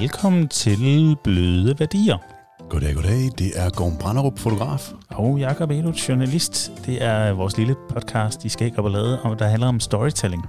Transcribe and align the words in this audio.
velkommen 0.00 0.48
til 0.48 1.16
Bløde 1.24 1.78
Værdier. 1.78 2.16
Goddag, 2.70 2.94
goddag. 2.94 3.30
Det 3.38 3.52
er 3.54 3.70
Gorm 3.70 3.96
Branderup, 3.96 4.38
fotograf. 4.38 4.92
Og 5.08 5.38
Jakob 5.38 5.70
Edo, 5.70 5.92
journalist. 6.08 6.72
Det 6.86 7.02
er 7.02 7.32
vores 7.32 7.56
lille 7.56 7.74
podcast 7.90 8.44
i 8.44 8.48
Skæg 8.48 8.78
og 8.78 8.84
Ballade, 8.84 9.22
og 9.22 9.38
der 9.38 9.48
handler 9.48 9.68
om 9.68 9.80
storytelling. 9.80 10.46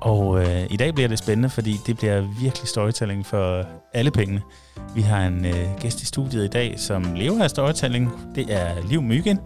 Og 0.00 0.40
øh, 0.40 0.66
i 0.70 0.76
dag 0.76 0.94
bliver 0.94 1.08
det 1.08 1.18
spændende, 1.18 1.50
fordi 1.50 1.76
det 1.86 1.96
bliver 1.96 2.20
virkelig 2.40 2.68
storytelling 2.68 3.26
for 3.26 3.64
alle 3.94 4.10
pengene. 4.10 4.42
Vi 4.94 5.00
har 5.00 5.26
en 5.26 5.44
øh, 5.44 5.66
gæst 5.80 6.02
i 6.02 6.06
studiet 6.06 6.44
i 6.44 6.48
dag, 6.48 6.74
som 6.80 7.14
lever 7.14 7.42
af 7.42 7.50
storytelling. 7.50 8.12
Det 8.34 8.54
er 8.54 8.88
Liv 8.88 9.02
Myggen. 9.02 9.38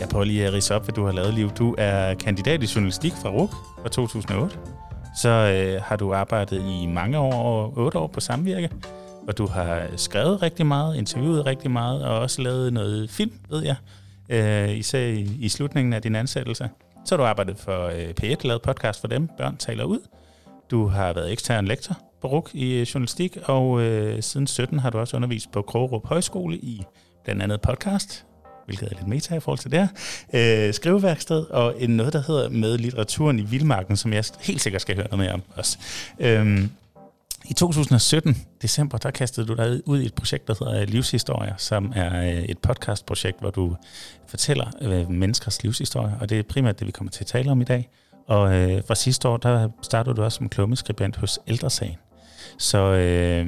Jeg 0.00 0.08
prøver 0.08 0.24
lige 0.24 0.46
at 0.46 0.52
rise 0.52 0.74
op, 0.74 0.84
hvad 0.84 0.94
du 0.94 1.04
har 1.04 1.12
lavet, 1.12 1.34
Liv. 1.34 1.50
Du 1.50 1.74
er 1.78 2.14
kandidat 2.14 2.62
i 2.62 2.66
journalistik 2.74 3.12
fra 3.12 3.28
RUK 3.28 3.50
fra 3.82 3.88
2008. 3.88 4.79
Så 5.14 5.28
øh, 5.28 5.82
har 5.82 5.96
du 5.96 6.14
arbejdet 6.14 6.64
i 6.82 6.86
mange 6.86 7.18
år, 7.18 7.72
otte 7.76 7.98
år 7.98 8.06
på 8.06 8.20
Samvirke, 8.20 8.70
og 9.28 9.38
du 9.38 9.46
har 9.46 9.82
skrevet 9.96 10.42
rigtig 10.42 10.66
meget, 10.66 10.96
interviewet 10.96 11.46
rigtig 11.46 11.70
meget, 11.70 12.04
og 12.04 12.18
også 12.18 12.42
lavet 12.42 12.72
noget 12.72 13.10
film, 13.10 13.32
ved 13.50 13.64
jeg, 13.64 13.76
øh, 14.28 14.76
især 14.76 15.00
i, 15.00 15.36
i 15.40 15.48
slutningen 15.48 15.92
af 15.92 16.02
din 16.02 16.14
ansættelse. 16.14 16.68
Så 17.04 17.14
har 17.14 17.16
du 17.16 17.26
arbejdet 17.26 17.58
for 17.58 17.86
øh, 17.86 18.14
P1, 18.22 18.46
lavet 18.46 18.62
podcast 18.62 19.00
for 19.00 19.08
dem, 19.08 19.28
Børn 19.38 19.56
taler 19.56 19.84
ud. 19.84 19.98
Du 20.70 20.86
har 20.86 21.12
været 21.12 21.32
ekstern 21.32 21.66
lektor 21.66 21.98
på 22.22 22.28
RUK 22.28 22.50
i 22.54 22.74
øh, 22.74 22.82
journalistik, 22.82 23.38
og 23.44 23.80
øh, 23.80 24.22
siden 24.22 24.46
17 24.46 24.78
har 24.78 24.90
du 24.90 24.98
også 24.98 25.16
undervist 25.16 25.52
på 25.52 25.62
Krogerup 25.62 26.06
Højskole 26.06 26.56
i 26.56 26.82
blandt 27.24 27.42
andet 27.42 27.60
podcast, 27.60 28.26
hvilket 28.70 28.92
er 28.92 28.96
lidt 28.96 29.08
meta 29.08 29.36
i 29.36 29.40
forhold 29.40 29.58
til 29.58 29.70
det 29.70 29.88
her, 30.32 30.68
øh, 30.68 30.74
skriveværksted, 30.74 31.46
og 31.50 31.74
en 31.78 31.90
noget, 31.90 32.12
der 32.12 32.22
hedder 32.26 32.48
Med 32.48 32.78
litteraturen 32.78 33.38
i 33.38 33.42
Vildmarken, 33.42 33.96
som 33.96 34.12
jeg 34.12 34.24
helt 34.40 34.60
sikkert 34.60 34.82
skal 34.82 34.96
høre 34.96 35.06
noget 35.10 35.18
mere 35.18 35.32
om 35.32 35.42
også. 35.56 35.78
Øhm, 36.18 36.70
I 37.44 37.54
2017, 37.54 38.36
december, 38.62 38.98
der 38.98 39.10
kastede 39.10 39.46
du 39.46 39.54
dig 39.54 39.80
ud 39.88 40.00
i 40.00 40.06
et 40.06 40.14
projekt, 40.14 40.48
der 40.48 40.54
hedder 40.64 40.86
Livshistorier, 40.86 41.54
som 41.56 41.92
er 41.96 42.22
øh, 42.22 42.44
et 42.44 42.58
podcastprojekt, 42.58 43.40
hvor 43.40 43.50
du 43.50 43.76
fortæller 44.26 44.66
øh, 44.80 45.10
menneskers 45.10 45.62
livshistorie, 45.62 46.16
og 46.20 46.28
det 46.28 46.38
er 46.38 46.42
primært 46.42 46.78
det, 46.78 46.86
vi 46.86 46.92
kommer 46.92 47.10
til 47.10 47.24
at 47.24 47.26
tale 47.26 47.50
om 47.50 47.60
i 47.60 47.64
dag. 47.64 47.88
Og 48.26 48.54
øh, 48.54 48.82
fra 48.86 48.94
sidste 48.94 49.28
år, 49.28 49.36
der 49.36 49.68
startede 49.82 50.16
du 50.16 50.22
også 50.22 50.36
som 50.36 50.48
klummeskribent 50.48 51.16
hos 51.16 51.38
Ældresagen. 51.46 51.96
Så 52.58 52.78
øh, 52.78 53.46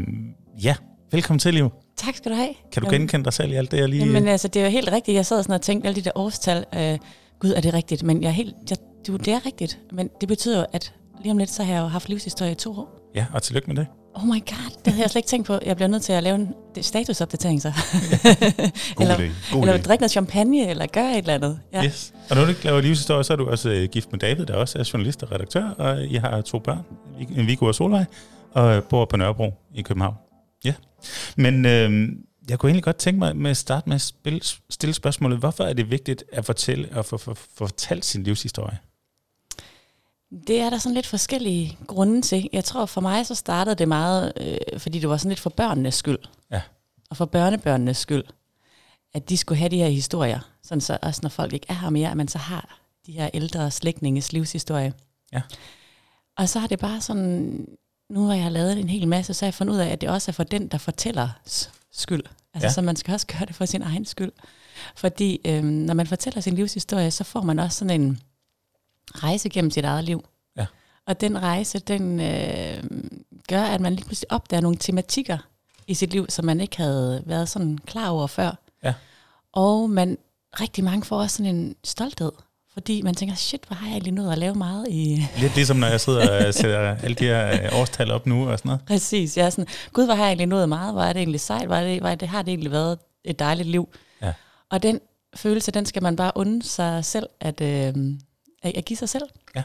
ja, 0.64 0.74
velkommen 1.12 1.38
til, 1.38 1.54
Liv. 1.54 1.81
Tak 1.96 2.16
skal 2.16 2.30
du 2.30 2.36
have. 2.36 2.54
Kan 2.72 2.82
du 2.82 2.90
genkende 2.90 3.24
dig 3.24 3.32
selv 3.32 3.52
i 3.52 3.54
alt 3.54 3.70
det, 3.70 3.78
jeg 3.78 3.88
lige... 3.88 4.04
Jamen 4.04 4.28
altså, 4.28 4.48
det 4.48 4.62
er 4.62 4.66
jo 4.66 4.70
helt 4.70 4.92
rigtigt. 4.92 5.14
Jeg 5.14 5.26
sad 5.26 5.42
sådan 5.42 5.54
og 5.54 5.60
tænkte 5.60 5.88
alle 5.88 6.00
de 6.00 6.04
der 6.04 6.10
årstal. 6.14 6.64
Øh, 6.74 6.98
Gud, 7.38 7.50
er 7.50 7.60
det 7.60 7.74
rigtigt? 7.74 8.02
Men 8.02 8.22
jeg 8.22 8.28
er 8.28 8.32
helt... 8.32 8.54
Jeg, 8.70 8.78
du, 9.06 9.16
det 9.16 9.28
er 9.28 9.46
rigtigt. 9.46 9.78
Men 9.92 10.10
det 10.20 10.28
betyder 10.28 10.58
jo, 10.58 10.66
at 10.72 10.94
lige 11.22 11.32
om 11.32 11.38
lidt, 11.38 11.50
så 11.50 11.62
har 11.62 11.74
jeg 11.74 11.80
jo 11.80 11.86
haft 11.86 12.08
livshistorie 12.08 12.52
i 12.52 12.54
to 12.54 12.70
år. 12.70 13.10
Ja, 13.14 13.26
og 13.32 13.42
tillykke 13.42 13.68
med 13.68 13.76
det. 13.76 13.86
Oh 14.14 14.24
my 14.26 14.30
god, 14.30 14.70
det 14.84 14.92
havde 14.92 15.02
jeg 15.02 15.10
slet 15.10 15.18
ikke 15.18 15.28
tænkt 15.28 15.46
på. 15.46 15.58
Jeg 15.66 15.76
bliver 15.76 15.88
nødt 15.88 16.02
til 16.02 16.12
at 16.12 16.22
lave 16.22 16.34
en 16.34 16.54
statusopdatering 16.80 17.62
så. 17.62 17.72
God 18.94 19.06
eller, 19.06 19.16
idé. 19.16 19.52
God 19.52 19.62
eller 19.62 19.78
idé. 19.78 19.82
drikke 19.82 20.02
noget 20.02 20.10
champagne, 20.10 20.68
eller 20.70 20.86
gøre 20.86 21.10
et 21.10 21.18
eller 21.18 21.34
andet. 21.34 21.60
Ja. 21.72 21.84
Yes. 21.84 22.12
Og 22.30 22.36
når 22.36 22.42
du 22.42 22.48
ikke 22.48 22.64
laver 22.64 22.80
livshistorie, 22.80 23.24
så 23.24 23.32
er 23.32 23.36
du 23.36 23.50
også 23.50 23.70
øh, 23.70 23.88
gift 23.88 24.12
med 24.12 24.20
David, 24.20 24.46
der 24.46 24.54
også 24.54 24.78
er 24.78 24.90
journalist 24.92 25.22
og 25.22 25.32
redaktør, 25.32 25.68
og 25.68 26.04
I 26.04 26.14
har 26.14 26.40
to 26.40 26.58
børn, 26.58 26.84
en 27.36 27.46
Viggo 27.46 27.66
og 27.66 27.74
Solvej, 27.74 28.04
og 28.52 28.84
bor 28.84 29.04
på 29.04 29.16
Nørrebro 29.16 29.54
i 29.74 29.82
København. 29.82 30.14
Ja. 30.64 30.74
Men 31.36 31.66
øh, 31.66 32.08
jeg 32.48 32.58
kunne 32.58 32.70
egentlig 32.70 32.84
godt 32.84 32.96
tænke 32.96 33.18
mig 33.18 33.36
med 33.36 33.50
at 33.50 33.56
starte 33.56 33.88
med 33.88 33.94
at 33.94 34.00
spille, 34.00 34.40
stille 34.70 34.94
spørgsmålet, 34.94 35.38
hvorfor 35.38 35.64
er 35.64 35.72
det 35.72 35.90
vigtigt 35.90 36.24
at 36.32 36.44
fortælle 36.44 36.88
og 36.92 37.04
få, 37.04 37.16
få, 37.16 37.34
få 37.34 37.46
fortalt 37.56 38.04
sin 38.04 38.22
livshistorie? 38.22 38.78
Det 40.46 40.60
er 40.60 40.70
der 40.70 40.78
sådan 40.78 40.94
lidt 40.94 41.06
forskellige 41.06 41.78
grunde 41.86 42.22
til. 42.22 42.48
Jeg 42.52 42.64
tror 42.64 42.86
for 42.86 43.00
mig, 43.00 43.26
så 43.26 43.34
startede 43.34 43.76
det 43.76 43.88
meget, 43.88 44.32
øh, 44.40 44.80
fordi 44.80 44.98
det 44.98 45.08
var 45.08 45.16
sådan 45.16 45.28
lidt 45.28 45.40
for 45.40 45.50
børnenes 45.50 45.94
skyld. 45.94 46.18
Ja. 46.50 46.60
Og 47.10 47.16
for 47.16 47.24
børnebørnenes 47.24 47.96
skyld. 47.96 48.24
At 49.14 49.28
de 49.28 49.36
skulle 49.36 49.58
have 49.58 49.68
de 49.68 49.76
her 49.76 49.88
historier. 49.88 50.40
Sådan 50.62 50.80
så 50.80 50.98
også 51.02 51.20
når 51.22 51.28
folk 51.28 51.52
ikke 51.52 51.66
er 51.68 51.74
her 51.74 51.90
mere, 51.90 52.10
at 52.10 52.16
man 52.16 52.28
så 52.28 52.38
har 52.38 52.78
de 53.06 53.12
her 53.12 53.30
ældre 53.34 53.70
slægtninges 53.70 54.32
livshistorie. 54.32 54.92
Ja. 55.32 55.42
Og 56.36 56.48
så 56.48 56.58
har 56.58 56.66
det 56.66 56.78
bare 56.78 57.00
sådan, 57.00 57.66
nu 58.12 58.26
har 58.26 58.34
jeg 58.34 58.52
lavet 58.52 58.78
en 58.78 58.88
hel 58.88 59.08
masse, 59.08 59.34
så 59.34 59.44
har 59.44 59.48
jeg 59.48 59.54
fundet 59.54 59.74
ud 59.74 59.78
af, 59.78 59.86
at 59.88 60.00
det 60.00 60.08
også 60.08 60.30
er 60.30 60.32
for 60.32 60.44
den, 60.44 60.68
der 60.68 60.78
fortæller 60.78 61.28
skyld. 61.92 62.22
Altså, 62.54 62.66
Ja. 62.66 62.72
så 62.72 62.82
man 62.82 62.96
skal 62.96 63.12
også 63.14 63.26
gøre 63.26 63.46
det 63.46 63.54
for 63.54 63.64
sin 63.64 63.82
egen 63.82 64.04
skyld. 64.04 64.32
Fordi 64.96 65.40
øhm, 65.44 65.64
når 65.66 65.94
man 65.94 66.06
fortæller 66.06 66.40
sin 66.40 66.54
livshistorie, 66.54 67.10
så 67.10 67.24
får 67.24 67.42
man 67.42 67.58
også 67.58 67.78
sådan 67.78 68.00
en 68.00 68.20
rejse 69.14 69.48
gennem 69.48 69.70
sit 69.70 69.84
eget 69.84 70.04
liv. 70.04 70.24
Ja. 70.56 70.66
Og 71.06 71.20
den 71.20 71.42
rejse, 71.42 71.78
den 71.78 72.20
øh, 72.20 72.84
gør, 73.48 73.62
at 73.62 73.80
man 73.80 73.94
lige 73.94 74.04
pludselig 74.06 74.32
opdager 74.32 74.60
nogle 74.60 74.76
tematikker 74.78 75.38
i 75.86 75.94
sit 75.94 76.10
liv, 76.10 76.26
som 76.28 76.44
man 76.44 76.60
ikke 76.60 76.76
havde 76.76 77.22
været 77.26 77.48
sådan 77.48 77.78
klar 77.86 78.08
over 78.08 78.26
før. 78.26 78.58
Ja. 78.84 78.94
Og 79.52 79.90
man, 79.90 80.18
rigtig 80.60 80.84
mange 80.84 81.04
får 81.04 81.20
også 81.20 81.36
sådan 81.36 81.54
en 81.56 81.76
stolthed, 81.84 82.32
fordi 82.74 83.02
man 83.02 83.14
tænker, 83.14 83.34
shit, 83.34 83.60
hvor 83.66 83.74
har 83.74 83.86
jeg 83.86 83.92
egentlig 83.92 84.12
nået 84.12 84.32
at 84.32 84.38
lave 84.38 84.54
meget 84.54 84.86
i... 84.90 85.26
Lidt 85.38 85.54
ligesom 85.54 85.76
når 85.76 85.86
jeg 85.86 86.00
sidder 86.00 86.46
og 86.46 86.54
sætter 86.60 86.96
alle 87.02 87.14
de 87.14 87.24
her 87.24 87.52
øh, 87.52 87.80
årstal 87.80 88.10
op 88.10 88.26
nu 88.26 88.48
og 88.48 88.58
sådan 88.58 88.68
noget. 88.68 88.84
Præcis, 88.86 89.36
jeg 89.36 89.46
er 89.46 89.50
sådan, 89.50 89.66
gud, 89.92 90.04
hvor 90.04 90.14
har 90.14 90.22
jeg 90.22 90.30
egentlig 90.30 90.46
nået 90.46 90.68
meget, 90.68 90.92
hvor 90.92 91.02
er 91.02 91.12
det 91.12 91.20
egentlig 91.20 91.40
sejt, 91.40 91.66
hvor, 91.66 91.76
er 91.76 91.84
det, 91.84 92.00
hvor 92.00 92.08
er 92.08 92.14
det, 92.14 92.28
har 92.28 92.42
det 92.42 92.48
egentlig 92.50 92.70
været 92.70 92.98
et 93.24 93.38
dejligt 93.38 93.68
liv. 93.68 93.88
Ja. 94.22 94.32
Og 94.70 94.82
den 94.82 95.00
følelse, 95.36 95.70
den 95.70 95.86
skal 95.86 96.02
man 96.02 96.16
bare 96.16 96.32
unde 96.34 96.62
sig 96.62 97.04
selv, 97.04 97.26
at, 97.40 97.60
øh, 97.60 97.94
at, 98.62 98.76
at 98.76 98.84
give 98.84 98.96
sig 98.96 99.08
selv. 99.08 99.24
Ja. 99.56 99.62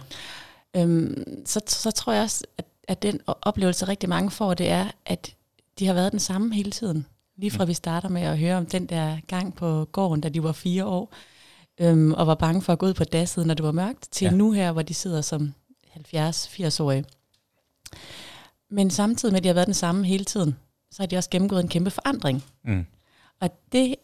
Øhm, 0.75 1.23
så, 1.45 1.61
så 1.67 1.91
tror 1.91 2.13
jeg 2.13 2.23
også, 2.23 2.43
at, 2.57 2.65
at 2.87 3.01
den 3.01 3.19
oplevelse, 3.41 3.87
rigtig 3.87 4.09
mange 4.09 4.31
får, 4.31 4.53
det 4.53 4.69
er, 4.69 4.85
at 5.05 5.31
de 5.79 5.87
har 5.87 5.93
været 5.93 6.11
den 6.11 6.19
samme 6.19 6.55
hele 6.55 6.71
tiden. 6.71 7.05
Lige 7.37 7.51
fra 7.51 7.63
Mm. 7.63 7.67
vi 7.69 7.73
starter 7.73 8.09
med 8.09 8.21
at 8.21 8.37
høre 8.37 8.57
om 8.57 8.65
den 8.65 8.85
der 8.85 9.17
gang 9.27 9.55
på 9.55 9.87
gården, 9.91 10.21
da 10.21 10.29
de 10.29 10.43
var 10.43 10.51
fire 10.51 10.85
år, 10.85 11.13
øhm, 11.79 12.13
og 12.13 12.27
var 12.27 12.35
bange 12.35 12.61
for 12.61 12.73
at 12.73 12.79
gå 12.79 12.85
ud 12.85 12.93
på 12.93 13.03
dasset, 13.03 13.47
når 13.47 13.53
det 13.53 13.65
var 13.65 13.71
mørkt, 13.71 14.07
til 14.11 14.25
Ja. 14.25 14.31
nu 14.31 14.51
her, 14.51 14.71
hvor 14.71 14.81
de 14.81 14.93
sidder 14.93 15.21
som 15.21 15.53
70-80-årige. 15.95 17.05
Men 18.69 18.89
samtidig 18.89 19.31
med, 19.33 19.37
at 19.39 19.43
de 19.43 19.47
har 19.49 19.53
været 19.53 19.65
den 19.67 19.73
samme 19.73 20.05
hele 20.05 20.25
tiden, 20.25 20.57
så 20.91 21.01
har 21.01 21.07
de 21.07 21.17
også 21.17 21.29
gennemgået 21.29 21.61
en 21.63 21.67
kæmpe 21.67 21.89
forandring. 21.91 22.43
Mm. 22.63 22.85
Og 23.41 23.49
det 23.71 23.95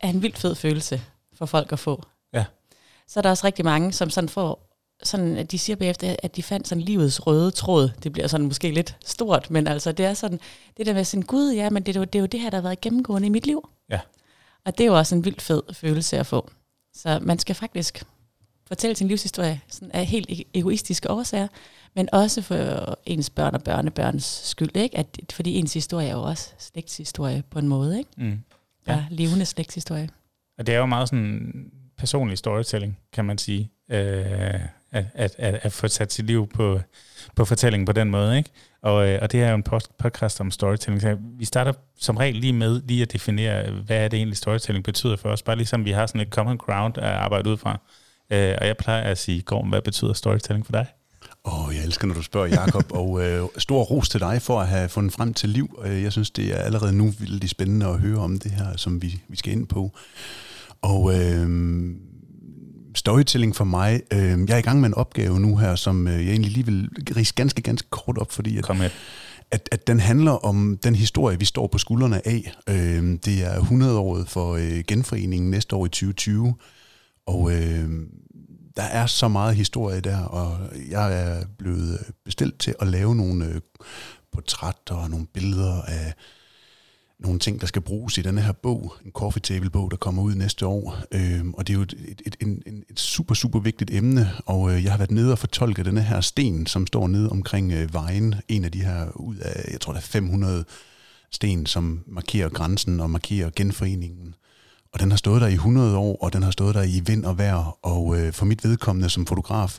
er 0.00 0.08
en 0.08 0.22
vildt 0.22 0.38
fed 0.38 0.54
følelse 0.54 1.02
for 1.34 1.46
folk 1.46 1.72
at 1.72 1.78
få. 1.78 2.02
Ja. 2.32 2.44
Så 3.08 3.20
er 3.20 3.22
der 3.22 3.30
også 3.30 3.46
rigtig 3.46 3.64
mange, 3.64 3.92
som 3.92 4.10
sådan 4.10 4.28
får, 4.28 4.66
sådan, 5.02 5.36
at 5.36 5.50
de 5.50 5.58
siger 5.58 5.76
bagefter, 5.76 6.16
at 6.22 6.36
de 6.36 6.42
fandt 6.42 6.68
sådan 6.68 6.82
livets 6.82 7.26
røde 7.26 7.50
tråd. 7.50 7.90
Det 8.02 8.12
bliver 8.12 8.28
sådan 8.28 8.46
måske 8.46 8.70
lidt 8.70 8.96
stort, 9.04 9.50
men 9.50 9.66
altså 9.66 9.92
det 9.92 10.06
er 10.06 10.14
sådan, 10.14 10.40
det 10.76 10.86
der 10.86 10.94
med 10.94 11.04
sådan, 11.04 11.22
gud 11.22 11.52
ja, 11.52 11.70
men 11.70 11.82
det 11.82 11.96
er, 11.96 12.00
jo, 12.00 12.04
det 12.04 12.14
er 12.14 12.20
jo 12.20 12.26
det 12.26 12.40
her, 12.40 12.50
der 12.50 12.56
har 12.56 12.62
været 12.62 12.80
gennemgående 12.80 13.26
i 13.26 13.30
mit 13.30 13.46
liv. 13.46 13.68
Ja. 13.90 14.00
Og 14.64 14.78
det 14.78 14.84
er 14.84 14.88
jo 14.88 14.98
også 14.98 15.14
en 15.14 15.24
vildt 15.24 15.42
fed 15.42 15.62
følelse 15.72 16.18
at 16.18 16.26
få. 16.26 16.50
Så 16.94 17.18
man 17.22 17.38
skal 17.38 17.54
faktisk 17.54 18.04
fortælle 18.66 18.96
sin 18.96 19.08
livshistorie 19.08 19.60
sådan 19.68 19.90
af 19.90 20.06
helt 20.06 20.30
e- 20.30 20.50
egoistiske 20.54 21.10
årsager, 21.10 21.48
men 21.94 22.08
også 22.12 22.42
for 22.42 22.98
ens 23.06 23.30
børn 23.30 23.54
og 23.54 23.62
børnebørns 23.62 24.40
skyld, 24.44 24.76
ikke? 24.76 24.98
At, 24.98 25.06
fordi 25.32 25.54
ens 25.54 25.74
historie 25.74 26.08
er 26.08 26.12
jo 26.12 26.22
også 26.22 26.50
slægtshistorie 26.58 27.42
på 27.50 27.58
en 27.58 27.68
måde, 27.68 27.98
ikke? 27.98 28.10
Mm. 28.16 28.40
Ja. 28.86 28.92
Ja. 28.92 28.98
ja 28.98 29.04
levende 29.10 29.46
slægtshistorie. 29.46 30.08
Og 30.58 30.66
det 30.66 30.74
er 30.74 30.78
jo 30.78 30.86
meget 30.86 31.08
sådan 31.08 31.70
personlig 31.96 32.38
storytelling, 32.38 32.98
kan 33.12 33.24
man 33.24 33.38
sige, 33.38 33.70
øh, 33.90 34.60
at, 34.90 35.04
at, 35.14 35.34
at, 35.38 35.60
at 35.62 35.72
få 35.72 35.88
sat 35.88 36.12
sit 36.12 36.26
liv 36.26 36.48
på, 36.48 36.80
på 37.36 37.44
fortællingen 37.44 37.86
på 37.86 37.92
den 37.92 38.10
måde. 38.10 38.38
Ikke? 38.38 38.50
Og, 38.82 39.08
øh, 39.08 39.18
og 39.22 39.32
det 39.32 39.42
er 39.42 39.50
jo 39.50 39.56
en 39.56 39.64
podcast 39.98 40.40
om 40.40 40.50
storytelling. 40.50 41.02
Så 41.02 41.16
vi 41.38 41.44
starter 41.44 41.72
som 41.98 42.16
regel 42.16 42.36
lige 42.36 42.52
med 42.52 42.82
lige 42.88 43.02
at 43.02 43.12
definere, 43.12 43.70
hvad 43.70 43.96
er 44.04 44.08
det 44.08 44.16
egentlig 44.16 44.36
storytelling 44.36 44.84
betyder 44.84 45.16
for 45.16 45.28
os. 45.28 45.42
Bare 45.42 45.56
ligesom 45.56 45.84
vi 45.84 45.90
har 45.90 46.06
sådan 46.06 46.20
et 46.20 46.28
common 46.28 46.58
ground 46.58 46.98
at 46.98 47.04
arbejde 47.04 47.50
ud 47.50 47.56
fra. 47.56 47.80
Øh, 48.32 48.54
og 48.60 48.66
jeg 48.66 48.76
plejer 48.76 49.02
at 49.02 49.18
sige, 49.18 49.42
Gorm, 49.42 49.68
hvad 49.68 49.82
betyder 49.82 50.12
storytelling 50.12 50.66
for 50.66 50.72
dig? 50.72 50.86
Åh, 51.44 51.68
oh, 51.68 51.74
jeg 51.76 51.84
elsker, 51.84 52.06
når 52.06 52.14
du 52.14 52.22
spørger, 52.22 52.46
Jakob, 52.46 52.92
og 53.00 53.22
øh, 53.22 53.44
stor 53.58 53.82
ros 53.82 54.08
til 54.08 54.20
dig 54.20 54.42
for 54.42 54.60
at 54.60 54.68
have 54.68 54.88
fundet 54.88 55.12
frem 55.12 55.34
til 55.34 55.48
liv. 55.48 55.80
Øh, 55.84 56.02
Jeg 56.02 56.12
synes, 56.12 56.30
det 56.30 56.58
er 56.58 56.62
allerede 56.62 56.92
nu 56.92 57.12
vildt 57.18 57.50
spændende 57.50 57.86
at 57.86 57.98
høre 57.98 58.18
om 58.18 58.38
det 58.38 58.50
her, 58.50 58.76
som 58.76 59.02
vi, 59.02 59.22
vi 59.28 59.36
skal 59.36 59.52
ind 59.52 59.66
på. 59.66 59.92
Og 60.82 61.14
øh, 61.14 61.48
storytelling 62.94 63.56
for 63.56 63.64
mig, 63.64 64.00
øh, 64.12 64.48
jeg 64.48 64.54
er 64.54 64.58
i 64.58 64.62
gang 64.62 64.80
med 64.80 64.88
en 64.88 64.94
opgave 64.94 65.40
nu 65.40 65.56
her, 65.56 65.74
som 65.74 66.08
øh, 66.08 66.26
jeg 66.26 66.30
egentlig 66.30 66.52
lige 66.52 66.66
vil 66.66 66.88
rise 67.16 67.34
ganske, 67.34 67.62
ganske 67.62 67.88
kort 67.90 68.18
op, 68.18 68.32
fordi 68.32 68.56
at, 68.56 68.64
Kom 68.64 68.76
med. 68.76 68.90
at, 69.50 69.68
at 69.72 69.86
den 69.86 70.00
handler 70.00 70.32
om 70.32 70.78
den 70.82 70.94
historie, 70.94 71.38
vi 71.38 71.44
står 71.44 71.66
på 71.66 71.78
skuldrene 71.78 72.26
af. 72.26 72.52
Øh, 72.68 73.18
det 73.24 73.44
er 73.44 73.60
100-året 73.60 74.28
for 74.28 74.54
øh, 74.54 74.84
genforeningen 74.88 75.50
næste 75.50 75.76
år 75.76 75.86
i 75.86 75.88
2020, 75.88 76.54
og 77.26 77.52
øh, 77.52 77.90
der 78.76 78.82
er 78.82 79.06
så 79.06 79.28
meget 79.28 79.56
historie 79.56 80.00
der, 80.00 80.22
og 80.22 80.58
jeg 80.90 81.22
er 81.22 81.44
blevet 81.58 81.98
bestilt 82.24 82.58
til 82.58 82.74
at 82.80 82.86
lave 82.86 83.14
nogle 83.14 83.44
øh, 83.46 83.60
portrætter 84.32 84.94
og 84.94 85.10
nogle 85.10 85.26
billeder 85.34 85.82
af, 85.82 86.14
nogle 87.20 87.38
ting, 87.38 87.60
der 87.60 87.66
skal 87.66 87.82
bruges 87.82 88.18
i 88.18 88.22
denne 88.22 88.40
her 88.40 88.52
bog, 88.52 88.94
en 89.04 89.10
coffee 89.12 89.40
table 89.40 89.70
bog, 89.70 89.90
der 89.90 89.96
kommer 89.96 90.22
ud 90.22 90.34
næste 90.34 90.66
år. 90.66 90.98
Øh, 91.12 91.40
og 91.54 91.66
det 91.66 91.72
er 91.72 91.76
jo 91.76 91.82
et, 91.82 91.94
et, 92.08 92.22
et, 92.26 92.36
et, 92.40 92.84
et 92.90 93.00
super, 93.00 93.34
super 93.34 93.60
vigtigt 93.60 93.90
emne, 93.90 94.30
og 94.46 94.72
øh, 94.72 94.84
jeg 94.84 94.92
har 94.92 94.98
været 94.98 95.10
nede 95.10 95.32
og 95.32 95.38
fortolket 95.38 95.86
denne 95.86 96.02
her 96.02 96.20
sten, 96.20 96.66
som 96.66 96.86
står 96.86 97.08
nede 97.08 97.30
omkring 97.30 97.72
øh, 97.72 97.94
vejen, 97.94 98.34
en 98.48 98.64
af 98.64 98.72
de 98.72 98.84
her 98.84 99.10
ud 99.16 99.36
af, 99.36 99.72
jeg 99.72 99.80
tror 99.80 99.92
der 99.92 100.00
er 100.00 100.04
500 100.04 100.64
sten, 101.30 101.66
som 101.66 102.00
markerer 102.06 102.48
grænsen 102.48 103.00
og 103.00 103.10
markerer 103.10 103.50
genforeningen. 103.56 104.34
Og 104.92 105.00
den 105.00 105.10
har 105.10 105.18
stået 105.18 105.40
der 105.40 105.48
i 105.48 105.52
100 105.52 105.96
år, 105.96 106.16
og 106.22 106.32
den 106.32 106.42
har 106.42 106.50
stået 106.50 106.74
der 106.74 106.82
i 106.82 107.02
vind 107.06 107.24
og 107.24 107.38
vejr, 107.38 107.78
og 107.82 108.18
øh, 108.18 108.32
for 108.32 108.44
mit 108.44 108.64
vedkommende 108.64 109.10
som 109.10 109.26
fotograf, 109.26 109.78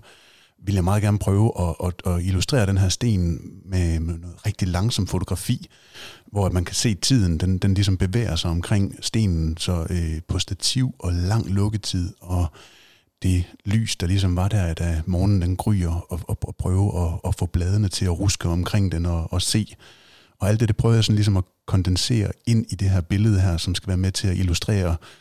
vil 0.64 0.76
jeg 0.76 0.84
meget 0.84 1.04
gerne 1.04 1.20
prøve 1.20 1.52
at, 1.60 1.76
at, 1.84 2.14
at 2.14 2.24
illustrere 2.24 2.66
den 2.66 2.78
her 2.78 2.90
sten 2.90 3.40
med, 3.66 4.00
med 4.00 4.18
noget 4.18 4.46
rigtig 4.46 4.68
langsom 4.68 5.08
fotografi, 5.08 5.70
hvor 6.32 6.50
man 6.50 6.66
kan 6.66 6.76
se 6.76 6.96
tiden, 6.96 7.38
den, 7.38 7.58
den 7.58 7.74
ligesom 7.74 7.98
bevæger 7.98 8.36
sig 8.36 8.52
omkring 8.52 8.96
stenen, 9.02 9.58
så 9.58 9.88
øh, 9.90 10.22
på 10.28 10.40
stativ 10.40 10.96
og 11.00 11.14
lang 11.14 11.50
lukketid, 11.50 12.14
og 12.20 12.48
det 13.24 13.46
lys, 13.66 13.96
der 13.96 14.08
ligesom 14.08 14.36
var 14.36 14.48
der, 14.48 14.74
da 14.74 15.02
morgenen 15.06 15.42
den 15.42 15.56
gryer, 15.56 16.06
og, 16.10 16.20
og, 16.28 16.38
og 16.42 16.56
prøve 16.56 17.08
at, 17.08 17.20
at 17.28 17.36
få 17.36 17.46
bladene 17.46 17.90
til 17.90 18.06
at 18.06 18.20
ruske 18.20 18.50
omkring 18.50 18.92
den 18.92 19.06
og, 19.06 19.34
og 19.34 19.42
se. 19.42 19.76
Og 20.40 20.50
alt 20.50 20.60
det, 20.60 20.68
det 20.68 20.78
prøver 20.78 20.96
jeg 20.96 21.04
sådan 21.04 21.16
ligesom 21.16 21.38
at 21.38 21.44
kondensere 21.66 22.32
ind 22.48 22.66
i 22.70 22.76
det 22.76 22.90
her 22.90 23.02
billede 23.02 23.42
her, 23.42 23.58
som 23.58 23.76
skal 23.76 23.88
være 23.88 23.98
med 23.98 24.12
til 24.12 24.28
at 24.28 24.38
illustrere 24.38 24.90
øh, 24.90 25.21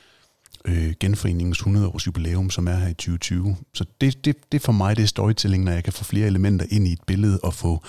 genforeningens 1.01 1.59
100 1.59 1.89
års 1.89 2.07
jubilæum, 2.07 2.51
som 2.51 2.69
er 2.69 2.75
her 2.75 2.89
i 2.89 2.95
2020. 2.95 3.57
Så 3.75 3.85
det, 4.01 4.25
det, 4.25 4.53
det 4.53 4.63
for 4.63 4.73
mig, 4.73 4.97
det 4.97 5.03
er 5.03 5.07
storytelling, 5.07 5.65
når 5.65 5.73
jeg 5.73 5.85
kan 5.85 5.93
få 5.93 6.05
flere 6.05 6.27
elementer 6.27 6.67
ind 6.71 6.89
i 6.89 6.93
et 6.93 7.03
billede 7.07 7.41
og 7.43 7.55
få 7.55 7.85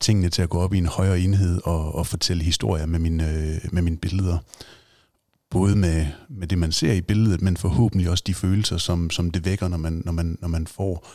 tingene 0.00 0.28
til 0.28 0.42
at 0.42 0.48
gå 0.48 0.58
op 0.60 0.74
i 0.74 0.78
en 0.78 0.86
højere 0.86 1.20
enhed 1.20 1.60
og, 1.64 1.94
og 1.94 2.06
fortælle 2.06 2.44
historier 2.44 2.86
med 2.86 2.98
mine, 2.98 3.30
øh, 3.30 3.72
med 3.72 3.82
mine 3.82 3.96
billeder. 3.96 4.38
Både 5.50 5.76
med, 5.76 6.06
med 6.28 6.46
det, 6.46 6.58
man 6.58 6.72
ser 6.72 6.92
i 6.92 7.00
billedet, 7.00 7.42
men 7.42 7.56
forhåbentlig 7.56 8.10
også 8.10 8.24
de 8.26 8.34
følelser, 8.34 8.76
som, 8.76 9.10
som 9.10 9.30
det 9.30 9.44
vækker, 9.44 9.68
når 9.68 9.76
man, 9.76 10.02
når 10.04 10.12
man, 10.12 10.38
når 10.40 10.48
man 10.48 10.66
får 10.66 11.08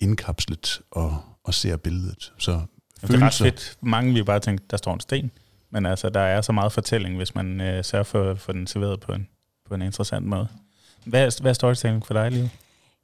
indkapslet 0.00 0.80
og, 0.90 1.18
og 1.44 1.54
ser 1.54 1.76
billedet. 1.76 2.32
Så 2.38 2.60
det 3.00 3.14
er 3.14 3.22
ret 3.26 3.34
fedt. 3.34 3.76
Mange 3.80 4.12
vil 4.12 4.24
bare 4.24 4.40
tænke, 4.40 4.64
der 4.70 4.76
står 4.76 4.94
en 4.94 5.00
sten. 5.00 5.30
Men 5.70 5.86
altså, 5.86 6.08
der 6.08 6.20
er 6.20 6.40
så 6.40 6.52
meget 6.52 6.72
fortælling, 6.72 7.16
hvis 7.16 7.34
man 7.34 7.60
øh, 7.60 7.84
sørger 7.84 8.04
for, 8.04 8.34
for 8.34 8.52
den 8.52 8.66
serveret 8.66 9.00
på 9.00 9.12
en, 9.12 9.28
på 9.72 9.76
en 9.76 9.82
interessant 9.82 10.26
måde. 10.26 10.48
Hvad 11.04 11.26
er, 11.26 11.40
hvad 11.40 11.50
er 11.50 11.54
storytelling 11.54 12.06
for 12.06 12.14
dig, 12.14 12.30
Liv? 12.30 12.48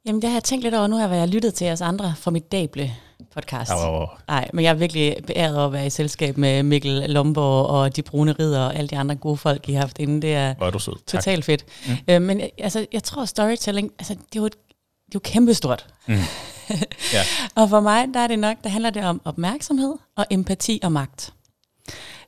Jamen, 0.05 0.21
det 0.21 0.29
har 0.29 0.35
jeg 0.35 0.43
tænkt 0.43 0.63
lidt 0.63 0.75
over 0.75 0.87
nu, 0.87 0.95
har 0.97 1.15
jeg 1.15 1.27
lyttet 1.27 1.53
til 1.53 1.65
jeres 1.65 1.81
andre 1.81 2.13
formidable 2.17 2.95
podcast. 3.33 3.71
Oh. 3.75 4.07
Nej, 4.27 4.49
men 4.53 4.65
jeg 4.65 4.69
er 4.69 4.73
virkelig 4.73 5.15
beæret 5.27 5.55
over 5.57 5.65
at 5.65 5.73
være 5.73 5.85
i 5.85 5.89
selskab 5.89 6.37
med 6.37 6.63
Mikkel 6.63 7.09
Lomborg 7.09 7.65
og 7.65 7.95
de 7.95 8.01
brune 8.01 8.31
ridder 8.31 8.59
og 8.59 8.75
alle 8.75 8.87
de 8.87 8.97
andre 8.97 9.15
gode 9.15 9.37
folk, 9.37 9.69
I 9.69 9.73
har 9.73 9.79
haft 9.79 9.99
inde. 9.99 10.21
Det 10.21 10.33
er, 10.33 10.55
Hvor 10.55 10.67
er 10.67 10.71
du 10.71 10.79
sød. 10.79 10.93
totalt 11.07 11.45
fedt. 11.45 11.65
Mm. 11.87 11.93
Øh, 12.07 12.21
men 12.21 12.41
altså, 12.57 12.85
jeg 12.93 13.03
tror, 13.03 13.25
storytelling, 13.25 13.91
altså, 13.99 14.13
det 14.13 14.35
er 14.35 14.39
jo, 14.39 14.45
et, 14.45 14.53
det 14.53 15.15
er 15.15 15.15
jo 15.15 15.19
kæmpestort. 15.23 15.85
Mm. 16.07 16.13
ja. 17.13 17.21
og 17.55 17.69
for 17.69 17.79
mig, 17.79 18.05
der 18.13 18.19
er 18.19 18.27
det 18.27 18.39
nok, 18.39 18.57
der 18.63 18.69
handler 18.69 18.89
det 18.89 19.03
om 19.05 19.21
opmærksomhed 19.25 19.93
og 20.17 20.25
empati 20.29 20.79
og 20.83 20.91
magt. 20.91 21.33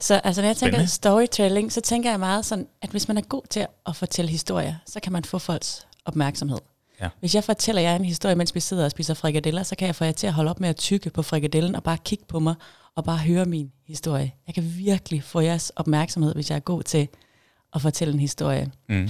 Så 0.01 0.21
altså, 0.23 0.41
når 0.41 0.49
jeg 0.49 0.57
tænker 0.57 0.77
Spændende. 0.77 0.91
storytelling, 0.91 1.71
så 1.71 1.81
tænker 1.81 2.09
jeg 2.09 2.19
meget 2.19 2.45
sådan, 2.45 2.67
at 2.81 2.89
hvis 2.89 3.07
man 3.07 3.17
er 3.17 3.21
god 3.21 3.41
til 3.49 3.67
at 3.85 3.95
fortælle 3.95 4.31
historier, 4.31 4.75
så 4.85 4.99
kan 4.99 5.13
man 5.13 5.23
få 5.23 5.39
folks 5.39 5.87
opmærksomhed. 6.05 6.59
Ja. 7.01 7.09
Hvis 7.19 7.35
jeg 7.35 7.43
fortæller 7.43 7.81
jer 7.81 7.95
en 7.95 8.05
historie, 8.05 8.35
mens 8.35 8.55
vi 8.55 8.59
sidder 8.59 8.85
og 8.85 8.91
spiser 8.91 9.13
frikadeller, 9.13 9.63
så 9.63 9.75
kan 9.75 9.87
jeg 9.87 9.95
få 9.95 10.03
jer 10.05 10.11
til 10.11 10.27
at 10.27 10.33
holde 10.33 10.49
op 10.51 10.59
med 10.59 10.69
at 10.69 10.75
tykke 10.75 11.09
på 11.09 11.21
frikadellen 11.21 11.75
og 11.75 11.83
bare 11.83 11.97
kigge 12.05 12.25
på 12.27 12.39
mig 12.39 12.55
og 12.95 13.03
bare 13.03 13.17
høre 13.17 13.45
min 13.45 13.71
historie. 13.87 14.33
Jeg 14.47 14.55
kan 14.55 14.73
virkelig 14.77 15.23
få 15.23 15.39
jeres 15.39 15.71
opmærksomhed, 15.75 16.33
hvis 16.33 16.49
jeg 16.49 16.55
er 16.55 16.59
god 16.59 16.83
til 16.83 17.07
at 17.73 17.81
fortælle 17.81 18.13
en 18.13 18.19
historie. 18.19 18.71
Mm. 18.89 19.09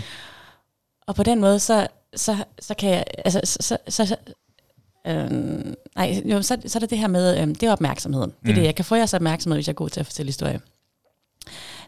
Og 1.07 1.15
på 1.15 1.23
den 1.23 1.41
måde, 1.41 1.59
så, 1.59 1.87
så, 2.15 2.43
så 2.59 2.73
kan 2.73 2.89
jeg, 2.89 3.03
altså, 3.25 3.41
så, 3.43 3.77
så, 3.87 4.05
så 4.05 4.15
øh, 5.07 5.31
nej, 5.95 6.21
jo, 6.25 6.41
så, 6.41 6.57
så 6.65 6.77
er 6.77 6.79
det 6.79 6.89
det 6.89 6.97
her 6.97 7.07
med, 7.07 7.41
øh, 7.41 7.47
det 7.47 7.63
er 7.63 7.71
opmærksomheden. 7.71 8.29
Det 8.29 8.47
er 8.49 8.53
mm. 8.53 8.55
det, 8.55 8.63
jeg 8.63 8.75
kan 8.75 8.85
få 8.85 8.95
jeres 8.95 9.13
opmærksomhed, 9.13 9.57
hvis 9.57 9.67
jeg 9.67 9.73
er 9.73 9.75
god 9.75 9.89
til 9.89 9.99
at 9.99 10.05
fortælle 10.05 10.29
historie. 10.29 10.59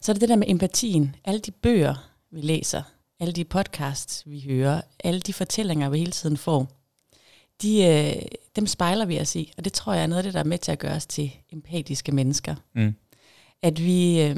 Så 0.04 0.12
er 0.12 0.14
det 0.14 0.22
det 0.22 0.30
der 0.30 0.36
med 0.36 0.50
empatien. 0.50 1.16
Alle 1.26 1.40
de 1.40 1.52
bøger, 1.52 2.10
vi 2.32 2.42
læser, 2.42 2.82
alle 3.20 3.34
de 3.34 3.44
podcasts, 3.44 4.24
vi 4.26 4.44
hører, 4.48 4.82
alle 5.04 5.20
de 5.20 5.34
fortællinger, 5.34 5.90
vi 5.90 5.98
hele 5.98 6.12
tiden 6.12 6.38
får, 6.38 6.68
de, 7.62 7.86
øh, 7.86 8.22
dem 8.56 8.68
spejler 8.68 9.06
vi 9.06 9.20
os 9.20 9.36
i. 9.36 9.54
Og 9.58 9.66
det 9.66 9.74
tror 9.74 9.94
jeg 9.94 10.04
er 10.04 10.08
noget 10.08 10.18
af 10.18 10.24
det, 10.24 10.34
der 10.34 10.40
er 10.40 10.44
med 10.44 10.58
til 10.58 10.72
at 10.72 10.80
gøre 10.80 10.96
os 10.96 11.06
til 11.06 11.32
empatiske 11.52 12.12
mennesker. 12.12 12.56
Mm. 12.76 12.96
At 13.62 13.84
vi 13.84 14.22
øh, 14.22 14.36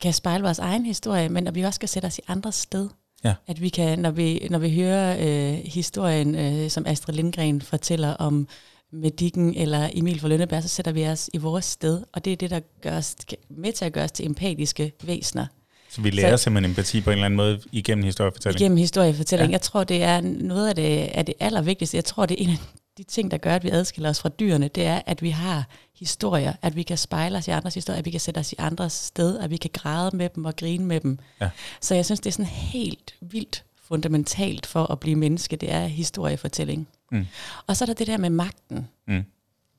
kan 0.00 0.12
spejle 0.12 0.44
vores 0.44 0.58
egen 0.58 0.86
historie, 0.86 1.28
men 1.28 1.46
at 1.46 1.54
vi 1.54 1.62
også 1.62 1.76
skal 1.76 1.88
sætte 1.88 2.06
os 2.06 2.18
i 2.18 2.22
andres 2.28 2.54
sted. 2.54 2.88
Ja. 3.24 3.34
At 3.46 3.60
vi 3.60 3.68
kan, 3.68 3.98
når 3.98 4.10
vi, 4.10 4.46
når 4.50 4.58
vi 4.58 4.74
hører 4.74 5.16
øh, 5.20 5.54
historien, 5.64 6.34
øh, 6.34 6.70
som 6.70 6.86
Astrid 6.86 7.14
Lindgren 7.14 7.62
fortæller 7.62 8.10
om 8.10 8.48
med 8.92 9.10
Dicken 9.10 9.54
eller 9.54 9.90
Emil 9.92 10.20
for 10.20 10.28
Lønneberg, 10.28 10.62
så 10.62 10.68
sætter 10.68 10.92
vi 10.92 11.06
os 11.06 11.30
i 11.32 11.38
vores 11.38 11.64
sted, 11.64 12.02
og 12.12 12.24
det 12.24 12.32
er 12.32 12.36
det, 12.36 12.50
der 12.50 12.60
gør 12.82 12.96
os, 12.96 13.16
med 13.50 13.72
til 13.72 13.84
at 13.84 13.92
gøre 13.92 14.04
os 14.04 14.12
til 14.12 14.26
empatiske 14.26 14.92
væsener. 15.04 15.46
Så 15.90 16.00
vi 16.00 16.10
lærer 16.10 16.36
så, 16.36 16.42
simpelthen 16.42 16.70
empati 16.70 17.00
på 17.00 17.10
en 17.10 17.14
eller 17.14 17.24
anden 17.24 17.36
måde 17.36 17.60
igennem 17.72 18.04
historiefortælling? 18.04 18.60
Igennem 18.60 18.78
historiefortælling. 18.78 19.50
Ja. 19.50 19.54
Jeg 19.54 19.60
tror, 19.60 19.84
det 19.84 20.02
er 20.02 20.20
noget 20.20 20.68
af 20.68 20.74
det, 20.74 20.98
af 20.98 21.26
det 21.26 21.34
allervigtigste. 21.40 21.96
Jeg 21.96 22.04
tror, 22.04 22.26
det 22.26 22.40
er 22.40 22.44
en 22.44 22.50
af 22.50 22.58
de 22.98 23.02
ting, 23.02 23.30
der 23.30 23.36
gør, 23.36 23.54
at 23.54 23.64
vi 23.64 23.70
adskiller 23.70 24.10
os 24.10 24.20
fra 24.20 24.28
dyrene, 24.28 24.68
det 24.68 24.86
er, 24.86 25.02
at 25.06 25.22
vi 25.22 25.30
har 25.30 25.68
historier, 25.98 26.52
at 26.62 26.76
vi 26.76 26.82
kan 26.82 26.98
spejle 26.98 27.38
os 27.38 27.48
i 27.48 27.50
andres 27.50 27.74
historier, 27.74 27.98
at 27.98 28.04
vi 28.04 28.10
kan 28.10 28.20
sætte 28.20 28.38
os 28.38 28.52
i 28.52 28.56
andres 28.58 28.92
sted, 28.92 29.38
at 29.38 29.50
vi 29.50 29.56
kan 29.56 29.70
græde 29.72 30.16
med 30.16 30.28
dem 30.28 30.44
og 30.44 30.56
grine 30.56 30.84
med 30.84 31.00
dem. 31.00 31.18
Ja. 31.40 31.50
Så 31.80 31.94
jeg 31.94 32.04
synes, 32.04 32.20
det 32.20 32.30
er 32.30 32.32
sådan 32.32 32.46
helt 32.46 33.14
vildt 33.20 33.64
fundamentalt 33.82 34.66
for 34.66 34.92
at 34.92 35.00
blive 35.00 35.16
menneske, 35.16 35.56
det 35.56 35.72
er 35.72 35.86
historiefortælling. 35.86 36.88
Mm. 37.12 37.26
Og 37.66 37.76
så 37.76 37.84
er 37.84 37.86
der 37.86 37.94
det 37.94 38.06
der 38.06 38.16
med 38.16 38.30
magten. 38.30 38.88
Mm. 39.08 39.24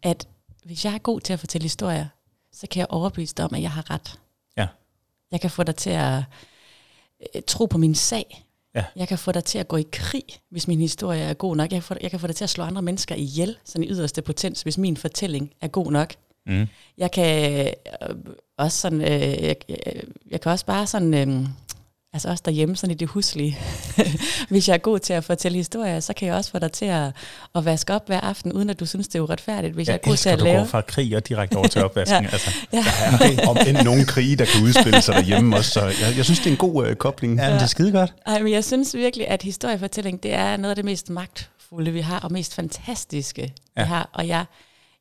At 0.04 0.28
hvis 0.66 0.86
jeg 0.86 0.94
er 0.94 0.98
god 0.98 1.22
til 1.22 1.34
at 1.34 1.40
fortælle 1.40 1.66
historier, 1.66 2.08
så 2.52 2.68
kan 2.72 2.80
jeg 2.80 2.88
overbevise 2.90 3.36
dig 3.36 3.46
om, 3.46 3.54
at 3.54 3.62
jeg 3.62 3.72
har 3.72 3.90
ret. 3.90 4.20
Ja. 4.58 4.68
Jeg 5.32 5.42
kan 5.42 5.50
få 5.50 5.64
dig 5.64 5.76
til 5.76 5.90
at 5.90 6.24
øh, 7.36 7.42
tro 7.48 7.66
på 7.66 7.78
min 7.78 7.96
sag. 7.96 8.46
Ja. 8.76 8.86
Jeg 8.96 9.08
kan 9.08 9.18
få 9.18 9.32
dig 9.32 9.44
til 9.44 9.58
at 9.60 9.68
gå 9.68 9.78
i 9.78 9.86
krig, 9.92 10.24
hvis 10.50 10.68
min 10.68 10.80
historie 10.80 11.22
er 11.22 11.34
god 11.34 11.56
nok. 11.56 11.72
Jeg 11.72 11.82
kan, 11.82 11.84
få, 11.84 11.96
jeg 12.02 12.12
kan 12.12 12.20
få 12.20 12.28
dig 12.28 12.36
til 12.36 12.44
at 12.44 12.50
slå 12.50 12.64
andre 12.64 12.82
mennesker 12.82 13.16
ihjel, 13.16 13.58
sådan 13.66 13.84
i 13.84 13.90
yderste 13.90 14.22
potens, 14.22 14.62
hvis 14.62 14.78
min 14.78 14.98
fortælling 14.98 15.54
er 15.62 15.68
god 15.68 15.92
nok. 15.92 16.14
Mm. 16.46 16.68
Jeg 16.98 17.12
kan 17.12 17.68
øh, 18.02 18.16
også 18.58 18.78
sådan, 18.78 19.02
øh, 19.02 19.44
jeg, 19.44 19.56
jeg, 19.70 20.04
jeg 20.30 20.42
kan 20.42 20.52
også 20.52 20.66
bare 20.66 20.88
sådan 20.88 21.14
øh, 21.14 21.48
altså 22.14 22.30
også 22.30 22.42
derhjemme, 22.46 22.76
sådan 22.76 22.92
i 22.92 22.98
det 22.98 23.08
huslige. 23.08 23.58
Hvis 24.50 24.68
jeg 24.68 24.74
er 24.74 24.78
god 24.78 25.00
til 25.00 25.14
at 25.14 25.24
fortælle 25.24 25.56
historier, 25.56 26.00
så 26.00 26.14
kan 26.14 26.28
jeg 26.28 26.36
også 26.36 26.52
få 26.52 26.60
dig 26.60 26.72
til 26.72 26.86
at, 26.86 27.16
at 27.56 27.66
vaske 27.66 27.94
op 27.94 28.08
hver 28.08 28.20
aften, 28.20 28.54
uden 28.54 28.70
at 28.70 28.80
du 28.80 28.86
synes, 28.86 29.08
det 29.08 29.20
er 29.20 29.24
uretfærdigt. 29.24 29.74
Hvis 29.74 29.88
jeg, 29.88 29.94
jeg 29.94 30.00
er 30.04 30.10
god 30.10 30.18
til 30.18 30.30
at 30.30 30.40
du 30.40 30.44
lave... 30.44 30.58
går 30.58 30.66
fra 30.66 30.82
krig 30.82 31.16
og 31.16 31.28
direkte 31.28 31.56
over 31.56 31.68
til 31.68 31.84
opvasken. 31.86 32.24
ja. 32.24 32.30
Altså. 32.32 32.52
Ja. 32.74 32.78
Der 32.78 33.44
er 33.44 33.48
om 33.48 33.58
end 33.68 33.78
nogle 33.78 34.06
krige, 34.06 34.36
der 34.36 34.46
kan 34.46 34.64
udspille 34.64 35.02
sig 35.02 35.16
derhjemme 35.16 35.56
også, 35.58 35.72
så 35.72 35.86
jeg, 35.86 36.18
jeg 36.18 36.26
synes, 36.26 36.40
det 36.40 36.48
er 36.48 36.52
en 36.52 36.58
god 36.58 36.88
uh, 36.88 36.94
kobling. 36.94 37.40
Ja, 37.40 37.50
men 37.50 37.54
det 37.54 37.62
er 37.62 37.68
skide 37.68 37.92
godt. 37.92 38.14
Ej, 38.26 38.42
men 38.42 38.54
jeg 38.54 38.64
synes 38.64 38.96
virkelig, 38.96 39.28
at 39.28 39.44
historiefortælling, 39.44 40.24
det 40.24 40.34
er 40.34 40.58
noget 40.58 40.70
af 40.70 40.76
det 40.76 40.86
mest 40.86 41.10
magtfulde, 41.10 41.92
vi 41.92 42.02
har, 42.02 42.20
og 42.20 42.32
mest 42.32 42.54
fantastiske, 42.56 43.54
ja. 43.78 43.84
vi 43.84 43.88
har. 43.88 44.10
Og 44.14 44.28
jeg, 44.28 44.46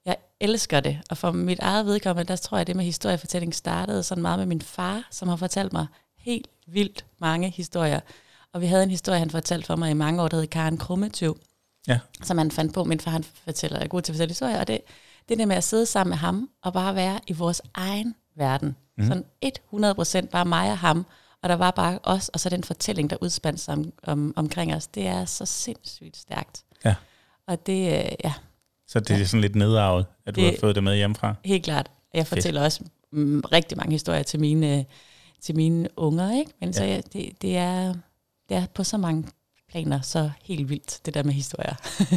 jeg 0.07 0.17
elsker 0.41 0.81
det. 0.81 0.99
Og 1.11 1.17
for 1.19 1.33
mit 1.33 1.59
eget 1.59 1.87
vedkommende, 1.87 2.29
der 2.29 2.37
tror 2.37 2.57
jeg, 2.57 2.61
at 2.61 2.67
det 2.67 2.77
med 2.77 2.85
historiefortælling 2.85 3.55
startede 3.55 4.03
sådan 4.03 4.23
meget 4.23 4.39
med 4.39 4.47
min 4.47 4.63
far, 4.63 5.09
som 5.11 5.29
har 5.29 5.37
fortalt 5.37 5.73
mig 5.73 5.87
helt 6.19 6.47
vildt 6.73 7.05
mange 7.21 7.51
historier. 7.51 8.01
Og 8.53 8.61
vi 8.61 8.67
havde 8.67 8.83
en 8.83 8.91
historie, 8.91 9.19
han 9.19 9.31
fortalte 9.31 9.67
for 9.67 9.77
mig 9.77 9.91
i 9.91 9.95
mange 9.95 10.23
år, 10.23 10.29
der 10.29 10.37
hed 10.37 10.47
Karen 10.47 10.79
Krummetøv, 10.79 11.39
ja. 11.89 11.99
som 12.23 12.39
han 12.39 12.51
fandt 12.51 12.75
på. 12.75 12.85
Min 12.85 13.01
far 13.01 13.11
han 13.11 13.25
fortæller, 13.25 13.79
er 13.79 13.87
god 13.87 14.03
til 14.03 14.13
at 14.13 14.17
fortælle 14.17 14.31
historier, 14.31 14.61
og 14.61 14.67
det, 14.67 14.81
det 15.29 15.39
der 15.39 15.47
med 15.47 15.57
at 15.57 15.65
sidde 15.65 15.87
sammen 15.87 16.11
med 16.11 16.19
ham, 16.19 16.51
og 16.63 16.73
bare 16.73 16.95
være 16.95 17.21
i 17.27 17.33
vores 17.33 17.63
egen 17.75 18.15
verden. 18.37 18.77
Mm. 18.99 19.07
Sådan 19.07 19.25
100% 20.25 20.27
bare 20.27 20.45
mig 20.45 20.71
og 20.71 20.79
ham, 20.79 21.07
og 21.43 21.49
der 21.49 21.55
var 21.55 21.71
bare 21.71 21.99
os, 22.03 22.29
og 22.29 22.41
så 22.41 22.49
den 22.49 22.65
fortælling, 22.65 23.11
der 23.11 23.17
udspandt 23.21 23.61
sig 23.61 23.75
om, 23.75 23.93
om, 24.03 24.33
omkring 24.37 24.75
os, 24.75 24.87
det 24.87 25.07
er 25.07 25.25
så 25.25 25.47
sindssygt 25.47 26.17
stærkt. 26.17 26.65
Ja. 26.85 26.95
Og 27.47 27.67
det, 27.67 27.99
øh, 27.99 28.11
ja. 28.25 28.33
Så 28.87 29.01
det 29.01 29.11
er 29.11 29.19
ja. 29.19 29.25
sådan 29.25 29.41
lidt 29.41 29.57
nedarvet, 29.57 30.07
at 30.27 30.37
du 30.37 30.41
det, 30.41 30.51
har 30.51 30.57
fået 30.61 30.75
det 30.75 30.85
med 30.85 30.97
hjemmefra? 30.97 31.35
Helt 31.45 31.65
klart. 31.65 31.91
Jeg 32.15 32.27
fortæller 32.27 32.61
Fedt. 32.61 32.67
også 32.67 32.85
mm, 33.13 33.41
rigtig 33.53 33.79
mange 33.79 33.93
historier 33.93 34.23
til 34.23 34.41
mine 34.41 34.87
til 35.41 35.57
mine 35.57 35.89
unger, 35.97 36.39
ikke? 36.39 36.53
Men 36.61 36.69
ja. 36.69 36.73
så 36.73 36.85
ja, 36.85 37.01
det, 37.13 37.43
det, 37.43 37.57
er, 37.57 37.95
det 38.49 38.57
er 38.57 38.67
på 38.75 38.85
så 38.85 38.97
mange 38.97 39.25
planer 39.71 40.01
så 40.01 40.31
helt 40.43 40.71
vildt, 40.71 41.01
det 41.07 41.15
der 41.15 41.23
med 41.23 41.33
historier. 41.33 41.75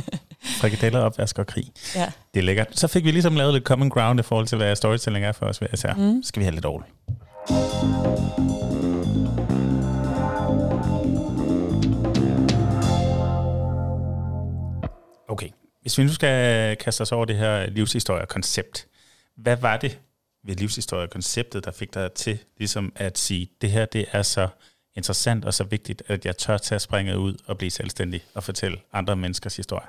Frikadeller, 0.61 0.99
opvask 0.99 1.39
og 1.39 1.47
krig. 1.47 1.71
Ja. 1.95 2.11
Det 2.33 2.39
er 2.39 2.43
lækkert. 2.43 2.79
Så 2.79 2.87
fik 2.87 3.03
vi 3.03 3.11
ligesom 3.11 3.35
lavet 3.35 3.53
lidt 3.53 3.63
common 3.63 3.89
ground 3.89 4.19
i 4.19 4.23
forhold 4.23 4.47
til, 4.47 4.57
hvad 4.57 4.75
storytelling 4.75 5.25
er 5.25 5.31
for 5.31 5.45
os. 5.45 5.61
Altså, 5.61 5.93
mm. 5.97 6.23
skal 6.23 6.39
vi 6.39 6.43
have 6.43 6.53
lidt 6.53 6.65
over 6.65 6.81
Okay, 15.27 15.49
hvis 15.81 15.97
vi 15.97 16.03
nu 16.03 16.13
skal 16.13 16.77
kaste 16.77 17.01
os 17.01 17.11
over 17.11 17.25
det 17.25 17.37
her 17.37 17.69
livshistorie-koncept, 17.69 18.87
hvad 19.37 19.57
var 19.57 19.77
det, 19.77 19.99
ved 20.43 20.55
livshistoriekonceptet, 20.55 21.65
der 21.65 21.71
fik 21.71 21.93
dig 21.93 22.11
til 22.11 22.39
ligesom 22.57 22.91
at 22.95 23.17
sige, 23.17 23.49
det 23.61 23.71
her 23.71 23.85
det 23.85 24.05
er 24.11 24.21
så 24.21 24.47
interessant 24.95 25.45
og 25.45 25.53
så 25.53 25.63
vigtigt, 25.63 26.03
at 26.07 26.25
jeg 26.25 26.37
tør 26.37 26.57
tage 26.57 26.79
springet 26.79 27.15
ud 27.15 27.35
og 27.45 27.57
blive 27.57 27.71
selvstændig 27.71 28.23
og 28.33 28.43
fortælle 28.43 28.77
andre 28.93 29.15
menneskers 29.15 29.55
historie? 29.55 29.87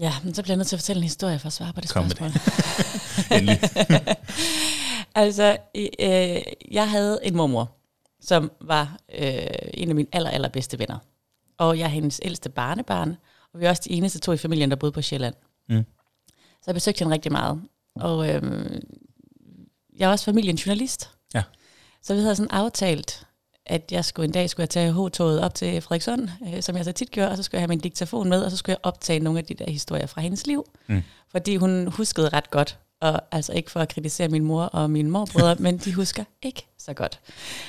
Ja, 0.00 0.12
men 0.24 0.34
så 0.34 0.42
bliver 0.42 0.52
jeg 0.52 0.56
nødt 0.56 0.68
til 0.68 0.76
at 0.76 0.80
fortælle 0.80 0.98
en 0.98 1.04
historie 1.04 1.38
for 1.38 1.46
at 1.46 1.52
svare 1.52 1.72
på 1.72 1.80
det 1.80 1.90
Kom 1.90 2.04
med 2.04 2.10
spørgsmål. 2.10 2.42
Endelig. 3.38 3.60
altså, 5.24 5.56
øh, 5.74 6.42
jeg 6.70 6.90
havde 6.90 7.20
en 7.22 7.36
mormor, 7.36 7.76
som 8.20 8.52
var 8.60 8.96
øh, 9.18 9.46
en 9.74 9.88
af 9.88 9.94
mine 9.94 10.08
aller, 10.12 10.30
allerbedste 10.30 10.78
venner. 10.78 10.98
Og 11.58 11.78
jeg 11.78 11.84
er 11.84 11.88
hendes 11.88 12.20
ældste 12.24 12.50
barnebarn, 12.50 13.16
og 13.52 13.60
vi 13.60 13.64
er 13.64 13.70
også 13.70 13.82
de 13.84 13.90
eneste 13.90 14.18
to 14.18 14.32
i 14.32 14.36
familien, 14.36 14.70
der 14.70 14.76
boede 14.76 14.92
på 14.92 15.02
Sjælland. 15.02 15.34
Mm. 15.68 15.84
Så 16.36 16.64
jeg 16.66 16.74
besøgte 16.74 16.98
hende 16.98 17.14
rigtig 17.14 17.32
meget. 17.32 17.62
Og 17.96 18.28
øh, 18.28 18.80
jeg 19.98 20.06
er 20.06 20.10
også 20.10 20.24
familiens 20.24 20.66
journalist. 20.66 21.10
Ja. 21.34 21.42
Så 22.02 22.14
vi 22.14 22.20
havde 22.20 22.36
sådan 22.36 22.50
aftalt, 22.50 23.26
at 23.66 23.92
jeg 23.92 24.04
skulle 24.04 24.26
en 24.26 24.32
dag 24.32 24.50
skulle 24.50 24.62
jeg 24.62 24.70
tage 24.70 24.92
H-toget 24.92 25.40
op 25.40 25.54
til 25.54 25.80
Frederikssund, 25.80 26.28
øh, 26.46 26.62
som 26.62 26.76
jeg 26.76 26.84
så 26.84 26.92
tit 26.92 27.10
gør, 27.10 27.26
og 27.26 27.36
så 27.36 27.42
skulle 27.42 27.58
jeg 27.58 27.62
have 27.62 27.68
min 27.68 27.78
diktafon 27.78 28.28
med, 28.28 28.42
og 28.42 28.50
så 28.50 28.56
skulle 28.56 28.72
jeg 28.72 28.80
optage 28.82 29.20
nogle 29.20 29.38
af 29.38 29.44
de 29.44 29.54
der 29.54 29.70
historier 29.70 30.06
fra 30.06 30.20
hendes 30.20 30.46
liv. 30.46 30.66
Mm. 30.86 31.02
Fordi 31.30 31.56
hun 31.56 31.86
huskede 31.86 32.28
ret 32.28 32.50
godt, 32.50 32.78
og 33.00 33.20
altså 33.30 33.52
ikke 33.52 33.70
for 33.70 33.80
at 33.80 33.88
kritisere 33.88 34.28
min 34.28 34.44
mor 34.44 34.62
og 34.62 34.90
mine 34.90 35.10
morbrødre, 35.10 35.56
men 35.64 35.78
de 35.78 35.94
husker 35.94 36.24
ikke 36.42 36.66
så 36.78 36.94
godt. 36.94 37.20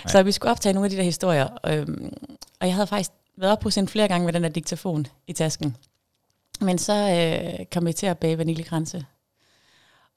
Nej. 0.03 0.11
Så 0.11 0.23
vi 0.23 0.31
skulle 0.31 0.51
optage 0.51 0.73
nogle 0.73 0.85
af 0.85 0.89
de 0.89 0.97
der 0.97 1.03
historier, 1.03 1.47
øhm, 1.65 2.13
og 2.59 2.67
jeg 2.67 2.75
havde 2.75 2.87
faktisk 2.87 3.11
været 3.37 3.51
op 3.51 3.63
hos 3.63 3.75
hende 3.75 3.89
flere 3.89 4.07
gange 4.07 4.25
med 4.25 4.33
den 4.33 4.43
der 4.43 4.49
diktafon 4.49 5.07
i 5.27 5.33
tasken. 5.33 5.77
Men 6.61 6.77
så 6.77 6.93
øh, 6.93 7.65
kom 7.73 7.85
vi 7.85 7.93
til 7.93 8.05
at 8.05 8.17
bage 8.17 8.37
vaniljekranse. 8.37 9.05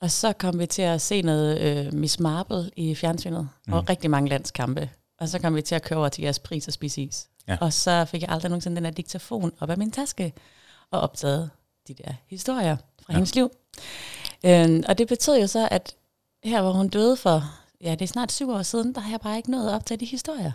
Og 0.01 0.11
så 0.11 0.33
kom 0.33 0.59
vi 0.59 0.67
til 0.67 0.83
at 0.83 1.01
se 1.01 1.23
noget 1.23 1.61
øh, 1.61 1.95
Miss 1.95 2.21
Marple 2.21 2.71
i 2.77 2.95
fjernsynet, 2.95 3.49
mm. 3.67 3.73
og 3.73 3.89
rigtig 3.89 4.11
mange 4.11 4.29
landskampe. 4.29 4.91
Og 5.21 5.29
så 5.29 5.39
kom 5.39 5.57
vi 5.57 5.63
til 5.63 5.75
at 5.75 5.83
køre 5.83 5.99
over 5.99 6.09
til 6.09 6.23
jeres 6.23 6.39
pris 6.39 6.67
og 6.67 6.73
spise 6.73 7.03
is. 7.03 7.29
Ja. 7.49 7.57
Og 7.61 7.73
så 7.73 8.05
fik 8.05 8.23
jeg 8.23 8.31
aldrig 8.31 8.51
nogensinde 8.51 8.77
den 8.77 8.85
her 8.85 8.93
diktafon 8.93 9.53
op 9.61 9.71
af 9.71 9.79
min 9.79 9.91
taske, 9.91 10.33
og 10.91 11.01
optaget 11.01 11.51
de 11.89 11.95
der 11.95 12.13
historier 12.27 12.77
fra 12.77 13.13
ja. 13.13 13.15
hendes 13.15 13.35
liv. 13.35 13.51
Øhm, 14.45 14.83
og 14.89 14.99
det 14.99 15.09
betød 15.09 15.41
jo 15.41 15.47
så, 15.47 15.69
at 15.71 15.97
her 16.45 16.63
hvor 16.63 16.73
hun 16.73 16.89
døde 16.89 17.17
for, 17.17 17.43
ja 17.81 17.91
det 17.91 18.03
er 18.03 18.07
snart 18.07 18.33
syv 18.33 18.51
år 18.51 18.63
siden, 18.63 18.95
der 18.95 19.01
har 19.01 19.11
jeg 19.11 19.21
bare 19.21 19.37
ikke 19.37 19.51
nået 19.51 19.69
at 19.69 19.75
optage 19.75 19.99
de 19.99 20.05
historier. 20.05 20.53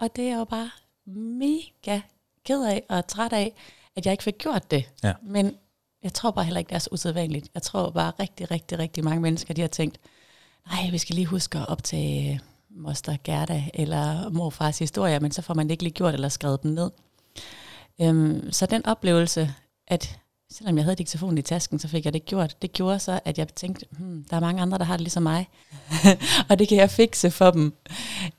Og 0.00 0.16
det 0.16 0.28
er 0.28 0.38
jo 0.38 0.44
bare 0.44 0.70
mega 1.06 2.00
ked 2.46 2.64
af 2.64 2.82
og 2.88 3.06
træt 3.06 3.32
af, 3.32 3.52
at 3.96 4.06
jeg 4.06 4.12
ikke 4.12 4.24
fik 4.24 4.38
gjort 4.38 4.70
det. 4.70 4.84
Ja. 5.02 5.12
Men 5.22 5.56
jeg 6.04 6.14
tror 6.14 6.30
bare 6.30 6.44
heller 6.44 6.58
ikke, 6.58 6.68
det 6.68 6.74
er 6.74 6.78
så 6.78 6.88
usædvanligt. 6.92 7.48
Jeg 7.54 7.62
tror 7.62 7.90
bare 7.90 8.12
rigtig, 8.20 8.50
rigtig, 8.50 8.78
rigtig 8.78 9.04
mange 9.04 9.20
mennesker, 9.20 9.54
de 9.54 9.60
har 9.60 9.68
tænkt, 9.68 10.00
nej, 10.70 10.90
vi 10.90 10.98
skal 10.98 11.14
lige 11.14 11.26
huske 11.26 11.58
at 11.58 11.68
optage 11.68 12.32
øh, 12.32 12.38
moster 12.70 13.16
Gerda 13.24 13.64
eller 13.74 14.28
morfars 14.28 14.78
historier, 14.78 15.20
men 15.20 15.30
så 15.30 15.42
får 15.42 15.54
man 15.54 15.66
det 15.66 15.70
ikke 15.70 15.82
lige 15.82 15.92
gjort 15.92 16.14
eller 16.14 16.28
skrevet 16.28 16.62
dem 16.62 16.70
ned. 16.70 16.90
Øhm, 18.00 18.52
så 18.52 18.66
den 18.66 18.86
oplevelse, 18.86 19.54
at 19.86 20.18
selvom 20.58 20.76
jeg 20.76 20.84
havde 20.84 20.96
diktafonen 20.96 21.38
i 21.38 21.42
tasken, 21.42 21.78
så 21.78 21.88
fik 21.88 22.04
jeg 22.04 22.12
det 22.12 22.26
gjort. 22.26 22.62
Det 22.62 22.72
gjorde 22.72 22.98
så, 22.98 23.20
at 23.24 23.38
jeg 23.38 23.48
tænkte, 23.48 23.86
hmm, 23.90 24.24
der 24.30 24.36
er 24.36 24.40
mange 24.40 24.62
andre, 24.62 24.78
der 24.78 24.84
har 24.84 24.96
det 24.96 25.00
ligesom 25.00 25.22
mig, 25.22 25.48
og 26.50 26.58
det 26.58 26.68
kan 26.68 26.78
jeg 26.78 26.90
fikse 26.90 27.30
for 27.30 27.50
dem. 27.50 27.74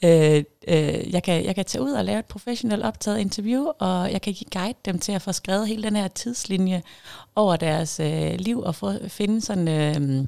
Øh, 0.04 0.44
øh, 0.68 1.14
jeg, 1.14 1.24
kan, 1.24 1.46
jeg 1.46 1.56
kan 1.56 1.66
tage 1.66 1.82
ud 1.82 1.92
og 1.92 2.06
lave 2.06 2.20
et 2.20 2.26
professionelt 2.26 2.84
optaget 2.84 3.20
interview, 3.20 3.66
og 3.80 4.12
jeg 4.12 4.22
kan 4.22 4.36
guide 4.52 4.78
dem 4.86 5.00
til 5.00 5.12
at 5.12 5.22
få 5.22 5.32
skrevet 5.32 5.68
hele 5.68 5.84
den 5.84 5.96
her 5.96 6.08
tidslinje 6.08 6.82
over 7.36 7.56
deres 7.56 8.00
øh, 8.00 8.34
liv, 8.40 8.60
og 8.60 8.76
få, 8.76 8.94
finde 9.08 9.42
sådan... 9.42 9.68
Øh, 9.68 10.28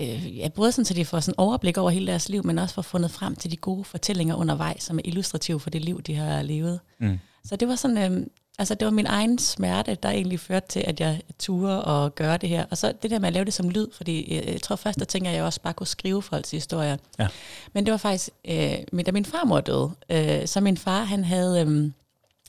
øh, 0.00 0.38
ja, 0.38 0.48
både 0.48 0.72
sådan, 0.72 0.84
så 0.84 0.94
de 0.94 1.04
får 1.04 1.20
sådan 1.20 1.38
overblik 1.38 1.78
over 1.78 1.90
hele 1.90 2.06
deres 2.06 2.28
liv, 2.28 2.46
men 2.46 2.58
også 2.58 2.74
får 2.74 2.82
fundet 2.82 3.10
frem 3.10 3.36
til 3.36 3.50
de 3.50 3.56
gode 3.56 3.84
fortællinger 3.84 4.34
undervejs, 4.34 4.82
som 4.82 4.98
er 4.98 5.02
illustrative 5.04 5.60
for 5.60 5.70
det 5.70 5.84
liv, 5.84 6.02
de 6.02 6.14
har 6.14 6.42
levet. 6.42 6.80
Mm. 7.00 7.18
Så 7.44 7.56
det 7.56 7.68
var 7.68 7.74
sådan, 7.76 8.12
øh, 8.12 8.26
altså 8.58 8.74
det 8.74 8.84
var 8.84 8.90
min 8.90 9.06
egen 9.06 9.38
smerte, 9.38 9.94
der 10.02 10.10
egentlig 10.10 10.40
førte 10.40 10.68
til, 10.68 10.84
at 10.86 11.00
jeg 11.00 11.20
turde 11.38 11.84
og 11.84 12.14
gøre 12.14 12.36
det 12.36 12.48
her. 12.48 12.64
Og 12.70 12.78
så 12.78 12.92
det 13.02 13.10
der 13.10 13.18
med 13.18 13.26
at 13.26 13.32
lave 13.32 13.44
det 13.44 13.54
som 13.54 13.70
lyd, 13.70 13.86
fordi 13.96 14.34
jeg, 14.52 14.62
tror 14.62 14.76
først, 14.76 14.98
der 14.98 15.04
tænker 15.04 15.30
jeg, 15.30 15.44
også 15.44 15.60
bare 15.60 15.72
kunne 15.72 15.86
skrive 15.86 16.22
folks 16.22 16.50
historier. 16.50 16.96
Ja. 17.18 17.28
Men 17.72 17.86
det 17.86 17.92
var 17.92 17.98
faktisk, 17.98 18.30
øh, 18.48 19.04
da 19.06 19.12
min 19.12 19.24
farmor 19.24 19.60
døde, 19.60 19.90
øh, 20.10 20.46
så 20.46 20.60
min 20.60 20.76
far, 20.76 21.04
han 21.04 21.24
havde 21.24 21.60
øh, 21.60 21.90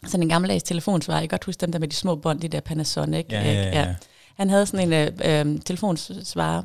sådan 0.07 0.23
en 0.23 0.29
gammeldags 0.29 0.63
telefonsvar. 0.63 1.13
Jeg 1.13 1.21
kan 1.21 1.29
godt 1.29 1.45
huske 1.45 1.61
dem 1.61 1.71
der 1.71 1.79
med 1.79 1.87
de 1.87 1.95
små 1.95 2.15
bånd, 2.15 2.39
de 2.39 2.47
der 2.47 2.59
Panasonic. 2.59 3.25
Ja, 3.29 3.41
ja, 3.41 3.53
ja, 3.53 3.79
ja. 3.79 3.95
Han 4.35 4.49
havde 4.49 4.65
sådan 4.65 4.93
en 4.93 5.13
øh, 5.23 5.55
øh, 5.55 5.61
telefonsvarer, 5.61 6.63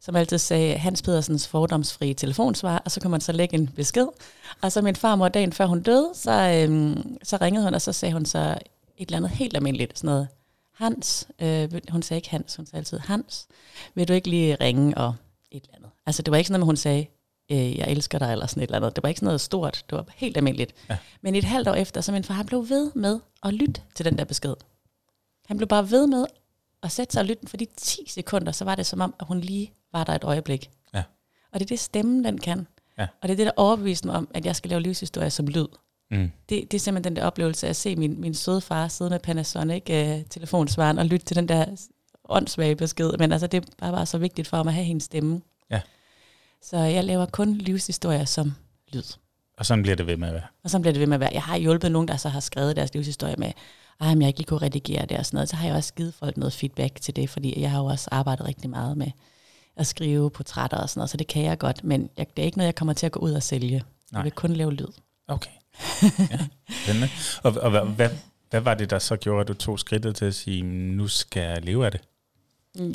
som 0.00 0.16
altid 0.16 0.38
sagde 0.38 0.74
Hans 0.74 1.02
Pedersens 1.02 1.48
fordomsfri 1.48 2.14
telefonsvar, 2.14 2.82
og 2.84 2.90
så 2.90 3.00
kunne 3.00 3.10
man 3.10 3.20
så 3.20 3.32
lægge 3.32 3.54
en 3.54 3.68
besked. 3.68 4.06
Og 4.62 4.72
så 4.72 4.82
min 4.82 4.96
farmor, 4.96 5.28
dagen 5.28 5.52
før 5.52 5.66
hun 5.66 5.82
døde, 5.82 6.10
så, 6.14 6.32
øhm, 6.32 7.18
så 7.22 7.36
ringede 7.40 7.64
hun, 7.64 7.74
og 7.74 7.82
så 7.82 7.92
sagde 7.92 8.12
hun 8.12 8.26
så 8.26 8.54
et 8.96 9.08
eller 9.08 9.16
andet 9.16 9.30
helt 9.30 9.56
almindeligt, 9.56 9.98
sådan 9.98 10.08
noget, 10.08 10.28
Hans, 10.74 11.28
øh, 11.38 11.70
hun 11.90 12.02
sagde 12.02 12.18
ikke 12.18 12.30
Hans, 12.30 12.56
hun 12.56 12.66
sagde 12.66 12.78
altid 12.78 12.98
Hans, 12.98 13.48
vil 13.94 14.08
du 14.08 14.12
ikke 14.12 14.30
lige 14.30 14.54
ringe 14.60 14.98
og 14.98 15.14
et 15.50 15.62
eller 15.62 15.76
andet. 15.76 15.90
Altså 16.06 16.22
det 16.22 16.30
var 16.30 16.36
ikke 16.36 16.48
sådan 16.48 16.60
noget, 16.60 16.68
hun 16.68 16.76
sagde, 16.76 17.06
øh, 17.50 17.78
jeg 17.78 17.90
elsker 17.90 18.18
dig, 18.18 18.32
eller 18.32 18.46
sådan 18.46 18.62
et 18.62 18.66
eller 18.66 18.76
andet. 18.76 18.96
Det 18.96 19.02
var 19.02 19.08
ikke 19.08 19.18
sådan 19.18 19.26
noget 19.26 19.40
stort, 19.40 19.84
det 19.90 19.98
var 19.98 20.06
helt 20.14 20.36
almindeligt. 20.36 20.74
Ja. 20.90 20.98
Men 21.20 21.34
et 21.34 21.44
halvt 21.44 21.68
år 21.68 21.74
efter, 21.74 22.00
så 22.00 22.12
min 22.12 22.24
far, 22.24 22.34
han 22.34 22.46
blev 22.46 22.68
ved 22.68 22.90
med 22.94 23.20
at 23.42 23.54
lytte 23.54 23.82
til 23.94 24.04
den 24.04 24.18
der 24.18 24.24
besked. 24.24 24.54
Han 25.46 25.56
blev 25.56 25.68
bare 25.68 25.90
ved 25.90 26.06
med 26.06 26.26
at 26.82 26.92
sætte 26.92 27.12
sig 27.12 27.20
og 27.20 27.26
lytte, 27.26 27.46
for 27.46 27.56
de 27.56 27.66
10 27.76 28.08
sekunder, 28.08 28.52
så 28.52 28.64
var 28.64 28.74
det 28.74 28.86
som 28.86 29.00
om, 29.00 29.14
at 29.20 29.26
hun 29.26 29.40
lige 29.40 29.72
var 29.92 30.04
der 30.04 30.12
et 30.12 30.24
øjeblik. 30.24 30.70
Ja. 30.94 31.02
Og 31.52 31.60
det 31.60 31.66
er 31.66 31.68
det, 31.68 31.80
stemmen 31.80 32.24
den 32.24 32.38
kan. 32.38 32.66
Ja. 32.98 33.06
Og 33.22 33.28
det 33.28 33.30
er 33.30 33.36
det, 33.36 33.46
der 33.46 33.52
overbeviste 33.56 34.06
mig 34.06 34.16
om, 34.16 34.28
at 34.34 34.46
jeg 34.46 34.56
skal 34.56 34.68
lave 34.68 34.80
livshistorie 34.80 35.30
som 35.30 35.46
lyd. 35.46 35.66
Mm. 36.12 36.30
Det, 36.48 36.70
det 36.70 36.74
er 36.74 36.78
simpelthen 36.78 37.14
den 37.14 37.20
der 37.20 37.26
oplevelse 37.26 37.66
af 37.66 37.70
at 37.70 37.76
se 37.76 37.96
min, 37.96 38.20
min 38.20 38.34
søde 38.34 38.60
far 38.60 38.88
sidde 38.88 39.10
med 39.10 39.18
Panasonic 39.18 39.82
øh, 39.90 40.98
og 40.98 41.06
lytte 41.06 41.26
til 41.26 41.36
den 41.36 41.48
der 41.48 41.66
åndssvage 42.28 42.76
besked. 42.76 43.12
Men 43.18 43.32
altså, 43.32 43.46
det 43.46 43.64
er 43.82 43.90
bare, 43.90 44.06
så 44.06 44.18
vigtigt 44.18 44.48
for 44.48 44.62
mig 44.62 44.70
at 44.70 44.74
have 44.74 44.84
hendes 44.84 45.04
stemme. 45.04 45.40
Ja. 45.70 45.80
Så 46.62 46.76
jeg 46.76 47.04
laver 47.04 47.26
kun 47.26 47.54
livshistorier 47.54 48.24
som 48.24 48.54
lyd. 48.92 49.02
Og 49.58 49.66
sådan 49.66 49.82
bliver 49.82 49.96
det 49.96 50.06
ved 50.06 50.16
med 50.16 50.28
at 50.28 50.34
være. 50.34 50.46
Og 50.64 50.70
så 50.70 50.78
bliver 50.80 50.92
det 50.92 51.00
ved 51.00 51.06
med 51.06 51.14
at 51.14 51.20
være. 51.20 51.30
Jeg 51.32 51.42
har 51.42 51.56
hjulpet 51.56 51.92
nogen, 51.92 52.08
der 52.08 52.16
så 52.16 52.28
har 52.28 52.40
skrevet 52.40 52.76
deres 52.76 52.94
livshistorie 52.94 53.36
med, 53.38 53.52
men 54.00 54.20
jeg 54.22 54.28
ikke 54.28 54.38
lige 54.38 54.46
kunne 54.46 54.62
redigere 54.62 55.06
det 55.06 55.18
og 55.18 55.26
sådan 55.26 55.36
noget. 55.36 55.48
Så 55.48 55.56
har 55.56 55.66
jeg 55.66 55.76
også 55.76 55.94
givet 55.94 56.14
folk 56.14 56.36
noget 56.36 56.52
feedback 56.52 57.00
til 57.00 57.16
det, 57.16 57.30
fordi 57.30 57.60
jeg 57.60 57.70
har 57.70 57.78
jo 57.78 57.84
også 57.84 58.08
arbejdet 58.12 58.46
rigtig 58.46 58.70
meget 58.70 58.96
med 58.96 59.10
at 59.76 59.86
skrive 59.86 60.30
portrætter 60.30 60.76
og 60.76 60.90
sådan 60.90 60.98
noget, 60.98 61.10
så 61.10 61.16
det 61.16 61.26
kan 61.26 61.42
jeg 61.42 61.58
godt, 61.58 61.84
men 61.84 62.10
jeg, 62.16 62.26
det 62.36 62.42
er 62.42 62.46
ikke 62.46 62.58
noget, 62.58 62.66
jeg 62.66 62.74
kommer 62.74 62.92
til 62.92 63.06
at 63.06 63.12
gå 63.12 63.20
ud 63.20 63.32
og 63.32 63.42
sælge. 63.42 63.82
Nej. 64.12 64.18
Jeg 64.18 64.24
vil 64.24 64.32
kun 64.32 64.52
lave 64.52 64.72
lyd. 64.72 64.92
Okay. 65.28 65.50
Ja, 66.30 66.38
spændende. 66.84 67.08
Og, 67.42 67.52
og 67.62 67.70
hvad, 67.70 67.80
hvad, 67.84 68.08
hvad 68.50 68.60
var 68.60 68.74
det, 68.74 68.90
der 68.90 68.98
så 68.98 69.16
gjorde, 69.16 69.40
at 69.40 69.48
du 69.48 69.54
tog 69.54 69.78
skridtet 69.78 70.16
til 70.16 70.24
at 70.24 70.34
sige, 70.34 70.62
nu 70.62 71.08
skal 71.08 71.42
jeg 71.42 71.62
leve 71.64 71.84
af 71.86 71.92
det? 71.92 72.00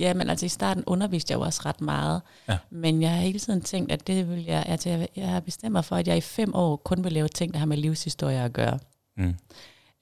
Ja, 0.02 0.14
men 0.14 0.30
altså 0.30 0.46
i 0.46 0.50
starten 0.50 0.84
underviste 0.86 1.32
jeg 1.32 1.38
jo 1.38 1.42
også 1.44 1.62
ret 1.66 1.82
meget, 1.82 2.22
Ja. 2.50 2.58
men 2.70 3.02
jeg 3.02 3.12
har 3.12 3.18
hele 3.18 3.40
tiden 3.40 3.62
tænkt, 3.62 3.92
at 3.92 4.08
det 4.08 4.30
vil 4.30 4.44
jeg, 4.44 4.64
altså 4.68 4.90
jeg, 4.90 5.08
jeg 5.16 5.28
har 5.30 5.40
bestemt 5.40 5.72
mig 5.72 5.86
for, 5.86 5.96
at 5.96 6.08
jeg 6.08 6.18
i 6.18 6.22
fem 6.22 6.56
år 6.56 6.76
kun 6.76 7.04
vil 7.04 7.14
lave 7.14 7.28
ting, 7.28 7.54
der 7.54 7.60
har 7.60 7.66
med 7.66 7.78
livshistorie 7.78 8.42
at 8.44 8.54
gøre. 8.54 8.80
Mm. 9.18 9.36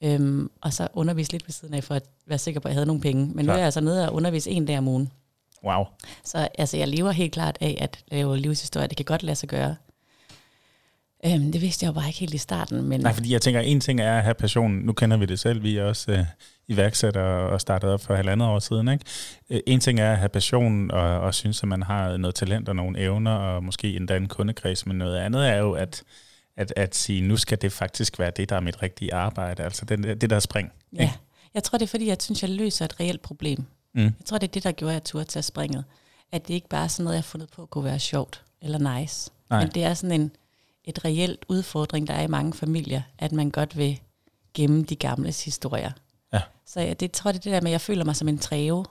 Øhm, 0.04 0.50
og 0.60 0.72
så 0.72 0.88
undervise 0.92 1.32
lidt 1.32 1.46
ved 1.46 1.52
siden 1.52 1.74
af, 1.74 1.84
for 1.84 1.94
at 1.94 2.02
være 2.26 2.38
sikker 2.38 2.60
på, 2.60 2.68
at 2.68 2.70
jeg 2.70 2.76
havde 2.76 2.86
nogle 2.86 3.02
penge. 3.02 3.26
Men 3.26 3.36
nu 3.36 3.42
Klar. 3.42 3.54
er 3.54 3.58
jeg 3.58 3.64
altså 3.64 3.80
nede 3.80 4.08
og 4.08 4.14
undervise 4.14 4.50
en 4.50 4.66
dag 4.66 4.78
om 4.78 4.88
ugen. 4.88 5.12
Wow. 5.64 5.84
Så 6.24 6.48
altså, 6.58 6.76
jeg 6.76 6.88
lever 6.88 7.10
helt 7.10 7.32
klart 7.32 7.58
af 7.60 7.78
at 7.80 8.04
lave 8.08 8.36
livshistorie. 8.38 8.86
Det 8.88 8.96
kan 8.96 9.04
godt 9.06 9.22
lade 9.22 9.36
sig 9.36 9.48
gøre. 9.48 9.76
Øhm, 11.26 11.52
det 11.52 11.60
vidste 11.60 11.84
jeg 11.84 11.88
jo 11.88 11.92
bare 11.92 12.06
ikke 12.06 12.20
helt 12.20 12.34
i 12.34 12.38
starten. 12.38 12.82
Men 12.82 13.00
Nej, 13.00 13.12
fordi 13.12 13.32
jeg 13.32 13.42
tænker, 13.42 13.60
en 13.60 13.80
ting 13.80 14.00
er 14.00 14.16
at 14.16 14.22
have 14.22 14.34
passion. 14.34 14.72
Nu 14.72 14.92
kender 14.92 15.16
vi 15.16 15.26
det 15.26 15.38
selv. 15.40 15.62
Vi 15.62 15.76
er 15.76 15.84
også 15.84 16.12
øh, 16.12 16.24
iværksættere 16.68 17.50
og 17.50 17.60
startede 17.60 17.92
op 17.94 18.00
for 18.00 18.14
halvandet 18.14 18.48
år 18.48 18.58
siden. 18.58 18.88
Ikke? 18.88 19.04
Øh, 19.50 19.60
En 19.66 19.80
ting 19.80 20.00
er 20.00 20.12
at 20.12 20.18
have 20.18 20.28
passion 20.28 20.90
og, 20.90 21.20
og 21.20 21.34
synes, 21.34 21.62
at 21.62 21.68
man 21.68 21.82
har 21.82 22.16
noget 22.16 22.34
talent 22.34 22.68
og 22.68 22.76
nogle 22.76 22.98
evner, 23.00 23.30
og 23.32 23.64
måske 23.64 23.96
endda 23.96 24.16
en 24.16 24.28
kundekreds, 24.28 24.86
men 24.86 24.98
noget 24.98 25.16
andet 25.18 25.48
er 25.48 25.56
jo 25.56 25.72
at, 25.72 26.02
at, 26.56 26.72
at 26.76 26.94
sige, 26.94 27.20
nu 27.20 27.36
skal 27.36 27.62
det 27.62 27.72
faktisk 27.72 28.18
være 28.18 28.30
det, 28.36 28.48
der 28.48 28.56
er 28.56 28.60
mit 28.60 28.82
rigtige 28.82 29.14
arbejde. 29.14 29.62
Altså 29.62 29.84
det, 29.84 30.20
det 30.20 30.30
der 30.30 30.38
spring. 30.40 30.72
ja, 30.96 31.12
jeg 31.54 31.62
tror, 31.62 31.78
det 31.78 31.84
er 31.84 31.88
fordi, 31.90 32.06
jeg 32.06 32.16
synes, 32.20 32.42
jeg 32.42 32.50
løser 32.50 32.84
et 32.84 33.00
reelt 33.00 33.22
problem. 33.22 33.64
Mm. 33.94 34.02
Jeg 34.02 34.12
tror, 34.24 34.38
det 34.38 34.46
er 34.48 34.52
det, 34.52 34.64
der 34.64 34.72
gjorde, 34.72 34.92
at 34.92 34.94
jeg 34.94 35.04
turde 35.04 35.24
tage 35.24 35.42
springet. 35.42 35.84
At 36.32 36.48
det 36.48 36.54
ikke 36.54 36.68
bare 36.68 36.84
er 36.84 36.88
sådan 36.88 37.04
noget, 37.04 37.14
jeg 37.14 37.18
har 37.22 37.26
fundet 37.28 37.48
på 37.56 37.62
at 37.62 37.70
kunne 37.70 37.84
være 37.84 37.98
sjovt 37.98 38.42
eller 38.62 38.98
nice. 38.98 39.30
Nej. 39.50 39.60
Men 39.60 39.70
det 39.74 39.84
er 39.84 39.94
sådan 39.94 40.20
en 40.20 40.30
et 40.86 41.04
reelt 41.04 41.44
udfordring, 41.48 42.06
der 42.06 42.14
er 42.14 42.22
i 42.22 42.26
mange 42.26 42.52
familier, 42.52 43.02
at 43.18 43.32
man 43.32 43.50
godt 43.50 43.76
vil 43.76 44.00
gemme 44.54 44.82
de 44.84 44.96
gamles 44.96 45.44
historier. 45.44 45.90
Ja. 46.32 46.40
Så 46.66 46.80
jeg 46.80 47.00
det, 47.00 47.12
tror, 47.12 47.32
det 47.32 47.38
er 47.38 47.42
det 47.42 47.52
der 47.52 47.60
med, 47.60 47.70
at 47.70 47.72
jeg 47.72 47.80
føler 47.80 48.04
mig 48.04 48.16
som 48.16 48.28
en 48.28 48.38
træve. 48.38 48.84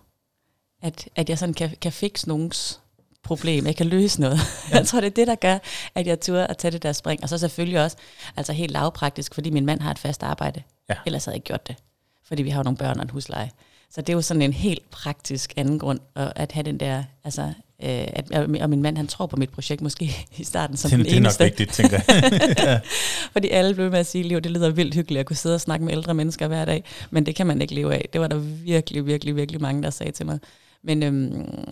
At, 0.82 1.10
at 1.16 1.30
jeg 1.30 1.38
sådan 1.38 1.54
kan, 1.54 1.76
kan 1.82 1.92
fikse 1.92 2.28
nogens 2.28 2.82
problem, 3.24 3.66
jeg 3.66 3.76
kan 3.76 3.88
løse 3.88 4.22
noget. 4.22 4.40
Ja. 4.70 4.78
Jeg 4.78 4.88
tror, 4.88 5.02
det 5.02 5.08
er 5.08 5.12
det, 5.12 5.28
der 5.28 5.36
gør, 5.36 5.58
at 5.96 6.08
jeg 6.08 6.20
turde 6.20 6.48
at 6.48 6.58
tage 6.58 6.72
det 6.72 6.84
der 6.84 6.94
spring. 6.94 7.24
Og 7.24 7.30
så 7.30 7.38
selvfølgelig 7.38 7.82
også, 7.84 7.98
altså 8.38 8.54
helt 8.54 8.72
lavpraktisk, 8.72 9.34
fordi 9.34 9.50
min 9.50 9.66
mand 9.66 9.82
har 9.82 9.92
et 9.92 10.00
fast 10.00 10.24
arbejde. 10.24 10.64
Ja. 10.90 10.96
Ellers 11.06 11.26
havde 11.26 11.34
jeg 11.34 11.38
ikke 11.38 11.46
gjort 11.46 11.68
det. 11.68 11.76
Fordi 12.24 12.44
vi 12.44 12.50
har 12.50 12.60
jo 12.60 12.64
nogle 12.64 12.78
børn 12.78 12.98
og 12.98 13.04
en 13.04 13.10
husleje. 13.10 13.52
Så 13.90 14.02
det 14.02 14.10
er 14.10 14.14
jo 14.14 14.22
sådan 14.22 14.42
en 14.42 14.54
helt 14.54 14.90
praktisk 14.90 15.54
anden 15.58 15.80
grund, 15.80 16.00
at 16.16 16.52
have 16.52 16.64
den 16.64 16.80
der, 16.80 17.04
altså 17.24 17.54
øh, 17.84 17.90
at, 17.90 18.32
og 18.62 18.70
min 18.70 18.82
mand 18.82 18.98
han 18.98 19.08
tror 19.08 19.26
på 19.26 19.36
mit 19.36 19.50
projekt 19.50 19.82
måske 19.82 20.12
i 20.38 20.44
starten 20.44 20.78
som 20.78 20.90
det, 20.90 20.98
den 20.98 21.06
det 21.06 21.12
er 21.12 21.20
nok 21.20 21.26
eneste. 21.26 21.44
vigtigt, 21.44 21.74
tænker 21.74 22.00
jeg. 22.08 22.56
ja. 22.66 22.80
Fordi 23.32 23.50
alle 23.50 23.74
blev 23.74 23.92
med 23.92 24.00
at 24.00 24.06
sige, 24.06 24.36
at 24.36 24.44
det 24.44 24.52
lyder 24.52 24.70
vildt 24.70 24.96
hyggeligt 24.96 25.20
at 25.20 25.26
kunne 25.26 25.36
sidde 25.36 25.56
og 25.56 25.62
snakke 25.62 25.86
med 25.86 25.94
ældre 25.94 26.14
mennesker 26.14 26.48
hver 26.48 26.66
dag, 26.66 26.84
men 27.10 27.26
det 27.26 27.36
kan 27.36 27.48
man 27.48 27.62
ikke 27.62 27.76
leve 27.76 27.94
af. 27.94 28.10
Det 28.14 28.22
var 28.22 28.28
der 28.28 28.38
virkelig, 28.38 29.06
virkelig, 29.06 29.36
virkelig 29.36 29.62
mange, 29.62 29.84
der 29.84 29.90
sagde 29.90 30.12
til 30.12 30.26
mig. 30.26 30.40
Men 30.84 31.04
øhm, 31.04 31.66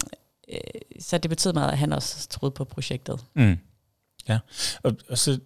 øh, 0.53 0.57
så 0.99 1.17
det 1.17 1.29
betød 1.29 1.53
meget, 1.53 1.71
at 1.71 1.77
han 1.77 1.93
også 1.93 2.27
troede 2.29 2.53
på 2.53 2.63
projektet. 2.63 3.19
Mm. 3.35 3.57
Ja, 4.29 4.39
og, 4.83 4.95
og 5.09 5.17
så 5.17 5.39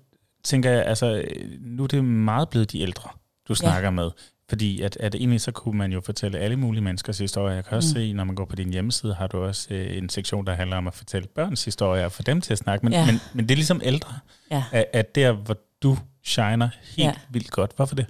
tænker 0.44 0.72
jeg, 0.72 0.86
altså, 0.86 1.24
nu 1.60 1.84
er 1.84 1.88
det 1.88 2.06
meget 2.06 2.50
blevet 2.50 2.72
de 2.72 2.80
ældre, 2.80 3.10
du 3.48 3.56
snakker 3.56 3.88
ja. 3.88 3.92
med. 3.92 4.12
Fordi 4.50 4.82
at, 4.82 4.98
at 5.00 5.16
egentlig 5.16 5.42
så 5.42 5.52
kunne 5.52 5.78
man 5.78 5.92
jo 5.92 6.02
fortælle 6.02 6.40
alle 6.40 6.56
mulige 6.56 6.82
menneskers 6.82 7.18
historier. 7.18 7.56
Jeg 7.56 7.66
kan 7.66 7.78
også 7.78 7.90
mm. 7.90 7.96
se, 7.96 8.14
når 8.14 8.24
man 8.24 8.36
går 8.36 8.46
på 8.46 8.56
din 8.56 8.70
hjemmeside, 8.70 9.14
har 9.14 9.28
du 9.28 9.38
også 9.38 9.68
øh, 9.74 9.98
en 9.98 10.10
sektion, 10.10 10.46
der 10.46 10.54
handler 10.54 10.78
om 10.78 10.88
at 10.88 10.94
fortælle 10.94 11.28
børns 11.28 11.66
historier 11.66 12.06
og 12.06 12.12
få 12.12 12.24
dem 12.24 12.42
til 12.42 12.54
at 12.54 12.58
snakke. 12.58 12.86
Men, 12.86 12.94
ja. 12.94 13.06
men, 13.06 13.20
men 13.34 13.46
det 13.46 13.52
er 13.52 13.56
ligesom 13.56 13.82
ældre, 13.84 14.14
ja. 14.52 14.64
at, 14.72 14.86
at 14.94 15.16
der, 15.16 15.32
hvor 15.32 15.58
du 15.84 15.98
shiner 16.24 16.70
helt 16.84 17.08
ja. 17.08 17.14
vildt 17.30 17.52
godt. 17.52 17.72
Hvorfor 17.76 17.96
det? 17.96 18.06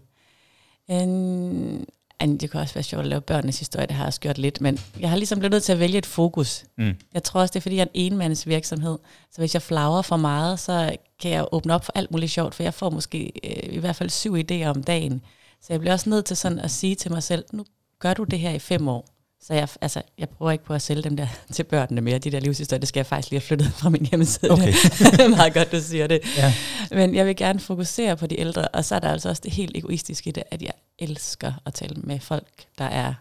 Um, 0.87 1.85
det 2.21 2.51
kan 2.51 2.59
også 2.59 2.73
være 2.73 2.83
sjovt 2.83 3.01
at 3.01 3.07
lave 3.07 3.21
børnenes 3.21 3.59
historie, 3.59 3.87
det 3.87 3.95
har 3.95 4.03
jeg 4.03 4.07
også 4.07 4.19
gjort 4.19 4.37
lidt, 4.37 4.61
men 4.61 4.79
jeg 4.99 5.09
har 5.09 5.17
ligesom 5.17 5.39
blevet 5.39 5.51
nødt 5.51 5.63
til 5.63 5.73
at 5.73 5.79
vælge 5.79 5.97
et 5.97 6.05
fokus. 6.05 6.65
Mm. 6.77 6.95
Jeg 7.13 7.23
tror 7.23 7.41
også, 7.41 7.51
det 7.51 7.59
er 7.59 7.61
fordi, 7.61 7.75
jeg 7.75 7.81
er 7.81 7.87
en 7.93 8.13
enmands 8.13 8.47
virksomhed, 8.47 8.97
så 9.31 9.37
hvis 9.37 9.53
jeg 9.53 9.61
flager 9.61 10.01
for 10.01 10.17
meget, 10.17 10.59
så 10.59 10.95
kan 11.21 11.31
jeg 11.31 11.45
åbne 11.51 11.73
op 11.73 11.85
for 11.85 11.91
alt 11.95 12.11
muligt 12.11 12.31
sjovt, 12.31 12.55
for 12.55 12.63
jeg 12.63 12.73
får 12.73 12.89
måske 12.89 13.31
øh, 13.43 13.73
i 13.75 13.77
hvert 13.77 13.95
fald 13.95 14.09
syv 14.09 14.35
idéer 14.35 14.65
om 14.65 14.83
dagen. 14.83 15.21
Så 15.61 15.73
jeg 15.73 15.79
bliver 15.79 15.93
også 15.93 16.09
nødt 16.09 16.25
til 16.25 16.37
sådan 16.37 16.59
at 16.59 16.71
sige 16.71 16.95
til 16.95 17.11
mig 17.11 17.23
selv, 17.23 17.45
nu 17.53 17.65
gør 17.99 18.13
du 18.13 18.23
det 18.23 18.39
her 18.39 18.51
i 18.51 18.59
fem 18.59 18.87
år. 18.87 19.05
Så 19.41 19.53
jeg, 19.53 19.69
altså, 19.81 20.01
jeg 20.17 20.29
prøver 20.29 20.51
ikke 20.51 20.63
på 20.63 20.73
at 20.73 20.81
sælge 20.81 21.01
dem 21.01 21.17
der 21.17 21.27
til 21.53 21.63
børnene 21.63 22.01
mere. 22.01 22.17
De 22.17 22.31
der 22.31 22.39
livshistorier, 22.39 22.79
det 22.79 22.89
skal 22.89 22.99
jeg 22.99 23.05
faktisk 23.05 23.31
lige 23.31 23.39
have 23.39 23.47
flyttet 23.47 23.73
fra 23.73 23.89
min 23.89 24.05
hjemmeside. 24.05 24.51
Okay. 24.51 24.73
det 24.99 25.19
er 25.25 25.27
meget 25.27 25.53
godt, 25.53 25.71
du 25.71 25.81
siger 25.81 26.07
det. 26.07 26.21
Ja. 26.37 26.53
Men 26.91 27.15
jeg 27.15 27.25
vil 27.25 27.35
gerne 27.35 27.59
fokusere 27.59 28.17
på 28.17 28.27
de 28.27 28.39
ældre, 28.39 28.67
og 28.67 28.85
så 28.85 28.95
er 28.95 28.99
der 28.99 29.09
altså 29.09 29.29
også 29.29 29.41
det 29.45 29.53
helt 29.53 29.77
egoistiske 29.77 30.29
i 30.29 30.31
det, 30.31 30.43
at 30.51 30.61
jeg 30.61 30.73
elsker 30.99 31.53
at 31.65 31.73
tale 31.73 31.95
med 31.95 32.19
folk, 32.19 32.47
der 32.77 32.85
er 32.85 33.13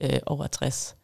øh, 0.00 0.18
over 0.26 0.46
60. 0.46 0.94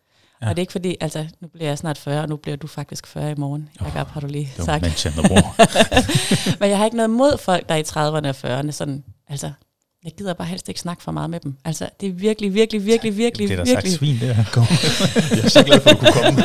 Ja. 0.42 0.48
Og 0.48 0.56
det 0.56 0.58
er 0.58 0.62
ikke 0.62 0.72
fordi, 0.72 0.96
altså 1.00 1.26
nu 1.40 1.48
bliver 1.48 1.68
jeg 1.68 1.78
snart 1.78 1.98
40, 1.98 2.22
og 2.22 2.28
nu 2.28 2.36
bliver 2.36 2.56
du 2.56 2.66
faktisk 2.66 3.06
40 3.06 3.30
i 3.30 3.34
morgen. 3.34 3.68
Oh, 3.80 3.86
Jacob, 3.86 4.08
har 4.08 4.20
du 4.20 4.26
lige 4.26 4.52
sagt. 4.56 4.82
Men 6.60 6.70
jeg 6.70 6.78
har 6.78 6.84
ikke 6.84 6.96
noget 6.96 7.10
mod 7.10 7.38
folk, 7.38 7.68
der 7.68 7.74
er 7.74 7.78
i 7.78 7.82
30'erne 7.82 8.28
og 8.28 8.60
40'erne. 8.60 8.70
Sådan, 8.70 9.04
altså, 9.28 9.52
jeg 10.08 10.16
gider 10.16 10.34
bare 10.34 10.48
helst 10.48 10.68
ikke 10.68 10.80
snakke 10.80 11.02
for 11.02 11.12
meget 11.12 11.30
med 11.30 11.40
dem. 11.40 11.54
Altså, 11.64 11.88
det 12.00 12.08
er 12.08 12.12
virkelig, 12.12 12.54
virkelig, 12.54 12.86
virkelig, 12.86 13.16
virkelig, 13.16 13.48
Det 13.48 13.58
er 13.58 13.64
da 13.64 13.70
sagt 13.70 13.88
svin, 13.88 14.14
det 14.20 14.36
her. 14.36 14.44
jeg 15.36 15.44
er 15.44 15.48
så 15.48 15.62
glad 15.62 15.80
for, 15.80 15.90
at 15.90 15.96
du 15.96 16.00
kunne 16.00 16.12
komme. 16.12 16.40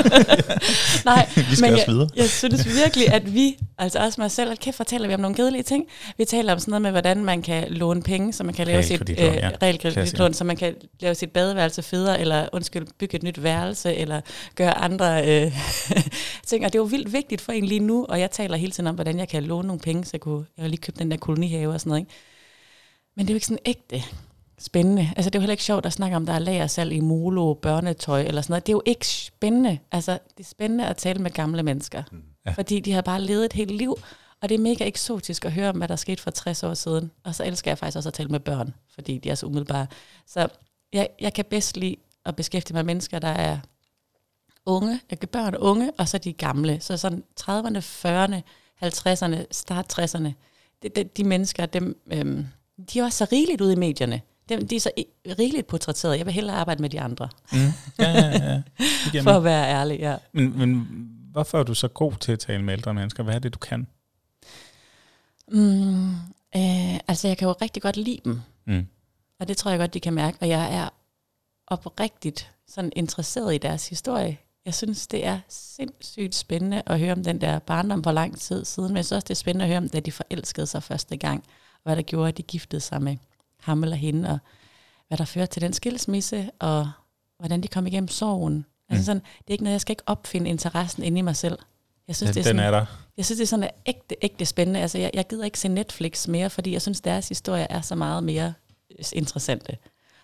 Nej, 1.11 1.29
vi 1.49 1.55
skal 1.55 1.71
men 1.71 1.73
også 1.73 1.91
videre. 1.91 2.09
Jeg, 2.15 2.21
jeg 2.21 2.29
synes 2.29 2.65
virkelig, 2.65 3.13
at 3.13 3.33
vi, 3.33 3.57
altså 3.77 3.99
også 3.99 4.21
mig 4.21 4.31
selv, 4.31 4.51
at 4.51 4.59
kæft 4.59 4.77
fortæller 4.77 5.07
vi 5.07 5.13
om 5.13 5.19
nogle 5.19 5.35
kedelige 5.35 5.63
ting. 5.63 5.85
Vi 6.17 6.25
taler 6.25 6.53
om 6.53 6.59
sådan 6.59 6.71
noget 6.71 6.81
med, 6.81 6.91
hvordan 6.91 7.25
man 7.25 7.41
kan 7.41 7.67
låne 7.69 8.01
penge, 8.01 8.33
så 8.33 8.43
man 8.43 8.53
kan 8.53 8.67
lave 8.67 8.83
sit 8.83 9.09
øh, 9.09 9.17
ja. 9.17 9.49
realkreditlån, 9.61 10.33
så 10.33 10.43
man 10.43 10.55
kan 10.55 10.75
lave 10.99 11.15
sit 11.15 11.31
badeværelse 11.31 11.81
federe, 11.81 12.19
eller 12.19 12.47
undskyld, 12.53 12.87
bygge 12.99 13.15
et 13.15 13.23
nyt 13.23 13.43
værelse, 13.43 13.95
eller 13.95 14.21
gøre 14.55 14.77
andre 14.77 15.27
øh, 15.27 15.51
ting. 16.47 16.65
Og 16.65 16.73
det 16.73 16.79
er 16.79 16.83
jo 16.83 16.87
vildt 16.87 17.13
vigtigt 17.13 17.41
for 17.41 17.51
en 17.51 17.65
lige 17.65 17.79
nu, 17.79 18.05
og 18.09 18.19
jeg 18.19 18.31
taler 18.31 18.57
hele 18.57 18.71
tiden 18.71 18.87
om, 18.87 18.95
hvordan 18.95 19.19
jeg 19.19 19.29
kan 19.29 19.43
låne 19.43 19.67
nogle 19.67 19.79
penge, 19.79 20.05
så 20.05 20.09
jeg 20.13 20.21
kunne, 20.21 20.45
jeg 20.57 20.69
lige 20.69 20.81
købt 20.81 20.99
den 20.99 21.11
der 21.11 21.17
kolonihave 21.17 21.73
og 21.73 21.79
sådan 21.79 21.89
noget, 21.89 22.01
ikke? 22.01 22.11
Men 23.15 23.25
det 23.25 23.29
er 23.29 23.33
jo 23.33 23.37
ikke 23.37 23.47
sådan 23.47 23.65
ægte 23.65 24.03
spændende. 24.59 25.13
Altså, 25.15 25.29
det 25.29 25.35
er 25.35 25.39
jo 25.39 25.41
heller 25.41 25.53
ikke 25.53 25.63
sjovt 25.63 25.85
at 25.85 25.93
snakke 25.93 26.15
om, 26.15 26.25
der 26.25 26.33
er 26.33 26.39
lagersalg 26.39 26.93
i 26.93 26.99
molo, 26.99 27.53
børnetøj 27.53 28.21
eller 28.21 28.41
sådan 28.41 28.51
noget. 28.51 28.67
Det 28.67 28.71
er 28.71 28.75
jo 28.75 28.81
ikke 28.85 29.07
spændende. 29.07 29.79
Altså, 29.91 30.11
det 30.37 30.43
er 30.43 30.47
spændende 30.49 30.85
at 30.85 30.97
tale 30.97 31.19
med 31.19 31.31
gamle 31.31 31.63
mennesker. 31.63 32.03
Mm. 32.11 32.23
Ja. 32.45 32.51
Fordi 32.51 32.79
de 32.79 32.91
har 32.91 33.01
bare 33.01 33.21
levet 33.21 33.45
et 33.45 33.53
helt 33.53 33.71
liv, 33.71 33.95
og 34.41 34.49
det 34.49 34.55
er 34.55 34.59
mega 34.59 34.85
eksotisk 34.85 35.45
at 35.45 35.51
høre 35.51 35.69
om, 35.69 35.77
hvad 35.77 35.87
der 35.87 35.95
skete 35.95 36.21
for 36.21 36.31
60 36.31 36.63
år 36.63 36.73
siden. 36.73 37.11
Og 37.23 37.35
så 37.35 37.43
elsker 37.43 37.71
jeg 37.71 37.77
faktisk 37.77 37.97
også 37.97 38.09
at 38.09 38.13
tale 38.13 38.29
med 38.29 38.39
børn, 38.39 38.73
fordi 38.93 39.17
de 39.17 39.29
er 39.29 39.35
så 39.35 39.45
umiddelbare. 39.45 39.87
Så 40.27 40.47
jeg, 40.93 41.09
jeg 41.19 41.33
kan 41.33 41.45
bedst 41.45 41.77
lide 41.77 41.95
at 42.25 42.35
beskæftige 42.35 42.75
mig 42.75 42.85
med 42.85 42.93
mennesker, 42.93 43.19
der 43.19 43.27
er 43.27 43.59
unge, 44.65 44.99
jeg 45.11 45.19
kan 45.19 45.29
børn 45.29 45.55
unge, 45.55 45.91
og 45.97 46.07
så 46.07 46.17
de 46.17 46.33
gamle. 46.33 46.79
Så 46.81 46.97
sådan 46.97 47.23
30'erne, 47.41 47.77
40'erne, 47.77 48.41
50'erne, 48.83 49.45
start 49.51 49.99
60'erne. 49.99 50.29
De, 50.83 50.89
de, 50.89 51.03
de 51.03 51.23
mennesker, 51.23 51.65
dem... 51.65 52.01
Øhm, 52.07 52.47
de 52.77 52.99
er 52.99 53.03
også 53.03 53.17
så 53.17 53.27
rigeligt 53.31 53.61
ude 53.61 53.73
i 53.73 53.75
medierne. 53.75 54.21
De, 54.49 54.65
de 54.65 54.75
er 54.75 54.79
så 54.79 54.91
rigeligt 55.39 55.67
portrætteret. 55.67 56.17
Jeg 56.17 56.25
vil 56.25 56.33
hellere 56.33 56.55
arbejde 56.55 56.81
med 56.81 56.89
de 56.89 57.01
andre. 57.01 57.29
Mm. 57.51 57.57
Ja, 57.99 58.11
ja, 58.11 58.61
ja. 59.13 59.21
For 59.23 59.31
at 59.31 59.43
være 59.43 59.69
ærlig, 59.69 59.99
ja. 59.99 60.15
Men, 60.31 60.57
men 60.57 60.87
hvorfor 61.31 61.59
er 61.59 61.63
du 61.63 61.73
så 61.73 61.87
god 61.87 62.13
til 62.13 62.31
at 62.31 62.39
tale 62.39 62.63
med 62.63 62.73
ældre 62.73 62.93
mennesker? 62.93 63.23
Hvad 63.23 63.35
er 63.35 63.39
det, 63.39 63.53
du 63.53 63.59
kan? 63.59 63.87
Mm, 65.51 66.09
øh, 66.55 66.95
altså, 67.07 67.27
jeg 67.27 67.37
kan 67.37 67.47
jo 67.47 67.55
rigtig 67.61 67.81
godt 67.81 67.97
lide 67.97 68.19
dem. 68.25 68.41
Mm. 68.65 68.87
Og 69.39 69.47
det 69.47 69.57
tror 69.57 69.71
jeg 69.71 69.79
godt, 69.79 69.93
de 69.93 69.99
kan 69.99 70.13
mærke. 70.13 70.37
Og 70.41 70.49
jeg 70.49 70.75
er 70.75 70.89
oprigtigt 71.67 72.51
sådan 72.67 72.91
interesseret 72.95 73.55
i 73.55 73.57
deres 73.57 73.89
historie. 73.89 74.37
Jeg 74.65 74.73
synes, 74.73 75.07
det 75.07 75.25
er 75.25 75.39
sindssygt 75.49 76.35
spændende 76.35 76.81
at 76.85 76.99
høre 76.99 77.11
om 77.11 77.23
den 77.23 77.41
der 77.41 77.59
barndom 77.59 78.03
for 78.03 78.11
lang 78.11 78.39
tid 78.39 78.65
siden. 78.65 78.89
Men 78.89 78.97
jeg 78.97 79.05
synes 79.05 79.11
også, 79.11 79.25
det 79.25 79.33
er 79.33 79.35
spændende 79.35 79.65
at 79.65 79.69
høre 79.69 79.77
om, 79.77 79.89
da 79.89 79.99
de 79.99 80.11
forelskede 80.11 80.67
sig 80.67 80.83
første 80.83 81.17
gang 81.17 81.43
hvad 81.83 81.95
der 81.95 82.01
gjorde, 82.01 82.27
at 82.27 82.37
de 82.37 82.43
giftede 82.43 82.81
sig 82.81 83.01
med 83.01 83.17
ham 83.59 83.83
eller 83.83 83.95
hende, 83.95 84.29
og 84.29 84.39
hvad 85.07 85.17
der 85.17 85.25
førte 85.25 85.53
til 85.53 85.61
den 85.61 85.73
skilsmisse, 85.73 86.51
og 86.59 86.91
hvordan 87.37 87.63
de 87.63 87.67
kom 87.67 87.87
igennem 87.87 88.07
sorgen. 88.07 88.65
Altså 88.89 89.01
mm. 89.01 89.05
sådan, 89.05 89.21
det 89.37 89.47
er 89.47 89.51
ikke 89.51 89.63
noget, 89.63 89.73
jeg 89.73 89.81
skal 89.81 89.91
ikke 89.91 90.03
opfinde 90.05 90.49
interessen 90.49 91.03
inde 91.03 91.19
i 91.19 91.21
mig 91.21 91.35
selv. 91.35 91.57
Jeg 92.07 92.15
synes, 92.15 92.29
den, 92.29 92.35
det 92.35 92.39
er 92.39 92.43
sådan, 92.43 92.57
sådan, 92.57 92.73
er 92.73 92.79
der. 92.79 92.85
Jeg 93.17 93.25
synes, 93.25 93.37
det 93.37 93.43
er 93.43 93.47
sådan 93.47 93.69
ægte, 93.85 94.15
ægte 94.21 94.45
spændende. 94.45 94.79
Altså, 94.79 94.97
jeg, 94.97 95.11
jeg 95.13 95.27
gider 95.27 95.45
ikke 95.45 95.59
se 95.59 95.67
Netflix 95.67 96.27
mere, 96.27 96.49
fordi 96.49 96.71
jeg 96.71 96.81
synes, 96.81 97.01
deres 97.01 97.29
historie 97.29 97.67
er 97.69 97.81
så 97.81 97.95
meget 97.95 98.23
mere 98.23 98.53
interessante. 99.13 99.77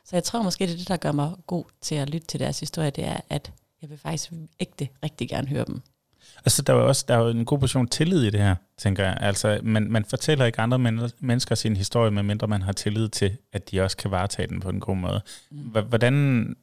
Så 0.06 0.16
jeg 0.16 0.24
tror 0.24 0.42
måske, 0.42 0.68
det 0.68 0.74
er 0.74 0.78
det, 0.78 0.88
der 0.88 0.98
gør 0.98 1.12
mig 1.12 1.34
god 1.48 1.66
til 1.82 1.96
at 1.96 2.10
lytte 2.10 2.28
til 2.28 2.40
deres 2.40 2.60
historie, 2.60 2.90
det 2.90 3.06
er, 3.06 3.20
at 3.30 3.52
jeg 3.82 3.90
vil 3.90 3.98
faktisk 3.98 4.32
ægte 4.60 4.88
rigtig 5.04 5.30
gerne 5.30 5.48
høre 5.48 5.66
dem. 5.66 5.82
Altså, 6.46 6.62
der 6.62 6.74
er 6.74 6.78
jo 6.78 6.88
også 6.88 7.06
der 7.08 7.14
er 7.14 7.20
jo 7.20 7.28
en 7.28 7.46
god 7.46 7.60
portion 7.60 7.88
tillid 7.88 8.24
i 8.24 8.30
det 8.30 8.40
her, 8.40 8.56
tænker 8.78 9.04
jeg. 9.04 9.18
Altså, 9.22 9.60
man, 9.64 9.92
man 9.92 10.06
fortæller 10.06 10.46
ikke 10.46 10.60
andre 10.60 10.80
men- 10.80 11.12
mennesker 11.20 11.56
sin 11.56 11.76
historie, 11.78 12.12
medmindre 12.12 12.48
man 12.48 12.62
har 12.62 12.72
tillid 12.72 13.10
til, 13.10 13.38
at 13.54 13.72
de 13.72 13.82
også 13.82 13.98
kan 13.98 14.12
varetage 14.12 14.48
den 14.48 14.60
på 14.60 14.70
en 14.70 14.80
god 14.80 14.96
måde. 14.96 15.22
Hvordan, 15.90 16.56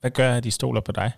hvad 0.00 0.10
gør, 0.10 0.34
at 0.34 0.44
de 0.44 0.50
stoler 0.50 0.80
på 0.80 0.92
dig? 0.92 1.12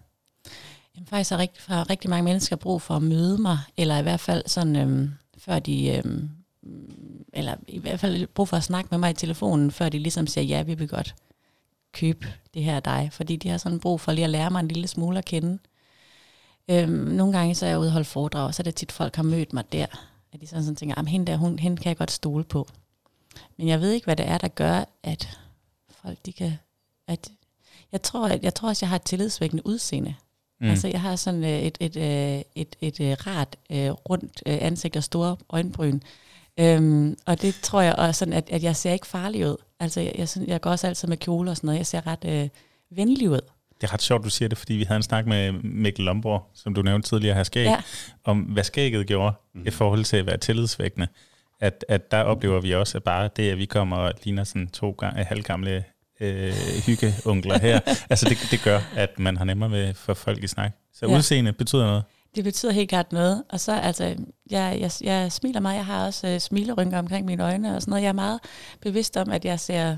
Jamen, 0.96 1.06
faktisk 1.06 1.30
har 1.30 1.38
rigtig, 1.38 1.62
har 1.66 1.90
rigtig 1.90 2.10
mange 2.10 2.24
mennesker 2.24 2.56
brug 2.56 2.82
for 2.82 2.96
at 2.96 3.02
møde 3.02 3.38
mig, 3.42 3.58
eller 3.76 3.98
i 3.98 4.02
hvert 4.02 4.20
fald 4.20 4.42
sådan, 4.46 4.76
øhm, 4.76 5.10
før 5.38 5.58
de, 5.58 5.96
øhm, 5.96 6.30
eller 7.32 7.54
i 7.68 7.78
hvert 7.78 8.00
fald 8.00 8.26
brug 8.26 8.48
for 8.48 8.56
at 8.56 8.64
snakke 8.64 8.88
med 8.90 8.98
mig 8.98 9.10
i 9.10 9.14
telefonen, 9.14 9.70
før 9.70 9.88
de 9.88 9.98
ligesom 9.98 10.26
siger, 10.26 10.44
ja, 10.44 10.62
vi 10.62 10.74
vil 10.74 10.88
godt 10.88 11.14
købe 11.92 12.26
det 12.54 12.64
her 12.64 12.76
af 12.76 12.82
dig, 12.82 13.08
fordi 13.12 13.36
de 13.36 13.48
har 13.48 13.58
sådan 13.58 13.80
brug 13.80 14.00
for 14.00 14.12
lige 14.12 14.24
at 14.24 14.30
lære 14.30 14.50
mig 14.50 14.60
en 14.60 14.68
lille 14.68 14.88
smule 14.88 15.18
at 15.18 15.24
kende. 15.24 15.58
Øhm, 16.70 16.90
nogle 16.90 17.38
gange 17.38 17.54
så 17.54 17.66
er 17.66 17.70
jeg 17.70 17.78
ude 17.78 17.88
og 17.88 17.92
holde 17.92 18.04
foredrag, 18.04 18.46
og 18.46 18.54
så 18.54 18.62
er 18.62 18.64
det 18.64 18.74
tit, 18.74 18.92
folk 18.92 19.16
har 19.16 19.22
mødt 19.22 19.52
mig 19.52 19.72
der. 19.72 19.86
At 20.32 20.40
de 20.40 20.46
sådan, 20.46 20.64
sådan 20.64 20.76
tænker, 20.76 20.94
at 20.94 21.08
hende 21.08 21.26
der, 21.26 21.36
hun, 21.36 21.58
hende 21.58 21.76
kan 21.76 21.88
jeg 21.88 21.96
godt 21.96 22.10
stole 22.10 22.44
på. 22.44 22.68
Men 23.56 23.68
jeg 23.68 23.80
ved 23.80 23.92
ikke, 23.92 24.04
hvad 24.04 24.16
det 24.16 24.28
er, 24.28 24.38
der 24.38 24.48
gør, 24.48 24.84
at 25.02 25.38
folk 26.02 26.18
de 26.26 26.32
kan... 26.32 26.52
At 27.08 27.30
jeg, 27.92 28.02
tror, 28.02 28.28
at, 28.28 28.42
jeg 28.42 28.54
tror 28.54 28.68
også, 28.68 28.84
jeg 28.86 28.88
har 28.90 28.96
et 28.96 29.02
tillidsvækkende 29.02 29.66
udseende. 29.66 30.14
Mm. 30.60 30.66
Altså, 30.66 30.88
jeg 30.88 31.00
har 31.00 31.16
sådan 31.16 31.44
øh, 31.44 31.58
et, 31.58 31.78
et, 31.80 31.96
et, 31.96 32.44
et, 32.54 32.76
et, 32.80 33.00
et 33.00 33.26
rart, 33.26 33.56
rundt 33.70 34.42
ansigt 34.46 34.96
og 34.96 35.04
store 35.04 35.36
øjenbryn. 35.48 36.00
Øhm, 36.58 37.16
og 37.26 37.42
det 37.42 37.54
tror 37.62 37.80
jeg 37.80 37.94
også, 37.94 38.18
sådan, 38.18 38.34
at, 38.34 38.50
at 38.50 38.62
jeg 38.62 38.76
ser 38.76 38.92
ikke 38.92 39.06
farlig 39.06 39.46
ud. 39.46 39.56
Altså, 39.80 40.00
jeg, 40.00 40.12
jeg, 40.18 40.28
jeg 40.46 40.60
går 40.60 40.70
også 40.70 40.86
altid 40.86 41.08
med 41.08 41.16
kjole 41.16 41.50
og 41.50 41.56
sådan 41.56 41.66
noget. 41.66 41.78
Jeg 41.78 41.86
ser 41.86 42.06
ret 42.06 42.24
øh, 42.24 42.48
venlig 42.90 43.30
ud. 43.30 43.40
Det 43.80 43.88
er 43.88 43.92
ret 43.92 44.02
sjovt, 44.02 44.24
du 44.24 44.30
siger 44.30 44.48
det, 44.48 44.58
fordi 44.58 44.74
vi 44.74 44.84
havde 44.84 44.96
en 44.96 45.02
snak 45.02 45.26
med 45.26 45.52
Mikkel 45.52 46.04
Lomborg, 46.04 46.50
som 46.54 46.74
du 46.74 46.82
nævnte 46.82 47.08
tidligere 47.08 47.34
her 47.34 47.42
skæg, 47.42 47.64
ja. 47.64 47.82
om 48.24 48.38
hvad 48.38 48.64
skægget 48.64 49.06
gjorde 49.06 49.34
mm. 49.54 49.66
i 49.66 49.70
forhold 49.70 50.04
til 50.04 50.16
at 50.16 50.26
være 50.26 50.36
tillidsvækkende. 50.36 51.08
At, 51.60 51.84
at 51.88 52.10
der 52.10 52.22
oplever 52.22 52.60
vi 52.60 52.74
også, 52.74 52.98
at 52.98 53.04
bare 53.04 53.28
det, 53.36 53.50
at 53.50 53.58
vi 53.58 53.64
kommer 53.64 53.96
og 53.96 54.12
ligner 54.24 54.44
sådan 54.44 54.68
to 54.68 54.90
gange, 54.90 55.24
halvgamle 55.24 55.84
øh, 56.20 56.52
hyggeunkler 56.86 57.58
her, 57.58 57.80
altså 58.10 58.28
det, 58.28 58.38
det 58.50 58.62
gør, 58.64 58.80
at 58.96 59.18
man 59.18 59.36
har 59.36 59.44
nemmere 59.44 59.68
med 59.68 59.94
for 59.94 60.14
folk 60.14 60.44
i 60.44 60.46
snak. 60.46 60.72
Så 60.94 61.06
ja. 61.06 61.16
udseende 61.16 61.52
betyder 61.52 61.86
noget. 61.86 62.02
Det 62.34 62.44
betyder 62.44 62.72
helt 62.72 62.88
klart 62.88 63.12
noget. 63.12 63.42
Og 63.48 63.60
så, 63.60 63.72
altså, 63.72 64.16
jeg, 64.50 64.76
jeg, 64.80 64.90
jeg 65.00 65.32
smiler 65.32 65.60
meget. 65.60 65.76
Jeg 65.76 65.86
har 65.86 66.06
også 66.06 66.34
uh, 66.34 66.38
smilerynker 66.38 66.98
omkring 66.98 67.26
mine 67.26 67.44
øjne 67.44 67.76
og 67.76 67.82
sådan 67.82 67.90
noget. 67.90 68.02
Jeg 68.02 68.08
er 68.08 68.12
meget 68.12 68.40
bevidst 68.80 69.16
om, 69.16 69.30
at 69.30 69.44
jeg 69.44 69.60
ser 69.60 69.96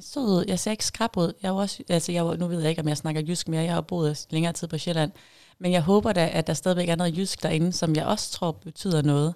sød 0.00 0.44
Jeg 0.48 0.58
ser 0.58 0.70
ikke 0.70 0.84
skrab 0.84 1.16
ud. 1.16 1.32
Jeg 1.42 1.48
er 1.48 1.52
også, 1.52 1.82
altså 1.88 2.12
jeg, 2.12 2.26
var, 2.26 2.36
nu 2.36 2.46
ved 2.46 2.60
jeg 2.60 2.70
ikke, 2.70 2.82
om 2.82 2.88
jeg 2.88 2.96
snakker 2.96 3.22
jysk 3.22 3.48
mere. 3.48 3.62
Jeg 3.62 3.74
har 3.74 3.80
boet 3.80 4.26
længere 4.30 4.52
tid 4.52 4.68
på 4.68 4.78
Sjælland. 4.78 5.12
Men 5.58 5.72
jeg 5.72 5.82
håber 5.82 6.12
da, 6.12 6.30
at 6.32 6.46
der 6.46 6.54
stadigvæk 6.54 6.88
er 6.88 6.96
noget 6.96 7.16
jysk 7.18 7.42
derinde, 7.42 7.72
som 7.72 7.96
jeg 7.96 8.06
også 8.06 8.32
tror 8.32 8.52
betyder 8.52 9.02
noget. 9.02 9.34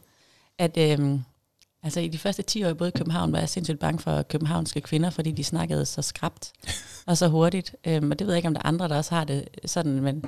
At 0.58 0.76
øhm, 0.76 1.22
altså 1.82 2.00
i 2.00 2.08
de 2.08 2.18
første 2.18 2.42
10 2.42 2.64
år 2.64 2.68
i 2.68 2.74
både 2.74 2.90
København, 2.90 3.32
var 3.32 3.38
jeg 3.38 3.48
sindssygt 3.48 3.78
bange 3.78 3.98
for 3.98 4.22
københavnske 4.22 4.80
kvinder, 4.80 5.10
fordi 5.10 5.30
de 5.30 5.44
snakkede 5.44 5.86
så 5.86 6.02
skrabt 6.02 6.52
og 7.06 7.16
så 7.18 7.28
hurtigt. 7.28 7.76
Øhm, 7.86 8.10
og 8.10 8.18
det 8.18 8.26
ved 8.26 8.34
jeg 8.34 8.38
ikke, 8.38 8.48
om 8.48 8.54
der 8.54 8.60
er 8.64 8.68
andre, 8.68 8.88
der 8.88 8.96
også 8.96 9.14
har 9.14 9.24
det 9.24 9.48
sådan, 9.64 10.00
men 10.00 10.24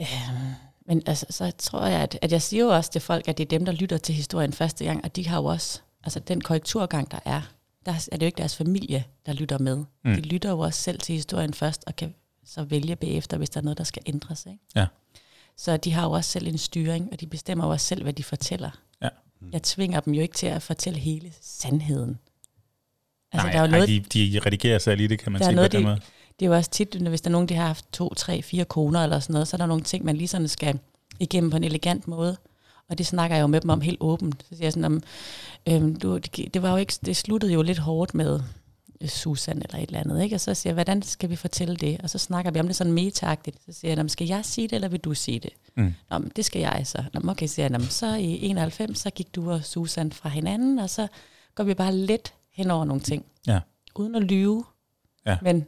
øhm, 0.00 0.54
Men 0.86 1.02
altså, 1.06 1.26
så 1.30 1.52
tror 1.58 1.86
jeg, 1.86 2.00
at, 2.00 2.18
at 2.22 2.32
jeg 2.32 2.42
siger 2.42 2.64
jo 2.64 2.70
også 2.70 2.90
til 2.90 3.00
folk, 3.00 3.28
at 3.28 3.38
det 3.38 3.44
er 3.44 3.48
dem, 3.58 3.64
der 3.64 3.72
lytter 3.72 3.98
til 3.98 4.14
historien 4.14 4.52
første 4.52 4.84
gang, 4.84 5.04
og 5.04 5.16
de 5.16 5.28
har 5.28 5.36
jo 5.36 5.44
også, 5.44 5.80
altså 6.04 6.20
den 6.20 6.40
korrekturgang, 6.40 7.10
der 7.10 7.18
er, 7.24 7.42
der 7.86 7.92
er 8.12 8.16
det 8.16 8.22
jo 8.22 8.26
ikke 8.26 8.38
deres 8.38 8.56
familie, 8.56 9.04
der 9.26 9.32
lytter 9.32 9.58
med. 9.58 9.76
Mm. 9.76 10.14
De 10.14 10.20
lytter 10.20 10.50
jo 10.50 10.58
også 10.58 10.82
selv 10.82 10.98
til 10.98 11.14
historien 11.14 11.54
først, 11.54 11.84
og 11.86 11.96
kan 11.96 12.14
så 12.44 12.64
vælge 12.64 12.96
bagefter, 12.96 13.36
hvis 13.36 13.50
der 13.50 13.60
er 13.60 13.64
noget, 13.64 13.78
der 13.78 13.84
skal 13.84 14.02
ændres. 14.06 14.46
Ikke? 14.46 14.58
Ja. 14.74 14.86
Så 15.56 15.76
de 15.76 15.92
har 15.92 16.04
jo 16.04 16.12
også 16.12 16.30
selv 16.30 16.46
en 16.46 16.58
styring, 16.58 17.08
og 17.12 17.20
de 17.20 17.26
bestemmer 17.26 17.64
jo 17.64 17.70
også 17.70 17.86
selv, 17.86 18.02
hvad 18.02 18.12
de 18.12 18.24
fortæller. 18.24 18.70
Ja. 19.02 19.08
Jeg 19.52 19.62
tvinger 19.62 20.00
dem 20.00 20.14
jo 20.14 20.22
ikke 20.22 20.34
til 20.34 20.46
at 20.46 20.62
fortælle 20.62 20.98
hele 20.98 21.32
sandheden. 21.40 22.18
Altså, 23.32 23.46
Nej, 23.46 23.52
der 23.52 23.58
er 23.58 23.62
jo 23.62 23.70
noget, 23.70 23.88
de, 23.88 24.00
de 24.00 24.40
redigerer 24.46 24.78
sig 24.78 24.96
lige, 24.96 25.08
det 25.08 25.18
kan 25.18 25.32
man 25.32 25.42
sige 25.42 25.54
noget, 25.54 25.70
på 25.70 25.76
den 25.76 25.84
måde. 25.84 26.00
Det 26.40 26.46
er 26.46 26.50
jo 26.50 26.56
også 26.56 26.70
tit, 26.70 26.94
hvis 26.94 27.20
der 27.20 27.28
er 27.28 27.32
nogen, 27.32 27.48
der 27.48 27.54
har 27.54 27.66
haft 27.66 27.92
to, 27.92 28.14
tre, 28.14 28.42
fire 28.42 28.64
koner 28.64 29.00
eller 29.00 29.20
sådan 29.20 29.32
noget, 29.32 29.48
så 29.48 29.56
er 29.56 29.58
der 29.58 29.66
nogle 29.66 29.82
ting, 29.82 30.04
man 30.04 30.16
lige 30.16 30.28
sådan 30.28 30.48
skal 30.48 30.78
igennem 31.20 31.50
på 31.50 31.56
en 31.56 31.64
elegant 31.64 32.08
måde. 32.08 32.36
Og 32.88 32.98
det 32.98 33.06
snakker 33.06 33.36
jeg 33.36 33.42
jo 33.42 33.46
med 33.46 33.60
dem 33.60 33.70
om 33.70 33.80
helt 33.80 33.98
åbent. 34.00 34.42
Så 34.42 34.48
siger 34.48 34.64
jeg 34.64 34.72
sådan, 34.72 34.84
om, 34.84 35.02
øhm, 35.68 35.96
du, 35.96 36.18
det, 36.18 36.54
det, 36.54 36.62
var 36.62 36.70
jo 36.70 36.76
ikke, 36.76 36.92
det 37.06 37.16
sluttede 37.16 37.52
jo 37.52 37.62
lidt 37.62 37.78
hårdt 37.78 38.14
med 38.14 38.40
øh, 39.00 39.08
Susan 39.08 39.62
eller 39.62 39.78
et 39.78 39.86
eller 39.86 40.00
andet. 40.00 40.22
Ikke? 40.22 40.36
Og 40.36 40.40
så 40.40 40.54
siger 40.54 40.70
jeg, 40.70 40.74
hvordan 40.74 41.02
skal 41.02 41.30
vi 41.30 41.36
fortælle 41.36 41.76
det? 41.76 42.00
Og 42.02 42.10
så 42.10 42.18
snakker 42.18 42.50
vi 42.50 42.60
om 42.60 42.66
det 42.66 42.76
sådan 42.76 42.92
metagtigt. 42.92 43.56
Så 43.66 43.72
siger 43.72 43.94
jeg, 43.94 44.10
skal 44.10 44.26
jeg 44.26 44.44
sige 44.44 44.68
det, 44.68 44.74
eller 44.74 44.88
vil 44.88 45.00
du 45.00 45.14
sige 45.14 45.40
det? 45.40 45.50
Mm. 45.76 45.94
Nå, 46.10 46.18
det 46.36 46.44
skal 46.44 46.60
jeg 46.60 46.82
så. 46.84 47.04
Nå, 47.14 47.30
okay, 47.30 47.46
siger 47.46 47.68
jeg, 47.68 47.82
så 47.82 48.14
i 48.14 48.44
91, 48.44 48.98
så 48.98 49.10
gik 49.10 49.34
du 49.34 49.50
og 49.50 49.64
Susan 49.64 50.12
fra 50.12 50.28
hinanden, 50.28 50.78
og 50.78 50.90
så 50.90 51.06
går 51.54 51.64
vi 51.64 51.74
bare 51.74 51.94
lidt 51.94 52.34
hen 52.52 52.70
over 52.70 52.84
nogle 52.84 53.02
ting. 53.02 53.24
Ja. 53.46 53.60
Uden 53.94 54.14
at 54.14 54.22
lyve. 54.22 54.64
Ja. 55.26 55.36
Men 55.42 55.66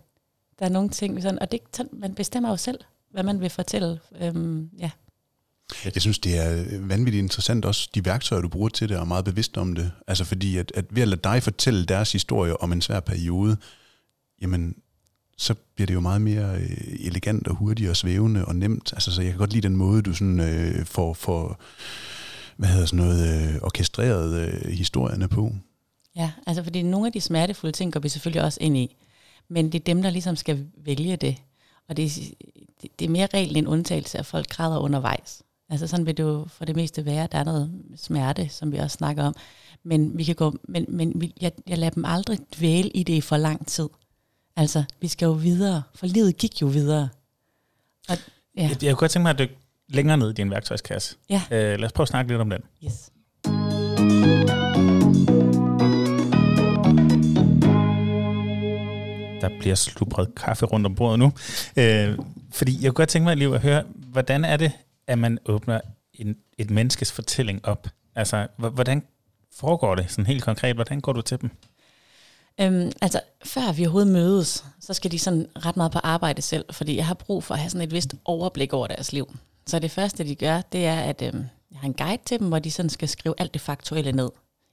der 0.59 0.65
er 0.65 0.71
nogle 0.71 0.89
ting, 0.89 1.23
sådan, 1.23 1.39
og 1.39 1.53
det, 1.53 1.61
man 1.93 2.15
bestemmer 2.15 2.51
jo 2.51 2.57
selv, 2.57 2.81
hvad 3.11 3.23
man 3.23 3.41
vil 3.41 3.51
fortælle. 3.51 4.01
Øhm, 4.21 4.71
ja. 4.79 4.91
Jeg 5.85 6.03
synes, 6.03 6.19
det 6.19 6.39
er 6.39 6.65
øh, 6.71 6.89
vanvittigt 6.89 7.23
interessant 7.23 7.65
også, 7.65 7.89
de 7.95 8.05
værktøjer, 8.05 8.43
du 8.43 8.49
bruger 8.49 8.69
til 8.69 8.89
det, 8.89 8.97
og 8.97 9.03
er 9.03 9.07
meget 9.07 9.25
bevidst 9.25 9.57
om 9.57 9.75
det. 9.75 9.93
Altså 10.07 10.25
fordi, 10.25 10.57
at, 10.57 10.73
at 10.75 10.85
ved 10.91 11.03
at 11.03 11.09
lade 11.09 11.21
dig 11.25 11.43
fortælle 11.43 11.85
deres 11.85 12.13
historie 12.13 12.61
om 12.61 12.73
en 12.73 12.83
svær 12.83 13.01
periode, 13.01 13.57
jamen, 14.43 14.75
så 15.39 15.55
bliver 15.75 15.87
det 15.87 15.95
jo 15.95 16.01
meget 16.01 16.21
mere 16.21 16.55
øh, 16.55 16.79
elegant 17.01 17.49
og 17.49 17.55
hurtigt 17.55 17.91
og 17.91 17.97
svævende 17.97 18.45
og 18.45 18.57
nemt. 18.57 18.93
Altså, 18.93 19.13
så 19.13 19.23
jeg 19.23 19.31
kan 19.31 19.39
godt 19.39 19.53
lide 19.53 19.69
den 19.69 19.77
måde, 19.77 20.03
du 20.03 20.15
sådan 20.15 20.41
øh, 20.41 20.87
får, 20.87 21.15
får 21.15 21.61
hvad 22.57 22.69
hedder 22.69 22.87
sådan 22.87 23.05
noget, 23.05 23.55
øh, 23.55 23.63
orkestreret 23.63 24.35
øh, 24.41 24.71
historierne 24.71 25.29
på. 25.29 25.55
Ja, 26.17 26.31
altså 26.47 26.63
fordi 26.63 26.83
nogle 26.83 27.07
af 27.07 27.13
de 27.13 27.21
smertefulde 27.21 27.77
ting 27.77 27.93
går 27.93 28.01
vi 28.01 28.09
selvfølgelig 28.09 28.43
også 28.43 28.59
ind 28.61 28.77
i. 28.77 28.97
Men 29.49 29.73
det 29.73 29.81
er 29.81 29.85
dem, 29.85 30.03
der 30.03 30.11
ligesom 30.11 30.37
skal 30.37 30.67
vælge 30.85 31.17
det. 31.17 31.37
Og 31.89 31.97
det, 31.97 32.13
det, 32.83 32.91
det 32.99 33.05
er 33.05 33.09
mere 33.09 33.29
reglen 33.35 33.57
end 33.57 33.69
undtagelse, 33.69 34.19
at 34.19 34.27
folk 34.27 34.49
græder 34.49 34.79
undervejs. 34.79 35.43
Altså 35.71 35.87
sådan 35.87 36.07
vil 36.07 36.17
det 36.17 36.23
jo 36.23 36.47
for 36.49 36.65
det 36.65 36.77
meste 36.77 37.05
være. 37.05 37.29
Der 37.33 37.39
er 37.39 37.45
noget 37.45 37.71
smerte, 37.97 38.49
som 38.49 38.73
vi 38.73 38.77
også 38.79 38.95
snakker 38.95 39.25
om. 39.25 39.35
Men, 39.85 40.19
vi 40.19 40.25
kan 40.25 40.35
gå, 40.35 40.59
men, 40.69 40.85
men 40.89 41.13
vi, 41.21 41.35
jeg, 41.41 41.53
jeg 41.67 41.79
lader 41.79 41.91
dem 41.91 42.05
aldrig 42.05 42.39
dvæle 42.59 42.89
i 42.89 43.03
det 43.03 43.13
i 43.13 43.21
for 43.21 43.37
lang 43.37 43.67
tid. 43.67 43.89
Altså, 44.57 44.85
vi 45.01 45.09
skal 45.09 45.27
jo 45.27 45.33
videre, 45.33 45.83
for 45.95 46.07
livet 46.07 46.37
gik 46.37 46.63
jo 46.63 46.67
videre. 46.67 47.09
Og, 48.09 48.17
ja. 48.57 48.63
Jeg, 48.63 48.83
jeg 48.83 48.95
kunne 48.95 48.95
godt 49.01 49.11
tænke 49.11 49.23
mig 49.23 49.31
at 49.31 49.39
dykke 49.39 49.59
længere 49.89 50.17
ned 50.17 50.31
i 50.31 50.33
din 50.33 50.51
værktøjskasse. 50.51 51.17
Ja. 51.31 51.43
Uh, 51.51 51.51
lad 51.51 51.85
os 51.85 51.93
prøve 51.93 52.05
at 52.05 52.09
snakke 52.09 52.31
lidt 52.31 52.41
om 52.41 52.51
den. 52.51 52.61
Yes. 52.85 53.11
Der 59.41 59.59
bliver 59.61 59.75
slubret 59.75 60.35
kaffe 60.35 60.67
rundt 60.67 60.87
om 60.87 60.95
bordet 60.95 61.19
nu. 61.19 61.27
Uh, 61.27 62.25
fordi 62.53 62.83
jeg 62.83 62.91
kunne 62.91 62.93
godt 62.93 63.09
tænke 63.09 63.25
mig 63.25 63.37
lige 63.37 63.55
at 63.55 63.61
høre, 63.61 63.85
hvordan 63.95 64.45
er 64.45 64.57
det, 64.57 64.73
at 65.09 65.19
man 65.19 65.39
åbner 65.47 65.81
en, 66.15 66.37
et 66.59 66.71
menneskes 66.71 67.13
fortælling 67.13 67.65
op? 67.65 67.89
Altså, 68.15 68.47
hvordan 68.57 69.03
foregår 69.53 69.95
det 69.95 70.11
sådan 70.11 70.27
helt 70.27 70.45
konkret? 70.45 70.75
Hvordan 70.75 71.01
går 71.01 71.13
du 71.13 71.23
til 71.23 71.41
dem? 71.41 71.51
Øhm, 72.61 72.93
altså, 73.01 73.21
før 73.45 73.73
vi 73.73 73.85
overhovedet 73.85 74.13
mødes, 74.13 74.65
så 74.81 74.95
skal 74.95 75.11
de 75.11 75.19
sådan 75.19 75.47
ret 75.57 75.77
meget 75.77 75.93
på 75.93 75.99
arbejde 75.99 76.43
selv, 76.43 76.65
fordi 76.71 76.97
jeg 76.97 77.07
har 77.07 77.15
brug 77.15 77.45
for 77.45 77.55
at 77.55 77.61
have 77.61 77.71
sådan 77.71 77.87
et 77.87 77.93
vist 77.93 78.15
overblik 78.25 78.73
over 78.73 78.87
deres 78.87 79.13
liv. 79.13 79.37
Så 79.67 79.79
det 79.79 79.91
første, 79.91 80.25
de 80.25 80.35
gør, 80.35 80.61
det 80.61 80.87
er, 80.87 81.01
at 81.01 81.23
øhm, 81.23 81.45
jeg 81.71 81.79
har 81.81 81.87
en 81.87 81.95
guide 81.95 82.23
til 82.27 82.39
dem, 82.39 82.49
hvor 82.49 82.59
de 82.59 82.71
sådan 82.71 82.91
skal 82.91 83.09
skrive 83.09 83.35
alt 83.39 83.55
det 83.55 83.63
faktuelle 83.63 84.13
ned. 84.13 84.31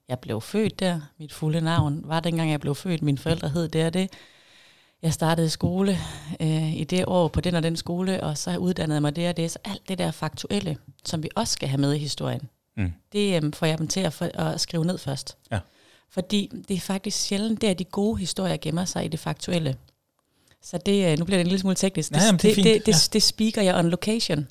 Jeg 0.08 0.20
blev 0.20 0.42
født 0.42 0.80
der, 0.80 1.02
mit 1.20 1.34
fulde 1.34 1.62
navn 1.62 2.02
var 2.04 2.20
dengang, 2.20 2.52
jeg 2.52 2.60
blev 2.60 2.76
født, 2.76 3.02
mine 3.02 3.18
forældre 3.18 3.50
hed 3.50 3.68
det 3.68 3.86
og 3.86 3.94
det. 3.94 4.10
Jeg 5.02 5.14
startede 5.14 5.50
skole 5.50 5.98
øh, 6.40 6.76
i 6.76 6.84
det 6.84 7.06
år 7.08 7.28
på 7.28 7.42
den 7.42 7.56
og 7.56 7.64
den 7.64 7.78
skole, 7.78 8.24
og 8.24 8.38
så 8.38 8.58
uddannede 8.58 8.96
jeg 8.96 9.02
mig 9.02 9.16
det 9.16 9.30
og 9.30 9.38
det. 9.38 9.52
Så 9.52 9.60
alt 9.66 9.90
det 9.90 9.98
der 9.98 10.12
faktuelle, 10.12 10.78
som 11.06 11.24
vi 11.24 11.30
også 11.36 11.54
skal 11.54 11.70
have 11.70 11.82
med 11.82 11.94
i 11.94 11.98
historien, 11.98 12.50
mm. 12.78 12.94
det 13.14 13.44
øh, 13.44 13.54
får 13.54 13.66
jeg 13.66 13.78
dem 13.78 13.88
til 13.88 14.00
at, 14.00 14.14
for, 14.14 14.26
at 14.34 14.62
skrive 14.62 14.86
ned 14.86 14.98
først. 14.98 15.38
Ja. 15.52 15.60
Fordi 16.10 16.52
det 16.68 16.76
er 16.76 16.80
faktisk 16.80 17.22
sjældent, 17.22 17.62
det 17.62 17.70
er 17.70 17.74
de 17.74 17.84
gode 17.84 18.20
historier 18.20 18.58
gemmer 18.58 18.86
sig 18.86 19.06
i 19.06 19.08
det 19.08 19.20
faktuelle. 19.20 19.76
Så 20.64 20.78
det, 20.78 21.12
øh, 21.12 21.20
nu 21.20 21.26
bliver 21.26 21.38
det 21.38 21.42
en 21.42 21.48
lille 21.48 21.60
smule 21.60 21.76
teknisk. 21.76 22.10
Det, 22.10 22.18
ja, 22.18 22.26
jamen, 22.26 22.40
det, 22.40 22.56
det, 22.56 22.64
det, 22.64 22.86
det, 22.86 22.92
ja. 22.92 22.98
det 23.14 23.24
speaker 23.24 23.62
jeg 23.62 23.76
on 23.76 23.90
location. 23.90 24.48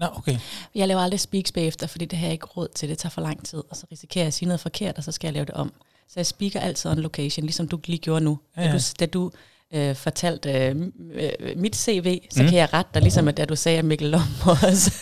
Nå, 0.00 0.06
okay. 0.16 0.38
Jeg 0.74 0.88
laver 0.88 1.00
aldrig 1.00 1.20
speaks 1.20 1.52
bagefter, 1.52 1.86
fordi 1.86 2.04
det 2.04 2.18
har 2.18 2.26
jeg 2.26 2.32
ikke 2.32 2.46
råd 2.46 2.68
til. 2.74 2.88
Det 2.88 2.98
tager 2.98 3.10
for 3.10 3.20
lang 3.20 3.46
tid, 3.46 3.62
og 3.70 3.76
så 3.76 3.86
risikerer 3.92 4.22
jeg 4.22 4.26
at 4.26 4.34
sige 4.34 4.46
noget 4.46 4.60
forkert, 4.60 4.98
og 4.98 5.04
så 5.04 5.12
skal 5.12 5.28
jeg 5.28 5.32
lave 5.32 5.44
det 5.44 5.54
om. 5.54 5.72
Så 6.08 6.14
jeg 6.16 6.26
speaker 6.26 6.60
altid 6.60 6.90
on 6.90 6.98
location, 6.98 7.44
ligesom 7.44 7.68
du 7.68 7.80
lige 7.84 7.98
gjorde 7.98 8.24
nu. 8.24 8.38
Ja, 8.56 8.62
ja. 8.62 8.68
Da 8.68 8.76
du, 8.76 8.82
da 9.00 9.06
du 9.06 9.30
øh, 9.74 9.94
fortalt 9.94 10.46
øh, 10.46 10.76
øh, 11.14 11.30
mit 11.56 11.76
CV, 11.76 12.20
så 12.30 12.42
mm. 12.42 12.48
kan 12.48 12.58
jeg 12.58 12.74
rette 12.74 12.90
dig, 12.94 13.02
ligesom 13.02 13.28
at 13.28 13.36
da 13.36 13.44
du 13.44 13.56
sagde, 13.56 13.78
at 13.78 13.84
Mikkel 13.84 14.08
Lomborg 14.08 14.68
også. 14.68 14.92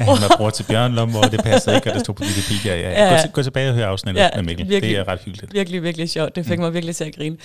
ja, 0.00 0.04
han 0.14 0.22
var 0.22 0.36
bror 0.36 0.50
til 0.50 0.64
Bjørn 0.64 0.92
Lomborg, 0.92 1.24
og 1.24 1.30
det 1.30 1.42
passede 1.42 1.76
ikke, 1.76 1.90
og 1.90 1.94
det 1.94 2.04
stod 2.04 2.14
på 2.14 2.22
Wikipedia. 2.22 2.80
Ja, 2.80 3.14
ja. 3.14 3.22
Gå, 3.22 3.30
gå 3.32 3.42
tilbage 3.42 3.68
og 3.68 3.74
hør 3.74 3.86
afsnittet 3.86 4.22
ja, 4.22 4.30
med 4.34 4.42
Mikkel. 4.42 4.68
Virkelig, 4.68 4.96
det 4.96 5.00
er 5.00 5.08
ret 5.08 5.20
hyggeligt. 5.20 5.52
Virkelig, 5.52 5.82
virkelig 5.82 6.10
sjovt. 6.10 6.36
Det 6.36 6.46
fik 6.46 6.58
mm. 6.58 6.62
mig 6.62 6.74
virkelig 6.74 6.96
til 6.96 7.04
at 7.04 7.14
grine. 7.14 7.36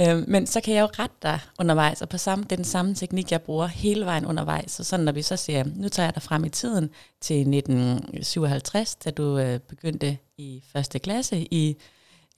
Øh, 0.00 0.28
men 0.28 0.46
så 0.46 0.60
kan 0.60 0.74
jeg 0.74 0.80
jo 0.80 0.88
rette 0.98 1.16
dig 1.22 1.38
undervejs, 1.58 2.02
og 2.02 2.08
på 2.08 2.18
samme, 2.18 2.44
det 2.44 2.52
er 2.52 2.56
den 2.56 2.64
samme 2.64 2.94
teknik, 2.94 3.32
jeg 3.32 3.42
bruger 3.42 3.66
hele 3.66 4.04
vejen 4.04 4.26
undervejs. 4.26 4.70
Så 4.70 4.84
sådan, 4.84 5.04
når 5.04 5.12
vi 5.12 5.22
så 5.22 5.36
siger, 5.36 5.64
nu 5.76 5.88
tager 5.88 6.06
jeg 6.06 6.14
dig 6.14 6.22
frem 6.22 6.44
i 6.44 6.48
tiden 6.48 6.90
til 7.20 7.36
1957, 7.36 8.94
da 8.94 9.10
du 9.10 9.38
øh, 9.38 9.58
begyndte 9.58 10.16
i 10.38 10.62
første 10.72 10.98
klasse 10.98 11.36
i 11.50 11.76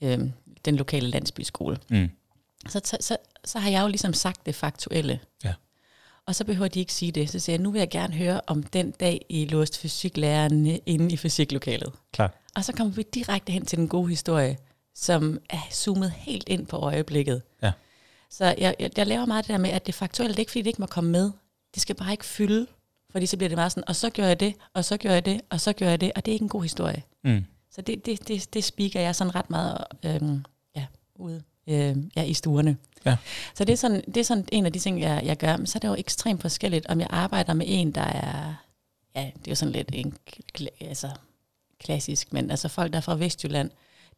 øh, 0.03 0.19
den 0.65 0.75
lokale 0.75 1.07
landsbyskole. 1.07 1.77
Mm 1.89 2.09
så, 2.69 2.81
så, 2.99 3.17
så, 3.45 3.59
har 3.59 3.69
jeg 3.69 3.81
jo 3.81 3.87
ligesom 3.87 4.13
sagt 4.13 4.45
det 4.45 4.55
faktuelle. 4.55 5.19
Ja. 5.43 5.53
Og 6.25 6.35
så 6.35 6.45
behøver 6.45 6.67
de 6.67 6.79
ikke 6.79 6.93
sige 6.93 7.11
det. 7.11 7.29
Så 7.29 7.39
siger 7.39 7.53
jeg, 7.53 7.63
nu 7.63 7.71
vil 7.71 7.79
jeg 7.79 7.89
gerne 7.89 8.13
høre 8.13 8.41
om 8.47 8.63
den 8.63 8.91
dag, 8.91 9.25
I 9.29 9.45
låste 9.45 9.79
fysiklæreren 9.79 10.79
inde 10.85 11.13
i 11.13 11.17
fysiklokalet. 11.17 11.93
Klar. 12.13 12.33
Og 12.55 12.65
så 12.65 12.73
kommer 12.73 12.93
vi 12.93 13.03
direkte 13.13 13.51
hen 13.51 13.65
til 13.65 13.77
den 13.77 13.87
gode 13.87 14.09
historie, 14.09 14.57
som 14.95 15.39
er 15.49 15.61
zoomet 15.71 16.11
helt 16.11 16.49
ind 16.49 16.67
på 16.67 16.77
øjeblikket. 16.77 17.41
Ja. 17.63 17.71
Så 18.29 18.45
jeg, 18.45 18.75
jeg, 18.79 18.91
jeg 18.97 19.07
laver 19.07 19.25
meget 19.25 19.45
det 19.45 19.51
der 19.51 19.57
med, 19.57 19.69
at 19.69 19.87
det 19.87 19.95
faktuelle, 19.95 20.33
det 20.33 20.37
er 20.37 20.41
ikke 20.41 20.51
fordi, 20.51 20.61
det 20.61 20.67
ikke 20.67 20.81
må 20.81 20.85
komme 20.85 21.11
med. 21.11 21.31
Det 21.73 21.81
skal 21.81 21.95
bare 21.95 22.11
ikke 22.11 22.25
fylde, 22.25 22.67
fordi 23.11 23.25
så 23.25 23.37
bliver 23.37 23.49
det 23.49 23.57
meget 23.57 23.71
sådan, 23.71 23.83
og 23.87 23.95
så 23.95 24.09
gør 24.09 24.25
jeg 24.25 24.39
det, 24.39 24.55
og 24.73 24.85
så 24.85 24.97
gør 24.97 25.11
jeg 25.11 25.25
det, 25.25 25.41
og 25.49 25.61
så 25.61 25.73
gør 25.73 25.89
jeg 25.89 26.01
det, 26.01 26.11
og 26.15 26.25
det 26.25 26.31
er 26.31 26.33
ikke 26.33 26.43
en 26.43 26.49
god 26.49 26.61
historie. 26.61 27.03
Mm. 27.23 27.45
Så 27.71 27.81
det, 27.81 28.05
det, 28.05 28.27
det, 28.27 28.53
det 28.53 28.63
speaker 28.63 28.99
jeg 28.99 29.15
sådan 29.15 29.35
ret 29.35 29.49
meget 29.49 29.83
øhm, 30.05 30.45
ja, 30.75 30.85
ude 31.15 31.43
øh, 31.67 31.95
ja, 32.15 32.23
i 32.23 32.33
stuerne. 32.33 32.77
Ja. 33.05 33.17
Så 33.55 33.65
det 33.65 33.73
er, 33.73 33.77
sådan, 33.77 34.03
det 34.07 34.17
er 34.17 34.23
sådan 34.23 34.47
en 34.51 34.65
af 34.65 34.73
de 34.73 34.79
ting, 34.79 35.01
jeg, 35.01 35.21
jeg 35.25 35.37
gør. 35.37 35.57
Men 35.57 35.67
så 35.67 35.77
er 35.77 35.79
det 35.79 35.87
jo 35.87 35.95
ekstremt 35.97 36.41
forskelligt, 36.41 36.87
om 36.87 36.99
jeg 36.99 37.07
arbejder 37.09 37.53
med 37.53 37.65
en, 37.69 37.91
der 37.91 38.01
er, 38.01 38.55
ja, 39.15 39.21
det 39.21 39.47
er 39.47 39.51
jo 39.51 39.55
sådan 39.55 39.71
lidt 39.71 39.89
en, 39.93 40.17
altså, 40.81 41.09
klassisk, 41.79 42.33
men 42.33 42.51
altså 42.51 42.67
folk, 42.67 42.91
der 42.91 42.97
er 42.97 43.01
fra 43.01 43.15
Vestjylland, 43.15 43.71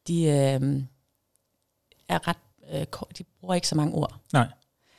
de 0.08 0.24
øh, 0.24 0.82
er 2.10 2.28
ret, 2.28 2.38
øh, 2.74 2.86
de 3.18 3.24
bruger 3.40 3.56
ikke 3.56 3.68
så 3.68 3.76
mange 3.76 3.94
ord. 3.94 4.16
Nej. 4.34 4.48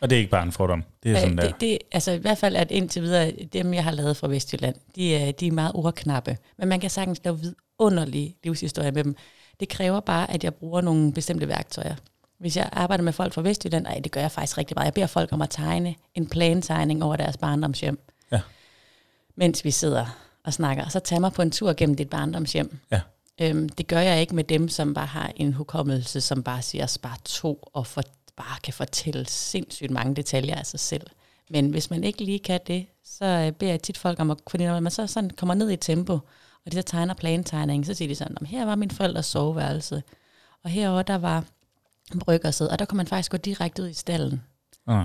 Og 0.00 0.10
det 0.10 0.16
er 0.16 0.20
ikke 0.20 0.30
bare 0.30 0.42
en 0.42 0.52
fordom. 0.52 0.84
Det 1.02 1.12
er 1.12 1.20
sådan 1.20 1.36
det, 1.36 1.44
der. 1.44 1.52
Det, 1.52 1.78
altså 1.92 2.12
i 2.12 2.18
hvert 2.18 2.38
fald, 2.38 2.56
at 2.56 2.70
indtil 2.70 3.02
videre, 3.02 3.32
dem 3.52 3.74
jeg 3.74 3.84
har 3.84 3.90
lavet 3.90 4.16
fra 4.16 4.28
Vestjylland, 4.28 4.74
de, 4.94 5.14
er, 5.14 5.32
de 5.32 5.46
er 5.46 5.52
meget 5.52 5.72
ordknappe. 5.74 6.36
Men 6.58 6.68
man 6.68 6.80
kan 6.80 6.90
sagtens 6.90 7.20
lave 7.24 7.40
vidunderlige 7.40 8.36
livshistorier 8.44 8.90
med 8.90 9.04
dem. 9.04 9.16
Det 9.60 9.68
kræver 9.68 10.00
bare, 10.00 10.30
at 10.30 10.44
jeg 10.44 10.54
bruger 10.54 10.80
nogle 10.80 11.12
bestemte 11.12 11.48
værktøjer. 11.48 11.94
Hvis 12.38 12.56
jeg 12.56 12.68
arbejder 12.72 13.04
med 13.04 13.12
folk 13.12 13.32
fra 13.32 13.42
Vestjylland, 13.42 13.84
nej, 13.84 14.00
det 14.04 14.12
gør 14.12 14.20
jeg 14.20 14.32
faktisk 14.32 14.58
rigtig 14.58 14.74
meget. 14.74 14.84
Jeg 14.84 14.94
beder 14.94 15.06
folk 15.06 15.32
om 15.32 15.42
at 15.42 15.50
tegne 15.50 15.94
en 16.14 16.26
plantegning 16.26 17.04
over 17.04 17.16
deres 17.16 17.36
barndomshjem. 17.36 17.98
Ja. 18.32 18.40
Mens 19.36 19.64
vi 19.64 19.70
sidder 19.70 20.06
og 20.44 20.52
snakker. 20.52 20.84
Og 20.84 20.92
så 20.92 21.00
tager 21.00 21.20
mig 21.20 21.32
på 21.32 21.42
en 21.42 21.50
tur 21.50 21.72
gennem 21.72 21.96
dit 21.96 22.10
barndomshjem. 22.10 22.78
Ja. 22.90 23.00
Øhm, 23.40 23.68
det 23.68 23.86
gør 23.86 24.00
jeg 24.00 24.20
ikke 24.20 24.34
med 24.34 24.44
dem, 24.44 24.68
som 24.68 24.94
bare 24.94 25.06
har 25.06 25.32
en 25.36 25.52
hukommelse, 25.52 26.20
som 26.20 26.42
bare 26.42 26.62
siger 26.62 26.86
spar 26.86 27.18
to, 27.24 27.68
og 27.72 27.86
for, 27.86 28.02
bare 28.36 28.60
kan 28.62 28.74
fortælle 28.74 29.26
sindssygt 29.26 29.90
mange 29.90 30.14
detaljer 30.14 30.54
af 30.54 30.66
sig 30.66 30.80
selv. 30.80 31.06
Men 31.50 31.70
hvis 31.70 31.90
man 31.90 32.04
ikke 32.04 32.24
lige 32.24 32.38
kan 32.38 32.60
det, 32.66 32.86
så 33.04 33.24
øh, 33.24 33.52
beder 33.52 33.72
jeg 33.72 33.82
tit 33.82 33.98
folk 33.98 34.20
om 34.20 34.30
at, 34.30 34.38
fordi 34.50 34.66
når 34.66 34.80
man 34.80 34.92
så 34.92 35.06
sådan 35.06 35.30
kommer 35.30 35.54
ned 35.54 35.70
i 35.70 35.76
tempo, 35.76 36.12
og 36.66 36.72
de 36.72 36.76
så 36.76 36.82
tegner 36.82 37.14
plantegningen, 37.14 37.84
så 37.84 37.94
siger 37.94 38.08
de 38.08 38.14
sådan, 38.14 38.46
her 38.46 38.64
var 38.64 38.74
min 38.74 38.90
forældres 38.90 39.26
soveværelse, 39.26 40.02
og 40.64 40.70
herover 40.70 41.02
der 41.02 41.18
var 41.18 41.44
bryggerset, 42.16 42.68
og 42.70 42.78
der 42.78 42.84
kan 42.84 42.96
man 42.96 43.06
faktisk 43.06 43.30
gå 43.30 43.36
direkte 43.36 43.82
ud 43.82 43.88
i 43.88 43.94
stallen. 43.94 44.42
Uh. 44.86 45.02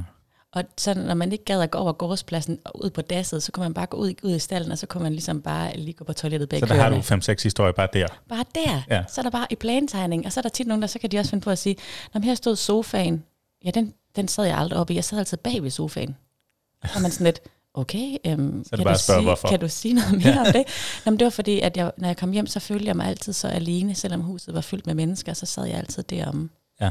Og 0.51 0.63
så 0.77 0.93
når 0.93 1.13
man 1.13 1.31
ikke 1.31 1.45
gad 1.45 1.61
at 1.61 1.71
gå 1.71 1.77
over 1.77 1.91
gårdspladsen 1.93 2.59
og 2.65 2.83
ud 2.83 2.89
på 2.89 3.01
dasset, 3.01 3.43
så 3.43 3.51
kunne 3.51 3.63
man 3.63 3.73
bare 3.73 3.85
gå 3.85 3.97
ud, 3.97 4.13
ud 4.23 4.35
i 4.35 4.39
stallen, 4.39 4.71
og 4.71 4.77
så 4.77 4.85
kunne 4.87 5.03
man 5.03 5.11
ligesom 5.11 5.41
bare 5.41 5.77
lige 5.77 5.93
gå 5.93 6.03
på 6.05 6.13
toilettet 6.13 6.49
bag 6.49 6.59
Så 6.59 6.65
der 6.65 6.73
har 6.73 6.89
køerne. 6.89 7.21
du 7.25 7.31
5-6 7.31 7.43
historier 7.43 7.71
bare 7.73 7.87
der. 7.93 8.07
Bare 8.29 8.45
der. 8.55 8.81
Ja. 8.89 9.03
Så 9.09 9.21
er 9.21 9.23
der 9.23 9.29
bare 9.29 9.47
i 9.49 9.55
plantegning, 9.55 10.25
og 10.25 10.31
så 10.33 10.39
er 10.39 10.41
der 10.41 10.49
tit 10.49 10.67
nogen, 10.67 10.81
der 10.81 10.87
så 10.87 10.99
kan 10.99 11.11
de 11.11 11.17
også 11.19 11.29
finde 11.29 11.43
på 11.43 11.49
at 11.49 11.57
sige, 11.57 11.75
Nå, 12.13 12.19
men 12.19 12.23
her 12.23 12.35
stod 12.35 12.55
sofaen. 12.55 13.23
Ja, 13.65 13.71
den, 13.71 13.93
den 14.15 14.27
sad 14.27 14.45
jeg 14.45 14.57
aldrig 14.57 14.79
oppe 14.79 14.93
i. 14.93 14.95
Jeg 14.95 15.03
sad 15.03 15.19
altid 15.19 15.37
bag 15.37 15.63
ved 15.63 15.69
sofaen. 15.69 16.17
Så 16.85 16.91
er 16.95 17.01
man 17.01 17.11
sådan 17.11 17.25
lidt, 17.25 17.39
okay, 17.73 18.17
øhm, 18.25 18.63
det 18.63 18.71
kan, 18.71 18.83
bare 18.83 18.93
du 18.93 18.99
sige, 18.99 19.21
hvorfor. 19.21 19.47
kan 19.47 19.59
du 19.59 19.67
sige 19.67 19.93
noget 19.93 20.23
mere 20.25 20.39
om 20.39 20.45
det? 20.45 20.63
Nå, 21.05 21.11
men 21.11 21.19
det 21.19 21.25
var 21.25 21.31
fordi, 21.31 21.59
at 21.59 21.77
jeg, 21.77 21.91
når 21.97 22.07
jeg 22.07 22.17
kom 22.17 22.31
hjem, 22.31 22.47
så 22.47 22.59
følte 22.59 22.85
jeg 22.85 22.95
mig 22.95 23.05
altid 23.07 23.33
så 23.33 23.47
alene, 23.47 23.95
selvom 23.95 24.21
huset 24.21 24.53
var 24.53 24.61
fyldt 24.61 24.85
med 24.85 24.93
mennesker, 24.95 25.33
så 25.33 25.45
sad 25.45 25.65
jeg 25.65 25.77
altid 25.77 26.03
derom. 26.03 26.49
Ja. 26.81 26.89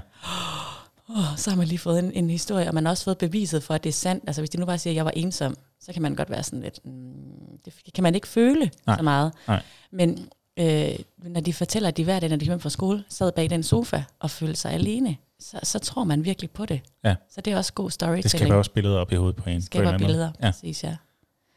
Oh, 1.08 1.36
så 1.36 1.50
har 1.50 1.56
man 1.56 1.66
lige 1.66 1.78
fået 1.78 1.98
en, 1.98 2.12
en 2.12 2.30
historie, 2.30 2.68
og 2.68 2.74
man 2.74 2.84
har 2.84 2.90
også 2.90 3.04
fået 3.04 3.18
beviset 3.18 3.62
for, 3.62 3.74
at 3.74 3.84
det 3.84 3.88
er 3.90 3.94
sandt. 3.94 4.24
Altså 4.26 4.40
hvis 4.42 4.50
de 4.50 4.58
nu 4.58 4.66
bare 4.66 4.78
siger, 4.78 4.92
at 4.92 4.96
jeg 4.96 5.04
var 5.04 5.10
ensom, 5.16 5.56
så 5.80 5.92
kan 5.92 6.02
man 6.02 6.14
godt 6.14 6.30
være 6.30 6.42
sådan 6.42 6.60
lidt, 6.60 6.80
mm, 6.84 7.58
det 7.64 7.94
kan 7.94 8.02
man 8.02 8.14
ikke 8.14 8.28
føle 8.28 8.70
Nej. 8.86 8.96
så 8.96 9.02
meget. 9.02 9.32
Nej. 9.48 9.62
Men 9.90 10.28
øh, 10.56 10.94
når 11.18 11.40
de 11.40 11.52
fortæller, 11.52 11.88
at 11.88 11.96
de 11.96 12.04
hver 12.04 12.20
dag, 12.20 12.28
når 12.28 12.36
de 12.36 12.46
kom 12.46 12.60
fra 12.60 12.70
skole, 12.70 13.04
sad 13.08 13.32
bag 13.32 13.50
den 13.50 13.62
sofa 13.62 14.02
og 14.20 14.30
følte 14.30 14.56
sig 14.60 14.72
alene, 14.72 15.16
så, 15.40 15.58
så 15.62 15.78
tror 15.78 16.04
man 16.04 16.24
virkelig 16.24 16.50
på 16.50 16.66
det. 16.66 16.80
Ja. 17.04 17.14
Så 17.30 17.40
det 17.40 17.52
er 17.52 17.56
også 17.56 17.72
god 17.72 17.90
storytelling. 17.90 18.22
Det 18.22 18.30
skaber 18.40 18.54
også 18.54 18.70
billeder 18.70 18.98
op 18.98 19.12
i 19.12 19.14
hovedet 19.14 19.36
på 19.36 19.42
en. 19.42 19.44
på 19.44 19.50
en 19.56 19.62
skaber 19.62 19.88
anden 19.88 20.02
måde. 20.02 20.08
billeder, 20.08 20.30
Ja. 20.42 20.50
præcis, 20.50 20.84
ja. 20.84 20.96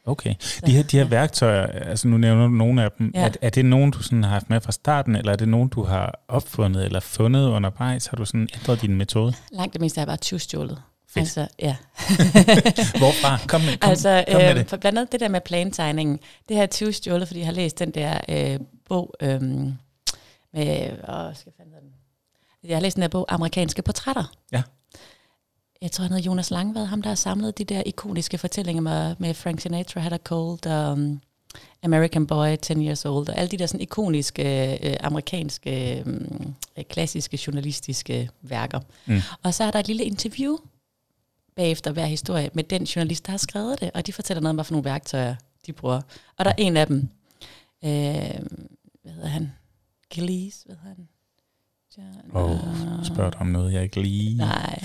Okay. 0.06 0.34
De 0.66 0.72
her, 0.72 0.82
de 0.82 0.96
her 0.96 1.04
ja. 1.04 1.10
værktøjer, 1.10 1.66
altså 1.66 2.08
nu 2.08 2.16
nævner 2.16 2.42
du 2.46 2.52
nogle 2.52 2.82
af 2.82 2.90
dem, 2.98 3.10
Ja. 3.14 3.20
er, 3.26 3.30
er 3.42 3.50
det 3.50 3.64
nogen, 3.64 3.90
du 3.90 4.02
sådan 4.02 4.22
har 4.24 4.30
haft 4.30 4.50
med 4.50 4.60
fra 4.60 4.72
starten, 4.72 5.16
eller 5.16 5.32
er 5.32 5.36
det 5.36 5.48
nogen, 5.48 5.68
du 5.68 5.82
har 5.82 6.20
opfundet 6.28 6.84
eller 6.84 7.00
fundet 7.00 7.48
undervejs? 7.48 8.06
Har 8.06 8.16
du 8.16 8.24
sådan 8.24 8.48
ændret 8.54 8.82
din 8.82 8.94
metode? 8.96 9.34
Langt 9.52 9.72
det 9.72 9.80
meste 9.80 10.00
er 10.00 10.04
bare 10.04 10.16
tyvstjålet. 10.16 10.82
Fedt. 11.08 11.16
Altså, 11.22 11.48
ja. 11.58 11.76
Hvorfra? 13.00 13.38
Kom 13.48 13.60
med, 13.60 13.76
kom, 13.76 13.90
altså, 13.90 14.24
kom 14.32 14.40
med 14.40 14.50
øh, 14.50 14.56
det. 14.56 14.68
for 14.68 14.76
blandt 14.76 14.98
andet 14.98 15.12
det 15.12 15.20
der 15.20 15.28
med 15.28 15.40
plantegningen, 15.40 16.18
det 16.48 16.54
jeg 16.54 16.70
tyvstjålet, 16.70 17.26
fordi 17.28 17.40
jeg 17.40 17.46
har 17.46 17.52
læst 17.52 17.78
den 17.78 17.90
der 17.90 18.20
øh, 18.28 18.60
bog 18.88 19.14
øh, 19.22 19.42
med, 19.42 20.90
åh, 21.08 21.34
skal 21.34 21.52
jeg 21.58 21.66
den? 21.82 21.90
Jeg 22.64 22.76
har 22.76 22.80
læst 22.82 22.96
den 22.96 23.02
der 23.02 23.08
bog, 23.08 23.26
Amerikanske 23.28 23.82
Portrætter. 23.82 24.24
Ja. 24.52 24.62
Jeg 25.86 25.92
tror, 25.92 26.02
han 26.02 26.12
hedder 26.12 26.30
Jonas 26.30 26.50
Langvad, 26.50 26.84
ham 26.84 27.02
der 27.02 27.10
har 27.10 27.14
samlet 27.14 27.58
de 27.58 27.64
der 27.64 27.82
ikoniske 27.86 28.38
fortællinger 28.38 28.82
med, 28.82 29.16
med 29.18 29.34
Frank 29.34 29.60
Sinatra, 29.60 30.00
Had 30.00 30.12
a 30.12 30.18
Cold, 30.18 30.66
og 30.66 30.92
um, 30.92 31.20
American 31.82 32.26
Boy, 32.26 32.56
10 32.62 32.72
Years 32.72 33.04
Old, 33.04 33.28
og 33.28 33.38
alle 33.38 33.48
de 33.48 33.56
der 33.56 33.66
sådan 33.66 33.80
ikoniske 33.80 34.72
øh, 34.90 34.96
amerikanske, 35.00 36.04
øh, 36.06 36.84
klassiske 36.90 37.38
journalistiske 37.46 38.30
værker. 38.42 38.80
Mm. 39.06 39.20
Og 39.42 39.54
så 39.54 39.64
er 39.64 39.70
der 39.70 39.78
et 39.78 39.86
lille 39.86 40.04
interview 40.04 40.56
bagefter 41.56 41.92
hver 41.92 42.06
historie 42.06 42.50
med 42.52 42.64
den 42.64 42.84
journalist, 42.84 43.26
der 43.26 43.30
har 43.30 43.38
skrevet 43.38 43.80
det, 43.80 43.90
og 43.94 44.06
de 44.06 44.12
fortæller 44.12 44.40
noget 44.40 44.50
om, 44.50 44.56
hvad 44.56 44.64
for 44.64 44.72
nogle 44.72 44.84
værktøjer 44.84 45.34
de 45.66 45.72
bruger. 45.72 46.00
Og 46.36 46.44
der 46.44 46.50
er 46.50 46.56
en 46.58 46.76
af 46.76 46.86
dem, 46.86 47.08
øh, 47.84 47.90
hvad 49.02 49.12
hedder 49.12 49.28
han? 49.28 49.52
Gillies, 50.10 50.62
hvad 50.66 50.76
hedder 50.76 50.96
han? 50.96 51.08
Åh, 52.34 52.50
øh, 52.50 53.04
Spørg 53.04 53.36
om 53.40 53.46
noget, 53.46 53.72
jeg 53.72 53.82
ikke 53.82 54.02
lige... 54.02 54.36
Nej. 54.36 54.82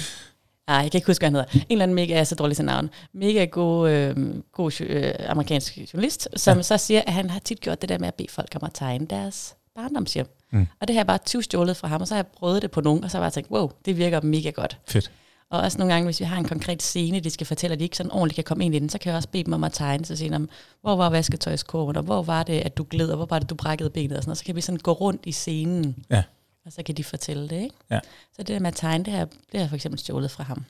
Nej, 0.68 0.78
jeg 0.78 0.92
kan 0.92 0.98
ikke 0.98 1.08
huske, 1.08 1.22
hvad 1.22 1.30
han 1.30 1.36
hedder. 1.36 1.60
En 1.60 1.66
eller 1.70 1.84
anden 1.84 1.96
mega, 1.96 2.14
jeg 2.14 2.20
er 2.20 2.24
så 2.24 2.36
dårlig 2.36 2.56
til 2.56 2.66
navn. 2.66 2.90
Mega 3.14 3.46
god, 3.46 3.90
øh, 3.90 4.16
god 4.52 4.82
øh, 4.82 5.14
amerikansk 5.28 5.78
journalist, 5.94 6.28
som 6.36 6.58
Ja. 6.58 6.64
så 6.64 6.78
siger, 6.78 7.02
at 7.08 7.14
han 7.14 7.30
har 7.30 7.40
tit 7.40 7.60
gjort 7.62 7.82
det 7.82 7.90
der 7.90 7.98
med 8.00 8.08
at 8.08 8.14
bede 8.16 8.28
folk 8.32 8.56
om 8.56 8.64
at 8.64 8.72
tegne 8.74 9.06
deres 9.06 9.56
barndomshjem. 9.76 10.28
Mm. 10.52 10.68
Og 10.82 10.88
det 10.88 10.94
har 10.96 11.00
jeg 11.00 11.08
bare 11.08 11.18
20 11.18 11.44
stjålet 11.44 11.78
fra 11.78 11.88
ham, 11.88 12.02
og 12.02 12.08
så 12.08 12.14
har 12.14 12.20
jeg 12.20 12.28
prøvet 12.28 12.62
det 12.62 12.72
på 12.72 12.82
nogen, 12.82 13.04
og 13.04 13.12
så 13.12 13.18
har 13.18 13.24
jeg 13.24 13.26
bare 13.26 13.32
tænkt, 13.32 13.52
wow, 13.52 13.72
det 13.86 13.98
virker 13.98 14.22
mega 14.22 14.50
godt. 14.50 14.78
Fedt. 14.88 15.12
Og 15.52 15.60
også 15.62 15.78
nogle 15.78 15.94
gange, 15.94 16.06
hvis 16.06 16.20
vi 16.20 16.26
har 16.26 16.38
en 16.38 16.44
konkret 16.48 16.84
scene, 16.84 17.20
de 17.20 17.30
skal 17.30 17.48
fortælle, 17.48 17.74
at 17.74 17.80
de 17.80 17.84
ikke 17.84 17.98
sådan 17.98 18.12
ordentligt 18.12 18.36
kan 18.36 18.44
komme 18.44 18.66
ind 18.66 18.76
i 18.76 18.80
den, 18.80 18.90
så 18.90 18.98
kan 18.98 19.10
jeg 19.10 19.18
også 19.18 19.30
bede 19.30 19.44
dem 19.44 19.54
om 19.54 19.64
at 19.64 19.74
tegne, 19.74 20.06
så 20.06 20.16
sige, 20.16 20.36
om, 20.36 20.50
hvor 20.82 20.96
var 20.96 21.10
vasketøjskurven, 21.10 21.96
og 21.98 22.04
hvor 22.04 22.24
var 22.24 22.44
det, 22.44 22.60
at 22.60 22.78
du 22.78 22.86
gled, 22.90 23.10
og 23.10 23.16
hvor 23.18 23.26
var 23.26 23.40
det, 23.40 23.50
du 23.50 23.56
brækkede 23.56 23.90
benet, 23.90 24.18
og 24.18 24.24
sådan 24.24 24.30
noget. 24.30 24.38
Så 24.38 24.44
kan 24.46 24.56
vi 24.56 24.62
sådan 24.62 24.80
gå 24.80 24.92
rundt 24.92 25.22
i 25.26 25.32
scenen, 25.32 25.96
Ja. 26.10 26.24
Og 26.66 26.72
så 26.72 26.84
kan 26.84 26.96
de 26.96 27.04
fortælle 27.04 27.50
det, 27.50 27.62
ikke? 27.62 27.76
Ja. 27.92 28.00
Så 28.34 28.38
det 28.38 28.48
der 28.48 28.60
med 28.60 28.68
at 28.68 28.76
tegne, 28.76 29.04
det 29.06 29.14
har, 29.14 29.26
det 29.26 29.36
har 29.54 29.60
jeg 29.60 29.70
for 29.70 29.76
eksempel 29.76 30.00
stjålet 30.00 30.32
fra 30.32 30.44
ham. 30.44 30.66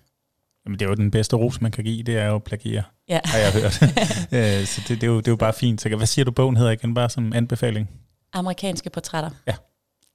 Jamen, 0.66 0.80
det 0.80 0.86
er 0.86 0.90
jo 0.90 0.96
den 0.96 1.12
bedste 1.12 1.36
ros, 1.36 1.62
man 1.62 1.72
kan 1.72 1.84
give, 1.84 2.04
det 2.04 2.18
er 2.18 2.26
jo 2.26 2.36
at 2.36 2.44
plagiere, 2.44 2.84
Ja. 3.10 3.20
har 3.26 3.38
jeg 3.38 3.52
hørt. 3.54 3.82
Øh, 4.62 4.66
så 4.66 4.82
det, 4.88 5.02
det, 5.02 5.04
er 5.04 5.08
jo, 5.08 5.18
det 5.18 5.28
er 5.28 5.32
jo 5.32 5.36
bare 5.36 5.54
fint. 5.54 5.82
Så 5.82 5.96
hvad 5.96 6.08
siger 6.08 6.26
du, 6.26 6.32
bogen 6.32 6.58
hedder 6.58 6.72
igen, 6.72 6.94
bare 6.94 7.10
som 7.10 7.34
anbefaling? 7.34 7.90
Amerikanske 8.34 8.90
portrætter. 8.90 9.30
Ja. 9.48 9.56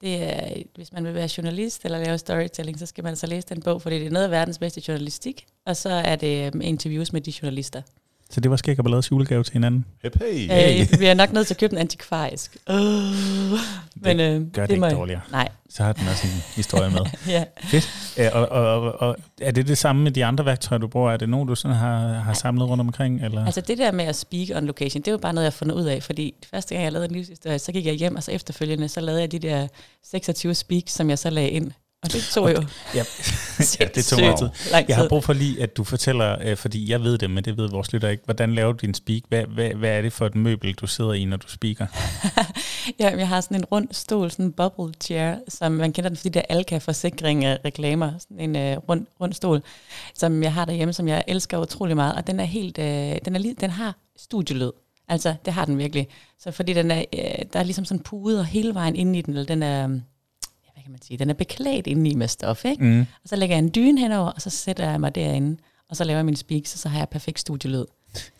Det 0.01 0.23
er, 0.23 0.63
hvis 0.75 0.93
man 0.93 1.03
vil 1.03 1.13
være 1.13 1.29
journalist 1.37 1.85
eller 1.85 1.97
lave 2.03 2.17
storytelling, 2.17 2.79
så 2.79 2.85
skal 2.85 3.03
man 3.03 3.09
altså 3.11 3.27
læse 3.27 3.47
den 3.47 3.61
bog, 3.61 3.81
fordi 3.81 3.99
det 3.99 4.05
er 4.07 4.11
noget 4.11 4.25
af 4.25 4.31
verdens 4.31 4.57
bedste 4.59 4.81
journalistik. 4.87 5.45
Og 5.65 5.77
så 5.77 5.89
er 5.89 6.15
det 6.15 6.53
um, 6.55 6.61
interviews 6.61 7.13
med 7.13 7.21
de 7.21 7.33
journalister. 7.41 7.81
Så 8.29 8.39
det 8.41 8.51
var 8.51 8.57
skæg 8.57 8.79
og 8.79 8.85
ballads 8.85 9.11
julegave 9.11 9.43
til 9.43 9.53
hinanden. 9.53 9.85
Hep, 10.03 10.15
hey. 10.21 10.33
Hey. 10.51 10.81
Øh, 10.93 10.99
vi 10.99 11.05
er 11.05 11.13
nok 11.13 11.33
nødt 11.33 11.47
til 11.47 11.53
at 11.53 11.59
købe 11.59 11.69
den 11.69 11.77
antikvarisk. 11.77 12.57
Uh, 12.69 12.75
men 13.95 14.19
øh, 14.19 14.41
Gør 14.41 14.41
det, 14.41 14.53
det 14.53 14.69
ikke 14.69 14.85
jeg- 14.85 14.95
dårligere. 14.95 15.21
Nej, 15.31 15.49
Så 15.69 15.83
har 15.83 15.93
den 15.93 16.07
også 16.07 16.27
en 16.27 16.43
historie 16.55 16.89
med. 16.89 16.99
ja. 17.35 17.43
Øh, 18.17 18.29
og, 18.33 18.49
og, 18.49 18.81
og, 18.81 19.01
og 19.01 19.15
er 19.41 19.51
det 19.51 19.67
det 19.67 19.77
samme 19.77 20.03
med 20.03 20.11
de 20.11 20.25
andre 20.25 20.45
værktøjer, 20.45 20.79
du 20.79 20.87
bruger? 20.87 21.11
Er 21.11 21.17
det 21.17 21.29
nogen, 21.29 21.47
du 21.47 21.55
sådan 21.55 21.77
har, 21.77 22.07
har 22.13 22.33
samlet 22.33 22.69
rundt 22.69 22.81
omkring? 22.81 23.25
Eller? 23.25 23.45
Altså 23.45 23.61
det 23.61 23.77
der 23.77 23.91
med 23.91 24.05
at 24.05 24.15
speak 24.15 24.47
on 24.55 24.65
location, 24.65 25.01
det 25.01 25.07
er 25.07 25.11
jo 25.11 25.17
bare 25.17 25.33
noget, 25.33 25.45
jeg 25.45 25.51
har 25.51 25.57
fundet 25.57 25.75
ud 25.75 25.85
af, 25.85 26.03
fordi 26.03 26.33
første 26.51 26.75
gang, 26.75 26.83
jeg 26.83 26.91
lavede 26.91 27.09
en 27.09 27.15
livshistorie, 27.15 27.59
så 27.59 27.71
gik 27.71 27.85
jeg 27.85 27.93
hjem, 27.93 28.15
og 28.15 28.23
så 28.23 28.31
efterfølgende, 28.31 28.89
så 28.89 29.01
lavede 29.01 29.21
jeg 29.21 29.31
de 29.31 29.39
der 29.39 29.67
26 30.11 30.53
speaks, 30.55 30.93
som 30.93 31.09
jeg 31.09 31.19
så 31.19 31.29
lagde 31.29 31.49
ind. 31.49 31.71
Og 32.03 32.11
det 32.13 32.23
tog 32.23 32.51
jo 32.51 32.63
ja. 32.95 33.03
ja, 33.79 33.85
det 33.95 34.05
tog 34.05 34.19
mig 34.19 34.37
tid. 34.37 34.49
Jeg 34.87 34.95
har 34.95 35.07
brug 35.09 35.23
for 35.23 35.33
lige, 35.33 35.63
at 35.63 35.77
du 35.77 35.83
fortæller, 35.83 36.37
øh, 36.41 36.57
fordi 36.57 36.91
jeg 36.91 37.03
ved 37.03 37.17
det, 37.17 37.29
men 37.31 37.43
det 37.43 37.57
ved 37.57 37.69
vores 37.69 37.93
lytter 37.93 38.09
ikke. 38.09 38.23
Hvordan 38.25 38.55
laver 38.55 38.71
du 38.71 38.77
din 38.85 38.93
speak? 38.93 39.21
Hvad, 39.27 39.43
hvad, 39.43 39.69
hvad 39.69 39.89
er 39.89 40.01
det 40.01 40.13
for 40.13 40.25
et 40.25 40.35
møbel, 40.35 40.73
du 40.73 40.87
sidder 40.87 41.13
i, 41.13 41.25
når 41.25 41.37
du 41.37 41.47
speaker? 41.47 41.87
Ja, 42.99 43.17
jeg 43.17 43.27
har 43.27 43.41
sådan 43.41 43.57
en 43.57 43.65
rund 43.65 43.87
stol, 43.91 44.31
sådan 44.31 44.45
en 44.45 44.51
bubble 44.51 44.93
chair, 45.01 45.35
som 45.47 45.71
man 45.71 45.93
kender 45.93 46.09
den, 46.09 46.17
fordi 46.17 46.29
der 46.29 46.41
Alka 46.49 46.77
forsikring 46.77 47.45
øh, 47.45 47.57
reklamer, 47.65 48.11
sådan 48.19 48.39
en 48.39 48.55
øh, 48.55 48.77
rund, 48.77 49.05
rund 49.21 49.33
stol, 49.33 49.61
som 50.13 50.43
jeg 50.43 50.53
har 50.53 50.65
derhjemme, 50.65 50.93
som 50.93 51.07
jeg 51.07 51.23
elsker 51.27 51.57
utrolig 51.57 51.95
meget, 51.95 52.15
og 52.15 52.27
den 52.27 52.39
er 52.39 52.43
helt, 52.43 52.77
øh, 52.77 53.15
den, 53.25 53.35
er 53.35 53.39
lige, 53.39 53.55
den 53.61 53.69
har 53.69 53.95
studielyd. 54.17 54.71
Altså, 55.07 55.35
det 55.45 55.53
har 55.53 55.65
den 55.65 55.77
virkelig. 55.77 56.07
Så 56.39 56.51
fordi 56.51 56.73
den 56.73 56.91
er, 56.91 57.03
øh, 57.13 57.45
der 57.53 57.59
er 57.59 57.63
ligesom 57.63 57.85
sådan 57.85 58.03
puder 58.03 58.43
hele 58.43 58.73
vejen 58.73 58.95
inde 58.95 59.19
i 59.19 59.21
den, 59.21 59.33
eller 59.33 59.45
den 59.45 59.63
er, 59.63 59.99
kan 60.87 60.91
man 60.91 61.01
sige, 61.01 61.17
den 61.17 61.29
er 61.29 61.33
beklædt 61.33 61.87
inde 61.87 62.09
i 62.09 62.15
med 62.15 62.27
stof, 62.27 62.65
ikke? 62.65 62.83
Mm. 62.83 62.99
Og 62.99 63.29
så 63.29 63.35
lægger 63.35 63.55
jeg 63.55 63.63
en 63.63 63.71
dyne 63.75 64.01
henover, 64.01 64.29
og 64.31 64.41
så 64.41 64.49
sætter 64.49 64.89
jeg 64.89 64.99
mig 64.99 65.15
derinde, 65.15 65.57
og 65.89 65.95
så 65.97 66.03
laver 66.03 66.17
jeg 66.17 66.25
min 66.25 66.35
speaks, 66.35 66.73
og 66.73 66.79
så 66.79 66.89
har 66.89 66.97
jeg 66.97 67.09
perfekt 67.09 67.39
studielyd. 67.39 67.85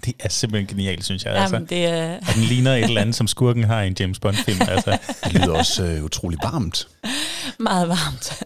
Det 0.06 0.14
er 0.20 0.30
simpelthen 0.30 0.68
genialt, 0.78 1.06
synes 1.06 1.26
jeg. 1.26 1.34
Jamen, 1.34 1.56
Altså. 1.56 1.66
det 1.76 1.86
er... 1.86 2.18
Og 2.18 2.34
den 2.36 2.44
ligner 2.44 2.74
et 2.76 2.84
eller 2.84 3.02
andet, 3.02 3.16
som 3.16 3.28
skurken 3.28 3.64
har 3.64 3.82
i 3.82 3.88
en 3.88 3.96
James 4.00 4.20
Bond-film. 4.20 4.60
Altså. 4.68 4.98
Det 5.24 5.34
lyder 5.34 5.52
også 5.52 5.86
øh, 5.86 6.04
utrolig 6.04 6.40
varmt. 6.44 6.88
meget 7.60 7.88
varmt. 7.88 8.44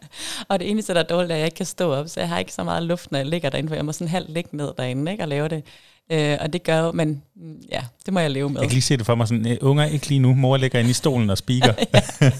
og 0.49 0.59
det 0.59 0.69
eneste, 0.69 0.93
der 0.93 0.99
er 0.99 1.03
dårligt, 1.03 1.31
er, 1.31 1.35
at 1.35 1.39
jeg 1.39 1.45
ikke 1.47 1.55
kan 1.57 1.65
stå 1.65 1.93
op, 1.93 2.07
så 2.09 2.19
jeg 2.19 2.29
har 2.29 2.39
ikke 2.39 2.53
så 2.53 2.63
meget 2.63 2.83
luft, 2.83 3.11
når 3.11 3.19
jeg 3.19 3.25
ligger 3.27 3.49
derinde, 3.49 3.69
for 3.69 3.75
jeg 3.75 3.85
må 3.85 3.91
sådan 3.91 4.07
halvt 4.07 4.29
ligge 4.33 4.57
ned 4.57 4.71
derinde 4.77 5.11
ikke, 5.11 5.23
og 5.23 5.27
lave 5.27 5.47
det. 5.49 5.63
Øh, 6.11 6.37
og 6.41 6.53
det 6.53 6.63
gør 6.63 6.79
jo, 6.79 6.91
men 6.91 7.21
mm, 7.35 7.55
ja, 7.71 7.81
det 8.05 8.13
må 8.13 8.19
jeg 8.19 8.31
leve 8.31 8.49
med. 8.49 8.61
Jeg 8.61 8.69
kan 8.69 8.73
lige 8.73 8.81
se 8.81 8.97
det 8.97 9.05
for 9.05 9.15
mig 9.15 9.27
sådan, 9.27 9.47
"Øh, 9.47 9.57
unger, 9.61 9.85
ikke 9.85 10.07
lige 10.07 10.19
nu. 10.19 10.33
Mor 10.33 10.57
ligger 10.57 10.79
inde 10.79 10.89
i 10.89 10.93
stolen 10.93 11.29
og 11.29 11.37
speaker. 11.37 11.73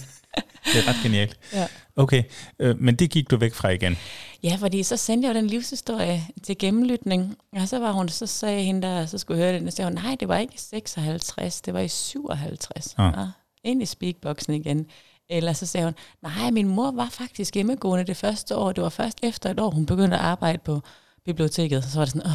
det 0.66 0.78
er 0.78 0.88
ret 0.88 0.96
genialt. 1.04 1.38
Ja. 1.54 1.68
Okay, 1.96 2.24
øh, 2.60 2.80
men 2.80 2.96
det 2.96 3.10
gik 3.10 3.32
du 3.32 3.38
væk 3.38 3.54
fra 3.54 3.70
igen. 3.70 3.98
Ja, 4.44 4.56
fordi 4.60 4.84
så 4.84 4.98
sendte 4.98 5.28
jeg 5.28 5.36
jo 5.36 5.40
den 5.40 5.48
livshistorie 5.48 6.28
til 6.44 6.58
gennemlytning, 6.58 7.38
og 7.54 7.68
så 7.68 7.80
var 7.80 7.92
hun, 7.92 8.10
så 8.10 8.28
sagde 8.28 8.64
hende 8.64 8.88
der, 8.88 9.06
så 9.06 9.18
skulle 9.18 9.44
høre 9.44 9.54
det, 9.54 9.66
og 9.66 9.72
så 9.72 9.76
sagde 9.76 9.92
hun, 9.92 10.04
nej, 10.04 10.16
det 10.20 10.28
var 10.28 10.38
ikke 10.38 10.54
i 10.54 10.58
56, 10.58 11.62
det 11.62 11.74
var 11.74 11.80
i 11.80 11.88
57. 11.88 12.96
Ah. 12.98 13.14
Ja. 13.18 13.26
ind 13.64 13.82
i 13.84 13.86
speakboxen 13.86 14.54
igen. 14.54 14.86
Eller 15.30 15.54
så 15.54 15.66
sagde 15.66 15.86
hun, 15.86 15.96
nej, 16.22 16.52
min 16.52 16.68
mor 16.68 16.92
var 16.92 17.10
faktisk 17.10 17.56
hjemmegående 17.56 18.06
det 18.06 18.18
første 18.18 18.56
år, 18.56 18.72
det 18.72 18.84
var 18.84 18.90
først 18.90 19.20
efter 19.24 19.50
et 19.52 19.60
år, 19.60 19.70
hun 19.70 19.86
begyndte 19.86 20.18
at 20.18 20.24
arbejde 20.24 20.58
på 20.58 20.82
biblioteket, 21.26 21.84
så 21.84 21.98
var 22.00 22.06
det 22.06 22.12
sådan, 22.14 22.28
åh, 22.28 22.34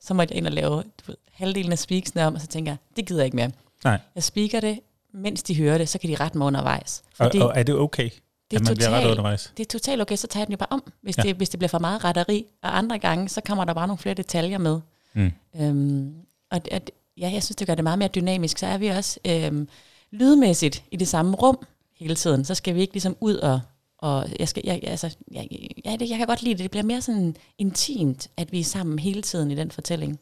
så 0.00 0.14
måtte 0.14 0.32
jeg 0.32 0.38
ind 0.38 0.46
og 0.46 0.52
lave 0.52 0.82
du 0.82 0.82
ved, 1.06 1.16
halvdelen 1.32 1.72
af 1.72 1.78
speaksene 1.78 2.26
om, 2.26 2.34
og 2.34 2.40
så 2.40 2.46
tænker 2.46 2.72
jeg, 2.72 2.76
det 2.96 3.06
gider 3.06 3.20
jeg 3.20 3.24
ikke 3.24 3.36
mere. 3.36 3.50
Nej. 3.84 3.98
Jeg 4.14 4.22
speaker 4.22 4.60
det, 4.60 4.80
mens 5.14 5.42
de 5.42 5.56
hører 5.56 5.78
det, 5.78 5.88
så 5.88 5.98
kan 5.98 6.10
de 6.10 6.14
rette 6.16 6.38
mig 6.38 6.46
undervejs. 6.46 7.02
Og, 7.06 7.16
Fordi 7.16 7.38
og 7.38 7.52
er 7.54 7.62
det 7.62 7.74
okay, 7.74 8.10
det 8.50 8.56
at 8.56 8.60
er 8.60 8.64
man 8.64 8.76
bliver 8.76 8.90
ret 8.90 8.94
totalt 8.96 9.10
undervejs? 9.10 9.52
det 9.56 9.64
er 9.64 9.68
totalt 9.68 10.02
okay, 10.02 10.16
så 10.16 10.26
tager 10.26 10.40
jeg 10.40 10.46
den 10.46 10.52
jo 10.52 10.56
bare 10.56 10.68
om, 10.70 10.92
hvis, 11.02 11.18
Ja. 11.18 11.22
det, 11.22 11.36
hvis 11.36 11.48
det 11.48 11.58
bliver 11.58 11.68
for 11.68 11.78
meget 11.78 12.04
retteri. 12.04 12.46
Og 12.62 12.78
andre 12.78 12.98
gange, 12.98 13.28
så 13.28 13.40
kommer 13.46 13.64
der 13.64 13.74
bare 13.74 13.86
nogle 13.86 13.98
flere 13.98 14.14
detaljer 14.14 14.58
med. 14.58 14.80
Mm. 15.14 15.32
Øhm, 15.60 16.14
og 16.50 16.60
at, 16.70 16.90
ja, 17.16 17.30
jeg 17.32 17.42
synes, 17.42 17.56
det 17.56 17.66
gør 17.66 17.74
det 17.74 17.84
meget 17.84 17.98
mere 17.98 18.08
dynamisk. 18.08 18.58
Så 18.58 18.66
er 18.66 18.78
vi 18.78 18.86
også 18.86 19.18
øhm, 19.26 19.68
lydmæssigt 20.10 20.84
i 20.90 20.96
det 20.96 21.08
samme 21.08 21.36
rum 21.36 21.58
hele 21.98 22.14
tiden. 22.14 22.44
Så 22.44 22.54
skal 22.54 22.74
vi 22.74 22.80
ikke 22.80 22.92
ligesom 22.94 23.16
ud 23.20 23.36
og... 23.36 23.60
og 23.98 24.26
jeg, 24.38 24.48
skal, 24.48 24.62
jeg, 24.66 24.80
altså, 24.82 25.16
jeg, 25.32 25.48
jeg, 25.84 26.00
det, 26.00 26.10
jeg 26.10 26.18
kan 26.18 26.26
godt 26.26 26.42
lide 26.42 26.54
det. 26.54 26.62
Det 26.62 26.70
bliver 26.70 26.84
mere 26.84 27.00
sådan 27.02 27.36
intimt, 27.58 28.28
at 28.36 28.52
vi 28.52 28.60
er 28.60 28.64
sammen 28.64 28.98
hele 28.98 29.22
tiden 29.22 29.50
i 29.50 29.54
den 29.54 29.70
fortælling. 29.70 30.18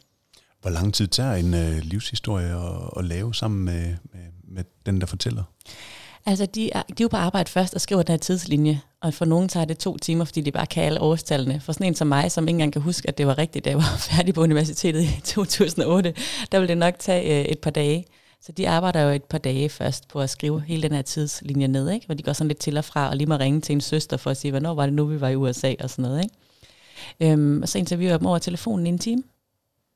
Hvor 0.61 0.71
lang 0.71 0.95
tid 0.95 1.07
tager 1.09 1.35
en 1.35 1.55
øh, 1.55 1.79
livshistorie 1.79 2.47
at, 2.57 2.91
at 2.97 3.05
lave 3.05 3.35
sammen 3.35 3.65
med, 3.65 3.83
med, 4.13 4.21
med 4.53 4.65
den, 4.87 5.01
der 5.01 5.07
fortæller? 5.07 5.43
Altså, 6.27 6.47
de 6.47 6.71
er, 6.73 6.83
de 6.83 6.93
er 6.93 7.05
jo 7.05 7.09
på 7.09 7.17
arbejde 7.17 7.51
først 7.51 7.75
og 7.75 7.81
skriver 7.81 8.03
den 8.03 8.13
her 8.13 8.19
tidslinje, 8.19 8.81
Og 9.01 9.15
for 9.15 9.25
nogen 9.25 9.49
tager 9.49 9.67
det 9.67 9.79
to 9.79 9.97
timer, 9.97 10.25
fordi 10.25 10.41
de 10.41 10.53
bare 10.53 10.67
kan 10.67 10.85
alle 10.85 11.01
årstallene. 11.01 11.61
For 11.61 11.73
sådan 11.73 11.87
en 11.87 11.95
som 11.95 12.07
mig, 12.07 12.33
som 12.33 12.45
ikke 12.45 12.51
engang 12.51 12.73
kan 12.73 12.83
huske, 12.83 13.09
at 13.09 13.19
det 13.19 13.27
var 13.27 13.39
rigtigt, 13.39 13.65
da 13.65 13.71
jeg 13.71 13.79
var 13.79 13.97
færdig 14.11 14.35
på 14.35 14.43
universitetet 14.43 15.03
i 15.03 15.21
2008, 15.25 16.15
der 16.53 16.59
ville 16.59 16.69
det 16.69 16.79
nok 16.79 16.95
tage 16.99 17.41
øh, 17.41 17.45
et 17.45 17.59
par 17.59 17.71
dage. 17.71 18.05
Så 18.41 18.53
de 18.53 18.69
arbejder 18.69 19.01
jo 19.01 19.11
et 19.11 19.25
par 19.25 19.39
dage 19.39 19.69
først 19.69 20.09
på 20.09 20.21
at 20.21 20.31
skrive 20.31 20.61
hele 20.61 20.83
den 20.83 20.93
her 20.93 21.03
tidslinje 21.03 21.69
ned, 21.69 21.91
ikke? 21.91 22.07
hvor 22.07 22.15
de 22.15 22.23
går 22.23 22.33
sådan 22.33 22.49
lidt 22.49 22.59
til 22.59 22.77
og 22.77 22.85
fra, 22.85 23.09
og 23.09 23.17
lige 23.17 23.27
må 23.27 23.37
ringe 23.37 23.61
til 23.61 23.73
en 23.73 23.81
søster 23.81 24.17
for 24.17 24.31
at 24.31 24.37
sige, 24.37 24.51
hvornår 24.51 24.75
var 24.75 24.87
det 24.87 24.95
nu, 24.95 25.05
vi 25.05 25.21
var 25.21 25.29
i 25.29 25.37
USA 25.37 25.75
og 25.81 25.91
sådan 25.91 26.03
noget. 26.03 26.23
Ikke? 26.25 27.33
Øhm, 27.33 27.63
og 27.63 27.69
så 27.69 27.79
interviewer 27.79 28.11
jeg 28.11 28.21
dem 28.21 28.27
over 28.27 28.39
telefonen 28.39 28.87
i 28.87 28.89
en 28.89 28.99
time, 28.99 29.23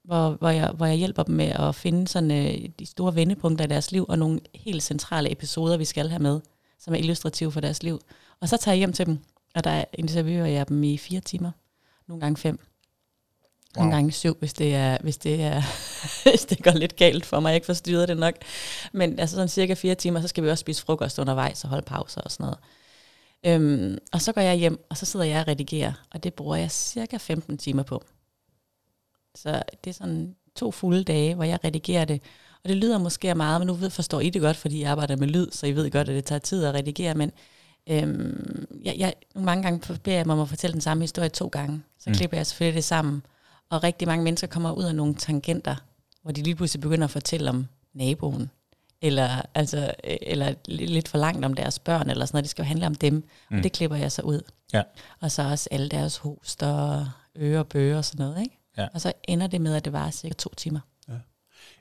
hvor, 0.07 0.31
hvor, 0.31 0.49
jeg, 0.49 0.71
hvor 0.71 0.87
jeg 0.87 0.97
hjælper 0.97 1.23
dem 1.23 1.35
med 1.35 1.47
at 1.47 1.75
finde 1.75 2.09
sådan, 2.09 2.31
øh, 2.31 2.69
de 2.79 2.87
store 2.87 3.15
vendepunkter 3.15 3.65
i 3.65 3.69
deres 3.69 3.93
liv, 3.93 4.07
og 4.09 4.19
nogle 4.19 4.41
helt 4.55 4.83
centrale 4.83 5.33
episoder, 5.33 5.77
vi 5.77 5.85
skal 5.85 6.09
have 6.09 6.23
med, 6.23 6.41
som 6.79 6.95
er 6.95 6.99
illustrative 6.99 7.53
for 7.53 7.61
deres 7.61 7.83
liv. 7.83 8.01
Og 8.41 8.49
så 8.49 8.57
tager 8.57 8.73
jeg 8.73 8.79
hjem 8.79 8.93
til 8.93 9.07
dem, 9.07 9.19
og 9.55 9.65
der 9.65 9.85
interviewer 9.93 10.47
jeg 10.47 10.69
dem 10.69 10.83
i 10.85 10.99
fire 10.99 11.21
timer, 11.21 11.51
nogle 12.09 12.21
gange 12.21 12.37
fem. 12.37 12.59
Wow. 13.77 13.83
Nogle 13.83 13.97
gange 13.97 14.13
syv, 14.13 14.37
hvis 14.39 14.53
det, 14.53 14.75
er, 14.75 14.99
hvis, 15.03 15.17
det 15.17 15.43
er, 15.43 15.63
hvis 16.31 16.45
det 16.45 16.63
går 16.63 16.71
lidt 16.71 16.97
galt 16.97 17.27
for 17.27 17.41
mig. 17.41 17.49
Jeg 17.49 17.57
ikke 17.57 17.67
forstyrret 17.67 18.09
det 18.09 18.17
nok. 18.17 18.35
Men 18.93 19.19
altså 19.19 19.37
sådan 19.37 19.49
cirka 19.49 19.75
fire 19.75 19.95
timer, 19.95 20.21
så 20.21 20.29
skal 20.29 20.45
vi 20.45 20.51
også 20.51 20.61
spise 20.61 20.83
frokost 20.83 21.19
undervejs 21.19 21.65
og 21.65 21.71
holde 21.71 21.85
pauser 21.85 22.21
og 22.21 22.31
sådan 22.31 22.45
noget. 22.45 22.59
Øhm, 23.47 23.99
og 24.13 24.23
så 24.23 24.33
går 24.33 24.41
jeg 24.41 24.57
hjem, 24.57 24.85
og 24.91 24.97
så 24.97 25.07
sidder 25.07 25.27
jeg 25.27 25.41
og 25.41 25.49
redigerer, 25.49 25.93
og 26.11 26.25
det 26.25 26.35
bruger 26.35 26.57
jeg 26.57 26.71
cirka 26.71 27.17
15 27.17 27.59
timer 27.59 27.83
på. 27.83 28.03
Så 29.37 29.63
det 29.85 29.91
er 29.91 29.95
sådan 29.95 30.35
to 30.57 30.71
fulde 30.71 31.05
dage, 31.05 31.35
hvor 31.35 31.45
jeg 31.45 31.59
redigerer 31.65 32.05
det. 32.05 32.23
Og 32.65 32.69
det 32.69 32.77
lyder 32.77 32.99
måske 32.99 33.35
meget, 33.35 33.61
men 33.61 33.67
nu 33.67 33.75
ved, 33.75 33.91
forstår 33.91 34.21
I 34.21 34.31
det 34.31 34.43
godt, 34.43 34.57
fordi 34.57 34.81
jeg 34.81 34.91
arbejder 34.91 35.17
med 35.17 35.29
lyd, 35.29 35.47
så 35.53 35.67
I 35.67 35.73
ved 35.73 35.91
godt, 35.91 36.09
at 36.09 36.15
det 36.15 36.25
tager 36.25 36.39
tid 36.39 36.65
at 36.65 36.75
redigere, 36.75 37.15
men 37.15 37.33
øhm, 37.91 38.67
jeg, 38.85 38.95
jeg, 38.99 39.15
mange 39.35 39.63
gange 39.63 39.99
beder 39.99 40.17
jeg 40.17 40.27
mig 40.27 40.35
om 40.35 40.41
at 40.41 40.49
fortælle 40.49 40.73
den 40.73 40.81
samme 40.81 41.03
historie 41.03 41.29
to 41.29 41.47
gange. 41.47 41.83
Så 41.99 42.11
mm. 42.11 42.17
klipper 42.17 42.37
jeg 42.37 42.47
selvfølgelig 42.47 42.77
det 42.77 42.85
sammen. 42.85 43.23
Og 43.71 43.83
rigtig 43.83 44.09
mange 44.09 44.25
mennesker 44.25 44.47
kommer 44.47 44.73
ud 44.73 44.85
af 44.85 44.95
nogle 44.95 45.15
tangenter, 45.15 45.77
hvor 46.23 46.33
de 46.33 46.43
lige 46.43 46.55
pludselig 46.55 46.81
begynder 46.81 47.05
at 47.05 47.11
fortælle 47.11 47.51
om 47.51 47.67
naboen, 47.95 48.51
eller, 49.03 49.43
altså, 49.55 49.95
eller 50.05 50.55
lidt 50.69 51.09
for 51.09 51.19
langt 51.19 51.45
om 51.45 51.55
deres 51.55 51.79
børn, 51.79 52.11
eller 52.11 52.27
sådan 52.27 52.37
noget. 52.37 52.45
Det 52.45 52.51
skal 52.51 52.63
jo 52.63 52.67
handle 52.67 52.87
om 52.87 52.95
dem, 52.95 53.15
mm. 53.15 53.57
og 53.57 53.63
det 53.63 53.73
klipper 53.73 53.97
jeg 53.97 54.13
så 54.13 54.23
ud. 54.23 54.41
Ja. 54.73 54.83
Og 55.21 55.31
så 55.31 55.43
også 55.43 55.69
alle 55.71 55.89
deres 55.89 56.17
hoster, 56.17 57.07
og 57.57 57.67
bøger 57.67 57.97
og 57.97 58.05
sådan 58.05 58.27
noget. 58.27 58.43
Ikke? 58.43 58.56
Ja. 58.79 58.87
Og 58.95 59.01
så 59.01 59.13
ender 59.29 59.47
det 59.47 59.61
med, 59.61 59.75
at 59.75 59.85
det 59.85 59.93
var 59.93 60.11
cirka 60.11 60.35
to 60.35 60.55
timer. 60.57 60.81
Ja. 61.09 61.15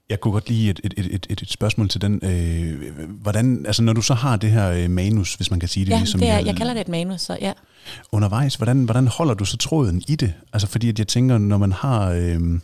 Jeg 0.09 0.19
kunne 0.19 0.31
godt 0.31 0.49
lige 0.49 0.69
et, 0.69 0.79
et, 0.83 0.93
et, 0.97 1.27
et, 1.29 1.41
et 1.41 1.51
spørgsmål 1.51 1.89
til 1.89 2.01
den. 2.01 2.19
Øh, 2.23 3.09
hvordan, 3.09 3.65
altså 3.65 3.83
når 3.83 3.93
du 3.93 4.01
så 4.01 4.13
har 4.13 4.35
det 4.35 4.51
her 4.51 4.71
øh, 4.71 4.89
manus, 4.89 5.35
hvis 5.35 5.51
man 5.51 5.59
kan 5.59 5.69
sige 5.69 5.85
det. 5.85 5.91
Ja, 5.91 5.97
ligesom 5.97 6.19
det 6.19 6.29
er, 6.29 6.39
jeg 6.39 6.55
kalder 6.55 6.73
det 6.73 6.81
et 6.81 6.87
manus, 6.87 7.21
så 7.21 7.37
ja. 7.41 7.53
Undervejs, 8.11 8.55
hvordan, 8.55 8.83
hvordan 8.83 9.07
holder 9.07 9.33
du 9.33 9.45
så 9.45 9.57
tråden 9.57 10.01
i 10.07 10.15
det? 10.15 10.33
Altså 10.53 10.67
fordi 10.67 10.89
at 10.89 10.99
jeg 10.99 11.07
tænker, 11.07 11.37
når 11.37 11.57
man 11.57 11.71
har... 11.71 12.11
Øh, 12.11 12.59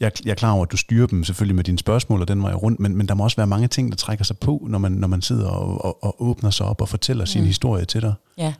jeg, 0.00 0.12
jeg 0.24 0.30
er 0.30 0.34
klar 0.34 0.52
over, 0.52 0.64
at 0.64 0.72
du 0.72 0.76
styrer 0.76 1.06
dem 1.06 1.24
selvfølgelig 1.24 1.56
med 1.56 1.64
dine 1.64 1.78
spørgsmål 1.78 2.20
og 2.20 2.28
den 2.28 2.42
vej 2.42 2.52
rundt, 2.52 2.80
men, 2.80 2.96
men 2.96 3.08
der 3.08 3.14
må 3.14 3.24
også 3.24 3.36
være 3.36 3.46
mange 3.46 3.68
ting, 3.68 3.90
der 3.90 3.96
trækker 3.96 4.24
sig 4.24 4.38
på, 4.38 4.66
når 4.68 4.78
man, 4.78 4.92
når 4.92 5.08
man 5.08 5.22
sidder 5.22 5.48
og, 5.48 5.84
og, 5.84 6.04
og 6.04 6.22
åbner 6.22 6.50
sig 6.50 6.66
op 6.66 6.80
og 6.80 6.88
fortæller 6.88 7.22
mm. 7.22 7.26
sin 7.26 7.44
historie 7.44 7.84
til 7.84 8.02
dig. 8.02 8.14
Ja, 8.38 8.54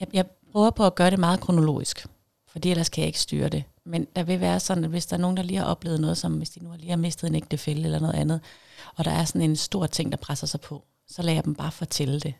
jeg, 0.00 0.08
jeg 0.12 0.24
prøver 0.52 0.70
på 0.70 0.86
at 0.86 0.94
gøre 0.94 1.10
det 1.10 1.18
meget 1.18 1.40
kronologisk, 1.40 2.06
fordi 2.52 2.70
ellers 2.70 2.88
kan 2.88 3.00
jeg 3.00 3.06
ikke 3.06 3.20
styre 3.20 3.48
det. 3.48 3.64
Men 3.88 4.06
der 4.16 4.22
vil 4.22 4.40
være 4.40 4.60
sådan, 4.60 4.84
at 4.84 4.90
hvis 4.90 5.06
der 5.06 5.16
er 5.16 5.20
nogen, 5.20 5.36
der 5.36 5.42
lige 5.42 5.58
har 5.58 5.64
oplevet 5.64 6.00
noget, 6.00 6.18
som 6.18 6.32
hvis 6.32 6.50
de 6.50 6.64
nu 6.64 6.70
lige 6.78 6.90
har 6.90 6.96
mistet 6.96 7.28
en 7.28 7.34
ægtefælde 7.34 7.84
eller 7.84 8.00
noget 8.00 8.14
andet, 8.14 8.40
og 8.96 9.04
der 9.04 9.10
er 9.10 9.24
sådan 9.24 9.42
en 9.42 9.56
stor 9.56 9.86
ting, 9.86 10.12
der 10.12 10.18
presser 10.18 10.46
sig 10.46 10.60
på, 10.60 10.84
så 11.08 11.22
lader 11.22 11.36
jeg 11.36 11.44
dem 11.44 11.54
bare 11.54 11.72
fortælle 11.72 12.20
det 12.20 12.34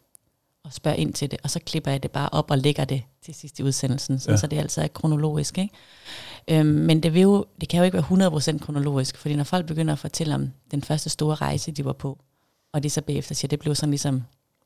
og 0.64 0.72
spørge 0.72 0.96
ind 0.96 1.12
til 1.12 1.30
det, 1.30 1.38
og 1.42 1.50
så 1.50 1.60
klipper 1.60 1.90
jeg 1.90 2.02
det 2.02 2.10
bare 2.10 2.28
op 2.32 2.50
og 2.50 2.58
lægger 2.58 2.84
det 2.84 3.02
til 3.22 3.34
sidst 3.34 3.58
i 3.58 3.62
udsendelsen, 3.62 4.20
ja. 4.28 4.36
så 4.36 4.46
det 4.46 4.58
altid 4.58 4.82
er 4.82 4.86
kronologisk. 4.88 5.58
Ikke? 5.58 5.74
Øhm, 6.48 6.66
men 6.66 7.02
det, 7.02 7.14
vil 7.14 7.22
jo, 7.22 7.44
det 7.60 7.68
kan 7.68 7.78
jo 7.78 7.84
ikke 7.84 7.96
være 8.10 8.30
100% 8.54 8.58
kronologisk, 8.58 9.16
fordi 9.16 9.36
når 9.36 9.44
folk 9.44 9.66
begynder 9.66 9.92
at 9.92 9.98
fortælle 9.98 10.34
om 10.34 10.50
den 10.70 10.82
første 10.82 11.10
store 11.10 11.34
rejse, 11.34 11.72
de 11.72 11.84
var 11.84 11.92
på, 11.92 12.18
og 12.72 12.82
de 12.82 12.90
så 12.90 13.02
bagefter 13.02 13.34
siger, 13.34 13.48
det 13.48 13.58
blev 13.58 13.74
sådan 13.74 13.90
ligesom 13.90 14.22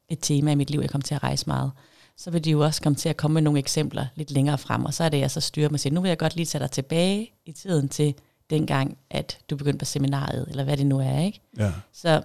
et 0.08 0.18
tema 0.22 0.50
i 0.50 0.54
mit 0.54 0.70
liv, 0.70 0.80
jeg 0.80 0.90
kom 0.90 1.02
til 1.02 1.14
at 1.14 1.22
rejse 1.22 1.46
meget, 1.46 1.70
så 2.16 2.30
vil 2.30 2.44
de 2.44 2.50
jo 2.50 2.60
også 2.60 2.82
komme 2.82 2.96
til 2.96 3.08
at 3.08 3.16
komme 3.16 3.34
med 3.34 3.42
nogle 3.42 3.58
eksempler 3.58 4.06
lidt 4.14 4.30
længere 4.30 4.58
frem, 4.58 4.84
og 4.84 4.94
så 4.94 5.04
er 5.04 5.08
det, 5.08 5.18
jeg 5.18 5.30
så 5.30 5.40
styrer 5.40 5.68
mig 5.68 5.80
til, 5.80 5.92
nu 5.92 6.00
vil 6.00 6.08
jeg 6.08 6.18
godt 6.18 6.36
lige 6.36 6.46
tage 6.46 6.62
dig 6.62 6.70
tilbage 6.70 7.32
i 7.46 7.52
tiden 7.52 7.88
til 7.88 8.14
dengang, 8.50 8.98
at 9.10 9.38
du 9.50 9.56
begyndte 9.56 9.78
på 9.78 9.84
seminariet, 9.84 10.46
eller 10.48 10.64
hvad 10.64 10.76
det 10.76 10.86
nu 10.86 10.98
er, 10.98 11.20
ikke? 11.20 11.40
Ja. 11.58 11.72
Så 11.92 12.22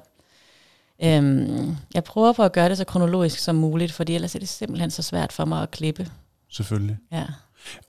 øhm, 1.03 1.75
jeg 1.93 2.03
prøver 2.03 2.33
på 2.33 2.43
at 2.43 2.51
gøre 2.51 2.69
det 2.69 2.77
så 2.77 2.83
kronologisk 2.83 3.39
som 3.39 3.55
muligt, 3.55 3.91
fordi 3.91 4.15
ellers 4.15 4.35
er 4.35 4.39
det 4.39 4.49
simpelthen 4.49 4.91
så 4.91 5.01
svært 5.01 5.33
for 5.33 5.45
mig 5.45 5.61
at 5.63 5.71
klippe. 5.71 6.11
Selvfølgelig. 6.49 6.97
Ja. 7.11 7.25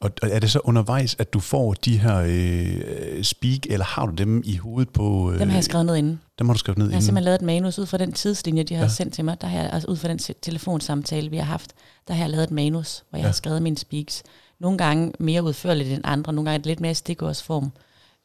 Og 0.01 0.11
er 0.23 0.39
det 0.39 0.51
så 0.51 0.61
undervejs, 0.65 1.17
at 1.19 1.33
du 1.33 1.41
får 1.41 1.75
de 1.75 1.99
her 1.99 2.25
øh, 2.27 3.23
speak, 3.23 3.67
eller 3.67 3.85
har 3.85 4.07
du 4.07 4.13
dem 4.13 4.43
i 4.45 4.57
hovedet 4.57 4.93
på... 4.93 5.33
Øh, 5.33 5.39
dem 5.39 5.49
har 5.49 5.57
jeg 5.57 5.65
skrevet 5.65 5.87
ned 5.87 5.97
inden. 5.97 6.21
Dem 6.39 6.47
har 6.49 6.55
du 6.55 6.59
skrevet 6.59 6.79
ned 6.79 6.87
inden? 6.87 6.93
Jeg 6.93 6.97
har 6.97 7.03
simpelthen 7.03 7.25
lavet 7.25 7.41
et 7.41 7.47
manus 7.47 7.79
ud 7.79 7.87
fra 7.87 7.99
den 7.99 8.13
tidslinje, 8.13 8.63
de 8.63 8.75
har 8.75 8.83
ja. 8.83 8.89
sendt 8.89 9.15
til 9.15 9.25
mig. 9.25 9.41
Der 9.41 9.47
har 9.47 9.61
jeg, 9.61 9.71
altså 9.73 9.89
ud 9.89 9.97
fra 9.97 10.09
den 10.09 10.19
telefonsamtale, 10.19 11.31
vi 11.31 11.37
har 11.37 11.45
haft, 11.45 11.73
der 12.09 12.15
har 12.15 12.23
jeg 12.23 12.31
lavet 12.31 12.45
et 12.45 12.51
manus, 12.51 13.05
hvor 13.11 13.17
jeg 13.17 13.23
ja. 13.23 13.29
har 13.29 13.33
skrevet 13.33 13.63
mine 13.63 13.79
speaks. 13.79 14.23
Nogle 14.61 14.79
gange 14.79 15.13
mere 15.19 15.43
udførligt 15.43 15.93
end 15.93 16.03
andre, 16.05 16.33
nogle 16.33 16.51
gange 16.51 16.67
lidt 16.67 16.81
mere 16.81 16.95
stikårsform. 16.95 17.73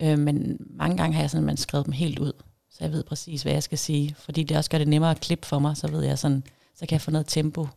Øh, 0.02 0.20
men 0.20 0.58
mange 0.78 0.98
gange 0.98 1.16
har 1.16 1.24
jeg 1.24 1.30
sådan, 1.30 1.46
man 1.46 1.58
skrevet 1.58 1.86
dem 1.86 1.94
helt 1.94 2.20
ud, 2.20 2.32
så 2.72 2.78
jeg 2.80 2.92
ved 2.92 3.04
præcis, 3.04 3.44
hvad 3.44 3.54
jeg 3.54 3.64
skal 3.64 3.78
sige. 3.78 4.16
Fordi 4.20 4.44
det 4.44 4.58
også 4.58 4.70
gør 4.70 4.78
det 4.78 4.88
nemmere 4.88 5.12
at 5.12 5.20
klippe 5.20 5.48
for 5.48 5.60
mig, 5.60 5.78
så 5.78 5.88
ved 5.88 6.04
jeg 6.04 6.20
sådan, 6.20 6.44
så 6.76 6.86
kan 6.86 6.92
jeg 6.92 7.02
få 7.02 7.12
noget 7.12 7.28
tempo 7.28 7.68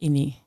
ind 0.00 0.18
i. 0.18 0.41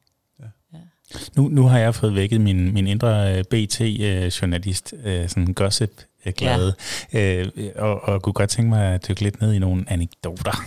Nu, 1.36 1.48
nu 1.48 1.68
har 1.68 1.80
jeg 1.80 1.96
fået 1.96 2.15
vækket 2.15 2.41
min, 2.41 2.74
min 2.74 2.88
indre 2.88 3.38
øh, 3.38 3.44
BT-journalist, 3.44 4.94
øh, 5.06 5.30
sådan 5.30 5.54
gossip 5.54 5.91
glade, 6.38 6.74
ja. 7.13 7.41
øh, 7.41 7.48
og, 7.76 8.04
og 8.04 8.22
kunne 8.22 8.34
godt 8.34 8.50
tænke 8.50 8.70
mig 8.70 8.94
at 8.94 9.08
dykke 9.08 9.22
lidt 9.22 9.41
ned 9.41 9.54
i 9.54 9.60
nogle 9.60 9.86
anekdoter. 9.88 10.65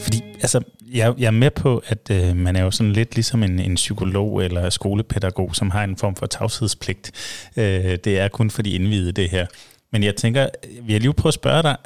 Fordi, 0.00 0.22
altså, 0.40 0.62
jeg, 0.92 1.14
jeg 1.18 1.26
er 1.26 1.30
med 1.30 1.50
på, 1.50 1.82
at 1.86 2.10
øh, 2.10 2.36
man 2.36 2.56
er 2.56 2.62
jo 2.62 2.70
sådan 2.70 2.92
lidt 2.92 3.14
ligesom 3.14 3.42
en, 3.42 3.58
en 3.58 3.74
psykolog 3.74 4.44
eller 4.44 4.70
skolepædagog, 4.70 5.56
som 5.56 5.70
har 5.70 5.84
en 5.84 5.96
form 5.96 6.16
for 6.16 6.26
tavshedspligt. 6.26 7.12
Øh, 7.56 7.98
det 8.04 8.18
er 8.18 8.28
kun 8.28 8.50
for 8.50 8.62
de 8.62 8.70
indvidede, 8.70 9.12
det 9.12 9.30
her. 9.30 9.46
Men 9.92 10.02
jeg 10.02 10.16
tænker, 10.16 10.48
vi 10.82 10.92
har 10.92 11.00
lige 11.00 11.12
prøvet 11.12 11.30
at 11.30 11.34
spørge 11.34 11.62
dig, 11.62 11.76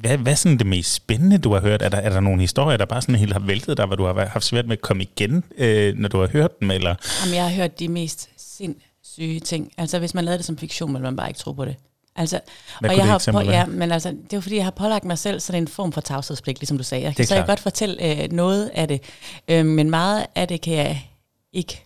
hvad, 0.00 0.18
hvad 0.18 0.32
er 0.32 0.36
sådan 0.36 0.58
det 0.58 0.66
mest 0.66 0.94
spændende, 0.94 1.38
du 1.38 1.52
har 1.52 1.60
hørt? 1.60 1.82
Er 1.82 1.88
der, 1.88 1.96
er 1.96 2.10
der 2.10 2.20
nogle 2.20 2.40
historier, 2.40 2.76
der 2.76 2.84
bare 2.84 3.02
sådan 3.02 3.14
helt 3.14 3.32
har 3.32 3.40
væltet 3.40 3.76
dig, 3.76 3.86
hvor 3.86 3.96
du 3.96 4.04
har 4.04 4.26
haft 4.26 4.44
svært 4.44 4.66
med 4.66 4.72
at 4.72 4.80
komme 4.80 5.02
igen, 5.02 5.44
øh, 5.58 5.94
når 5.96 6.08
du 6.08 6.20
har 6.20 6.26
hørt 6.26 6.60
dem? 6.60 6.70
Eller? 6.70 6.94
Jamen, 7.22 7.34
jeg 7.34 7.42
har 7.44 7.50
hørt 7.50 7.78
de 7.78 7.88
mest 7.88 8.28
sindssyge 8.36 9.40
ting. 9.40 9.72
Altså, 9.78 9.98
hvis 9.98 10.14
man 10.14 10.24
lavede 10.24 10.38
det 10.38 10.46
som 10.46 10.58
fiktion, 10.58 10.94
vil 10.94 11.02
man 11.02 11.16
bare 11.16 11.28
ikke 11.28 11.40
tro 11.40 11.52
på 11.52 11.64
det. 11.64 11.76
Altså, 12.16 12.40
Hvad 12.80 12.90
og 12.90 12.96
jeg 12.96 13.06
har 13.06 13.28
på, 13.32 13.40
ja, 13.40 13.66
men 13.66 13.92
altså, 13.92 14.10
det 14.10 14.32
er 14.32 14.36
jo 14.36 14.40
fordi, 14.40 14.56
jeg 14.56 14.64
har 14.64 14.70
pålagt 14.70 15.04
mig 15.04 15.18
selv 15.18 15.40
sådan 15.40 15.62
en 15.62 15.68
form 15.68 15.92
for 15.92 16.00
tavshedspligt, 16.00 16.60
ligesom 16.60 16.78
du 16.78 16.84
sagde. 16.84 17.04
Jeg, 17.04 17.26
så 17.26 17.34
jeg 17.34 17.46
godt 17.46 17.60
fortælle 17.60 18.22
øh, 18.22 18.32
noget 18.32 18.70
af 18.74 18.88
det, 18.88 19.02
øh, 19.48 19.66
men 19.66 19.90
meget 19.90 20.26
af 20.34 20.48
det 20.48 20.60
kan 20.60 20.74
jeg 20.74 21.08
ikke 21.52 21.84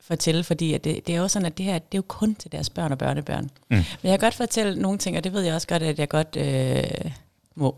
fortælle, 0.00 0.44
fordi 0.44 0.72
at 0.72 0.84
det, 0.84 1.06
det 1.06 1.14
er 1.14 1.18
jo 1.18 1.28
sådan, 1.28 1.46
at 1.46 1.58
det 1.58 1.66
her, 1.66 1.72
det 1.78 1.94
er 1.94 1.98
jo 1.98 2.04
kun 2.08 2.34
til 2.34 2.52
deres 2.52 2.70
børn 2.70 2.92
og 2.92 2.98
børnebørn. 2.98 3.50
Mm. 3.70 3.76
Men 3.76 3.84
jeg 4.02 4.10
kan 4.10 4.18
godt 4.18 4.34
fortælle 4.34 4.82
nogle 4.82 4.98
ting, 4.98 5.16
og 5.16 5.24
det 5.24 5.32
ved 5.32 5.42
jeg 5.42 5.54
også 5.54 5.68
godt, 5.68 5.82
at 5.82 5.98
jeg 5.98 6.08
godt 6.08 6.36
øh, 6.36 7.10
må. 7.56 7.76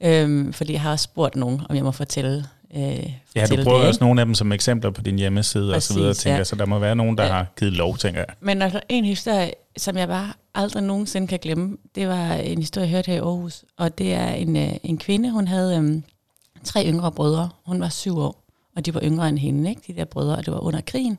Øhm, 0.00 0.52
fordi 0.52 0.72
jeg 0.72 0.80
har 0.80 0.92
også 0.92 1.02
spurgt 1.02 1.36
nogen, 1.36 1.62
om 1.68 1.76
jeg 1.76 1.84
må 1.84 1.90
fortælle. 1.90 2.44
Øh, 2.76 3.12
ja, 3.36 3.46
du 3.46 3.64
bruger 3.64 3.78
det, 3.78 3.88
også 3.88 4.04
nogle 4.04 4.20
af 4.20 4.26
dem 4.26 4.34
som 4.34 4.52
eksempler 4.52 4.90
på 4.90 5.02
din 5.02 5.18
hjemmeside 5.18 5.72
Præcis, 5.72 5.90
og 5.90 5.94
så 5.94 6.00
videre, 6.00 6.14
tænker 6.14 6.36
ja. 6.36 6.44
så 6.44 6.56
der 6.56 6.66
må 6.66 6.78
være 6.78 6.96
nogen, 6.96 7.18
der 7.18 7.24
ja. 7.24 7.32
har 7.32 7.46
givet 7.58 7.72
lov, 7.72 7.98
tænker 7.98 8.20
jeg. 8.20 8.34
Men 8.40 8.62
altså, 8.62 8.80
en 8.88 9.04
historie, 9.04 9.50
som 9.76 9.96
jeg 9.96 10.08
bare 10.08 10.32
aldrig 10.54 10.82
nogensinde 10.82 11.26
kan 11.26 11.38
glemme, 11.38 11.76
det 11.94 12.08
var 12.08 12.32
en 12.32 12.58
historie, 12.58 12.86
jeg 12.86 12.90
hørte 12.90 13.10
her 13.10 13.16
i 13.16 13.20
Aarhus, 13.20 13.64
og 13.76 13.98
det 13.98 14.12
er 14.12 14.28
en, 14.28 14.56
øh, 14.56 14.72
en 14.82 14.98
kvinde, 14.98 15.30
hun 15.30 15.48
havde 15.48 15.78
øh, 15.78 16.02
tre 16.64 16.86
yngre 16.86 17.12
brødre, 17.12 17.50
hun 17.66 17.80
var 17.80 17.88
syv 17.88 18.18
år, 18.18 18.44
og 18.76 18.86
de 18.86 18.94
var 18.94 19.00
yngre 19.02 19.28
end 19.28 19.38
hende, 19.38 19.70
ikke? 19.70 19.82
de 19.86 19.96
der 19.96 20.04
brødre, 20.04 20.36
og 20.36 20.46
det 20.46 20.52
var 20.52 20.60
under 20.60 20.80
krigen. 20.80 21.18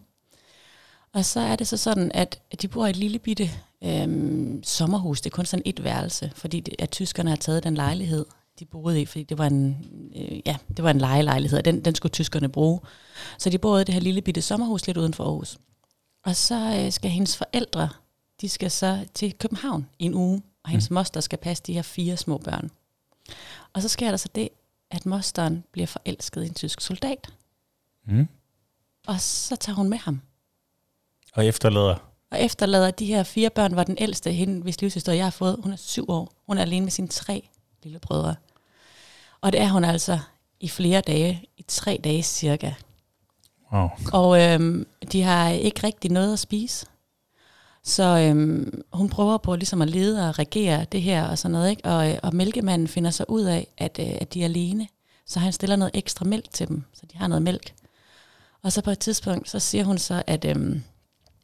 Og 1.14 1.26
så 1.26 1.40
er 1.40 1.56
det 1.56 1.68
så 1.68 1.78
sådan, 1.78 2.12
at 2.14 2.40
de 2.62 2.68
bor 2.68 2.86
i 2.86 2.90
et 2.90 2.96
lille 2.96 3.20
bitte 3.20 3.52
øhm, 3.84 4.64
sommerhus. 4.64 5.22
Det 5.22 5.32
er 5.32 5.36
kun 5.36 5.46
sådan 5.46 5.64
et 5.66 5.84
værelse, 5.84 6.32
fordi 6.36 6.60
det, 6.60 6.76
at 6.80 6.92
tyskerne 6.92 7.30
har 7.30 7.38
taget 7.38 7.64
den 7.64 7.76
lejlighed, 7.76 8.26
de 8.60 8.66
boede 8.66 9.02
i, 9.02 9.06
fordi 9.06 9.24
det 9.24 9.38
var 9.38 9.48
en, 9.48 9.78
øh, 10.16 10.42
ja, 10.46 10.58
det 10.78 10.84
var 10.84 10.92
en 10.92 10.98
lejelejlighed, 10.98 11.58
og 11.58 11.66
den, 11.66 11.86
den 11.86 11.96
skulle 11.96 12.12
tyskerne 12.12 12.50
bruge. 12.50 12.80
Så 13.38 13.50
de 13.50 13.58
boede 13.58 13.82
i 13.82 13.86
det 13.86 13.94
her 13.94 14.02
lille 14.02 14.22
bitte 14.22 14.42
sommerhus 14.42 14.88
lidt 14.88 14.98
uden 14.98 15.14
for 15.14 15.24
Aarhus. 15.24 15.58
Og 16.26 16.36
så 16.36 16.80
øh, 16.80 16.92
skal 16.92 17.12
hendes 17.12 17.38
forældre, 17.38 17.90
de 18.42 18.50
skal 18.50 18.72
så 18.72 19.06
til 19.14 19.34
København 19.34 19.90
i 20.00 20.06
en 20.06 20.14
uge, 20.14 20.42
og 20.64 20.70
hendes 20.70 20.90
mm. 20.90 20.94
moster 20.94 21.22
skal 21.22 21.38
passe 21.40 21.64
de 21.64 21.74
her 21.74 21.82
fire 21.82 22.18
små 22.18 22.38
børn. 22.38 22.72
Og 23.74 23.82
så 23.82 23.90
sker 23.90 24.10
der 24.10 24.18
så 24.18 24.30
det, 24.36 24.50
at 24.92 25.06
mosteren 25.06 25.64
bliver 25.72 25.88
forelsket 25.88 26.44
i 26.44 26.48
en 26.48 26.54
tysk 26.54 26.82
soldat. 26.82 27.34
Mm. 28.06 28.28
Og 29.08 29.22
så 29.22 29.56
tager 29.56 29.76
hun 29.76 29.90
med 29.90 29.98
ham. 29.98 30.22
Og 31.34 31.46
efterlader? 31.46 32.07
Og 32.32 32.42
efterlader 32.42 32.92
de 32.92 33.06
her 33.06 33.24
fire 33.24 33.50
børn, 33.50 33.76
var 33.76 33.84
den 33.84 33.98
ældste, 34.00 34.32
hende, 34.32 34.62
hvis 34.62 34.82
livshistorie 34.82 35.18
jeg 35.18 35.26
har 35.26 35.32
fået, 35.32 35.60
hun 35.64 35.72
er 35.72 35.78
syv 35.78 36.06
år. 36.10 36.34
Hun 36.48 36.58
er 36.58 36.62
alene 36.62 36.84
med 36.84 36.92
sine 36.92 37.08
tre 37.08 37.50
lille 37.84 38.00
brødre. 38.00 38.36
Og 39.42 39.52
det 39.52 39.62
er 39.62 39.70
hun 39.70 39.84
altså 39.84 40.20
i 40.60 40.68
flere 40.68 41.02
dage, 41.02 41.44
i 41.58 41.66
tre 41.68 42.00
dage 42.04 42.24
cirka. 42.24 42.74
Wow. 43.74 43.90
Og 44.14 44.42
øhm, 44.42 44.88
de 45.12 45.22
har 45.22 45.50
ikke 45.50 45.84
rigtig 45.84 46.12
noget 46.12 46.34
at 46.34 46.40
spise. 46.40 46.86
Så 47.84 48.04
øhm, 48.04 48.82
hun 48.94 49.10
prøver 49.10 49.38
på 49.38 49.56
ligesom 49.56 49.82
at 49.82 49.90
lede 49.90 50.30
og 50.30 50.40
regere 50.40 50.86
det 50.92 51.02
her 51.02 51.28
og 51.28 51.38
sådan 51.38 51.52
noget. 51.52 51.70
Ikke? 51.70 51.86
Og, 51.86 52.12
øh, 52.12 52.18
og 52.24 52.36
mælkemanden 52.36 52.88
finder 52.88 53.12
så 53.12 53.26
ud 53.28 53.44
af, 53.44 53.68
at, 53.78 54.00
øh, 54.00 54.18
at 54.22 54.34
de 54.34 54.42
er 54.42 54.46
alene. 54.46 54.88
Så 55.26 55.40
han 55.40 55.54
stiller 55.54 55.76
noget 55.76 55.92
ekstra 55.94 56.26
mælk 56.26 56.52
til 56.54 56.68
dem, 56.68 56.84
så 56.94 57.06
de 57.12 57.18
har 57.18 57.28
noget 57.28 57.42
mælk. 57.42 57.74
Og 58.64 58.72
så 58.72 58.82
på 58.82 58.92
et 58.92 59.00
tidspunkt, 59.00 59.50
så 59.50 59.60
siger 59.60 59.84
hun 59.84 59.98
så, 59.98 60.24
at, 60.28 60.46
øhm, 60.46 60.84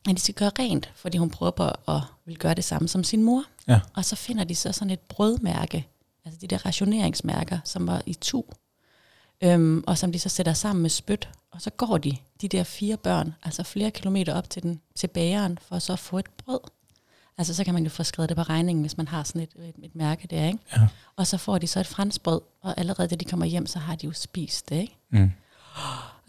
at 0.10 0.16
de 0.16 0.22
skal 0.22 0.36
gøre 0.36 0.52
rent, 0.60 0.92
fordi 0.96 1.18
hun 1.18 1.30
prøver 1.30 1.52
på 1.52 1.64
at 1.64 2.02
vil 2.26 2.38
gøre 2.38 2.54
det 2.54 2.64
samme 2.64 2.88
som 2.88 3.04
sin 3.04 3.24
mor. 3.24 3.44
Ja. 3.68 3.80
Og 3.94 4.06
så 4.06 4.16
finder 4.16 4.44
de 4.44 4.56
så 4.56 4.72
sådan 4.72 4.92
et 4.92 5.00
brødmærke, 5.00 5.88
altså 6.26 6.40
de 6.42 6.48
der 6.48 6.66
rationeringsmærker, 6.66 7.60
som 7.64 7.88
var 7.88 8.02
i 8.06 8.14
tu, 8.14 8.44
øhm, 9.42 9.84
og 9.88 9.98
som 9.98 10.12
de 10.12 10.20
så 10.20 10.30
sætter 10.30 10.54
sammen 10.54 10.82
med 10.82 10.90
spyt. 10.90 11.30
Og 11.52 11.62
så 11.62 11.70
går 11.70 11.98
de, 11.98 12.18
de 12.42 12.48
der 12.48 12.64
fire 12.64 12.98
børn, 12.98 13.34
altså 13.44 13.64
flere 13.64 13.92
kilometer 13.92 14.34
op 14.34 14.50
til, 14.50 14.64
den, 14.64 14.82
til 14.96 15.08
bageren, 15.08 15.60
for 15.62 15.80
så 15.80 15.94
at 15.94 16.00
få 16.00 16.18
et 16.18 16.30
brød. 16.46 16.60
Altså 17.38 17.54
så 17.54 17.64
kan 17.64 17.74
man 17.74 17.84
jo 17.84 17.90
få 17.90 18.04
skrevet 18.04 18.30
det 18.30 18.38
på 18.38 18.44
regningen, 18.44 18.84
hvis 18.84 18.98
man 18.98 19.08
har 19.08 19.24
sådan 19.24 19.42
et, 19.42 19.50
et, 19.60 19.86
et 19.86 19.96
mærke 19.96 20.28
der, 20.28 20.46
ikke? 20.46 20.60
Ja. 20.78 20.88
Og 21.16 21.28
så 21.28 21.38
får 21.38 21.58
de 21.58 21.68
så 21.68 21.80
et 21.80 21.88
franskbrød, 21.88 22.42
og 22.62 22.74
allerede 22.78 23.08
da 23.08 23.16
de 23.16 23.26
kommer 23.26 23.46
hjem, 23.46 23.66
så 23.66 23.80
har 23.80 23.96
de 23.96 24.06
jo 24.06 24.14
spist 24.14 24.70
det, 24.70 24.76
ikke? 24.76 24.98
Mm. 25.10 25.32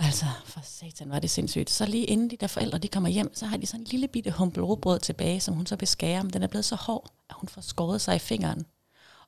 Altså, 0.05 0.25
for 0.45 0.61
satan 0.65 1.11
var 1.11 1.19
det 1.19 1.31
sindssygt. 1.31 1.71
Så 1.71 1.87
lige 1.87 2.05
inden 2.05 2.31
de 2.31 2.37
der 2.37 2.47
forældre 2.47 2.79
de 2.79 2.89
kommer 2.89 3.09
hjem, 3.09 3.35
så 3.35 3.47
har 3.47 3.57
de 3.57 3.67
sådan 3.67 3.81
en 3.81 3.87
lille 3.91 4.09
bitte 4.09 4.31
humpelrobrød 4.31 4.99
tilbage, 4.99 5.41
som 5.41 5.55
hun 5.55 5.67
så 5.67 5.77
vil 5.77 5.89
skære, 5.89 6.23
men 6.23 6.33
den 6.33 6.43
er 6.43 6.47
blevet 6.47 6.65
så 6.65 6.77
hård, 6.77 7.11
at 7.31 7.37
hun 7.39 7.49
får 7.49 7.61
skåret 7.61 8.01
sig 8.01 8.17
i 8.17 8.19
fingeren. 8.19 8.67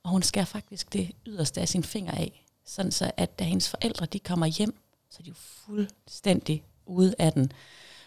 Og 0.03 0.11
hun 0.11 0.23
skærer 0.23 0.45
faktisk 0.45 0.93
det 0.93 1.11
yderste 1.27 1.61
af 1.61 1.69
sin 1.69 1.85
finger 1.85 2.13
af, 2.13 2.45
sådan 2.67 2.93
så 2.93 3.11
at 3.17 3.39
da 3.39 3.45
hendes 3.45 3.69
forældre 3.69 4.07
de 4.07 4.19
kommer 4.19 4.47
hjem, 4.47 4.77
så 5.11 5.17
er 5.21 5.23
de 5.23 5.29
jo 5.29 5.35
fuldstændig 5.37 6.63
ude 6.87 7.15
af 7.19 7.33
den. 7.33 7.53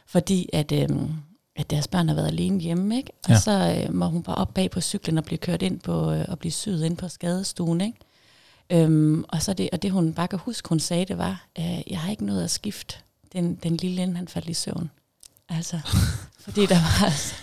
Fordi 0.05 0.49
at, 0.53 0.71
øhm, 0.71 1.11
at 1.55 1.69
deres 1.69 1.87
børn 1.87 2.07
har 2.07 2.15
været 2.15 2.27
alene 2.27 2.59
hjemme, 2.59 2.97
ikke? 2.97 3.11
Og 3.23 3.29
Ja. 3.29 3.39
så 3.39 3.83
øh, 3.87 3.93
må 3.93 4.05
hun 4.05 4.23
bare 4.23 4.35
op 4.35 4.53
bag 4.53 4.71
på 4.71 4.81
cyklen 4.81 5.17
og 5.17 5.23
blive 5.23 5.37
kørt 5.37 5.61
ind 5.61 5.79
på, 5.79 6.11
øh, 6.11 6.25
og 6.27 6.39
blive 6.39 6.51
syet 6.51 6.85
ind 6.85 6.97
på 6.97 7.07
skadestuen, 7.07 7.81
ikke? 7.81 7.97
Øhm, 8.71 9.23
og, 9.29 9.41
så 9.41 9.53
det, 9.53 9.69
og 9.73 9.81
det 9.81 9.91
hun 9.91 10.13
bare 10.13 10.27
kan 10.27 10.39
huske, 10.39 10.69
hun 10.69 10.79
sagde, 10.79 11.05
det 11.05 11.17
var, 11.17 11.45
øh, 11.59 11.91
jeg 11.91 11.99
har 11.99 12.11
ikke 12.11 12.25
noget 12.25 12.43
at 12.43 12.51
skifte 12.51 12.95
den, 13.33 13.55
den 13.55 13.77
lille, 13.77 14.01
inden 14.01 14.15
han 14.15 14.27
faldt 14.27 14.49
i 14.49 14.53
søvn. 14.53 14.89
Altså, 15.49 15.79
fordi 16.45 16.65
der 16.65 16.75
var 16.75 17.05
altså, 17.05 17.35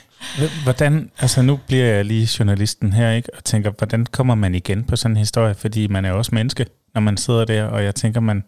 Hvordan, 0.63 1.11
altså 1.19 1.43
nu 1.43 1.59
bliver 1.67 1.85
jeg 1.85 2.05
lige 2.05 2.29
journalisten 2.39 2.93
her, 2.93 3.11
ikke? 3.11 3.35
Og 3.37 3.45
tænker, 3.45 3.71
hvordan 3.71 4.07
kommer 4.07 4.35
man 4.35 4.55
igen 4.55 4.85
på 4.85 4.97
sådan 4.97 5.13
en 5.13 5.19
historie? 5.19 5.55
Fordi 5.55 5.87
man 5.87 6.05
er 6.05 6.11
jo 6.11 6.19
også 6.19 6.35
menneske, 6.35 6.67
når 6.95 7.01
man 7.01 7.17
sidder 7.17 7.45
der, 7.45 7.65
og 7.65 7.85
jeg 7.85 7.95
tænker, 7.95 8.21
man, 8.21 8.45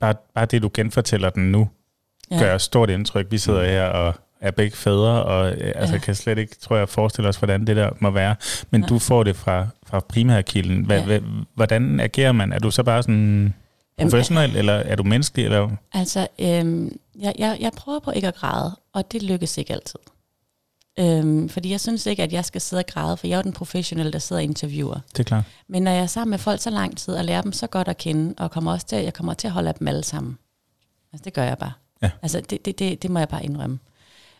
bare, 0.00 0.14
bare 0.34 0.46
det, 0.46 0.62
du 0.62 0.70
genfortæller 0.74 1.30
den 1.30 1.52
nu, 1.52 1.68
ja. 2.30 2.38
gør 2.38 2.58
stort 2.58 2.90
indtryk. 2.90 3.26
Vi 3.30 3.38
sidder 3.38 3.64
her 3.64 3.84
og 3.84 4.14
er 4.46 4.50
begge 4.50 4.76
fædre, 4.76 5.24
og 5.24 5.52
øh, 5.52 5.72
altså, 5.74 5.94
Ja. 5.94 6.00
kan 6.00 6.14
slet 6.14 6.38
ikke, 6.38 6.56
tror 6.60 6.76
jeg, 6.76 6.88
forestille 6.88 7.28
os, 7.28 7.36
hvordan 7.36 7.66
det 7.66 7.76
der 7.76 7.90
må 8.00 8.10
være. 8.10 8.36
Men 8.70 8.80
Nej. 8.80 8.88
du 8.88 8.98
får 8.98 9.22
det 9.24 9.36
fra, 9.36 9.66
fra 9.86 10.00
primærkilden. 10.00 10.84
Hva, 10.84 10.94
Ja. 10.94 11.04
hva, 11.04 11.20
hvordan 11.54 12.00
agerer 12.00 12.32
man? 12.32 12.52
Er 12.52 12.58
du 12.58 12.70
så 12.70 12.82
bare 12.82 13.02
sådan 13.02 13.54
Jamen, 13.98 14.10
professionel, 14.10 14.56
eller 14.56 14.72
er 14.72 14.96
du 14.96 15.02
menneskelig? 15.02 15.44
Eller? 15.44 15.70
Altså, 15.92 16.26
øhm, 16.38 16.98
jeg, 17.20 17.34
jeg, 17.38 17.56
jeg 17.60 17.72
prøver 17.76 17.98
på 18.00 18.10
ikke 18.10 18.28
at 18.28 18.34
græde, 18.34 18.76
og 18.92 19.12
det 19.12 19.22
lykkes 19.22 19.58
ikke 19.58 19.72
altid. 19.72 19.98
Øhm, 21.00 21.48
fordi 21.48 21.70
jeg 21.70 21.80
synes 21.80 22.06
ikke, 22.06 22.22
at 22.22 22.32
jeg 22.32 22.44
skal 22.44 22.60
sidde 22.60 22.80
og 22.80 22.86
græde, 22.86 23.16
for 23.16 23.26
jeg 23.26 23.34
er 23.34 23.38
jo 23.38 23.42
den 23.42 23.52
professionelle, 23.52 24.12
der 24.12 24.18
sidder 24.18 24.40
og 24.40 24.44
interviewer. 24.44 24.98
Det 25.12 25.18
er 25.20 25.24
klart. 25.24 25.44
Men 25.68 25.82
når 25.82 25.90
jeg 25.90 26.02
er 26.02 26.06
sammen 26.06 26.30
med 26.30 26.38
folk 26.38 26.60
så 26.60 26.70
lang 26.70 26.96
tid, 26.98 27.14
og 27.14 27.24
lærer 27.24 27.42
dem 27.42 27.52
så 27.52 27.66
godt 27.66 27.88
at 27.88 27.96
kende, 27.98 28.34
og 28.38 28.50
kommer 28.50 28.72
også 28.72 28.86
til, 28.86 28.98
jeg 28.98 29.14
kommer 29.14 29.34
til 29.34 29.46
at 29.46 29.52
holde 29.52 29.68
af 29.68 29.74
dem 29.74 29.88
alle 29.88 30.04
sammen. 30.04 30.38
Altså, 31.12 31.24
det 31.24 31.32
gør 31.32 31.42
jeg 31.44 31.58
bare. 31.58 31.72
Ja. 32.02 32.10
Altså, 32.22 32.40
det, 32.50 32.64
det, 32.64 32.78
det, 32.78 33.02
det 33.02 33.10
må 33.10 33.18
jeg 33.18 33.28
bare 33.28 33.44
indrømme. 33.44 33.78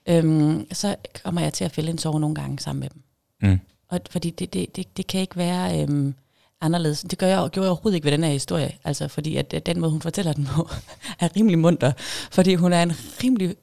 Øhm, 0.08 0.66
så 0.72 0.96
kommer 1.24 1.40
jeg 1.40 1.52
til 1.52 1.64
at 1.64 1.72
fælde 1.72 1.90
en 1.90 1.96
tårer 1.96 2.18
nogle 2.18 2.34
gange 2.34 2.58
sammen 2.58 2.80
med 2.80 2.88
dem. 2.88 3.02
Mm. 3.42 3.60
Og 3.88 4.00
fordi 4.10 4.30
det, 4.30 4.54
det, 4.54 4.76
det, 4.76 4.96
det 4.96 5.06
kan 5.06 5.20
ikke 5.20 5.36
være 5.36 5.82
øhm, 5.82 6.14
anderledes. 6.60 7.00
Det 7.00 7.18
gør 7.18 7.26
jeg, 7.26 7.50
gjorde 7.50 7.64
jeg 7.64 7.70
overhovedet 7.70 7.96
ikke 7.96 8.04
ved 8.04 8.12
den 8.12 8.24
her 8.24 8.30
historie. 8.30 8.72
Altså 8.84 9.08
fordi 9.08 9.36
at, 9.36 9.54
at 9.54 9.66
den 9.66 9.80
måde, 9.80 9.90
hun 9.90 10.02
fortæller 10.02 10.32
den 10.32 10.46
på, 10.46 10.70
er 11.20 11.36
rimelig 11.36 11.58
munter. 11.58 11.92
Fordi 12.30 12.54
hun 12.54 12.72
er 12.72 12.82
en 12.82 12.92
rimelig 13.22 13.56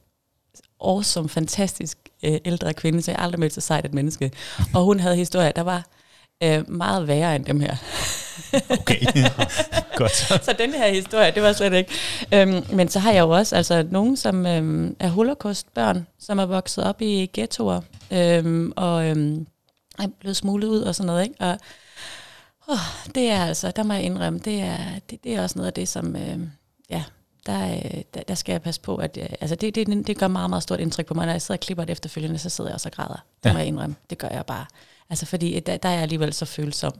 awesome, 0.82 1.30
fantastisk 1.30 1.98
øh, 2.24 2.38
ældre 2.46 2.74
kvinde, 2.74 3.02
så 3.02 3.12
jeg 3.12 3.20
aldrig 3.20 3.40
mødt 3.40 3.54
så 3.54 3.62
sejt 3.62 3.86
et 3.86 3.94
menneske. 3.94 4.32
Og 4.74 4.84
hun 4.84 5.00
havde 5.00 5.16
historier, 5.16 5.52
der 5.52 5.62
var 5.62 5.88
øh, 6.44 6.70
meget 6.72 7.08
værre 7.08 7.36
end 7.36 7.46
dem 7.46 7.60
her. 7.60 7.76
Okay, 8.70 9.00
godt. 9.98 10.16
så 10.16 10.56
den 10.60 10.74
her 10.74 10.90
historie, 10.90 11.32
det 11.32 11.44
var 11.44 11.54
slet 11.54 11.74
ikke. 11.74 11.92
Øhm, 12.34 12.64
men 12.74 12.90
så 12.90 13.00
har 13.00 13.12
jeg 13.12 13.22
jo 13.22 13.30
også 13.30 13.56
altså, 13.56 13.88
nogen, 13.92 14.18
som 14.18 14.46
øhm, 14.46 14.96
er 15.00 15.08
holocaustbørn, 15.08 16.08
som 16.20 16.40
er 16.40 16.46
vokset 16.46 16.84
op 16.84 17.02
i 17.02 17.30
ghettoer, 17.34 17.82
øhm, 18.12 18.74
og 18.76 19.10
øhm, 19.10 19.48
er 20.00 20.08
blevet 20.20 20.38
smuglet 20.38 20.68
ud 20.68 20.82
og 20.82 20.96
sådan 20.96 21.08
noget. 21.08 21.24
Ikke? 21.24 21.36
Og 21.40 21.58
oh, 22.68 22.78
det 23.16 23.30
er 23.30 23.46
altså, 23.46 23.72
der 23.72 23.84
må 23.84 23.94
jeg 23.94 24.04
indrømme, 24.04 24.40
det 24.40 24.62
er, 24.62 24.78
det, 25.10 25.24
det 25.24 25.36
er 25.36 25.44
også 25.44 25.58
noget 25.58 25.68
af 25.68 25.74
det, 25.74 25.88
som, 25.88 26.16
øhm, 26.16 26.52
ja, 26.90 27.04
der, 27.46 27.76
øh, 27.76 28.02
der, 28.14 28.22
der 28.28 28.36
skal 28.36 28.54
jeg 28.54 28.62
passe 28.62 28.82
på, 28.82 28.96
at 28.96 29.18
øh, 29.22 29.26
altså 29.42 29.56
det, 29.56 29.76
det, 29.76 30.08
det 30.08 30.18
gør 30.18 30.28
meget, 30.28 30.50
meget 30.50 30.64
stort 30.64 30.80
indtryk 30.80 31.06
på 31.06 31.14
mig, 31.14 31.26
når 31.26 31.34
jeg 31.34 31.42
sidder 31.42 31.56
og 31.58 31.60
klipper 31.60 31.86
det 31.86 31.92
efterfølgende, 31.92 32.38
så 32.38 32.50
sidder 32.50 32.70
jeg 32.70 32.76
også 32.76 32.90
og 32.90 32.94
græder. 32.96 33.26
Det 33.44 33.50
Ja. 33.50 33.54
må 33.54 33.60
jeg 33.60 33.68
indrømme, 33.68 33.96
det 34.10 34.18
gør 34.18 34.28
jeg 34.30 34.46
bare. 34.46 34.66
Altså 35.10 35.26
fordi 35.26 35.60
der, 35.60 35.78
der 35.78 35.90
er 35.90 35.94
jeg 35.94 36.02
alligevel 36.02 36.34
så 36.34 36.46
følsom. 36.46 36.94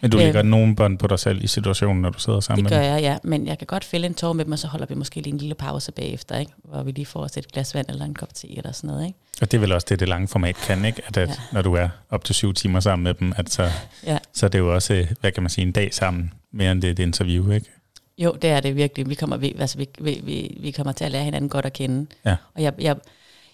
Men 0.00 0.10
du 0.10 0.16
lægger 0.16 0.42
nogen 0.42 0.76
bånd 0.76 0.98
på 0.98 1.06
dig 1.06 1.18
selv 1.18 1.44
i 1.44 1.46
situationen, 1.46 2.02
når 2.02 2.10
du 2.10 2.18
sidder 2.18 2.40
sammen 2.40 2.64
Det 2.64 2.70
med 2.72 2.78
gør 2.78 2.84
dem? 2.84 2.92
jeg, 2.94 3.02
ja. 3.02 3.18
Men 3.22 3.46
jeg 3.46 3.58
kan 3.58 3.66
godt 3.66 3.84
fælde 3.84 4.06
en 4.06 4.14
tår 4.14 4.32
med 4.32 4.44
dem, 4.44 4.52
og 4.52 4.58
så 4.58 4.66
holder 4.66 4.86
vi 4.86 4.94
måske 4.94 5.20
lige 5.20 5.32
en 5.32 5.38
lille 5.38 5.54
pause 5.54 5.92
bagefter, 5.92 6.38
ikke? 6.38 6.52
hvor 6.64 6.82
vi 6.82 6.90
lige 6.90 7.06
får 7.06 7.20
os 7.20 7.36
et 7.36 7.52
glas 7.52 7.74
vand 7.74 7.86
eller 7.88 8.04
en 8.04 8.14
kop 8.14 8.34
te 8.34 8.56
eller 8.58 8.72
sådan 8.72 8.88
noget. 8.88 9.06
Ikke? 9.06 9.18
Og 9.42 9.50
det 9.50 9.56
er 9.58 9.60
vel 9.60 9.72
også 9.72 9.86
det, 9.90 10.00
det 10.00 10.08
lange 10.08 10.28
format 10.28 10.56
kan, 10.56 10.84
ikke? 10.84 11.02
At, 11.06 11.16
at 11.16 11.28
Ja. 11.28 11.34
når 11.52 11.62
du 11.62 11.74
er 11.74 11.88
op 12.10 12.24
til 12.24 12.34
syv 12.34 12.54
timer 12.54 12.80
sammen 12.80 13.02
med 13.04 13.14
dem, 13.14 13.32
at 13.36 13.50
så, 13.52 13.70
Ja. 14.06 14.18
så 14.32 14.46
er 14.46 14.50
det 14.50 14.58
jo 14.58 14.74
også, 14.74 14.94
øh, 14.94 15.10
hvad 15.20 15.32
kan 15.32 15.42
man 15.42 15.50
sige, 15.50 15.62
en 15.66 15.72
dag 15.72 15.94
sammen, 15.94 16.32
mere 16.52 16.72
end 16.72 16.82
det 16.82 16.88
er 16.88 16.92
et 16.92 16.98
interview, 16.98 17.50
ikke? 17.50 17.70
Jo, 18.18 18.32
det 18.32 18.50
er 18.50 18.60
det 18.60 18.76
virkelig. 18.76 19.08
Vi 19.08 19.14
kommer, 19.14 19.36
vi, 19.36 19.56
altså, 19.58 19.78
vi, 19.78 19.88
vi, 20.00 20.20
vi, 20.24 20.58
vi 20.60 20.70
kommer 20.70 20.92
til 20.92 21.04
at 21.04 21.10
lære 21.10 21.24
hinanden 21.24 21.48
godt 21.48 21.66
at 21.66 21.72
kende. 21.72 22.06
Ja. 22.24 22.36
Og 22.54 22.62
jeg, 22.62 22.72
jeg, 22.78 22.96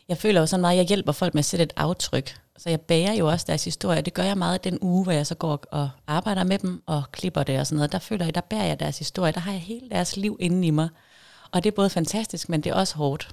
jeg 0.09 0.19
føler 0.19 0.41
jo 0.41 0.47
sådan 0.47 0.61
meget, 0.61 0.75
at 0.75 0.79
jeg 0.79 0.87
hjælper 0.87 1.13
folk 1.13 1.35
med 1.35 1.39
at 1.39 1.45
sætte 1.45 1.63
et 1.63 1.73
aftryk. 1.77 2.37
Så 2.59 2.71
jeg 2.71 2.81
bærer 2.81 3.13
jo 3.13 3.29
også 3.29 3.45
deres 3.49 3.65
historie. 3.65 4.01
Det 4.01 4.15
gør 4.15 4.23
jeg 4.23 4.39
meget 4.39 4.65
den 4.65 4.79
uge, 4.81 5.03
hvor 5.03 5.13
jeg 5.13 5.27
så 5.27 5.35
går 5.35 5.65
og 5.71 5.91
arbejder 6.07 6.45
med 6.45 6.59
dem 6.59 6.83
og 6.87 7.03
klipper 7.13 7.43
det 7.43 7.59
og 7.61 7.67
sådan 7.67 7.77
noget. 7.77 7.93
Der 7.93 7.99
føler 7.99 8.25
jeg, 8.25 8.35
der 8.35 8.41
bærer 8.41 8.65
jeg 8.65 8.81
deres 8.81 8.99
historie. 8.99 9.33
Der 9.33 9.41
har 9.41 9.53
jeg 9.53 9.61
hele 9.61 9.91
deres 9.91 10.17
liv 10.17 10.37
inde 10.41 10.67
i 10.67 10.71
mig. 10.71 10.89
Og 11.51 11.65
det 11.65 11.71
er 11.71 11.75
både 11.75 11.91
fantastisk, 11.91 12.49
men 12.49 12.61
det 12.61 12.71
er 12.71 12.75
også 12.75 12.97
hårdt. 12.97 13.29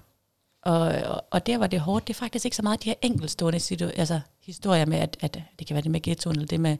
Og, 0.63 0.80
og, 0.80 1.23
og 1.32 1.47
der, 1.47 1.57
hvor 1.57 1.67
det 1.67 1.80
hårdt, 1.80 2.07
det 2.07 2.13
er 2.13 2.17
faktisk 2.17 2.45
ikke 2.45 2.57
så 2.57 2.63
meget 2.63 2.84
de 2.84 2.89
her 2.89 2.95
enkeltstående 3.01 3.59
situ- 3.59 3.91
altså, 3.97 4.19
historier 4.45 4.86
med, 4.86 4.97
at, 4.97 5.17
at 5.19 5.39
det 5.59 5.67
kan 5.67 5.73
være 5.73 5.84
det 5.84 5.91
med 5.91 6.01
ghettoen, 6.01 6.36
eller 6.36 6.47
det 6.47 6.59
med 6.59 6.78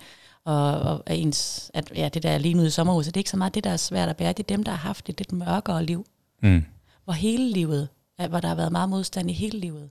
og, 0.47 0.79
og 0.79 1.03
at 1.05 1.19
ens, 1.19 1.71
at, 1.73 1.91
ja, 1.95 2.09
det 2.13 2.23
der 2.23 2.29
er 2.29 2.37
lige 2.37 2.57
ude 2.57 2.67
i 2.67 2.69
sommerhuset. 2.69 3.13
Det 3.13 3.19
er 3.19 3.21
ikke 3.21 3.29
så 3.29 3.37
meget 3.37 3.55
det, 3.55 3.63
der 3.63 3.69
er 3.69 3.77
svært 3.77 4.09
at 4.09 4.17
bære. 4.17 4.33
Det 4.33 4.39
er 4.39 4.55
dem, 4.55 4.63
der 4.63 4.71
har 4.71 4.77
haft 4.77 5.09
et 5.09 5.17
lidt 5.17 5.31
mørkere 5.31 5.83
liv. 5.85 6.05
Mm. 6.43 6.65
Hvor 7.03 7.13
hele 7.13 7.51
livet, 7.51 7.87
hvor 8.29 8.39
der 8.39 8.47
har 8.47 8.55
været 8.55 8.71
meget 8.71 8.89
modstand 8.89 9.29
i 9.29 9.33
hele 9.33 9.59
livet. 9.59 9.89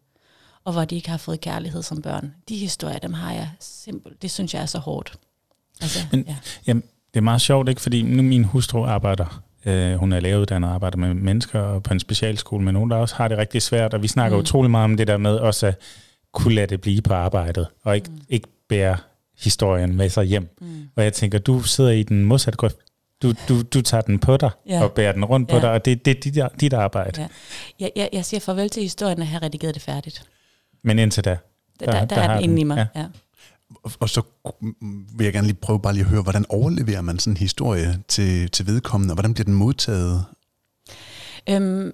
Og 0.65 0.73
hvor 0.73 0.85
de 0.85 0.95
ikke 0.95 1.11
har 1.11 1.17
fået 1.17 1.41
kærlighed 1.41 1.83
som 1.83 2.03
børn. 2.03 2.35
De 2.49 2.57
historier, 2.57 2.99
dem 2.99 3.13
har 3.13 3.33
jeg 3.33 3.49
simpelt. 3.61 4.23
Det 4.23 4.31
synes 4.31 4.55
jeg 4.55 4.63
er 4.63 4.67
så 4.67 4.79
hårdt. 4.79 5.13
Altså, 5.81 5.99
Men- 6.13 6.25
ja. 6.29 6.37
Jamen, 6.67 6.83
det 7.15 7.21
er 7.21 7.25
meget 7.25 7.41
sjovt, 7.41 7.69
ikke? 7.69 7.81
Fordi 7.81 8.03
nu 8.03 8.23
min 8.23 8.45
hustru 8.45 8.85
arbejder, 8.85 9.43
øh, 9.65 9.95
hun 9.95 10.13
er 10.13 10.21
læreuddannet 10.21 10.69
og 10.69 10.75
arbejder 10.75 10.97
med 10.99 11.15
mennesker 11.15 11.79
på 11.79 11.95
en 11.95 12.01
specialskole, 12.01 12.65
men 12.65 12.75
nogen, 12.75 12.91
der 12.91 12.97
også 12.97 13.15
har 13.15 13.29
det 13.29 13.39
rigtig 13.39 13.63
svært, 13.63 13.95
og 13.95 14.03
vi 14.03 14.09
snakker. 14.09 14.37
Mm. 14.37 14.41
utrolig 14.41 14.71
meget 14.71 14.85
om 14.85 14.97
det 14.97 15.07
der 15.07 15.17
med 15.17 15.37
også 15.37 15.67
at 15.67 15.81
kunne 16.33 16.55
lade 16.55 16.67
det 16.67 16.81
blive 16.81 17.03
på 17.03 17.15
arbejdet, 17.15 17.67
og 17.85 17.97
ikke, 17.97 18.11
mm. 18.11 18.21
ikke 18.29 18.49
bære 18.69 18.97
historien 19.39 19.97
med 19.97 20.09
sig 20.09 20.25
hjem. 20.25 20.57
Mm. 20.61 20.83
Og 20.97 21.05
jeg 21.05 21.13
tænker, 21.13 21.39
du 21.39 21.63
sidder 21.63 21.91
i 21.91 22.03
den 22.03 22.25
modsatte 22.25 22.57
grøft. 22.57 22.77
Du, 23.23 23.33
du, 23.49 23.63
du 23.63 23.81
tager 23.83 24.01
den 24.01 24.19
på 24.19 24.37
dig 24.37 24.51
Ja. 24.69 24.83
og 24.83 24.93
bærer 24.93 25.13
den 25.13 25.25
rundt 25.25 25.49
på 25.49 25.57
Ja. 25.57 25.63
dig, 25.63 25.71
og 25.71 25.85
det, 25.85 26.05
det 26.05 26.17
er 26.17 26.21
dit, 26.49 26.61
dit 26.61 26.73
arbejde. 26.73 27.21
Ja. 27.21 27.27
Jeg, 27.81 27.91
jeg, 27.97 28.09
jeg 28.13 28.25
siger 28.25 28.41
farvel 28.41 28.71
til 28.71 28.83
historien, 28.83 29.19
og 29.21 29.27
har 29.29 29.43
redigeret 29.43 29.75
det 29.75 29.83
færdigt. 29.83 30.23
Men 30.85 30.99
indtil 30.99 31.25
da, 31.25 31.31
Der, 31.81 31.87
Der- 31.87 31.93
der, 31.93 31.99
der, 32.07 32.07
der 32.07 32.23
er 32.23 32.35
den 32.41 32.45
inde 32.51 32.61
i 32.61 32.65
mig. 32.65 32.77
ja. 32.95 33.01
Ja. 33.01 33.07
Og, 33.85 33.93
og 34.01 34.09
så 34.09 34.23
vil 35.17 35.25
jeg 35.25 35.33
gerne 35.33 35.47
lige 35.47 35.57
prøve 35.63 35.81
bare 35.81 35.93
lige 35.93 36.05
at 36.05 36.11
høre, 36.11 36.23
hvordan 36.23 36.45
overleverer 36.49 37.01
man 37.01 37.19
sådan 37.19 37.33
en 37.33 37.37
historie 37.37 37.99
til, 38.09 38.51
til 38.51 38.67
vedkommende, 38.67 39.13
og 39.13 39.15
hvordan 39.15 39.35
bliver 39.35 39.45
den 39.45 39.55
modtaget? 39.55 40.25
Øhm, 41.49 41.93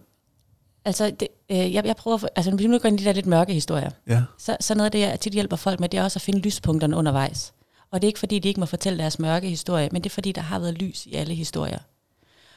altså, 0.84 1.10
det, 1.20 1.28
øh, 1.50 1.74
jeg, 1.74 1.86
jeg 1.86 1.96
prøver, 1.96 2.16
for- 2.16 2.28
altså, 2.36 2.50
hvis 2.50 2.62
vi 2.62 2.66
nu 2.68 2.78
går 2.78 2.88
ind 2.88 3.00
i 3.00 3.02
de 3.02 3.08
der 3.08 3.12
lidt 3.14 3.26
mørke 3.26 3.52
historier, 3.52 3.90
Ja. 4.08 4.22
så, 4.38 4.56
så 4.60 4.74
noget 4.74 4.84
af 4.84 4.92
det, 4.92 4.98
jeg 5.00 5.20
tit 5.20 5.32
hjælper 5.32 5.56
folk 5.56 5.80
med, 5.80 5.88
det 5.88 5.98
er 5.98 6.04
også 6.04 6.16
at 6.16 6.22
finde 6.22 6.38
lyspunkterne 6.38 6.96
undervejs. 6.96 7.52
Og 7.90 8.02
det 8.02 8.06
er 8.06 8.08
ikke 8.08 8.18
fordi, 8.18 8.38
de 8.38 8.48
ikke 8.48 8.60
må 8.60 8.66
fortælle 8.66 8.98
deres 8.98 9.18
mørke 9.18 9.48
historie, 9.48 9.88
men 9.92 10.02
det 10.04 10.10
er 10.10 10.14
fordi, 10.14 10.32
der 10.32 10.40
har 10.40 10.58
været 10.58 10.74
lys 10.78 11.06
i 11.06 11.14
alle 11.14 11.34
historier. 11.34 11.78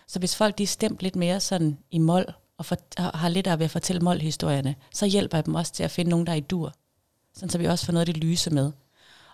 Så 0.07 0.19
hvis 0.19 0.36
folk 0.36 0.57
de 0.57 0.63
er 0.63 0.67
stemt 0.67 1.01
lidt 1.01 1.15
mere 1.15 1.39
sådan 1.39 1.78
i 1.91 1.97
mål, 1.97 2.26
og 2.57 2.65
for, 2.65 2.78
har 2.97 3.17
har 3.17 3.30
lidt 3.30 3.47
af 3.47 3.59
ved 3.59 3.65
at 3.65 3.71
fortælle 3.71 3.99
målhistorierne, 4.01 4.76
så 4.93 5.05
hjælper 5.05 5.38
jeg 5.38 5.45
dem 5.45 5.55
også 5.55 5.73
til 5.73 5.84
at 5.84 5.91
finde 5.91 6.09
nogen, 6.09 6.26
der 6.26 6.32
er 6.32 6.38
i 6.38 6.39
dur. 6.39 6.73
Sådan 7.36 7.49
så 7.49 7.57
vi 7.57 7.65
også 7.65 7.86
får 7.86 7.93
noget 7.93 8.07
af 8.07 8.13
det 8.13 8.23
lyse 8.23 8.49
med. 8.49 8.71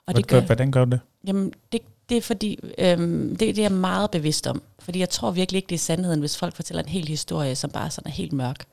Og 0.08 0.16
det 0.16 0.28
gør, 0.28 0.42
hvordan 0.42 0.72
gør 0.72 0.86
du 0.86 0.92
det? 0.92 1.00
jamen, 1.28 1.54
det, 1.72 1.82
det 2.10 2.18
er 2.18 2.22
fordi, 2.22 2.60
øhm, 2.78 3.30
det, 3.30 3.40
det 3.40 3.58
er 3.58 3.64
jeg 3.64 3.72
meget 3.72 4.12
bevidst 4.12 4.48
om. 4.48 4.62
Fordi 4.80 5.00
jeg 5.00 5.10
tror 5.10 5.32
virkelig 5.32 5.58
ikke, 5.58 5.68
det 5.70 5.76
er 5.76 5.80
sandheden, 5.80 6.20
hvis 6.20 6.38
folk 6.38 6.56
fortæller 6.56 6.84
en 6.84 6.90
hel 6.90 7.08
historie, 7.08 7.56
som 7.56 7.70
bare 7.70 7.92
sådan 7.92 8.12
er 8.12 8.16
helt 8.16 8.34
mørk. 8.34 8.66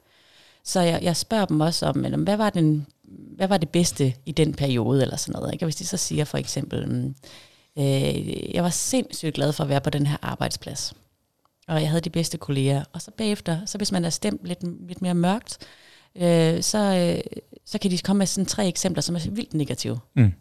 Så 0.68 0.80
jeg, 0.80 1.02
jeg 1.02 1.16
spørger 1.16 1.44
dem 1.44 1.60
også 1.60 1.86
om, 1.86 1.96
men, 1.96 2.22
hvad, 2.22 2.36
var 2.36 2.50
den, 2.50 2.86
hvad 3.36 3.48
var 3.48 3.56
det 3.56 3.68
bedste 3.68 4.14
i 4.26 4.32
den 4.32 4.54
periode, 4.54 5.02
eller 5.02 5.16
sådan 5.16 5.40
noget. 5.40 5.52
Ikke? 5.52 5.64
Og 5.64 5.66
hvis 5.66 5.76
de 5.76 5.86
så 5.86 5.96
siger 5.96 6.24
for 6.24 6.38
eksempel, 6.38 6.88
mm, 6.88 7.14
øh, 7.78 8.54
jeg 8.54 8.62
var 8.62 8.70
sindssygt 8.70 9.34
glad 9.34 9.52
for 9.52 9.64
at 9.64 9.70
være 9.70 9.80
på 9.80 9.90
den 9.90 10.06
her 10.06 10.16
arbejdsplads. 10.22 10.94
Og 11.68 11.80
jeg 11.80 11.88
havde 11.88 12.00
de 12.00 12.10
bedste 12.10 12.38
kolleger. 12.38 12.84
Og 12.92 13.02
så 13.02 13.10
bagefter, 13.10 13.58
så 13.66 13.78
hvis 13.78 13.92
man 13.92 14.04
er 14.04 14.10
stemt 14.10 14.40
lidt, 14.44 14.86
lidt 14.88 15.02
mere 15.02 15.14
mørkt, 15.14 15.58
øh, 16.16 16.62
så, 16.62 16.78
øh, 16.78 17.40
så 17.66 17.78
kan 17.78 17.90
de 17.90 17.98
komme 17.98 18.18
med 18.18 18.26
sådan 18.26 18.46
tre 18.46 18.68
eksempler, 18.68 19.02
som 19.02 19.16
er 19.16 19.30
vildt 19.30 19.54
negative. 19.54 19.98
Mm. 20.16 20.32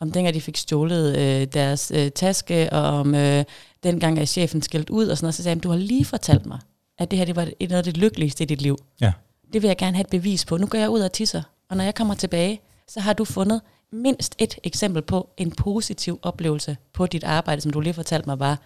Om 0.00 0.12
dengang 0.12 0.34
de 0.34 0.40
fik 0.40 0.56
stjålet 0.56 1.18
øh, 1.18 1.46
deres 1.46 1.92
øh, 1.94 2.10
taske, 2.10 2.72
og 2.72 2.82
om 2.82 3.14
øh, 3.14 3.44
dengang 3.82 4.18
er 4.18 4.24
chefen 4.24 4.62
skældt 4.62 4.90
ud, 4.90 5.08
og 5.08 5.16
sådan 5.16 5.24
noget, 5.24 5.34
så 5.34 5.42
sagde 5.42 5.56
jeg, 5.56 5.62
du 5.62 5.70
har 5.70 5.76
lige 5.76 6.04
fortalt 6.04 6.46
mig, 6.46 6.58
at 6.98 7.10
det 7.10 7.18
her 7.18 7.26
det 7.26 7.36
var 7.36 7.50
noget 7.60 7.72
af 7.72 7.84
det 7.84 7.96
lykkeligste 7.96 8.44
i 8.44 8.46
dit 8.46 8.62
liv. 8.62 8.78
Ja. 9.00 9.12
Det 9.52 9.62
vil 9.62 9.68
jeg 9.68 9.76
gerne 9.76 9.96
have 9.96 10.04
et 10.04 10.10
bevis 10.10 10.44
på. 10.44 10.56
Nu 10.56 10.66
går 10.66 10.78
jeg 10.78 10.90
ud 10.90 11.00
og 11.00 11.12
tisser, 11.12 11.42
og 11.68 11.76
når 11.76 11.84
jeg 11.84 11.94
kommer 11.94 12.14
tilbage, 12.14 12.60
så 12.88 13.00
har 13.00 13.12
du 13.12 13.24
fundet 13.24 13.60
mindst 13.92 14.34
et 14.38 14.58
eksempel 14.64 15.02
på 15.02 15.30
en 15.36 15.50
positiv 15.50 16.18
oplevelse 16.22 16.76
på 16.92 17.06
dit 17.06 17.24
arbejde, 17.24 17.60
som 17.60 17.72
du 17.72 17.80
lige 17.80 17.94
fortalte 17.94 18.28
mig 18.28 18.38
var 18.38 18.58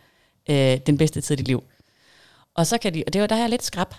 øh, 0.50 0.78
den 0.86 0.98
bedste 0.98 1.20
tid 1.20 1.34
i 1.34 1.36
dit 1.36 1.48
liv. 1.48 1.64
Og 2.54 2.66
så 2.66 2.78
kan 2.78 2.94
de, 2.94 3.04
og 3.06 3.12
det 3.12 3.20
var 3.20 3.26
der 3.26 3.36
er 3.36 3.46
lidt 3.46 3.62
skrab. 3.62 3.94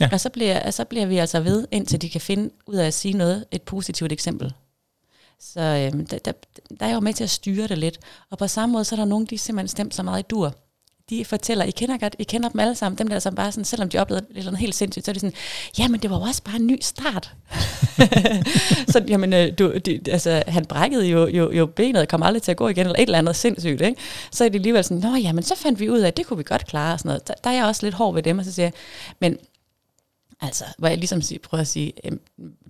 Ja. 0.00 0.08
Og 0.12 0.20
så 0.20 0.30
bliver, 0.30 0.70
så 0.70 0.84
bliver 0.84 1.06
vi 1.06 1.18
altså 1.18 1.40
ved, 1.40 1.66
indtil 1.70 2.02
de 2.02 2.10
kan 2.10 2.20
finde 2.20 2.50
ud 2.66 2.74
af 2.74 2.86
at 2.86 2.94
sige 2.94 3.14
noget, 3.14 3.44
et 3.50 3.62
positivt 3.62 4.12
eksempel. 4.12 4.52
Så 5.40 5.60
øh, 5.60 6.06
der, 6.10 6.18
der, 6.18 6.32
der 6.70 6.76
er 6.80 6.86
jeg 6.86 6.94
jo 6.94 7.00
med 7.00 7.14
til 7.14 7.24
at 7.24 7.30
styre 7.30 7.68
det 7.68 7.78
lidt. 7.78 7.98
Og 8.30 8.38
på 8.38 8.46
samme 8.48 8.72
måde, 8.72 8.84
så 8.84 8.94
er 8.94 8.96
der 8.96 9.04
nogen, 9.04 9.26
de 9.26 9.38
simpelthen 9.38 9.68
stemt 9.68 9.94
så 9.94 10.02
meget 10.02 10.22
i 10.22 10.26
dur 10.30 10.54
de 11.10 11.24
fortæller, 11.24 11.64
I 11.64 11.70
kender 11.70 11.98
godt, 11.98 12.16
I 12.18 12.24
kender 12.24 12.48
dem 12.48 12.60
alle 12.60 12.74
sammen, 12.74 12.98
dem 12.98 13.08
der 13.08 13.18
som 13.18 13.34
bare 13.34 13.52
sådan, 13.52 13.64
selvom 13.64 13.88
de 13.88 13.98
oplevede 13.98 14.26
lidt 14.30 14.44
noget 14.44 14.58
helt 14.58 14.74
sindssygt, 14.74 15.04
så 15.04 15.10
er 15.10 15.12
det 15.12 15.20
sådan, 15.20 15.36
ja, 15.78 15.88
men 15.88 16.00
det 16.00 16.10
var 16.10 16.28
også 16.28 16.42
bare 16.42 16.56
en 16.56 16.66
ny 16.66 16.78
start. 16.80 17.32
så 18.92 19.04
jamen, 19.08 19.32
øh, 19.32 19.52
du, 19.58 19.72
de, 19.86 20.00
altså, 20.08 20.42
han 20.46 20.64
brækkede 20.64 21.06
jo, 21.06 21.26
jo, 21.26 21.52
jo 21.52 21.66
benet 21.66 22.02
og 22.02 22.08
kom 22.08 22.22
aldrig 22.22 22.42
til 22.42 22.50
at 22.50 22.56
gå 22.56 22.68
igen, 22.68 22.86
eller 22.86 22.98
et 22.98 23.02
eller 23.02 23.18
andet 23.18 23.36
sindssygt, 23.36 23.80
ikke? 23.80 24.00
Så 24.30 24.44
er 24.44 24.48
det 24.48 24.58
alligevel 24.58 24.84
sådan, 24.84 25.10
nå 25.10 25.16
ja, 25.16 25.32
men 25.32 25.42
så 25.44 25.56
fandt 25.56 25.80
vi 25.80 25.90
ud 25.90 25.98
af, 25.98 26.06
at 26.06 26.16
det 26.16 26.26
kunne 26.26 26.36
vi 26.36 26.42
godt 26.42 26.66
klare, 26.66 26.92
og 26.92 26.98
sådan 26.98 27.08
noget. 27.08 27.28
Der, 27.28 27.34
der 27.44 27.50
er 27.50 27.54
jeg 27.54 27.64
også 27.64 27.86
lidt 27.86 27.94
hård 27.94 28.14
ved 28.14 28.22
dem, 28.22 28.38
og 28.38 28.44
så 28.44 28.52
siger 28.52 28.66
jeg, 28.66 28.72
men 29.20 29.38
Altså, 30.42 30.64
hvor 30.78 30.88
jeg 30.88 30.98
ligesom 30.98 31.22
prøver 31.42 31.60
at 31.60 31.68
sige, 31.68 31.92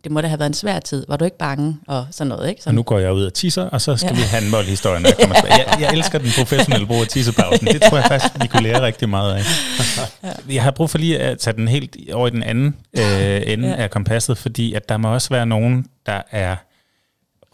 det 0.05 0.13
må 0.13 0.21
da 0.21 0.27
have 0.27 0.39
været 0.39 0.51
en 0.51 0.55
svær 0.55 0.81
tid. 0.81 1.05
Var 1.09 1.17
du 1.17 1.25
ikke 1.25 1.39
bange? 1.39 1.77
Og 1.87 2.07
sådan 2.11 2.29
noget, 2.29 2.49
ikke? 2.49 2.63
Sådan. 2.63 2.71
Og 2.71 2.75
nu 2.75 2.83
går 2.83 2.99
jeg 2.99 3.13
ud 3.13 3.25
og 3.25 3.35
tisser, 3.35 3.63
og 3.63 3.81
så 3.81 3.97
skal 3.97 4.11
ja. 4.11 4.17
vi 4.17 4.23
have 4.23 4.45
en 4.45 4.51
målhistorie, 4.51 5.01
når 5.01 5.09
jeg 5.09 5.17
kommer 5.21 5.37
jeg, 5.59 5.77
jeg 5.81 5.93
elsker 5.93 6.19
den 6.19 6.31
professionelle 6.39 6.87
brug 6.87 7.01
af 7.01 7.07
tissepausen. 7.07 7.67
Det 7.67 7.83
tror 7.83 7.97
jeg 7.97 8.07
faktisk, 8.09 8.35
vi 8.43 8.47
kunne 8.47 8.63
lære 8.63 8.83
rigtig 8.83 9.09
meget 9.09 9.35
af. 9.35 9.43
Jeg 10.49 10.63
har 10.63 10.71
brug 10.71 10.91
for 10.91 10.99
lige 10.99 11.19
at 11.19 11.39
tage 11.39 11.57
den 11.57 11.69
helt 11.69 11.97
over 12.13 12.29
i 12.29 12.31
den 12.31 12.43
anden 12.43 12.77
øh, 12.99 13.43
ende 13.47 13.69
ja. 13.69 13.75
af 13.75 13.91
kompasset, 13.91 14.39
fordi 14.39 14.75
at 14.75 14.89
der 14.89 14.97
må 14.97 15.15
også 15.15 15.29
være 15.29 15.47
nogen, 15.47 15.87
der 16.07 16.23
er 16.31 16.57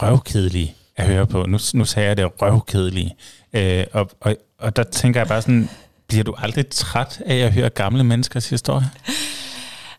røvkedelige 0.02 0.74
at 0.96 1.06
høre 1.06 1.26
på. 1.26 1.46
Nu, 1.46 1.58
nu 1.74 1.84
sagde 1.84 2.08
jeg 2.08 2.16
det 2.16 2.42
røvkedelige. 2.42 3.16
Øh, 3.52 3.84
og, 3.92 4.10
og, 4.20 4.36
og 4.58 4.76
der 4.76 4.82
tænker 4.82 5.20
jeg 5.20 5.28
bare 5.28 5.42
sådan, 5.42 5.68
bliver 6.08 6.24
du 6.24 6.34
aldrig 6.38 6.68
træt 6.70 7.22
af 7.26 7.36
at 7.36 7.52
høre 7.52 7.68
gamle 7.68 8.04
menneskers 8.04 8.50
historie? 8.50 8.90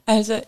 Altså, 0.07 0.41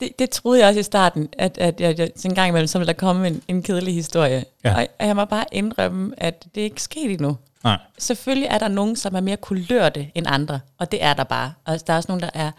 det, 0.00 0.18
det 0.18 0.30
troede 0.30 0.60
jeg 0.60 0.68
også 0.68 0.80
i 0.80 0.82
starten, 0.82 1.28
at, 1.38 1.58
at 1.58 1.80
jeg, 1.80 1.98
jeg, 1.98 2.10
en 2.24 2.34
gang 2.34 2.48
imellem, 2.48 2.66
så 2.66 2.78
ville 2.78 2.92
der 2.92 2.98
komme 2.98 3.26
en, 3.26 3.42
en 3.48 3.62
kedelig 3.62 3.94
historie. 3.94 4.44
Ja. 4.64 4.74
Og, 4.74 4.86
og 4.98 5.06
jeg 5.06 5.16
må 5.16 5.24
bare 5.24 5.44
indrømme, 5.52 6.14
at 6.16 6.46
det 6.54 6.60
ikke 6.60 6.82
sket 6.82 7.10
endnu. 7.10 7.36
Nej. 7.64 7.78
Selvfølgelig 7.98 8.48
er 8.50 8.58
der 8.58 8.68
nogen, 8.68 8.96
som 8.96 9.14
er 9.14 9.20
mere 9.20 9.36
kulørte 9.36 10.10
end 10.14 10.26
andre, 10.28 10.60
og 10.78 10.92
det 10.92 11.02
er 11.02 11.14
der 11.14 11.24
bare. 11.24 11.52
Og 11.64 11.86
der 11.86 11.92
er 11.92 11.96
også 11.96 12.08
nogen, 12.08 12.22
der 12.22 12.30
er 12.34 12.50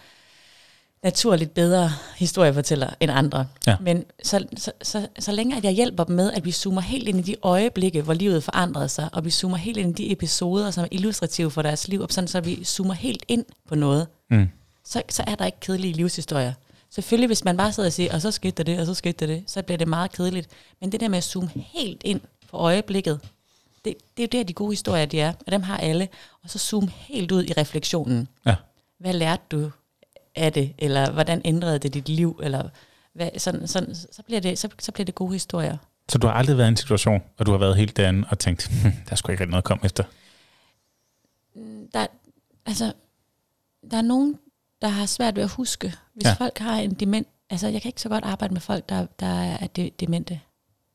naturligt 1.03 1.53
bedre 1.53 1.91
historiefortæller 2.17 2.89
end 2.99 3.11
andre. 3.11 3.47
Ja. 3.67 3.75
Men 3.81 4.03
så, 4.23 4.45
så, 4.57 4.71
så, 4.81 5.07
så 5.19 5.31
længe 5.31 5.57
at 5.57 5.63
jeg 5.63 5.71
hjælper 5.71 6.03
dem 6.03 6.15
med, 6.15 6.31
at 6.31 6.45
vi 6.45 6.51
zoomer 6.51 6.81
helt 6.81 7.07
ind 7.07 7.19
i 7.19 7.21
de 7.21 7.35
øjeblikke, 7.43 8.01
hvor 8.01 8.13
livet 8.13 8.43
forandrede 8.43 8.89
sig, 8.89 9.09
og 9.13 9.25
vi 9.25 9.29
zoomer 9.29 9.57
helt 9.57 9.77
ind 9.77 9.99
i 9.99 10.03
de 10.03 10.11
episoder, 10.11 10.71
som 10.71 10.83
er 10.83 10.87
illustrative 10.91 11.51
for 11.51 11.61
deres 11.61 11.87
liv, 11.87 12.01
og 12.01 12.07
sådan, 12.11 12.27
så 12.27 12.41
vi 12.41 12.63
zoomer 12.63 12.93
helt 12.93 13.23
ind 13.27 13.45
på 13.67 13.75
noget, 13.75 14.07
mm 14.29 14.49
så, 14.83 15.01
så 15.09 15.23
er 15.27 15.35
der 15.35 15.45
ikke 15.45 15.59
kedelige 15.59 15.93
livshistorier. 15.93 16.53
Selvfølgelig, 16.89 17.27
hvis 17.27 17.43
man 17.43 17.57
bare 17.57 17.73
sidder 17.73 17.89
og 17.89 17.93
siger, 17.93 18.13
og 18.13 18.21
så 18.21 18.31
skete 18.31 18.51
der 18.51 18.63
det, 18.63 18.79
og 18.79 18.85
så 18.85 18.93
skete 18.93 19.25
der 19.27 19.33
det, 19.33 19.43
så 19.47 19.61
bliver 19.61 19.77
det 19.77 19.87
meget 19.87 20.11
kedeligt. 20.11 20.49
Men 20.81 20.91
det 20.91 20.99
der 20.99 21.07
med 21.07 21.17
at 21.17 21.23
zoome 21.23 21.49
helt 21.55 22.01
ind 22.05 22.21
på 22.49 22.57
øjeblikket, 22.57 23.19
det, 23.85 23.95
det 24.17 24.23
er 24.23 24.27
jo 24.33 24.39
der, 24.39 24.43
de 24.43 24.53
gode 24.53 24.71
historier 24.71 25.05
de 25.05 25.19
er, 25.19 25.33
og 25.45 25.51
dem 25.51 25.61
har 25.61 25.77
alle. 25.77 26.07
Og 26.43 26.49
så 26.49 26.59
zoome 26.59 26.89
helt 26.89 27.31
ud 27.31 27.43
i 27.43 27.53
refleksionen. 27.53 28.27
Ja. 28.45 28.55
Hvad 28.97 29.13
lærte 29.13 29.43
du 29.51 29.71
af 30.35 30.53
det? 30.53 30.73
Eller 30.77 31.11
hvordan 31.11 31.41
ændrede 31.45 31.79
det 31.79 31.93
dit 31.93 32.09
liv? 32.09 32.39
Eller 32.43 32.69
hvad, 33.13 33.29
sådan, 33.37 33.67
sådan, 33.67 33.95
så, 33.95 34.23
bliver 34.25 34.41
det, 34.41 34.59
så, 34.59 34.69
så 34.79 34.91
bliver 34.91 35.05
det 35.05 35.15
gode 35.15 35.33
historier. 35.33 35.77
Så 36.09 36.17
du 36.17 36.27
har 36.27 36.33
aldrig 36.33 36.57
været 36.57 36.67
i 36.67 36.69
en 36.69 36.77
situation, 36.77 37.21
hvor 37.35 37.43
du 37.43 37.51
har 37.51 37.57
været 37.57 37.77
helt 37.77 37.97
derinde 37.97 38.27
og 38.29 38.39
tænkt, 38.39 38.67
hm, 38.67 38.91
der 39.09 39.15
skulle 39.15 39.33
ikke 39.33 39.41
rigtig 39.41 39.51
noget 39.51 39.63
komme 39.63 39.85
efter? 39.85 40.03
Der, 41.93 42.07
altså, 42.65 42.93
der 43.91 43.97
er 43.97 44.01
nogen, 44.01 44.39
der 44.81 44.87
har 44.87 45.05
svært 45.05 45.35
ved 45.35 45.43
at 45.43 45.49
huske. 45.49 45.93
Hvis 46.13 46.25
ja. 46.25 46.33
folk 46.33 46.57
har 46.57 46.75
en 46.75 46.93
dement, 46.93 47.27
altså 47.49 47.67
jeg 47.67 47.81
kan 47.81 47.89
ikke 47.89 48.01
så 48.01 48.09
godt 48.09 48.23
arbejde 48.23 48.53
med 48.53 48.61
folk, 48.61 48.89
der, 48.89 49.05
der 49.19 49.41
er 49.41 49.67
de, 49.67 49.91
demente. 49.99 50.39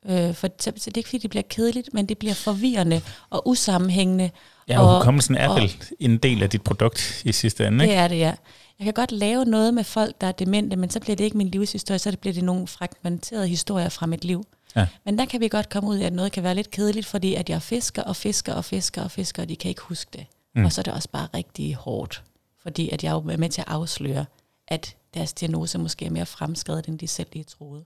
Øh, 0.09 0.35
for 0.35 0.49
så, 0.59 0.73
så 0.77 0.91
det 0.91 0.97
er 0.97 0.99
ikke 0.99 1.09
fordi, 1.09 1.19
det 1.19 1.31
bliver 1.31 1.43
kedeligt, 1.43 1.95
men 1.95 2.07
det 2.07 2.19
bliver 2.19 2.35
forvirrende 2.35 3.01
og 3.31 3.49
usammenhængende. 3.49 4.31
Ja, 4.69 4.81
og, 4.81 4.89
og 4.89 4.97
hukommelsen 4.97 5.35
er 5.35 5.49
og, 5.49 5.57
vel 5.57 5.73
en 6.01 6.19
del 6.19 6.43
af 6.43 6.51
dit 6.51 6.63
produkt 6.63 7.23
i 7.25 7.33
sidste 7.33 7.67
ende, 7.67 7.85
ikke? 7.85 7.95
Det 7.95 8.03
er 8.03 8.09
det, 8.09 8.19
ja. 8.19 8.35
Jeg 8.79 8.85
kan 8.85 8.95
godt 8.95 9.13
lave 9.13 9.45
noget 9.45 9.75
med 9.75 9.85
folk, 9.85 10.21
der 10.21 10.27
er 10.27 10.33
demente, 10.33 10.77
men 10.77 10.91
så 10.91 11.01
bliver 11.01 11.17
det 11.17 11.25
ikke 11.25 11.37
min 11.37 11.49
livshistorie, 11.49 11.99
så 11.99 12.17
bliver 12.21 12.35
det 12.35 12.45
nogle 12.45 12.67
fragmenterede 12.67 13.49
historier 13.49 13.89
fra 13.89 14.07
mit 14.07 14.25
liv. 14.25 14.47
Ja. 14.77 14.87
Men 15.05 15.19
der 15.19 15.25
kan 15.25 15.41
vi 15.41 15.49
godt 15.49 15.69
komme 15.69 15.91
ud 15.91 15.99
af, 15.99 16.07
at 16.07 16.13
noget 16.13 16.33
kan 16.33 16.43
være 16.43 16.55
lidt 16.55 16.71
kedeligt, 16.71 17.07
fordi 17.07 17.35
at 17.35 17.51
jeg 17.51 17.63
fisker 17.63 18.03
og 18.03 18.17
fisker 18.17 18.55
og 18.55 18.65
fisker 18.65 19.03
og 19.03 19.11
fisker, 19.11 19.43
og 19.43 19.49
de 19.49 19.57
kan 19.57 19.69
ikke 19.69 19.83
huske 19.83 20.11
det. 20.13 20.27
Mm. 20.55 20.65
Og 20.65 20.73
så 20.73 20.81
er 20.81 20.83
det 20.83 20.93
også 20.93 21.09
bare 21.09 21.29
rigtig 21.35 21.75
hårdt 21.75 22.23
fordi 22.67 22.91
at 22.91 23.05
jeg 23.05 23.11
er 23.11 23.37
med 23.37 23.49
til 23.49 23.61
at 23.61 23.69
afsløre, 23.69 24.25
at 24.69 24.97
deres 25.15 25.33
diagnose 25.33 25.79
måske 25.79 26.05
er 26.05 26.11
mere 26.11 26.27
fremskrevet, 26.27 26.89
end 26.89 26.99
de 26.99 27.07
selv 27.07 27.29
lige 27.33 27.45
troede. 27.45 27.85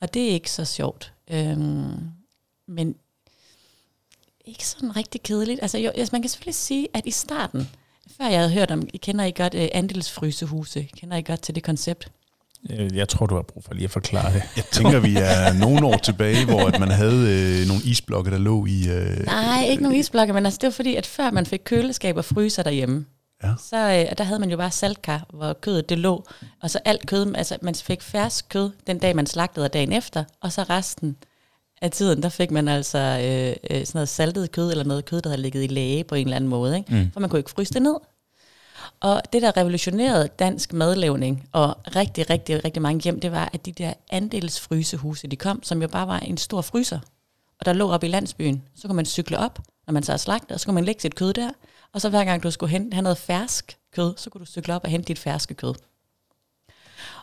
Og 0.00 0.14
det 0.14 0.28
er 0.28 0.32
ikke 0.32 0.50
så 0.50 0.64
sjovt. 0.64 1.12
Øhm, 1.30 2.00
men 2.68 2.94
ikke 4.44 4.66
sådan 4.66 4.96
rigtig 4.96 5.22
kedeligt. 5.22 5.58
Altså, 5.62 5.78
jo, 5.78 5.90
altså 5.90 6.14
man 6.14 6.22
kan 6.22 6.28
selvfølgelig 6.28 6.54
sige, 6.54 6.88
at 6.94 7.06
i 7.06 7.10
starten, 7.10 7.68
før 8.16 8.28
jeg 8.28 8.38
havde 8.38 8.52
hørt 8.52 8.70
om, 8.70 8.82
I 8.94 8.96
kender 8.96 9.24
I 9.24 9.30
godt 9.30 9.54
uh, 9.54 9.60
andelsfrysehuse, 9.72 10.82
kender 10.96 11.16
I 11.16 11.22
godt 11.22 11.42
til 11.42 11.54
det 11.54 11.62
koncept? 11.62 12.10
Øh, 12.70 12.96
jeg 12.96 13.08
tror, 13.08 13.26
du 13.26 13.34
har 13.34 13.42
brug 13.42 13.64
for 13.64 13.74
lige 13.74 13.84
at 13.84 13.90
forklare 13.90 14.32
det. 14.32 14.42
Jeg 14.56 14.64
tænker, 14.64 15.00
vi 15.00 15.16
er 15.16 15.52
nogle 15.52 15.86
år 15.86 15.96
tilbage, 15.96 16.44
hvor 16.44 16.66
at 16.66 16.80
man 16.80 16.90
havde 16.90 17.60
øh, 17.60 17.68
nogle 17.68 17.82
isblokke, 17.84 18.30
der 18.30 18.38
lå 18.38 18.66
i... 18.66 18.88
Øh, 18.88 19.24
Nej, 19.24 19.64
ikke 19.64 19.82
nogle 19.82 19.98
isblokke, 19.98 20.32
men 20.32 20.46
altså, 20.46 20.58
det 20.60 20.66
var 20.66 20.72
fordi, 20.72 20.96
at 20.96 21.06
før 21.06 21.30
man 21.30 21.46
fik 21.46 21.60
køleskab 21.64 22.16
og 22.16 22.24
fryser 22.24 22.62
derhjemme, 22.62 23.06
Ja. 23.42 23.54
Så 23.58 23.76
øh, 23.76 24.18
der 24.18 24.24
havde 24.24 24.40
man 24.40 24.50
jo 24.50 24.56
bare 24.56 24.70
saltkar, 24.70 25.26
hvor 25.32 25.52
kødet 25.52 25.88
det 25.88 25.98
lå. 25.98 26.24
Og 26.62 26.70
så 26.70 26.78
alt 26.84 27.06
kød, 27.06 27.34
altså 27.34 27.58
man 27.62 27.74
fik 27.74 28.02
fersk 28.02 28.48
kød 28.48 28.70
den 28.86 28.98
dag, 28.98 29.16
man 29.16 29.26
slagtede 29.26 29.64
og 29.64 29.72
dagen 29.72 29.92
efter, 29.92 30.24
og 30.40 30.52
så 30.52 30.62
resten 30.62 31.16
af 31.82 31.90
tiden, 31.90 32.22
der 32.22 32.28
fik 32.28 32.50
man 32.50 32.68
altså 32.68 32.98
øh, 32.98 33.76
øh, 33.76 33.86
sådan 33.86 33.98
noget 33.98 34.08
saltet 34.08 34.52
kød, 34.52 34.70
eller 34.70 34.84
noget 34.84 35.04
kød, 35.04 35.22
der 35.22 35.28
havde 35.28 35.42
ligget 35.42 35.64
i 35.64 35.66
læge 35.66 36.04
på 36.04 36.14
en 36.14 36.26
eller 36.26 36.36
anden 36.36 36.50
måde. 36.50 36.76
Ikke? 36.76 36.94
Mm. 36.94 37.10
For 37.12 37.20
man 37.20 37.30
kunne 37.30 37.40
ikke 37.40 37.50
fryse 37.50 37.74
det 37.74 37.82
ned. 37.82 37.94
Og 39.00 39.22
det, 39.32 39.42
der 39.42 39.56
revolutionerede 39.56 40.28
dansk 40.38 40.72
madlavning, 40.72 41.48
og 41.52 41.76
rigtig, 41.96 42.30
rigtig, 42.30 42.64
rigtig 42.64 42.82
mange 42.82 43.02
hjem, 43.02 43.20
det 43.20 43.32
var, 43.32 43.50
at 43.52 43.66
de 43.66 43.72
der 43.72 43.92
andelsfrysehuse, 44.10 45.26
de 45.26 45.36
kom, 45.36 45.62
som 45.62 45.82
jo 45.82 45.88
bare 45.88 46.06
var 46.06 46.18
en 46.18 46.36
stor 46.36 46.60
fryser. 46.60 46.98
Og 47.60 47.66
der 47.66 47.72
lå 47.72 47.90
op 47.90 48.04
i 48.04 48.08
landsbyen. 48.08 48.62
Så 48.76 48.88
kunne 48.88 48.96
man 48.96 49.06
cykle 49.06 49.38
op, 49.38 49.58
når 49.86 49.92
man 49.92 50.02
så 50.02 50.16
slagtet, 50.16 50.52
og 50.52 50.60
så 50.60 50.66
kunne 50.66 50.74
man 50.74 50.84
lægge 50.84 51.02
sit 51.02 51.14
kød 51.14 51.32
der. 51.32 51.50
Og 51.94 52.00
så 52.00 52.08
hver 52.08 52.24
gang 52.24 52.42
du 52.42 52.50
skulle 52.50 52.70
hente, 52.70 52.94
have 52.94 53.02
noget 53.02 53.18
fersk 53.18 53.76
kød, 53.94 54.14
så 54.16 54.30
kunne 54.30 54.40
du 54.40 54.46
cykle 54.46 54.74
op 54.74 54.84
og 54.84 54.90
hente 54.90 55.08
dit 55.08 55.18
ferske 55.18 55.54
kød. 55.54 55.74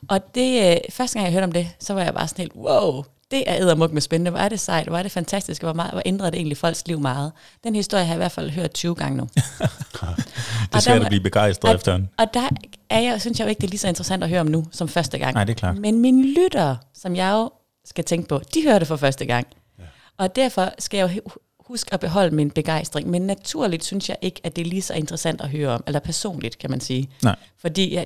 Og 0.08 0.36
det, 0.36 0.72
øh, 0.72 0.78
første 0.90 1.20
gang 1.20 1.26
jeg 1.26 1.34
hørte 1.34 1.44
om 1.44 1.52
det, 1.52 1.70
så 1.80 1.94
var 1.94 2.04
jeg 2.04 2.14
bare 2.14 2.28
sådan 2.28 2.42
helt, 2.42 2.56
wow, 2.56 3.04
det 3.32 3.44
er 3.50 3.62
eddermuk 3.62 3.92
med 3.92 4.02
spændende, 4.02 4.32
hvor 4.32 4.40
er 4.40 4.50
det 4.50 4.60
sejt, 4.60 4.88
hvor 4.88 4.98
er 4.98 5.04
det 5.04 5.12
fantastisk, 5.12 5.62
hvor, 5.62 5.74
meget, 5.74 5.92
hvor 5.92 6.02
ændrede 6.06 6.32
det 6.32 6.38
egentlig 6.38 6.58
folks 6.58 6.88
liv 6.88 7.00
meget. 7.00 7.32
Den 7.64 7.76
historie 7.76 8.06
har 8.06 8.14
jeg 8.14 8.18
i 8.18 8.18
hvert 8.18 8.32
fald 8.32 8.50
hørt 8.50 8.72
20 8.72 8.96
gange 8.96 9.18
nu. 9.18 9.24
det 9.34 9.40
er 10.74 10.80
svært 10.80 11.02
at 11.02 11.08
blive 11.08 11.24
begejstret 11.24 11.76
efter 11.76 11.92
den. 11.98 12.10
Og 12.18 12.34
der 12.34 12.50
er 12.90 13.00
jeg, 13.00 13.22
synes 13.22 13.40
jeg 13.40 13.46
jo 13.46 13.50
ikke, 13.50 13.60
det 13.60 13.68
er 13.68 13.70
lige 13.70 13.80
så 13.80 13.88
interessant 13.88 14.24
at 14.24 14.30
høre 14.30 14.42
om 14.42 14.48
nu, 14.48 14.66
som 14.72 14.88
første 14.88 15.18
gang. 15.18 15.34
Nej, 15.34 15.44
det 15.44 15.54
er 15.54 15.58
klart. 15.58 15.78
Men 15.78 16.00
mine 16.00 16.34
lyttere, 16.34 16.78
som 16.94 17.16
jeg 17.16 17.32
jo 17.32 17.52
skal 17.86 18.04
tænke 18.04 18.28
på, 18.28 18.42
de 18.54 18.64
hører 18.64 18.80
det 18.80 18.88
for 18.88 18.96
første 18.96 19.26
gang. 19.26 19.48
Ja. 19.80 19.84
Og 20.18 20.36
derfor 20.36 20.74
skal 20.80 20.98
jeg 20.98 21.18
jo 21.18 21.22
husk 21.68 21.88
at 21.92 22.00
beholde 22.00 22.36
min 22.36 22.52
begejstring. 22.52 23.10
Men 23.10 23.22
naturligt 23.22 23.84
synes 23.84 24.10
jeg 24.10 24.18
ikke, 24.22 24.42
at 24.44 24.56
det 24.56 24.62
er 24.62 24.66
lige 24.66 24.82
så 24.82 24.94
interessant 24.94 25.42
at 25.42 25.50
høre 25.50 25.70
om, 25.70 25.84
eller 25.88 26.00
personligt, 26.00 26.58
kan 26.58 26.70
man 26.70 26.82
sige. 26.82 27.10
Nej. 27.24 27.36
Fordi 27.58 27.96
jeg, 27.96 28.06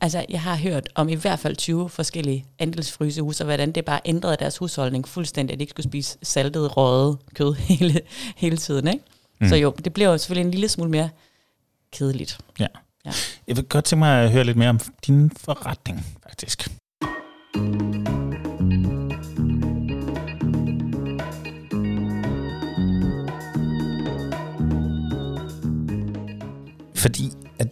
altså, 0.00 0.24
jeg 0.28 0.42
har 0.42 0.56
hørt 0.56 0.88
om 0.94 1.08
i 1.08 1.14
hvert 1.14 1.38
fald 1.38 1.56
20 1.56 1.88
forskellige 1.88 2.44
andelsfrysehuse, 2.58 3.42
og 3.42 3.46
hvordan 3.46 3.72
det 3.72 3.84
bare 3.84 4.00
ændrede 4.04 4.36
deres 4.36 4.58
husholdning 4.58 5.08
fuldstændig, 5.08 5.52
at 5.52 5.58
de 5.58 5.62
ikke 5.62 5.70
skulle 5.70 5.84
spise 5.84 6.18
saltet, 6.22 6.76
røget 6.76 7.18
kød 7.34 7.54
hele, 7.68 8.00
hele 8.36 8.56
tiden. 8.56 8.88
Ikke? 8.88 9.04
Mm. 9.40 9.48
Så 9.48 9.56
jo, 9.56 9.74
det 9.84 9.92
bliver 9.92 10.10
jo 10.10 10.18
selvfølgelig 10.18 10.46
en 10.46 10.50
lille 10.50 10.68
smule 10.68 10.90
mere 10.90 11.08
kedeligt. 11.92 12.38
Ja. 12.60 12.66
ja. 13.04 13.12
Jeg 13.46 13.56
vil 13.56 13.64
godt 13.64 13.84
tænke 13.84 13.98
mig 13.98 14.24
at 14.24 14.32
høre 14.32 14.44
lidt 14.44 14.56
mere 14.56 14.70
om 14.70 14.80
din 15.06 15.30
forretning, 15.36 16.06
faktisk. 16.28 16.68
Fordi 27.02 27.30
at, 27.58 27.68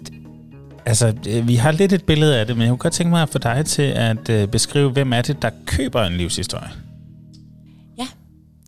altså, 0.87 1.15
øh, 1.29 1.49
vi 1.49 1.55
har 1.55 1.73
lidt 1.73 1.93
et 1.93 2.05
billede 2.05 2.39
af 2.41 2.47
det, 2.47 2.57
men 2.57 2.63
jeg 2.63 2.71
kunne 2.71 2.79
godt 2.79 2.93
tænke 2.93 3.11
mig 3.11 3.23
at 3.23 3.29
få 3.29 3.39
dig 3.39 3.67
til 3.67 3.83
at 3.83 4.29
øh, 4.29 4.49
beskrive, 4.49 4.91
hvem 4.91 5.13
er 5.13 5.23
det, 5.23 5.43
der 5.43 5.51
køber 5.67 6.05
en 6.05 6.13
livshistorie? 6.13 6.71
Ja, 7.99 8.07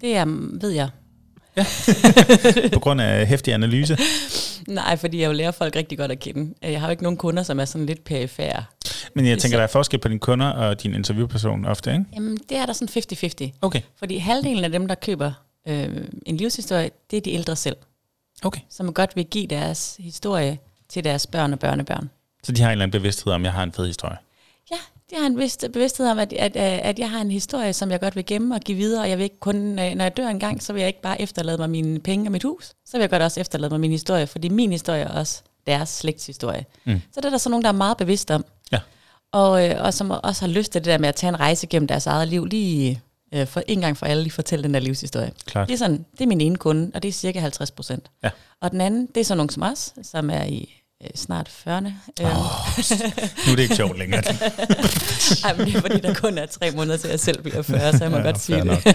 det 0.01 0.17
er, 0.17 0.25
ved 0.61 0.71
jeg. 0.71 0.89
Ja, 1.57 1.67
på 2.73 2.81
grund 2.81 3.01
af 3.01 3.27
hæftig 3.27 3.55
analyse. 3.55 3.99
Nej, 4.69 4.97
fordi 4.97 5.21
jeg 5.21 5.27
jo 5.27 5.33
lærer 5.33 5.51
folk 5.51 5.77
rigtig 5.77 5.99
godt 5.99 6.11
at 6.11 6.19
kende. 6.19 6.55
Jeg 6.63 6.81
har 6.81 6.87
jo 6.87 6.91
ikke 6.91 7.03
nogen 7.03 7.17
kunder, 7.17 7.43
som 7.43 7.61
er 7.61 7.65
sådan 7.65 7.87
lidt 7.87 8.05
perifære. 8.05 8.65
Men 9.15 9.27
jeg 9.27 9.39
tænker, 9.39 9.59
der 9.59 9.65
er 9.65 9.69
forskel 9.69 9.99
på 9.99 10.09
dine 10.09 10.21
kunder 10.21 10.47
og 10.47 10.83
din 10.83 10.95
interviewperson 10.95 11.65
ofte, 11.65 11.93
ikke? 11.93 12.05
Jamen, 12.15 12.39
det 12.49 12.57
er 12.57 12.67
der 12.67 12.73
sådan 12.73 13.03
50-50. 13.53 13.59
Okay. 13.63 13.81
Fordi 13.99 14.17
halvdelen 14.17 14.65
af 14.65 14.71
dem, 14.71 14.89
der 14.89 14.95
køber 14.95 15.33
øh, 15.69 15.89
en 16.27 16.37
livshistorie, 16.37 16.91
det 17.11 17.17
er 17.17 17.21
de 17.21 17.33
ældre 17.33 17.57
selv. 17.57 17.77
Okay. 18.45 18.61
Som 18.71 18.95
godt 18.95 19.17
vil 19.17 19.25
give 19.25 19.47
deres 19.47 19.97
historie 20.01 20.59
til 20.89 21.05
deres 21.05 21.27
børn 21.27 21.53
og 21.53 21.59
børnebørn. 21.59 22.11
Så 22.43 22.53
de 22.53 22.63
har 22.63 22.69
en 22.69 22.73
eller 22.73 22.83
anden 22.83 23.01
bevidsthed 23.01 23.33
om, 23.33 23.43
at 23.43 23.45
jeg 23.45 23.53
har 23.53 23.63
en 23.63 23.73
fed 23.73 23.87
historie? 23.87 24.17
Ja, 24.71 24.77
de 25.11 25.17
har 25.17 25.27
en 25.27 25.35
bevidst, 25.35 25.65
bevidsthed 25.73 26.07
om, 26.07 26.19
at, 26.19 26.33
at, 26.33 26.57
at 26.57 26.99
jeg 26.99 27.11
har 27.11 27.21
en 27.21 27.31
historie, 27.31 27.73
som 27.73 27.91
jeg 27.91 28.01
godt 28.01 28.17
vil 28.17 28.27
gemme 28.27 28.55
og 28.55 28.61
give 28.61 28.77
videre, 28.77 29.03
og 29.03 29.11
jeg 29.11 29.19
vil 29.19 29.25
ikke 29.25 29.41
kun, 29.41 29.57
når 29.57 30.03
jeg 30.03 30.17
dør 30.17 30.29
en 30.29 30.41
gang, 30.41 30.63
så 30.63 30.73
vil 30.73 30.81
jeg 30.81 30.89
ikke 30.89 31.03
bare 31.03 31.21
efterlade 31.21 31.59
mig 31.59 31.71
mine 31.71 32.01
penge 32.01 32.29
og 32.29 32.33
mit 32.33 32.43
hus, 32.43 32.65
så 32.87 32.93
vil 32.93 33.01
jeg 33.01 33.11
godt 33.11 33.23
også 33.23 33.41
efterlade 33.41 33.71
mig 33.71 33.81
min 33.81 33.91
historie, 33.91 34.27
fordi 34.27 34.49
min 34.49 34.73
historie 34.73 35.03
er 35.03 35.19
også 35.19 35.43
deres 35.67 35.89
slægtshistorie. 35.89 36.65
Mm. 36.85 37.03
Så 37.13 37.21
det 37.21 37.25
er 37.25 37.31
der 37.31 37.39
så 37.39 37.49
nogen, 37.49 37.63
der 37.63 37.69
er 37.69 37.73
meget 37.73 37.97
bevidst 37.97 38.31
om. 38.31 38.45
Ja. 38.73 38.79
Og, 39.33 39.69
øh, 39.69 39.85
og 39.85 39.95
som 39.95 40.11
også 40.11 40.47
har 40.47 40.53
lyst 40.53 40.73
til 40.73 40.81
det 40.81 40.87
der 40.87 40.99
med 40.99 41.09
at 41.09 41.15
tage 41.15 41.29
en 41.29 41.41
rejse 41.41 41.67
gennem 41.67 41.87
deres 41.87 42.07
eget 42.07 42.29
liv, 42.29 42.45
lige 42.45 43.01
øh, 43.35 43.47
for 43.47 43.63
en 43.67 43.81
gang 43.81 43.97
for 43.97 44.07
alle 44.07 44.23
lige 44.23 44.33
fortælle 44.33 44.63
den 44.63 44.75
der 44.75 44.81
livshistorie. 44.81 45.33
Klart. 45.47 45.69
Det 45.69 45.75
er, 45.75 45.79
sådan, 45.79 46.05
det 46.13 46.21
er 46.21 46.27
min 46.27 46.41
ene 46.41 46.57
kunde, 46.57 46.91
og 46.95 47.03
det 47.03 47.09
er 47.09 47.13
cirka 47.13 47.41
50 47.41 47.71
procent. 47.71 48.11
Ja. 48.25 48.31
Og 48.61 48.71
den 48.71 48.81
anden, 48.81 49.07
det 49.07 49.21
er 49.21 49.25
så 49.25 49.35
nogen 49.35 49.49
som 49.49 49.63
os, 49.63 49.95
som 50.03 50.31
er 50.31 50.45
i 50.45 50.83
øh, 51.03 51.11
snart 51.15 51.49
40'erne. 51.49 51.69
Oh, 51.69 52.33
nu 53.47 53.53
er 53.53 53.57
det 53.57 53.63
ikke 53.63 53.77
sjovt 53.77 53.99
længere. 53.99 54.23
Ej, 55.45 55.57
men 55.57 55.67
det 55.67 55.77
er 55.77 55.81
fordi, 55.81 56.01
der 56.01 56.15
kun 56.15 56.39
er 56.39 56.47
tre 56.47 56.71
måneder 56.71 56.97
til, 56.97 57.07
at 57.07 57.13
jeg 57.13 57.21
selv 57.21 57.43
bliver 57.43 57.63
40, 57.63 57.93
så 57.93 58.05
jeg 58.05 58.11
må 58.11 58.17
ja, 58.17 58.23
godt 58.23 58.41
sige 58.41 58.61
det. 58.61 58.87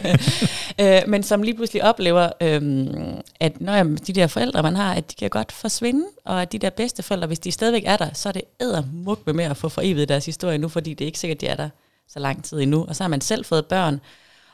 øh, 1.03 1.09
men 1.09 1.23
som 1.23 1.43
lige 1.43 1.55
pludselig 1.55 1.83
oplever, 1.83 2.29
øh, 2.41 2.61
at 3.39 3.61
når 3.61 3.73
jeg, 3.73 4.07
de 4.07 4.13
der 4.13 4.27
forældre, 4.27 4.63
man 4.63 4.75
har, 4.75 4.93
at 4.93 5.11
de 5.11 5.15
kan 5.15 5.29
godt 5.29 5.51
forsvinde, 5.51 6.05
og 6.25 6.41
at 6.41 6.51
de 6.51 6.59
der 6.59 6.69
bedste 6.69 7.03
forældre, 7.03 7.27
hvis 7.27 7.39
de 7.39 7.51
stadigvæk 7.51 7.83
er 7.85 7.97
der, 7.97 8.09
så 8.13 8.29
er 8.29 8.33
det 8.33 8.41
ædermuk 8.61 9.35
med 9.35 9.45
at 9.45 9.57
få 9.57 9.69
forevet 9.69 10.09
deres 10.09 10.25
historie 10.25 10.57
nu, 10.57 10.67
fordi 10.67 10.93
det 10.93 11.05
er 11.05 11.07
ikke 11.07 11.19
sikkert, 11.19 11.41
de 11.41 11.47
er 11.47 11.55
der 11.55 11.69
så 12.09 12.19
lang 12.19 12.43
tid 12.43 12.59
endnu. 12.59 12.85
Og 12.87 12.95
så 12.95 13.03
har 13.03 13.07
man 13.07 13.21
selv 13.21 13.45
fået 13.45 13.65
børn, 13.65 13.99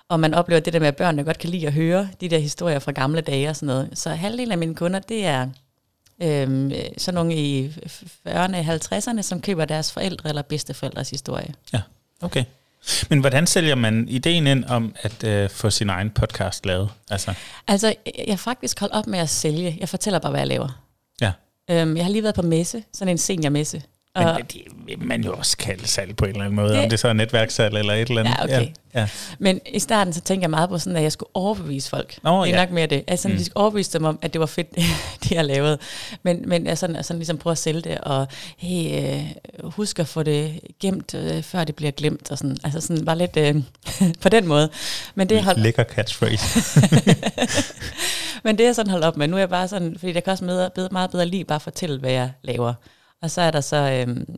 og 0.09 0.19
man 0.19 0.33
oplever 0.33 0.59
det 0.59 0.73
der 0.73 0.79
med, 0.79 0.87
at 0.87 0.95
børnene 0.95 1.23
godt 1.23 1.37
kan 1.37 1.49
lide 1.49 1.67
at 1.67 1.73
høre 1.73 2.09
de 2.21 2.29
der 2.29 2.37
historier 2.37 2.79
fra 2.79 2.91
gamle 2.91 3.21
dage 3.21 3.49
og 3.49 3.55
sådan 3.55 3.67
noget. 3.67 3.89
Så 3.93 4.09
halvdelen 4.09 4.51
af 4.51 4.57
mine 4.57 4.75
kunder, 4.75 4.99
det 4.99 5.25
er 5.25 5.49
øhm, 6.21 6.71
sådan 6.97 7.15
nogle 7.15 7.35
i 7.35 7.67
40'erne, 8.27 8.55
50'erne, 8.55 9.21
som 9.21 9.41
køber 9.41 9.65
deres 9.65 9.91
forældre 9.91 10.29
eller 10.29 10.41
bedsteforældres 10.41 11.09
historie. 11.09 11.53
Ja, 11.73 11.81
okay. 12.21 12.43
Men 13.09 13.19
hvordan 13.19 13.47
sælger 13.47 13.75
man 13.75 14.09
ideen 14.09 14.47
ind 14.47 14.65
om 14.65 14.95
at 15.01 15.23
øh, 15.23 15.49
få 15.49 15.69
sin 15.69 15.89
egen 15.89 16.09
podcast 16.09 16.65
lavet? 16.65 16.89
Altså, 17.09 17.33
altså 17.67 17.95
jeg 18.27 18.39
faktisk 18.39 18.79
holdt 18.79 18.93
op 18.93 19.07
med 19.07 19.19
at 19.19 19.29
sælge. 19.29 19.77
Jeg 19.79 19.89
fortæller 19.89 20.19
bare, 20.19 20.31
hvad 20.31 20.41
jeg 20.41 20.47
laver. 20.47 20.83
Ja. 21.21 21.31
Øhm, 21.69 21.97
jeg 21.97 22.05
har 22.05 22.11
lige 22.11 22.23
været 22.23 22.35
på 22.35 22.41
messe, 22.41 22.83
sådan 22.93 23.11
en 23.11 23.17
seniormesse. 23.17 23.81
Men 24.15 24.27
og, 24.27 24.39
det 24.53 24.61
vil 24.85 24.99
man 24.99 25.23
jo 25.23 25.33
også 25.33 25.57
kalde 25.57 25.87
salg 25.87 26.15
på 26.15 26.25
en 26.25 26.31
eller 26.31 26.43
anden 26.43 26.55
måde, 26.55 26.73
det, 26.73 26.83
om 26.83 26.89
det 26.89 26.99
så 26.99 27.07
er 27.07 27.13
netværkssalg 27.13 27.77
eller 27.77 27.93
et 27.93 28.07
eller 28.07 28.21
andet. 28.21 28.35
Ja, 28.37 28.43
okay. 28.43 28.67
Ja, 28.93 28.99
ja. 28.99 29.07
Men 29.39 29.61
i 29.65 29.79
starten 29.79 30.13
så 30.13 30.21
tænkte 30.21 30.43
jeg 30.43 30.49
meget 30.49 30.69
på 30.69 30.77
sådan, 30.77 30.97
at 30.97 31.03
jeg 31.03 31.11
skulle 31.11 31.29
overbevise 31.33 31.89
folk. 31.89 32.17
Oh, 32.23 32.45
det 32.45 32.53
er 32.53 32.57
ja. 32.57 32.65
nok 32.65 32.73
mere 32.73 32.87
det. 32.87 33.03
Altså, 33.07 33.27
mm. 33.27 33.37
de 33.37 33.45
skulle 33.45 33.57
overbevise 33.57 33.93
dem 33.93 34.05
om, 34.05 34.19
at 34.21 34.33
det 34.33 34.39
var 34.39 34.45
fedt, 34.45 34.75
det 35.23 35.31
jeg 35.31 35.45
lavede. 35.45 35.77
Men, 36.23 36.43
men 36.49 36.65
jeg 36.65 36.77
sådan, 36.77 37.03
sådan 37.03 37.19
ligesom 37.19 37.37
prøve 37.37 37.51
at 37.51 37.57
sælge 37.57 37.81
det, 37.81 37.97
og 37.97 38.27
hey, 38.57 39.03
øh, 39.03 39.71
husk 39.71 39.99
at 39.99 40.07
få 40.07 40.23
det 40.23 40.59
gemt, 40.79 41.13
øh, 41.13 41.43
før 41.43 41.63
det 41.63 41.75
bliver 41.75 41.91
glemt. 41.91 42.31
Og 42.31 42.37
sådan. 42.37 42.57
Altså 42.63 42.81
sådan 42.81 43.05
bare 43.05 43.17
lidt 43.17 43.37
øh, 43.37 43.55
på 44.23 44.29
den 44.29 44.47
måde. 44.47 44.69
Men 45.15 45.29
det 45.29 45.43
hold... 45.43 45.57
Lækker 45.57 45.83
catchphrase. 45.83 46.81
men 48.43 48.57
det 48.57 48.65
er 48.65 48.73
sådan 48.73 48.91
holdt 48.91 49.05
op 49.05 49.17
med. 49.17 49.27
Nu 49.27 49.35
er 49.35 49.39
jeg 49.39 49.49
bare 49.49 49.67
sådan, 49.67 49.95
fordi 49.99 50.13
jeg 50.13 50.23
kan 50.23 50.31
også 50.31 50.45
med, 50.45 50.89
meget 50.91 51.11
bedre 51.11 51.25
lige 51.25 51.45
bare 51.45 51.59
fortælle, 51.59 51.99
hvad 51.99 52.11
jeg 52.11 52.31
laver. 52.43 52.73
Og 53.23 53.31
så 53.31 53.41
er 53.41 53.51
der 53.51 53.61
så, 53.61 53.75
øhm, 53.75 54.35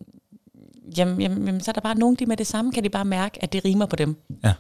jamen, 0.98 1.22
jamen, 1.22 1.62
så 1.62 1.72
er 1.72 1.74
der 1.74 1.82
bare 1.82 1.96
nogen, 1.96 2.16
de 2.16 2.26
med 2.26 2.38
det 2.38 2.48
samme, 2.48 2.72
kan 2.72 2.84
de 2.84 2.90
bare 2.90 3.06
mærke, 3.06 3.44
at 3.44 3.54
det 3.54 3.66
rimer 3.66 3.86
på 3.86 3.96
dem. 3.96 4.22
Ja. 4.44 4.54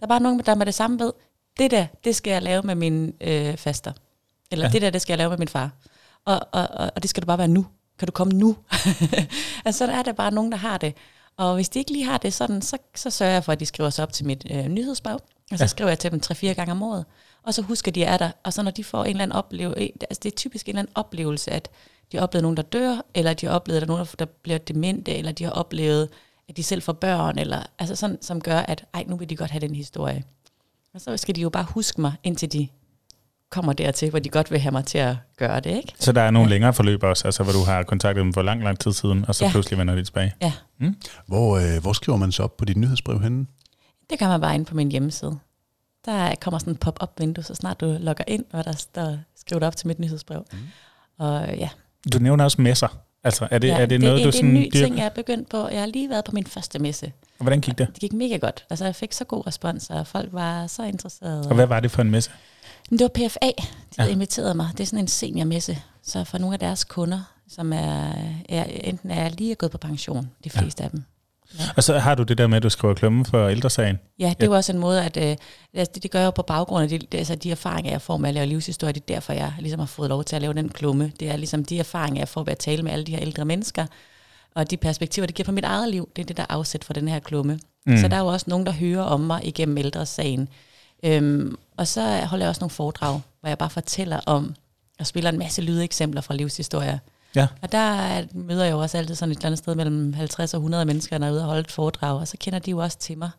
Der 0.00 0.02
er 0.02 0.06
bare 0.06 0.20
nogen, 0.20 0.38
der 0.38 0.54
med 0.54 0.66
det 0.66 0.74
samme 0.74 0.98
ved, 0.98 1.12
det 1.58 1.70
der, 1.70 1.86
det 2.04 2.16
skal 2.16 2.30
jeg 2.30 2.42
lave 2.42 2.62
med 2.62 2.74
min 2.74 3.14
øh, 3.20 3.56
faster. 3.56 3.92
Eller 4.50 4.66
ja. 4.66 4.72
det 4.72 4.82
der, 4.82 4.90
det 4.90 5.02
skal 5.02 5.12
jeg 5.12 5.18
lave 5.18 5.30
med 5.30 5.38
min 5.38 5.48
far. 5.48 5.70
Og, 6.24 6.40
og, 6.52 6.68
og, 6.70 6.90
og 6.96 7.02
det 7.02 7.10
skal 7.10 7.22
du 7.22 7.26
bare 7.26 7.38
være 7.38 7.48
nu. 7.48 7.66
Kan 7.98 8.06
du 8.06 8.12
komme 8.12 8.32
nu? 8.32 8.56
altså, 9.64 9.86
så 9.86 9.92
er 9.92 10.02
der 10.02 10.12
bare 10.12 10.30
nogen, 10.30 10.52
der 10.52 10.58
har 10.58 10.78
det. 10.78 10.94
Og 11.36 11.54
hvis 11.54 11.68
de 11.68 11.78
ikke 11.78 11.92
lige 11.92 12.04
har 12.04 12.18
det 12.18 12.34
sådan, 12.34 12.62
så, 12.62 12.78
så 12.94 13.10
sørger 13.10 13.32
jeg 13.32 13.44
for, 13.44 13.52
at 13.52 13.60
de 13.60 13.66
skriver 13.66 13.90
sig 13.90 14.02
op 14.02 14.12
til 14.12 14.26
mit 14.26 14.46
øh, 14.50 14.66
nyhedsbrev. 14.66 15.18
Og 15.50 15.58
så 15.58 15.64
ja. 15.64 15.66
skriver 15.66 15.90
jeg 15.90 15.98
til 15.98 16.10
dem 16.10 16.20
tre-fire 16.20 16.54
gange 16.54 16.72
om 16.72 16.82
året. 16.82 17.04
Og 17.46 17.54
så 17.54 17.62
husker 17.62 17.92
de, 17.92 18.06
at 18.06 18.12
er 18.12 18.16
der. 18.16 18.30
Og 18.44 18.52
så 18.52 18.62
når 18.62 18.70
de 18.70 18.84
får 18.84 19.04
en 19.04 19.10
eller 19.10 19.22
anden 19.22 19.36
oplevelse, 19.36 19.80
altså 19.82 20.20
det 20.22 20.32
er 20.32 20.36
typisk 20.36 20.66
en 20.66 20.70
eller 20.70 20.82
anden 20.82 20.92
oplevelse, 20.94 21.50
at 21.50 21.70
de 22.12 22.16
har 22.16 22.24
oplevet 22.24 22.42
nogen, 22.42 22.56
der 22.56 22.62
dør, 22.62 22.96
eller 23.14 23.34
de 23.34 23.46
har 23.46 23.54
oplevet, 23.54 23.76
at 23.76 23.88
der 23.88 23.94
er 23.94 23.96
nogen, 23.96 24.06
der 24.18 24.26
bliver 24.42 24.58
demente, 24.58 25.14
eller 25.14 25.32
de 25.32 25.44
har 25.44 25.50
oplevet, 25.50 26.08
at 26.48 26.56
de 26.56 26.62
selv 26.62 26.82
får 26.82 26.92
børn, 26.92 27.38
eller 27.38 27.62
altså 27.78 27.96
sådan, 27.96 28.18
som 28.20 28.40
gør, 28.40 28.58
at 28.58 28.84
ej, 28.94 29.04
nu 29.06 29.16
vil 29.16 29.30
de 29.30 29.36
godt 29.36 29.50
have 29.50 29.60
den 29.60 29.74
historie. 29.74 30.24
Og 30.94 31.00
så 31.00 31.16
skal 31.16 31.36
de 31.36 31.40
jo 31.40 31.48
bare 31.48 31.66
huske 31.68 32.00
mig, 32.00 32.12
indtil 32.22 32.52
de 32.52 32.68
kommer 33.50 33.72
dertil, 33.72 34.10
hvor 34.10 34.18
de 34.18 34.28
godt 34.28 34.50
vil 34.50 34.60
have 34.60 34.72
mig 34.72 34.84
til 34.84 34.98
at 34.98 35.16
gøre 35.36 35.60
det, 35.60 35.76
ikke? 35.76 35.92
Så 35.98 36.12
der 36.12 36.20
er 36.20 36.30
nogle 36.30 36.48
ja. 36.48 36.54
længere 36.54 36.74
forløb 36.74 37.02
også, 37.02 37.28
altså 37.28 37.42
hvor 37.42 37.52
du 37.52 37.64
har 37.64 37.82
kontaktet 37.82 38.22
dem 38.22 38.32
for 38.32 38.42
lang, 38.42 38.62
lang 38.62 38.78
tid 38.78 38.92
siden, 38.92 39.24
og 39.28 39.34
så 39.34 39.44
ja. 39.44 39.50
pludselig 39.50 39.78
vender 39.78 39.94
de 39.94 40.04
tilbage? 40.04 40.34
Ja. 40.42 40.52
Mm? 40.78 40.96
Hvor, 41.26 41.58
øh, 41.58 41.82
hvor 41.82 41.92
skriver 41.92 42.18
man 42.18 42.32
så 42.32 42.42
op 42.42 42.56
på 42.56 42.64
dit 42.64 42.76
nyhedsbrev 42.76 43.20
henne? 43.20 43.46
Det 44.10 44.18
kan 44.18 44.28
man 44.28 44.40
bare 44.40 44.54
ind 44.54 44.66
på 44.66 44.74
min 44.74 44.90
hjemmeside. 44.90 45.38
Der 46.04 46.34
kommer 46.40 46.58
sådan 46.58 46.72
en 46.72 46.76
pop-up-vindue, 46.76 47.44
så 47.44 47.54
snart 47.54 47.80
du 47.80 47.96
logger 48.00 48.24
ind, 48.26 48.44
og 48.52 48.64
der, 48.64 48.86
der 48.94 49.18
skriver 49.36 49.60
du 49.60 49.66
op 49.66 49.76
til 49.76 49.86
mit 49.86 49.98
nyhedsbrev. 49.98 50.46
Mm. 50.52 50.58
Og 51.18 51.56
ja, 51.56 51.68
du 52.12 52.18
nævner 52.18 52.44
også 52.44 52.62
messer. 52.62 52.88
Altså, 53.24 53.48
er 53.50 53.58
det, 53.58 53.68
ja, 53.68 53.78
er 53.78 53.86
det 53.86 54.00
noget, 54.00 54.16
det, 54.16 54.24
du 54.24 54.26
det 54.26 54.34
sådan... 54.34 54.50
Det 54.50 54.56
er 54.56 54.62
en 54.62 54.68
ny 54.68 54.70
ting, 54.70 54.96
jeg 54.98 55.04
er 55.04 55.10
begyndt 55.10 55.48
på. 55.48 55.68
Jeg 55.68 55.80
har 55.80 55.86
lige 55.86 56.10
været 56.10 56.24
på 56.24 56.32
min 56.32 56.46
første 56.46 56.78
messe. 56.78 57.12
Og 57.38 57.42
hvordan 57.42 57.60
gik 57.60 57.78
det? 57.78 57.88
Det 57.88 58.00
gik 58.00 58.12
mega 58.12 58.36
godt. 58.36 58.64
Altså, 58.70 58.84
jeg 58.84 58.94
fik 58.94 59.12
så 59.12 59.24
god 59.24 59.46
respons, 59.46 59.90
og 59.90 60.06
folk 60.06 60.28
var 60.32 60.66
så 60.66 60.82
interesserede. 60.82 61.48
Og 61.48 61.54
hvad 61.54 61.66
var 61.66 61.80
det 61.80 61.90
for 61.90 62.02
en 62.02 62.10
messe? 62.10 62.30
Det 62.90 63.00
var 63.00 63.08
PFA, 63.08 63.46
de 63.46 63.52
ja. 63.58 64.02
havde 64.02 64.12
inviteret 64.12 64.56
mig. 64.56 64.68
Det 64.72 64.80
er 64.80 64.86
sådan 64.86 64.98
en 64.98 65.08
seniormesse. 65.08 65.78
Så 66.02 66.24
for 66.24 66.38
nogle 66.38 66.54
af 66.54 66.58
deres 66.58 66.84
kunder, 66.84 67.20
som 67.48 67.72
er, 67.72 68.12
er 68.48 68.64
enten 68.64 69.10
er 69.10 69.28
lige 69.28 69.54
gået 69.54 69.72
på 69.72 69.78
pension, 69.78 70.30
de 70.44 70.50
fleste 70.50 70.82
ja. 70.82 70.84
af 70.84 70.90
dem. 70.90 71.04
Ja. 71.58 71.64
Og 71.76 71.84
så 71.84 71.98
har 71.98 72.14
du 72.14 72.22
det 72.22 72.38
der 72.38 72.46
med, 72.46 72.56
at 72.56 72.62
du 72.62 72.70
skriver 72.70 72.94
klumme 72.94 73.24
for 73.24 73.48
ældresagen. 73.48 73.98
Ja, 74.18 74.28
det 74.40 74.46
er 74.46 74.50
ja. 74.50 74.56
også 74.56 74.72
en 74.72 74.78
måde, 74.78 75.04
at 75.04 75.16
øh, 75.16 75.36
det, 75.74 76.02
det 76.02 76.10
gør 76.10 76.20
jeg 76.20 76.34
på 76.34 76.42
baggrund 76.42 76.82
af 76.82 76.88
de, 76.88 77.18
altså 77.18 77.34
de 77.34 77.50
erfaringer, 77.50 77.90
jeg 77.90 78.02
får 78.02 78.16
med 78.16 78.28
at 78.28 78.34
lave 78.34 78.46
livshistorie. 78.46 78.92
Det 78.92 79.00
er 79.00 79.14
derfor, 79.14 79.32
jeg 79.32 79.52
ligesom 79.58 79.78
har 79.78 79.86
fået 79.86 80.08
lov 80.08 80.24
til 80.24 80.36
at 80.36 80.42
lave 80.42 80.54
den 80.54 80.68
klumme. 80.68 81.12
Det 81.20 81.30
er 81.30 81.36
ligesom 81.36 81.64
de 81.64 81.78
erfaringer, 81.78 82.20
jeg 82.20 82.28
får 82.28 82.42
ved 82.42 82.52
at 82.52 82.58
tale 82.58 82.82
med 82.82 82.92
alle 82.92 83.04
de 83.04 83.12
her 83.12 83.20
ældre 83.22 83.44
mennesker. 83.44 83.86
Og 84.54 84.70
de 84.70 84.76
perspektiver, 84.76 85.26
det 85.26 85.34
giver 85.34 85.44
på 85.44 85.52
mit 85.52 85.64
eget 85.64 85.88
liv, 85.88 86.08
det 86.16 86.22
er 86.22 86.26
det, 86.26 86.36
der 86.36 86.42
er 86.42 86.54
afsæt 86.54 86.84
for 86.84 86.92
den 86.92 87.08
her 87.08 87.18
klumme. 87.18 87.58
Mm. 87.86 87.96
Så 87.96 88.08
der 88.08 88.16
er 88.16 88.20
jo 88.20 88.26
også 88.26 88.46
nogen, 88.48 88.66
der 88.66 88.72
hører 88.72 89.02
om 89.02 89.20
mig 89.20 89.40
igennem 89.44 89.78
ældresagen. 89.78 90.48
Øhm, 91.02 91.56
og 91.76 91.86
så 91.86 92.00
holder 92.00 92.44
jeg 92.44 92.48
også 92.48 92.60
nogle 92.60 92.70
foredrag, 92.70 93.20
hvor 93.40 93.48
jeg 93.48 93.58
bare 93.58 93.70
fortæller 93.70 94.20
om, 94.26 94.54
og 95.00 95.06
spiller 95.06 95.30
en 95.30 95.38
masse 95.38 95.62
lydeksempler 95.62 96.20
fra 96.20 96.34
livshistorier. 96.34 96.98
Ja. 97.36 97.46
Og 97.62 97.72
der 97.72 98.22
møder 98.34 98.64
jeg 98.64 98.72
jo 98.72 98.78
også 98.78 98.98
altid 98.98 99.14
sådan 99.14 99.32
et 99.32 99.36
eller 99.36 99.46
andet 99.46 99.58
sted 99.58 99.74
mellem 99.74 100.12
50 100.12 100.54
og 100.54 100.58
100 100.58 100.84
mennesker, 100.84 101.18
der 101.18 101.26
er 101.26 101.32
ude 101.32 101.40
og 101.40 101.46
holde 101.46 101.60
et 101.60 101.70
foredrag, 101.70 102.20
og 102.20 102.28
så 102.28 102.36
kender 102.40 102.58
de 102.58 102.70
jo 102.70 102.78
også 102.78 102.98
til 102.98 103.18
mig. 103.18 103.30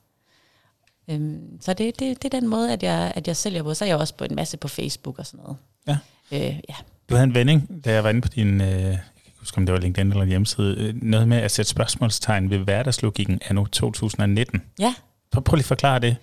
Øhm, 1.10 1.62
så 1.62 1.74
det, 1.74 2.00
det, 2.00 2.24
det 2.24 2.34
er 2.34 2.40
den 2.40 2.50
måde, 2.50 2.74
at 2.74 2.84
jeg, 2.84 3.12
at 3.16 3.28
jeg 3.28 3.36
sælger 3.36 3.64
på. 3.64 3.74
Så 3.74 3.86
er 3.86 3.90
jeg 3.90 3.98
også 3.98 4.14
på 4.14 4.24
en 4.24 4.36
masse 4.36 4.58
på 4.58 4.68
Facebook 4.68 5.20
og 5.20 5.26
sådan 5.26 5.44
noget. 5.44 5.58
Ja. 5.88 5.98
Øh, 6.32 6.60
ja. 6.70 6.76
Du 7.10 7.16
havde 7.16 7.24
en 7.24 7.36
vending, 7.36 7.86
da 7.86 7.94
jeg 7.94 8.04
var 8.04 8.10
inde 8.10 8.22
på 8.22 8.28
din, 8.28 8.62
øh, 8.62 8.68
jeg 8.68 8.78
kan 8.78 9.24
ikke 9.26 9.40
huske, 9.40 9.58
om 9.58 9.66
det 9.66 9.74
var 9.74 9.80
LinkedIn 9.80 10.12
eller 10.12 10.26
hjemmeside, 10.26 10.76
øh, 10.80 11.04
noget 11.04 11.28
med 11.28 11.38
at 11.38 11.52
sætte 11.52 11.70
spørgsmålstegn 11.70 12.50
ved 12.50 12.58
hverdagslogikken 12.58 13.40
anno 13.50 13.66
2019. 13.66 14.62
Ja. 14.80 14.94
Prøv, 15.32 15.44
prøv 15.44 15.56
lige 15.56 15.62
at 15.62 15.66
forklare 15.66 16.00
det. 16.00 16.16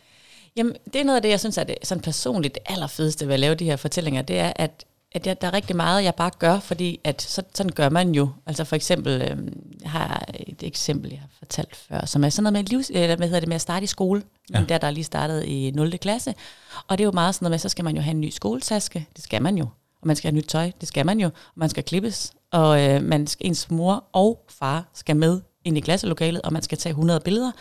Jamen, 0.57 0.73
det 0.93 1.01
er 1.01 1.05
noget 1.05 1.17
af 1.17 1.23
det, 1.23 1.29
jeg 1.29 1.41
synes 1.41 1.59
er 1.59 1.65
det 1.65 1.77
sådan 1.83 2.03
personligt 2.03 2.59
allerfedeste 2.67 3.27
ved 3.27 3.35
at 3.35 3.41
lave 3.41 3.55
de 3.55 3.65
her 3.65 3.77
fortællinger, 3.77 4.23
det 4.23 4.39
er, 4.39 4.53
at 4.57 4.85
at 5.15 5.27
jeg, 5.27 5.41
der 5.41 5.47
er 5.47 5.53
rigtig 5.53 5.77
meget, 5.77 6.05
jeg 6.05 6.15
bare 6.15 6.31
gør, 6.39 6.61
fordi 6.61 7.01
at 7.05 7.23
så, 7.23 7.43
sådan 7.55 7.73
gør 7.73 7.89
man 7.89 8.15
jo. 8.15 8.29
Altså 8.47 8.65
for 8.65 8.77
eksempel, 8.77 9.23
øh, 9.23 9.37
jeg 9.83 9.91
har 9.91 10.25
et 10.35 10.63
eksempel, 10.63 11.11
jeg 11.11 11.21
har 11.21 11.29
fortalt 11.39 11.77
før, 11.77 12.07
som 12.07 12.25
er 12.25 12.29
sådan 12.29 12.43
noget 12.43 12.53
med, 12.53 12.71
livs, 12.71 12.91
eller 12.95 13.17
hvad 13.17 13.27
hedder 13.27 13.41
det, 13.41 13.49
med 13.49 13.55
at 13.55 13.61
starte 13.61 13.85
i 13.85 13.87
skole. 13.87 14.23
Ja. 14.55 14.65
Der, 14.69 14.79
der 14.79 14.87
er 14.87 14.91
lige 14.91 15.05
startet 15.05 15.45
i 15.45 15.71
0. 15.75 15.99
klasse. 15.99 16.35
Og 16.89 16.99
det 16.99 17.05
er 17.05 17.07
jo 17.07 17.13
meget 17.13 17.35
sådan 17.35 17.45
noget 17.45 17.51
med, 17.51 17.59
så 17.59 17.69
skal 17.69 17.85
man 17.85 17.97
jo 17.97 18.03
have 18.03 18.15
en 18.15 18.21
ny 18.21 18.31
skoletaske. 18.31 19.07
Det 19.17 19.25
skal 19.25 19.43
man 19.43 19.59
jo. 19.59 19.67
og 20.01 20.07
man 20.07 20.17
skal 20.17 20.31
have 20.31 20.37
nyt 20.37 20.49
tøj, 20.49 20.71
det 20.81 20.89
skal 20.89 21.07
man 21.07 21.21
jo, 21.21 21.27
og 21.27 21.33
man 21.57 21.69
skal 21.69 21.85
klippes, 21.85 22.33
og 22.53 22.83
øh, 22.83 23.03
man 23.03 23.27
skal, 23.27 23.47
ens 23.47 23.71
mor 23.71 24.05
og 24.13 24.45
far 24.49 24.91
skal 24.95 25.17
med 25.17 25.41
ind 25.65 25.79
i 25.79 25.81
klasselokalet, 25.81 26.43
og 26.43 26.53
man 26.53 26.63
skal 26.63 26.79
tage 26.79 26.91
100 26.91 27.21
billeder, 27.21 27.53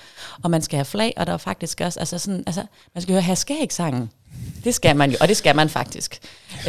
og 0.44 0.52
man 0.52 0.62
skal 0.62 0.78
have 0.78 0.86
flag, 0.86 1.14
og 1.18 1.28
der 1.28 1.34
er 1.34 1.38
faktisk 1.38 1.82
også, 1.82 2.00
altså 2.00 2.18
sådan, 2.18 2.44
altså, 2.48 2.64
man 2.94 3.02
skal 3.02 3.14
høre 3.14 3.22
Haskæg-sangen. 3.22 4.12
Det 4.64 4.76
skal 4.76 4.96
man 4.96 5.12
jo, 5.12 5.18
og 5.22 5.28
det 5.28 5.38
skal 5.38 5.56
man 5.56 5.70
faktisk, 5.70 6.20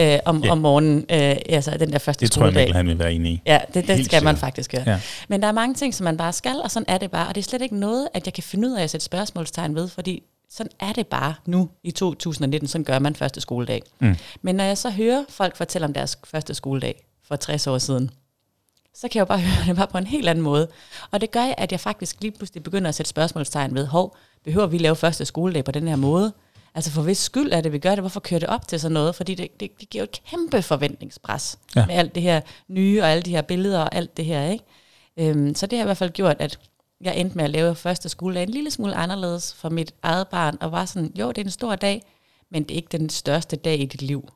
øh, 0.01 0.19
om, 0.25 0.45
Ja. 0.45 0.51
om 0.51 0.59
morgenen, 0.59 0.99
øh, 1.11 1.37
altså 1.49 1.77
den 1.79 1.93
der 1.93 1.99
første 1.99 2.25
Det 2.25 2.33
tror 2.33 2.45
jeg. 2.45 2.55
Mikkel 2.55 2.75
han 2.75 2.87
vil 2.87 2.99
være 2.99 3.13
enig 3.13 3.33
i. 3.33 3.43
Ja, 3.47 3.59
det, 3.75 3.87
det 3.89 3.97
Helt 3.97 4.05
skal 4.07 4.25
man 4.25 4.35
sikkert. 4.37 4.41
faktisk 4.47 4.71
gøre. 4.71 4.83
Ja. 4.87 5.01
Men 5.29 5.43
der 5.43 5.49
er 5.49 5.53
mange 5.53 5.75
ting, 5.75 5.95
som 5.95 6.05
man 6.05 6.17
bare 6.17 6.33
skal, 6.33 6.61
og 6.65 6.71
sådan 6.71 6.85
er 6.89 6.99
det 6.99 7.11
bare. 7.11 7.29
Og 7.29 7.35
det 7.35 7.41
er 7.41 7.45
slet 7.45 7.63
ikke 7.63 7.77
noget, 7.77 8.09
at 8.15 8.27
jeg 8.27 8.35
kan 8.35 8.43
finde 8.43 8.69
ud 8.69 8.75
af 8.75 8.83
at 8.83 8.91
sætte 8.91 9.05
spørgsmålstegn 9.05 9.75
ved, 9.75 9.89
fordi 9.89 10.23
sådan 10.51 10.73
er 10.81 10.93
det 10.93 11.07
bare 11.07 11.35
nu 11.47 11.69
i 11.85 11.91
2019. 11.91 12.69
Sådan 12.69 12.85
gør 12.85 12.99
man 12.99 13.15
første 13.17 13.41
skoledag. 13.41 13.83
Mm. 14.01 14.17
Men 14.43 14.55
når 14.55 14.65
jeg 14.65 14.79
så 14.79 14.91
hører 14.91 15.25
folk 15.29 15.57
fortælle 15.57 15.85
om 15.85 15.93
deres 15.93 16.19
første 16.25 16.55
skoledag 16.55 17.05
for 17.29 17.37
60 17.37 17.67
år 17.67 17.79
siden, 17.79 18.11
så 18.95 19.09
kan 19.09 19.11
jeg 19.15 19.21
jo 19.21 19.25
bare 19.25 19.39
høre 19.47 19.67
det 19.69 19.77
bare 19.77 19.87
på 19.87 19.99
en 19.99 20.07
helt 20.07 20.29
anden 20.29 20.45
måde. 20.45 20.69
Og 21.11 21.21
det 21.21 21.31
gør, 21.31 21.45
at 21.59 21.73
jeg 21.73 21.81
faktisk 21.81 22.17
lige 22.21 22.31
pludselig 22.31 22.63
begynder 22.63 22.89
at 22.89 22.95
sætte 22.95 23.09
spørgsmålstegn 23.11 23.75
ved, 23.75 23.87
hov, 23.87 24.17
behøver 24.45 24.67
vi 24.67 24.79
lave 24.79 24.97
første 24.97 25.25
skoledag 25.25 25.65
på 25.65 25.73
den 25.73 25.89
her 25.89 25.97
måde? 25.97 26.33
Altså 26.75 26.91
for 26.91 27.03
hvis 27.03 27.19
skyld 27.19 27.53
er 27.53 27.61
det, 27.61 27.73
vi 27.73 27.79
gør 27.79 27.91
det, 27.91 27.99
hvorfor 28.03 28.21
kører 28.21 28.41
det 28.41 28.49
op 28.49 28.69
til 28.69 28.81
sådan 28.81 28.93
noget? 28.93 29.15
Fordi 29.15 29.35
det, 29.35 29.61
det, 29.61 29.81
det 29.81 29.91
giver 29.91 30.05
et 30.05 30.21
kæmpe 30.31 30.63
forventningspres 30.63 31.59
Ja. 31.77 31.87
med 31.87 31.95
alt 31.95 32.15
det 32.15 32.23
her 32.23 32.41
nye, 32.69 33.03
og 33.03 33.11
alle 33.11 33.23
de 33.23 33.31
her 33.31 33.43
billeder 33.43 33.81
og 33.81 33.95
alt 33.95 34.17
det 34.17 34.25
her, 34.25 34.51
ikke? 34.51 34.65
Øhm, 35.17 35.55
så 35.55 35.67
det 35.67 35.79
har 35.79 35.85
i 35.85 35.87
hvert 35.87 35.97
fald 35.97 36.11
gjort, 36.11 36.37
at 36.39 36.59
jeg 37.01 37.17
endte 37.17 37.37
med 37.37 37.45
at 37.45 37.51
lave 37.51 37.75
første 37.75 38.09
skoledag 38.09 38.43
en 38.43 38.49
lille 38.49 38.71
smule 38.71 38.95
anderledes 38.95 39.55
for 39.55 39.69
mit 39.69 39.95
eget 40.03 40.29
barn, 40.29 40.57
og 40.61 40.73
var 40.73 40.85
sådan, 40.85 41.13
jo, 41.19 41.29
det 41.29 41.39
er 41.39 41.45
en 41.45 41.51
stor 41.51 41.77
dag, 41.77 42.03
men 42.51 42.63
det 42.63 42.71
er 42.71 42.77
ikke 42.77 42.99
den 42.99 43.09
største 43.11 43.57
dag 43.57 43.81
i 43.81 43.87
dit 43.87 44.03
liv. 44.03 44.29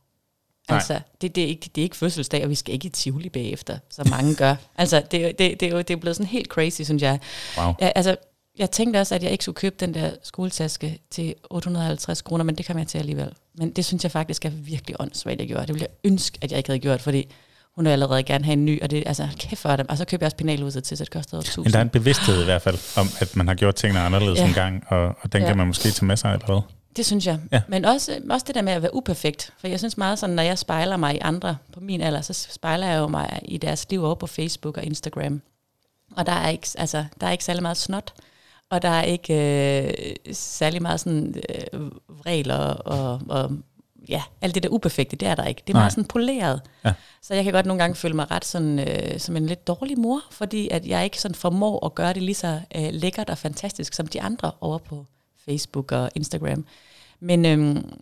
Nej. 0.69 0.77
Altså, 0.79 1.01
det, 1.21 1.35
det, 1.35 1.45
er 1.45 1.49
ikke, 1.49 1.71
det 1.75 1.81
er 1.81 1.83
ikke 1.83 1.97
fødselsdag, 1.97 2.45
og 2.45 2.51
vi 2.51 2.55
skal 2.55 2.75
ikke 2.75 2.87
i 2.87 2.91
Tivoli 2.91 3.29
bagefter, 3.29 3.79
som 3.91 4.09
mange 4.11 4.35
gør. 4.35 4.55
Altså, 4.79 5.03
det, 5.11 5.21
er 5.21 5.27
jo- 5.27 5.35
det, 5.39 5.61
det, 5.61 5.63
er 5.63 5.71
jo 5.73 5.79
det 5.79 5.91
er 5.91 5.97
blevet 5.97 6.17
sådan 6.17 6.27
helt 6.31 6.49
crazy, 6.49 6.83
synes 6.83 7.03
jeg. 7.03 7.21
Wow. 7.59 7.75
Ja, 7.81 7.91
altså, 7.95 8.17
jeg 8.59 8.71
tænkte 8.71 8.99
også, 8.99 9.15
at 9.15 9.23
jeg 9.23 9.31
ikke 9.33 9.45
skulle 9.45 9.57
købe 9.57 9.77
den 9.81 9.95
der 9.95 10.11
skoletaske 10.23 10.99
til 11.11 11.35
850 11.51 12.23
kroner, 12.23 12.45
men 12.45 12.55
det 12.55 12.67
kom 12.67 12.79
jeg 12.79 12.87
til 12.87 12.99
alligevel. 12.99 13.33
Men 13.55 13.71
det 13.71 13.85
synes 13.85 14.03
jeg 14.05 14.11
faktisk 14.13 14.45
er 14.45 14.51
virkelig 14.51 15.01
åndssvagt, 15.01 15.41
jeg 15.41 15.49
gjorde. 15.49 15.67
Det 15.67 15.75
ville 15.75 15.87
jeg 15.91 16.11
ønske, 16.11 16.39
at 16.43 16.51
jeg 16.51 16.59
ikke 16.59 16.69
havde 16.69 16.81
gjort, 16.81 17.03
fordi 17.03 17.29
hun 17.75 17.85
vil 17.85 17.91
allerede 17.91 18.23
gerne 18.23 18.45
have 18.45 18.53
en 18.53 18.65
ny, 18.65 18.83
og 18.83 18.91
det 18.91 19.03
altså 19.07 19.29
kæft 19.39 19.61
for 19.61 19.77
dem. 19.77 19.87
Og 19.89 19.99
så 19.99 20.05
købte 20.05 20.25
jeg 20.25 20.27
også 20.27 20.37
penalhuset 20.37 20.85
til, 20.85 20.97
så 20.97 21.05
det 21.05 21.13
kostede 21.13 21.37
over 21.37 21.43
1000. 21.43 21.65
Men 21.65 21.73
der 21.73 21.79
er 21.79 21.83
en 21.83 21.89
bevidsthed 21.89 22.43
i 22.43 22.45
hvert 22.45 22.63
fald 22.63 22.79
om, 22.97 23.09
at 23.21 23.37
man 23.37 23.49
har 23.49 23.55
gjort 23.55 23.75
tingene 23.75 24.01
anderledes 24.01 24.39
Ja. 24.39 24.49
en 24.49 24.55
gang, 24.55 24.85
og, 24.89 25.07
og 25.21 25.33
den 25.33 25.43
Ja. 25.43 25.49
kan 25.49 25.57
man 25.57 25.67
måske 25.67 25.91
tage 25.91 26.07
med 26.07 26.17
sig 26.17 26.33
eller 26.33 26.47
hvad? 26.47 26.61
Det 26.97 27.07
synes 27.07 27.27
jeg. 27.27 27.39
Ja. 27.53 27.63
Men 27.69 27.85
også, 27.85 28.19
også 28.31 28.45
det 28.47 28.55
der 28.55 28.63
med 28.63 28.73
at 28.73 28.83
være 28.83 28.95
uperfekt. 28.95 29.53
For 29.61 29.69
jeg 29.69 29.79
synes 29.79 29.97
meget 29.97 30.19
sådan, 30.19 30.37
når 30.37 30.43
jeg 30.43 30.59
spejler 30.59 30.97
mig 30.97 31.15
i 31.15 31.19
andre 31.19 31.57
på 31.75 31.81
min 31.81 32.01
alder, 32.01 32.21
så 32.21 32.33
spejler 32.51 32.87
jeg 32.87 32.99
jo 32.99 33.07
mig 33.09 33.41
i 33.45 33.57
deres 33.59 33.87
liv 33.91 34.05
over 34.05 34.15
på 34.15 34.27
Facebook 34.27 34.77
og 34.77 34.85
Instagram. 34.85 35.43
Og 36.17 36.27
der 36.27 36.33
er 36.33 36.49
ikke, 36.49 36.69
altså, 36.79 37.05
der 37.21 37.27
er 37.27 37.31
ikke 37.33 37.45
særlig 37.45 37.63
meget 37.63 37.77
snot. 37.77 38.13
Og 38.71 38.83
der 38.83 38.89
er 38.89 39.03
ikke 39.03 39.35
øh, 39.87 40.35
særlig 40.35 40.83
meget 40.83 41.01
sådan 41.01 41.35
øh, 41.49 41.81
regler 42.27 42.59
og, 42.69 43.21
og 43.29 43.51
ja, 44.09 44.23
alt 44.41 44.55
det 44.55 44.63
der 44.63 44.69
uperfekte, 44.69 45.17
det 45.17 45.29
er 45.29 45.35
der 45.35 45.45
ikke. 45.45 45.63
Det 45.67 45.73
er 45.73 45.77
Nej. 45.77 45.83
meget 45.83 45.93
sådan 45.93 46.05
poleret. 46.05 46.61
Ja. 46.85 46.93
Så 47.23 47.35
jeg 47.35 47.45
kan 47.45 47.53
godt 47.53 47.67
nogle 47.67 47.83
gange 47.83 47.95
føle 47.95 48.15
mig 48.15 48.31
ret 48.31 48.45
sådan, 48.45 48.79
øh, 48.79 49.21
som 49.21 49.37
en 49.37 49.47
lidt 49.47 49.67
dårlig 49.67 49.99
mor, 49.99 50.21
fordi 50.31 50.69
at 50.69 50.87
jeg 50.87 51.05
ikke 51.05 51.21
sådan 51.21 51.35
formår 51.35 51.87
at 51.87 51.95
gøre 51.95 52.13
det 52.13 52.23
lige 52.23 52.35
så 52.35 52.61
øh, 52.77 52.89
lækkert 52.93 53.31
og 53.31 53.39
fantastisk 53.39 53.95
som 53.95 54.07
de 54.07 54.23
andre 54.23 54.51
over 54.61 54.79
på 54.79 55.07
Facebook 55.45 55.93
og 55.93 56.11
Instagram. 56.15 56.65
Men 57.21 57.47
øhm, 57.47 57.93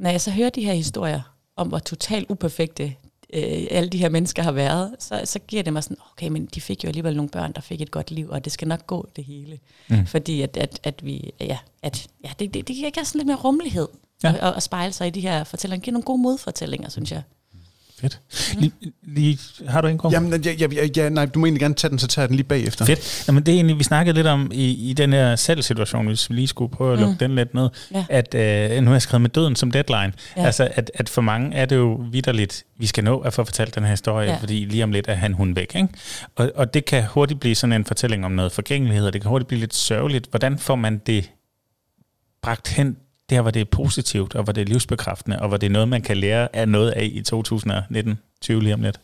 når 0.00 0.10
jeg 0.10 0.20
så 0.20 0.30
hører 0.30 0.50
de 0.50 0.64
her 0.64 0.74
historier 0.74 1.22
om, 1.56 1.68
hvor 1.68 1.78
totalt 1.78 2.30
uperfekte 2.30 2.94
øh, 3.34 3.66
alle 3.70 3.88
de 3.88 3.98
her 3.98 4.08
mennesker 4.08 4.42
har 4.42 4.52
været, 4.52 4.96
så, 4.98 5.20
så 5.24 5.38
giver 5.38 5.62
det 5.62 5.72
mig 5.72 5.82
sådan, 5.84 5.96
okay, 6.12 6.28
men 6.28 6.46
de 6.46 6.60
fik 6.60 6.84
jo 6.84 6.88
alligevel 6.88 7.16
nogle 7.16 7.28
børn, 7.30 7.52
der 7.52 7.60
fik 7.60 7.80
et 7.80 7.90
godt 7.90 8.10
liv, 8.10 8.28
og 8.28 8.44
det 8.44 8.52
skal 8.52 8.68
nok 8.68 8.86
gå 8.86 9.08
det 9.16 9.24
hele. 9.24 9.58
Mm. 9.88 10.06
Fordi 10.06 10.42
at, 10.42 10.56
at, 10.56 10.80
at 10.82 11.04
vi, 11.04 11.32
ja, 11.40 11.58
at, 11.82 12.06
ja 12.24 12.30
det, 12.38 12.54
det, 12.54 12.68
det 12.68 12.76
giver 12.76 12.90
sådan 13.04 13.18
lidt 13.18 13.26
mere 13.26 13.36
rummelighed 13.36 13.88
Ja. 14.22 14.48
at, 14.48 14.56
at 14.56 14.62
spejle 14.62 14.92
sig 14.92 15.06
i 15.06 15.10
de 15.10 15.20
her 15.20 15.44
fortællinger. 15.44 15.80
Det 15.80 15.84
giver 15.84 15.92
nogle 15.92 16.04
gode 16.04 16.22
modfortællinger, 16.22 16.88
synes 16.88 17.12
jeg. 17.12 17.22
Fedt. 18.00 18.20
Lige, 18.58 18.72
lige, 19.02 19.38
har 19.68 19.80
du 19.80 19.88
en 19.88 19.98
kort? 19.98 20.12
Jamen, 20.12 20.42
ja, 20.42 20.52
ja, 20.52 20.66
ja, 20.72 20.88
ja, 20.96 21.08
nej, 21.08 21.26
du 21.26 21.38
må 21.38 21.46
egentlig 21.46 21.60
gerne 21.60 21.74
tage 21.74 21.90
den, 21.90 21.98
så 21.98 22.06
tager 22.06 22.22
jeg 22.22 22.28
den 22.28 22.36
lige 22.36 22.46
bagefter. 22.46 22.84
Fedt. 22.84 23.24
Jamen, 23.28 23.42
det 23.42 23.52
er 23.52 23.56
egentlig, 23.56 23.78
vi 23.78 23.84
snakkede 23.84 24.14
lidt 24.14 24.26
om 24.26 24.50
i, 24.54 24.90
i 24.90 24.92
den 24.92 25.12
her 25.12 25.36
salgssituation, 25.36 26.06
hvis 26.06 26.30
vi 26.30 26.34
lige 26.34 26.46
skulle 26.46 26.72
prøve 26.72 26.92
at 26.92 26.98
lukke 26.98 27.12
mm. 27.12 27.18
den 27.18 27.34
lidt 27.34 27.54
ned, 27.54 27.68
Ja. 27.94 28.04
at 28.08 28.34
øh, 28.34 28.82
nu 28.82 28.86
har 28.86 28.94
jeg 28.94 29.02
skrevet 29.02 29.20
med 29.22 29.30
døden 29.30 29.56
som 29.56 29.70
deadline. 29.70 30.12
Ja. 30.36 30.44
Altså, 30.46 30.68
at, 30.74 30.90
at 30.94 31.08
for 31.08 31.22
mange 31.22 31.56
er 31.56 31.66
det 31.66 31.76
jo 31.76 32.04
vidderligt, 32.10 32.64
vi 32.78 32.86
skal 32.86 33.04
nå 33.04 33.18
at 33.18 33.32
få 33.34 33.44
fortalt 33.44 33.74
den 33.74 33.82
her 33.82 33.90
historie. 33.90 34.30
Ja. 34.30 34.36
fordi 34.36 34.64
lige 34.64 34.84
om 34.84 34.92
lidt 34.92 35.08
er 35.08 35.14
han 35.14 35.32
hun 35.32 35.56
væk. 35.56 35.74
Ikke? 35.74 35.88
Og, 36.36 36.52
og 36.54 36.74
det 36.74 36.84
kan 36.84 37.04
hurtigt 37.06 37.40
blive 37.40 37.54
sådan 37.54 37.72
en 37.72 37.84
fortælling 37.84 38.24
om 38.24 38.32
noget 38.32 38.52
forgængelighed, 38.52 39.06
og 39.06 39.12
det 39.12 39.20
kan 39.22 39.28
hurtigt 39.28 39.48
blive 39.48 39.60
lidt 39.60 39.74
sørgeligt. 39.74 40.26
Hvordan 40.30 40.58
får 40.58 40.76
man 40.76 41.00
det 41.06 41.30
bragt 42.42 42.68
hen 42.68 42.96
der, 43.30 43.40
hvor 43.40 43.50
det 43.50 43.60
er 43.60 43.64
positivt, 43.64 44.34
og 44.34 44.44
hvor 44.44 44.52
det 44.52 44.60
er 44.60 44.66
livsbekræftende, 44.66 45.38
og 45.38 45.48
hvor 45.48 45.56
det 45.56 45.66
er 45.66 45.70
noget, 45.70 45.88
man 45.88 46.02
kan 46.02 46.16
lære 46.16 46.56
af 46.56 46.68
noget 46.68 46.90
af 46.90 47.10
i 47.12 47.22
2019, 47.22 48.18
20 48.40 48.62
lige 48.62 48.74
om 48.74 48.82
lidt? 48.82 49.00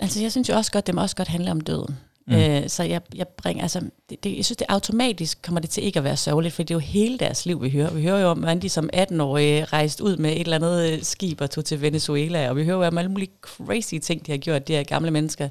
Altså, 0.00 0.22
jeg 0.22 0.30
synes 0.30 0.48
jo 0.48 0.54
også 0.54 0.72
godt, 0.72 0.86
det 0.86 0.94
må 0.94 1.00
også 1.00 1.16
godt 1.16 1.28
handle 1.28 1.50
om 1.50 1.60
døden. 1.60 1.96
Mm. 2.26 2.34
Mm. 2.34 2.40
Øh, 2.40 2.68
så 2.68 2.82
jeg, 2.82 3.00
jeg 3.14 3.28
bringer, 3.28 3.62
altså, 3.62 3.80
det, 4.10 4.24
det, 4.24 4.36
jeg 4.36 4.44
synes, 4.44 4.56
det 4.56 4.66
automatisk 4.68 5.42
kommer 5.42 5.60
det 5.60 5.70
til 5.70 5.84
ikke 5.84 5.98
at 5.98 6.04
være 6.04 6.16
sørgeligt, 6.16 6.54
for 6.54 6.62
det 6.62 6.70
er 6.70 6.74
jo 6.74 6.78
hele 6.78 7.18
deres 7.18 7.46
liv, 7.46 7.62
vi 7.62 7.70
hører. 7.70 7.90
Vi 7.94 8.02
hører 8.02 8.20
jo 8.20 8.28
om, 8.28 8.38
hvordan 8.38 8.62
de 8.62 8.68
som 8.68 8.90
18-årige 8.94 9.64
rejste 9.64 10.04
ud 10.04 10.16
med 10.16 10.32
et 10.32 10.40
eller 10.40 10.56
andet 10.56 10.92
øh, 10.92 11.02
skib 11.02 11.40
og 11.40 11.50
tog 11.50 11.64
til 11.64 11.82
Venezuela, 11.82 12.48
og 12.48 12.56
vi 12.56 12.64
hører 12.64 12.76
jo 12.76 12.84
om 12.84 12.98
alle 12.98 13.10
mulige 13.10 13.30
crazy 13.40 13.94
ting, 14.02 14.26
de 14.26 14.30
har 14.30 14.38
gjort, 14.38 14.68
de 14.68 14.72
her 14.72 14.82
gamle 14.82 15.10
mennesker. 15.10 15.48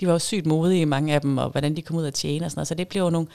De 0.00 0.06
var 0.06 0.12
jo 0.12 0.18
sygt 0.18 0.46
modige, 0.46 0.86
mange 0.86 1.14
af 1.14 1.20
dem, 1.20 1.38
og 1.38 1.50
hvordan 1.50 1.76
de 1.76 1.82
kom 1.82 1.96
ud 1.96 2.04
af 2.04 2.12
tjene 2.12 2.46
og 2.46 2.50
sådan 2.50 2.58
noget. 2.58 2.68
Så 2.68 2.74
det 2.74 2.88
bliver 2.88 3.04
jo 3.04 3.10
nogle 3.10 3.28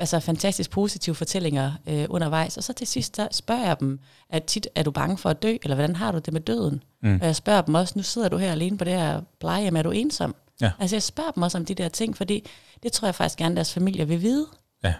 altså, 0.00 0.20
fantastisk 0.20 0.70
positive 0.70 1.14
fortællinger 1.14 1.72
øh, 1.88 2.06
undervejs. 2.08 2.56
Og 2.56 2.64
så 2.64 2.72
til 2.72 2.86
sidst 2.86 3.16
så 3.16 3.28
spørger 3.30 3.66
jeg 3.66 3.80
dem, 3.80 4.00
at 4.30 4.44
tit 4.44 4.68
er 4.74 4.82
du 4.82 4.90
bange 4.90 5.18
for 5.18 5.30
at 5.30 5.42
dø, 5.42 5.56
eller 5.62 5.74
hvordan 5.74 5.96
har 5.96 6.12
du 6.12 6.18
det 6.18 6.32
med 6.32 6.40
døden? 6.40 6.82
Mm. 7.02 7.18
Og 7.20 7.26
jeg 7.26 7.36
spørger 7.36 7.60
dem 7.60 7.74
også, 7.74 7.92
nu 7.96 8.02
sidder 8.02 8.28
du 8.28 8.36
her 8.36 8.52
alene 8.52 8.78
på 8.78 8.84
det 8.84 8.92
her 8.92 9.20
plejehjem, 9.40 9.76
er 9.76 9.82
du 9.82 9.90
ensom? 9.90 10.34
Ja. 10.60 10.70
Altså 10.78 10.96
jeg 10.96 11.02
spørger 11.02 11.30
dem 11.30 11.42
også 11.42 11.58
om 11.58 11.64
de 11.64 11.74
der 11.74 11.88
ting, 11.88 12.16
fordi 12.16 12.46
det 12.82 12.92
tror 12.92 13.06
jeg 13.06 13.14
faktisk 13.14 13.38
gerne, 13.38 13.56
deres 13.56 13.74
familie 13.74 14.08
vil 14.08 14.22
vide. 14.22 14.46
Ja. 14.84 14.94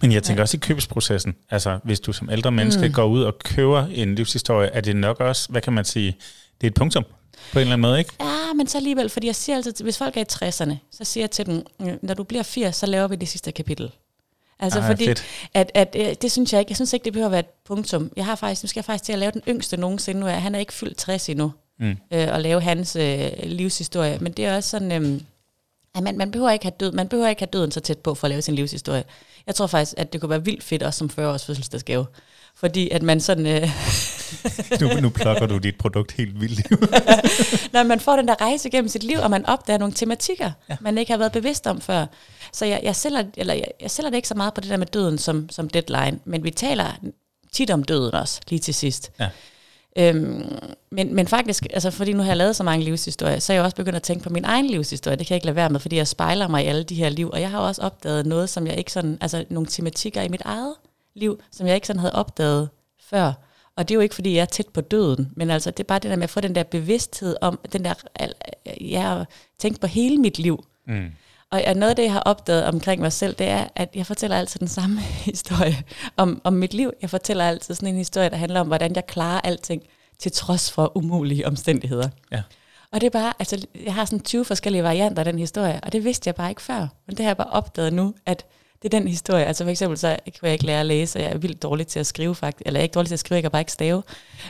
Men 0.00 0.12
jeg 0.12 0.22
tænker 0.22 0.40
ja. 0.40 0.42
også 0.42 0.56
i 0.56 0.60
købsprocessen. 0.60 1.34
Altså, 1.50 1.78
hvis 1.84 2.00
du 2.00 2.12
som 2.12 2.30
ældre 2.30 2.52
menneske 2.52 2.88
mm. 2.88 2.92
går 2.92 3.04
ud 3.04 3.22
og 3.22 3.38
køber 3.38 3.86
en 3.86 4.14
livshistorie, 4.14 4.68
er 4.68 4.80
det 4.80 4.96
nok 4.96 5.20
også, 5.20 5.48
hvad 5.48 5.60
kan 5.60 5.72
man 5.72 5.84
sige, 5.84 6.16
det 6.60 6.66
er 6.66 6.70
et 6.70 6.74
punktum 6.74 7.04
på 7.52 7.58
en 7.58 7.60
eller 7.60 7.72
anden 7.72 7.80
måde, 7.80 7.98
ikke? 7.98 8.10
Ja, 8.20 8.52
men 8.56 8.66
så 8.66 8.78
alligevel, 8.78 9.08
fordi 9.08 9.26
jeg 9.26 9.34
siger 9.36 9.56
altid, 9.56 9.72
hvis 9.82 9.98
folk 9.98 10.16
er 10.16 10.20
i 10.20 10.24
60'erne, 10.32 10.74
så 10.90 11.04
siger 11.04 11.22
jeg 11.24 11.30
til 11.30 11.46
dem, 11.46 11.66
"Øh, 11.82 11.92
når 12.02 12.14
du 12.14 12.22
bliver 12.24 12.42
80, 12.42 12.76
så 12.76 12.86
laver 12.86 13.08
vi 13.08 13.16
det 13.16 13.28
sidste 13.28 13.52
kapitel. 13.52 13.90
Altså 14.58 14.78
Ah, 14.80 14.86
fordi, 14.86 15.06
fedt. 15.06 15.24
at, 15.54 15.70
at, 15.74 15.96
øh, 15.98 16.14
det 16.22 16.32
synes 16.32 16.52
jeg 16.52 16.60
ikke, 16.60 16.70
jeg 16.70 16.76
synes 16.76 16.92
ikke, 16.92 17.04
det 17.04 17.12
behøver 17.12 17.26
at 17.28 17.32
være 17.32 17.40
et 17.40 17.46
punktum. 17.66 18.10
Jeg 18.16 18.24
har 18.24 18.34
faktisk, 18.34 18.62
nu 18.62 18.66
skal 18.68 18.78
jeg 18.80 18.84
faktisk 18.84 19.04
til 19.04 19.12
at 19.12 19.18
lave 19.18 19.32
den 19.32 19.42
yngste 19.48 19.76
nogensinde 19.76 20.20
nu, 20.20 20.26
er, 20.26 20.32
han 20.32 20.54
er 20.54 20.58
ikke 20.58 20.72
fyldt 20.72 20.96
60 20.98 21.28
endnu, 21.28 21.52
Mm. 21.78 21.96
øh, 22.10 22.28
og 22.32 22.40
lave 22.40 22.60
hans 22.60 22.96
øh, 22.96 23.30
livshistorie. 23.42 24.18
Men 24.20 24.32
det 24.32 24.44
er 24.46 24.56
også 24.56 24.70
sådan, 24.70 24.92
øh, 25.04 25.20
at 25.94 26.02
man, 26.02 26.16
man, 26.18 26.30
behøver 26.30 26.50
ikke 26.50 26.64
have 26.64 26.74
død, 26.80 26.92
man 26.92 27.08
behøver 27.08 27.28
ikke 27.28 27.40
have 27.40 27.48
døden 27.52 27.70
så 27.70 27.80
tæt 27.80 27.98
på 27.98 28.14
for 28.14 28.26
at 28.26 28.28
lave 28.30 28.42
sin 28.42 28.54
livshistorie. 28.54 29.04
Jeg 29.46 29.54
tror 29.54 29.66
faktisk, 29.66 29.94
at 29.96 30.12
det 30.12 30.20
kunne 30.20 30.30
være 30.30 30.44
vildt 30.44 30.62
fedt 30.62 30.82
også 30.82 30.98
som 30.98 31.10
40-års 31.18 31.44
fødselsdagsgave. 31.44 32.06
Fordi 32.56 32.90
at 32.90 33.02
man 33.02 33.20
sådan... 33.20 33.46
Øh, 33.46 33.68
Nu, 34.80 34.88
nu 35.00 35.08
plukker 35.10 35.46
du 35.46 35.58
dit 35.58 35.76
produkt 35.78 36.12
helt 36.12 36.40
vildt. 36.40 36.70
når 37.72 37.82
man 37.82 38.00
får 38.00 38.16
den 38.16 38.28
der 38.28 38.40
rejse 38.40 38.70
gennem 38.70 38.88
sit 38.88 39.02
liv, 39.02 39.18
og 39.18 39.30
man 39.30 39.46
opdager 39.46 39.78
nogle 39.78 39.94
tematikker, 39.94 40.50
Ja. 40.70 40.76
man 40.80 40.98
ikke 40.98 41.12
har 41.12 41.18
været 41.18 41.32
bevidst 41.32 41.66
om 41.66 41.80
før. 41.80 42.06
Så 42.52 42.64
jeg, 42.64 42.80
jeg, 42.82 42.96
sælger, 42.96 43.24
eller 43.36 43.54
jeg, 43.54 43.66
jeg 43.80 43.90
sælger 43.90 44.10
det 44.10 44.16
ikke 44.16 44.28
så 44.28 44.34
meget 44.34 44.54
på 44.54 44.60
det 44.60 44.70
der 44.70 44.76
med 44.76 44.86
døden 44.86 45.18
som, 45.18 45.48
som 45.50 45.68
deadline, 45.68 46.18
men 46.24 46.44
vi 46.44 46.50
taler 46.50 46.86
tit 47.52 47.70
om 47.70 47.82
døden 47.82 48.14
også, 48.14 48.40
lige 48.48 48.60
til 48.60 48.74
sidst. 48.74 49.10
Ja. 49.20 49.28
Øhm, 49.98 50.42
men, 50.90 51.14
men 51.14 51.28
faktisk, 51.28 51.66
altså 51.72 51.90
fordi 51.90 52.12
nu 52.12 52.22
har 52.22 52.30
jeg 52.30 52.36
lavet 52.36 52.56
så 52.56 52.62
mange 52.62 52.84
livshistorier, 52.84 53.38
så 53.38 53.52
er 53.52 53.54
jeg 53.56 53.64
også 53.64 53.76
begyndt 53.76 53.96
at 53.96 54.02
tænke 54.02 54.24
på 54.24 54.30
min 54.30 54.44
egen 54.44 54.66
livshistorie. 54.66 55.16
Det 55.16 55.26
kan 55.26 55.34
jeg 55.34 55.36
ikke 55.36 55.46
lade 55.46 55.56
være 55.56 55.70
med, 55.70 55.80
fordi 55.80 55.96
jeg 55.96 56.08
spejler 56.08 56.48
mig 56.48 56.64
i 56.64 56.66
alle 56.66 56.84
de 56.84 56.94
her 56.94 57.08
liv. 57.08 57.30
Og 57.30 57.40
jeg 57.40 57.50
har 57.50 57.58
også 57.58 57.82
opdaget 57.82 58.26
noget, 58.26 58.50
som 58.50 58.66
jeg 58.66 58.78
ikke 58.78 58.92
sådan, 58.92 59.18
altså 59.20 59.44
nogle 59.50 59.68
tematikker 59.68 60.22
i 60.22 60.28
mit 60.28 60.42
eget 60.44 60.74
liv, 61.14 61.40
som 61.50 61.66
jeg 61.66 61.74
ikke 61.74 61.86
sådan 61.86 62.00
havde 62.00 62.14
opdaget 62.14 62.68
før. 63.00 63.32
Og 63.76 63.88
det 63.88 63.94
er 63.94 63.96
jo 63.96 64.00
ikke, 64.00 64.14
fordi 64.14 64.34
jeg 64.34 64.40
er 64.40 64.46
tæt 64.46 64.68
på 64.68 64.80
døden, 64.80 65.32
men 65.36 65.50
altså 65.50 65.70
det 65.70 65.80
er 65.80 65.84
bare 65.84 65.98
det 65.98 66.10
der 66.10 66.16
med 66.16 66.24
at 66.24 66.30
få 66.30 66.40
den 66.40 66.54
der 66.54 66.62
bevidsthed 66.62 67.36
om, 67.40 67.58
den 67.72 67.84
der, 67.84 67.94
jeg 68.80 69.02
har 69.02 69.26
tænkt 69.58 69.80
på 69.80 69.86
hele 69.86 70.18
mit 70.18 70.38
liv. 70.38 70.64
Mm. 70.86 71.06
Og 71.50 71.62
og 71.66 71.74
noget 71.74 71.90
af 71.90 71.96
det, 71.96 72.02
jeg 72.02 72.12
har 72.12 72.20
opdaget 72.20 72.64
omkring 72.64 73.00
mig 73.00 73.12
selv, 73.12 73.34
det 73.34 73.48
er, 73.48 73.66
at 73.76 73.90
jeg 73.94 74.06
fortæller 74.06 74.36
altid 74.36 74.60
den 74.60 74.68
samme 74.68 75.00
historie 75.30 75.82
om, 76.16 76.40
om 76.44 76.52
mit 76.52 76.74
liv. 76.74 76.92
Jeg 77.02 77.10
fortæller 77.10 77.44
altid 77.44 77.74
sådan 77.74 77.88
en 77.88 77.96
historie, 77.96 78.30
der 78.30 78.36
handler 78.36 78.60
om, 78.60 78.66
hvordan 78.66 78.94
jeg 78.94 79.06
klarer 79.06 79.40
alting 79.40 79.82
til 80.18 80.32
trods 80.32 80.72
for 80.72 80.96
umulige 80.96 81.46
omstændigheder. 81.46 82.08
Ja. 82.32 82.42
Og 82.92 83.00
det 83.00 83.06
er 83.06 83.10
bare, 83.10 83.32
altså 83.38 83.66
jeg 83.84 83.94
har 83.94 84.04
sådan 84.04 84.20
20 84.20 84.44
forskellige 84.44 84.82
varianter 84.82 85.20
af 85.20 85.24
den 85.24 85.38
historie, 85.38 85.80
og 85.82 85.92
det 85.92 86.04
vidste 86.04 86.28
jeg 86.28 86.34
bare 86.34 86.48
ikke 86.48 86.62
før. 86.62 86.88
Men 87.06 87.16
det 87.16 87.18
har 87.18 87.30
jeg 87.30 87.36
bare 87.36 87.50
opdaget 87.50 87.92
nu, 87.92 88.14
at 88.26 88.44
det 88.84 88.94
er 88.94 88.98
den 88.98 89.08
historie. 89.08 89.44
Altså 89.44 89.64
for 89.64 89.70
eksempel 89.70 89.98
så 89.98 90.08
kunne 90.08 90.46
jeg 90.48 90.52
ikke 90.52 90.66
lære 90.66 90.80
at 90.80 90.86
læse, 90.86 91.18
og 91.18 91.22
jeg 91.22 91.32
er 91.32 91.38
vildt 91.38 91.62
dårlig 91.62 91.86
til 91.86 92.00
at 92.00 92.06
skrive 92.06 92.34
faktisk. 92.34 92.62
Eller 92.66 92.78
jeg 92.78 92.82
er 92.82 92.84
ikke 92.84 92.94
dårlig 92.94 93.08
til 93.08 93.14
at 93.14 93.20
skrive, 93.20 93.36
jeg 93.36 93.42
kan 93.42 93.50
bare 93.50 93.60
ikke 93.60 93.72
stave. 93.72 94.02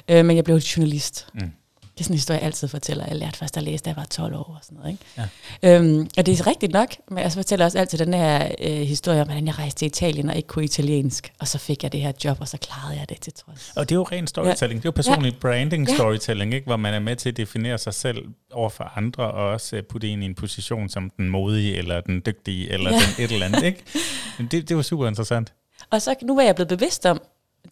Øh, 0.08 0.24
men 0.24 0.36
jeg 0.36 0.44
blev 0.44 0.56
journalist. 0.56 1.26
Mm. 1.34 1.50
Det 1.94 2.00
er 2.00 2.04
sådan 2.04 2.14
en 2.14 2.18
historie, 2.18 2.38
jeg 2.38 2.46
altid 2.46 2.68
fortæller. 2.68 3.06
Jeg 3.06 3.16
lærte 3.16 3.38
først 3.38 3.56
at 3.56 3.62
læse, 3.62 3.84
da 3.84 3.90
jeg 3.90 3.96
var 3.96 4.04
12 4.04 4.34
år 4.34 4.38
og 4.38 4.58
sådan 4.62 4.78
noget. 4.78 4.90
Ikke? 4.90 5.30
Ja. 5.62 5.76
Øhm, 5.76 6.08
og 6.18 6.26
det 6.26 6.40
er 6.40 6.46
rigtigt 6.46 6.72
nok, 6.72 6.88
men 7.10 7.18
jeg 7.18 7.32
fortæller 7.32 7.64
også 7.64 7.78
altid 7.78 7.98
den 7.98 8.14
her 8.14 8.48
øh, 8.60 8.70
historie 8.70 9.20
om, 9.20 9.26
hvordan 9.26 9.46
jeg 9.46 9.58
rejste 9.58 9.78
til 9.78 9.86
Italien 9.86 10.28
og 10.28 10.36
ikke 10.36 10.46
kunne 10.46 10.64
italiensk. 10.64 11.32
Og 11.40 11.48
så 11.48 11.58
fik 11.58 11.82
jeg 11.82 11.92
det 11.92 12.00
her 12.00 12.12
job, 12.24 12.40
og 12.40 12.48
så 12.48 12.58
klarede 12.58 12.98
jeg 12.98 13.08
det 13.08 13.20
til 13.20 13.32
trods. 13.32 13.72
Og 13.76 13.88
det 13.88 13.94
er 13.94 13.98
jo 13.98 14.02
ren 14.02 14.26
storytelling. 14.26 14.78
Ja. 14.78 14.90
Det 14.90 14.98
er 14.98 15.02
jo 15.04 15.10
personlig 15.10 15.32
ja. 15.32 15.38
branding 15.38 15.88
storytelling, 15.88 16.54
ikke? 16.54 16.66
hvor 16.66 16.76
man 16.76 16.94
er 16.94 16.98
med 16.98 17.16
til 17.16 17.28
at 17.28 17.36
definere 17.36 17.78
sig 17.78 17.94
selv 17.94 18.18
over 18.52 18.70
for 18.70 18.92
andre, 18.96 19.24
og 19.24 19.50
også 19.50 19.82
putte 19.90 20.08
ind 20.08 20.22
i 20.22 20.26
en 20.26 20.34
position 20.34 20.88
som 20.88 21.10
den 21.16 21.28
modige, 21.28 21.76
eller 21.76 22.00
den 22.00 22.22
dygtige, 22.26 22.72
eller 22.72 22.90
ja. 22.90 22.96
den 22.96 23.24
et 23.24 23.32
eller 23.32 23.46
andet. 23.46 23.62
Ikke? 23.62 23.82
Men 24.38 24.46
det, 24.46 24.68
det 24.68 24.76
var 24.76 24.82
super 24.82 25.08
interessant. 25.08 25.52
Og 25.90 26.02
så 26.02 26.14
nu 26.22 26.34
var 26.34 26.42
jeg 26.42 26.54
blevet 26.54 26.68
bevidst 26.68 27.06
om, 27.06 27.20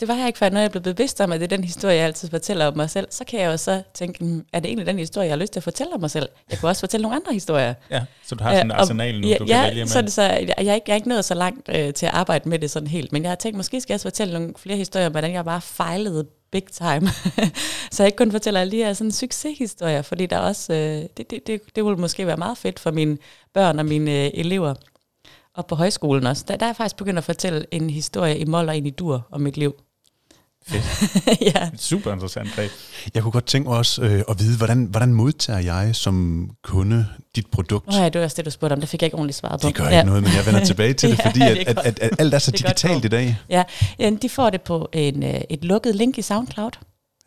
det 0.01 0.09
var 0.09 0.15
jeg 0.15 0.27
ikke 0.27 0.39
før, 0.39 0.49
når 0.49 0.61
jeg 0.61 0.71
blev 0.71 0.83
bevidst 0.83 1.21
om, 1.21 1.33
at 1.33 1.41
det 1.41 1.53
er 1.53 1.57
den 1.57 1.65
historie, 1.65 1.97
jeg 1.97 2.05
altid 2.05 2.31
fortæller 2.31 2.67
om 2.67 2.77
mig 2.77 2.91
selv, 2.91 3.07
så 3.11 3.25
kan 3.25 3.41
jeg 3.41 3.47
jo 3.47 3.57
så 3.57 3.83
tænke, 3.95 4.25
hmm, 4.25 4.45
er 4.53 4.61
det 4.61 4.69
egentlig 4.69 4.87
den 4.87 4.99
historie, 4.99 5.27
jeg 5.27 5.33
har 5.33 5.39
lyst 5.39 5.53
til 5.53 5.61
at 5.61 5.65
fortælle 5.65 5.95
om 5.95 6.01
mig 6.01 6.11
selv? 6.11 6.29
Jeg 6.51 6.59
kunne 6.59 6.69
også 6.69 6.81
fortælle 6.81 7.03
nogle 7.03 7.17
andre 7.17 7.33
historier. 7.33 7.75
Ja, 7.91 8.01
så 8.25 8.35
du 8.35 8.45
har 8.45 8.53
sådan 8.53 8.67
en 8.67 8.71
arsenal 8.71 9.21
nu, 9.21 9.29
ja, 9.29 9.37
du 9.39 9.45
ja, 9.45 9.55
kan 9.55 9.71
vælge 9.71 9.83
med. 9.83 9.87
Så, 9.87 10.05
så 10.09 10.23
jeg, 10.23 10.55
jeg, 10.59 10.67
er 10.67 10.75
ikke, 10.75 10.85
jeg 10.87 10.93
er 10.93 10.95
ikke 10.95 11.09
nået 11.09 11.25
så 11.25 11.35
langt 11.35 11.69
øh, 11.69 11.95
til 11.95 12.07
at 12.07 12.13
arbejde 12.15 12.49
med 12.49 12.59
det 12.59 12.71
sådan 12.71 12.89
helt, 12.89 13.13
men 13.13 13.23
jeg 13.23 13.31
har 13.31 13.37
tænkt, 13.37 13.57
måske 13.57 13.81
skal 13.81 13.93
jeg 13.93 13.97
også 13.97 14.05
fortælle 14.05 14.35
nogle 14.35 14.53
flere 14.57 14.77
historier 14.77 15.07
om, 15.07 15.13
hvordan 15.13 15.33
jeg 15.33 15.45
bare 15.45 15.61
fejlede 15.61 16.27
big 16.53 16.65
time. 16.73 17.09
så 17.93 18.03
jeg 18.03 18.07
ikke 18.07 18.17
kun 18.17 18.33
fortæller 18.33 18.61
alle 18.61 18.71
de 18.71 18.77
her 18.77 18.93
sådan 18.93 19.13
succeshistorier, 19.13 20.03
fordi 20.03 20.27
der 20.27 20.39
også, 20.39 20.73
øh, 20.73 20.79
det, 21.17 21.31
det, 21.31 21.47
det, 21.47 21.61
det 21.77 21.85
ville 21.85 21.99
måske 21.99 22.27
være 22.27 22.37
meget 22.37 22.59
fedt 22.59 22.79
for 22.79 22.91
mine 22.91 23.19
børn 23.55 23.79
og 23.79 23.87
mine 23.87 24.25
øh, 24.25 24.31
elever. 24.35 24.75
Og 25.57 25.67
på 25.67 25.75
højskolen 25.75 26.27
også. 26.27 26.45
Der, 26.49 26.57
der 26.57 26.67
er 26.67 26.69
jeg 26.69 26.77
faktisk 26.77 26.97
begyndt 26.97 27.19
at 27.19 27.25
fortælle 27.25 27.67
en 27.71 27.91
historie 27.91 28.39
i 28.39 28.45
mål 28.45 28.69
og 28.69 28.77
en 28.77 28.87
i 28.87 28.91
dur 28.91 29.27
om 29.31 29.41
mit 29.41 29.57
liv. 29.57 29.75
Fedt. 30.67 30.85
ja. 31.55 31.71
Super 31.77 32.13
interessant 32.13 32.49
greb. 32.55 32.71
Jeg 33.15 33.23
kunne 33.23 33.33
godt 33.33 33.47
tænke 33.47 33.69
mig 33.69 33.79
også 33.79 34.03
øh, 34.03 34.23
at 34.29 34.39
vide, 34.39 34.57
hvordan, 34.57 34.85
hvordan 34.85 35.15
modtager 35.15 35.59
jeg 35.59 35.97
som 35.97 36.51
kunde 36.63 37.07
dit 37.37 37.47
produkt? 37.47 37.89
Oh 37.89 37.95
ja, 37.95 38.05
det 38.05 38.19
var 38.19 38.25
også 38.25 38.37
det, 38.37 38.45
du 38.45 38.51
spurgte 38.51 38.75
om. 38.75 38.81
Det 38.81 38.89
fik 38.89 39.03
jeg 39.03 39.07
ikke 39.07 39.17
ordentligt 39.17 39.37
svaret 39.37 39.61
på. 39.61 39.67
Det 39.67 39.75
gør 39.75 39.85
ja. 39.85 39.99
ikke 39.99 40.07
noget, 40.07 40.23
men 40.23 40.33
jeg 40.33 40.47
vender 40.47 40.65
tilbage 40.65 40.95
til 40.95 41.11
det, 41.11 41.19
ja, 41.25 41.29
fordi 41.29 41.41
at, 41.41 41.69
at, 41.69 41.79
at, 41.79 41.99
at 41.99 42.11
alt 42.19 42.35
er 42.35 42.39
så 42.39 42.51
det 42.51 42.61
digitalt 42.61 43.05
i 43.05 43.09
dag. 43.09 43.39
Ja, 43.49 43.65
de 44.23 44.29
får 44.29 44.51
det 44.51 44.63
på 44.63 44.89
en, 44.93 45.23
øh, 45.23 45.41
et 45.51 45.65
lukket 45.65 45.95
link 45.95 46.19
i 46.19 46.23
SoundCloud. 46.23 46.73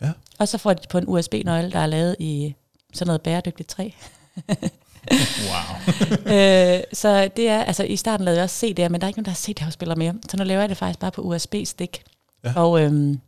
Ja. 0.01 0.11
Og 0.39 0.47
så 0.47 0.57
får 0.57 0.73
de 0.73 0.87
på 0.89 0.97
en 0.97 1.03
USB-nøgle, 1.07 1.71
der 1.71 1.79
er 1.79 1.87
lavet 1.87 2.15
i 2.19 2.55
sådan 2.93 3.07
noget 3.07 3.21
bæredygtigt 3.21 3.69
træ. 3.69 3.89
wow. 5.11 5.93
øh, 6.35 6.83
så 6.93 7.29
det 7.35 7.49
er, 7.49 7.63
altså 7.63 7.83
i 7.83 7.95
starten 7.95 8.25
lavede 8.25 8.39
jeg 8.39 8.43
også 8.43 8.65
CD'er, 8.65 8.89
men 8.89 9.01
der 9.01 9.05
er 9.05 9.07
ikke 9.07 9.19
nogen, 9.19 9.25
der 9.25 9.31
har 9.31 9.35
CD-afspiller 9.35 9.95
mere. 9.95 10.15
Så 10.29 10.37
nu 10.37 10.43
laver 10.43 10.61
jeg 10.61 10.69
det 10.69 10.77
faktisk 10.77 10.99
bare 10.99 11.11
på 11.11 11.21
USB-stik. 11.21 12.03
Ja. 12.43 12.53
Og, 12.55 12.81
øhm, 12.81 13.19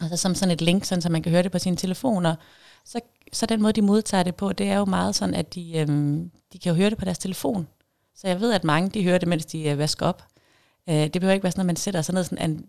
og 0.00 0.08
så 0.08 0.16
som 0.16 0.34
sådan 0.34 0.52
et 0.52 0.60
link, 0.60 0.84
sådan, 0.84 1.02
så 1.02 1.08
man 1.08 1.22
kan 1.22 1.32
høre 1.32 1.42
det 1.42 1.52
på 1.52 1.58
sine 1.58 1.76
telefoner. 1.76 2.34
Så, 2.84 3.00
så 3.32 3.46
den 3.46 3.62
måde, 3.62 3.72
de 3.72 3.82
modtager 3.82 4.22
det 4.22 4.34
på, 4.34 4.52
det 4.52 4.68
er 4.68 4.76
jo 4.76 4.84
meget 4.84 5.14
sådan, 5.14 5.34
at 5.34 5.54
de, 5.54 5.78
øhm, 5.78 6.30
de 6.52 6.58
kan 6.58 6.70
jo 6.70 6.76
høre 6.76 6.90
det 6.90 6.98
på 6.98 7.04
deres 7.04 7.18
telefon. 7.18 7.68
Så 8.14 8.28
jeg 8.28 8.40
ved, 8.40 8.52
at 8.52 8.64
mange 8.64 8.90
de 8.90 9.02
hører 9.02 9.18
det, 9.18 9.28
mens 9.28 9.46
de 9.46 9.68
øh, 9.68 9.78
vasker 9.78 10.06
op. 10.06 10.24
Øh, 10.88 10.94
det 10.94 11.12
behøver 11.12 11.32
ikke 11.32 11.44
være 11.44 11.52
sådan, 11.52 11.60
at 11.60 11.66
man 11.66 11.76
sætter 11.76 12.02
sig 12.02 12.14
ned 12.14 12.24
sådan 12.24 12.64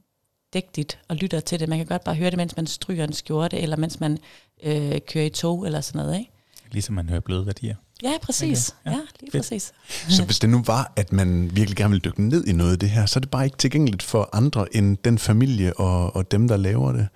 dægtigt 0.53 0.99
og 1.07 1.15
lytter 1.15 1.39
til 1.39 1.59
det. 1.59 1.69
Man 1.69 1.77
kan 1.77 1.87
godt 1.87 2.03
bare 2.03 2.15
høre 2.15 2.29
det, 2.29 2.37
mens 2.37 2.55
man 2.55 2.67
stryger 2.67 3.03
en 3.03 3.13
skjorte, 3.13 3.59
eller 3.59 3.77
mens 3.77 3.99
man 3.99 4.17
øh, 4.63 4.99
kører 5.07 5.25
i 5.25 5.29
tog, 5.29 5.65
eller 5.65 5.81
sådan 5.81 6.05
noget. 6.05 6.19
Ikke? 6.19 6.31
Ligesom 6.71 6.95
man 6.95 7.09
hører 7.09 7.19
bløde 7.19 7.45
værdier. 7.45 7.75
Ja, 8.03 8.13
præcis. 8.21 8.75
Okay. 8.85 8.91
Ja, 8.91 8.97
ja, 8.97 9.03
lige 9.19 9.31
Fedt. 9.31 9.43
præcis. 9.43 9.71
Så 10.09 10.23
hvis 10.23 10.39
det 10.39 10.49
nu 10.49 10.63
var, 10.65 10.93
at 10.95 11.13
man 11.13 11.51
virkelig 11.53 11.77
gerne 11.77 11.89
ville 11.89 12.01
dykke 12.01 12.23
ned 12.23 12.47
i 12.47 12.53
noget 12.53 12.71
af 12.71 12.79
det 12.79 12.89
her, 12.89 13.05
så 13.05 13.19
er 13.19 13.21
det 13.21 13.29
bare 13.29 13.45
ikke 13.45 13.57
tilgængeligt 13.57 14.03
for 14.03 14.29
andre 14.33 14.75
end 14.75 14.97
den 14.97 15.17
familie 15.17 15.79
og, 15.79 16.15
og 16.15 16.31
dem, 16.31 16.47
der 16.47 16.57
laver 16.57 16.91
det. 16.91 17.07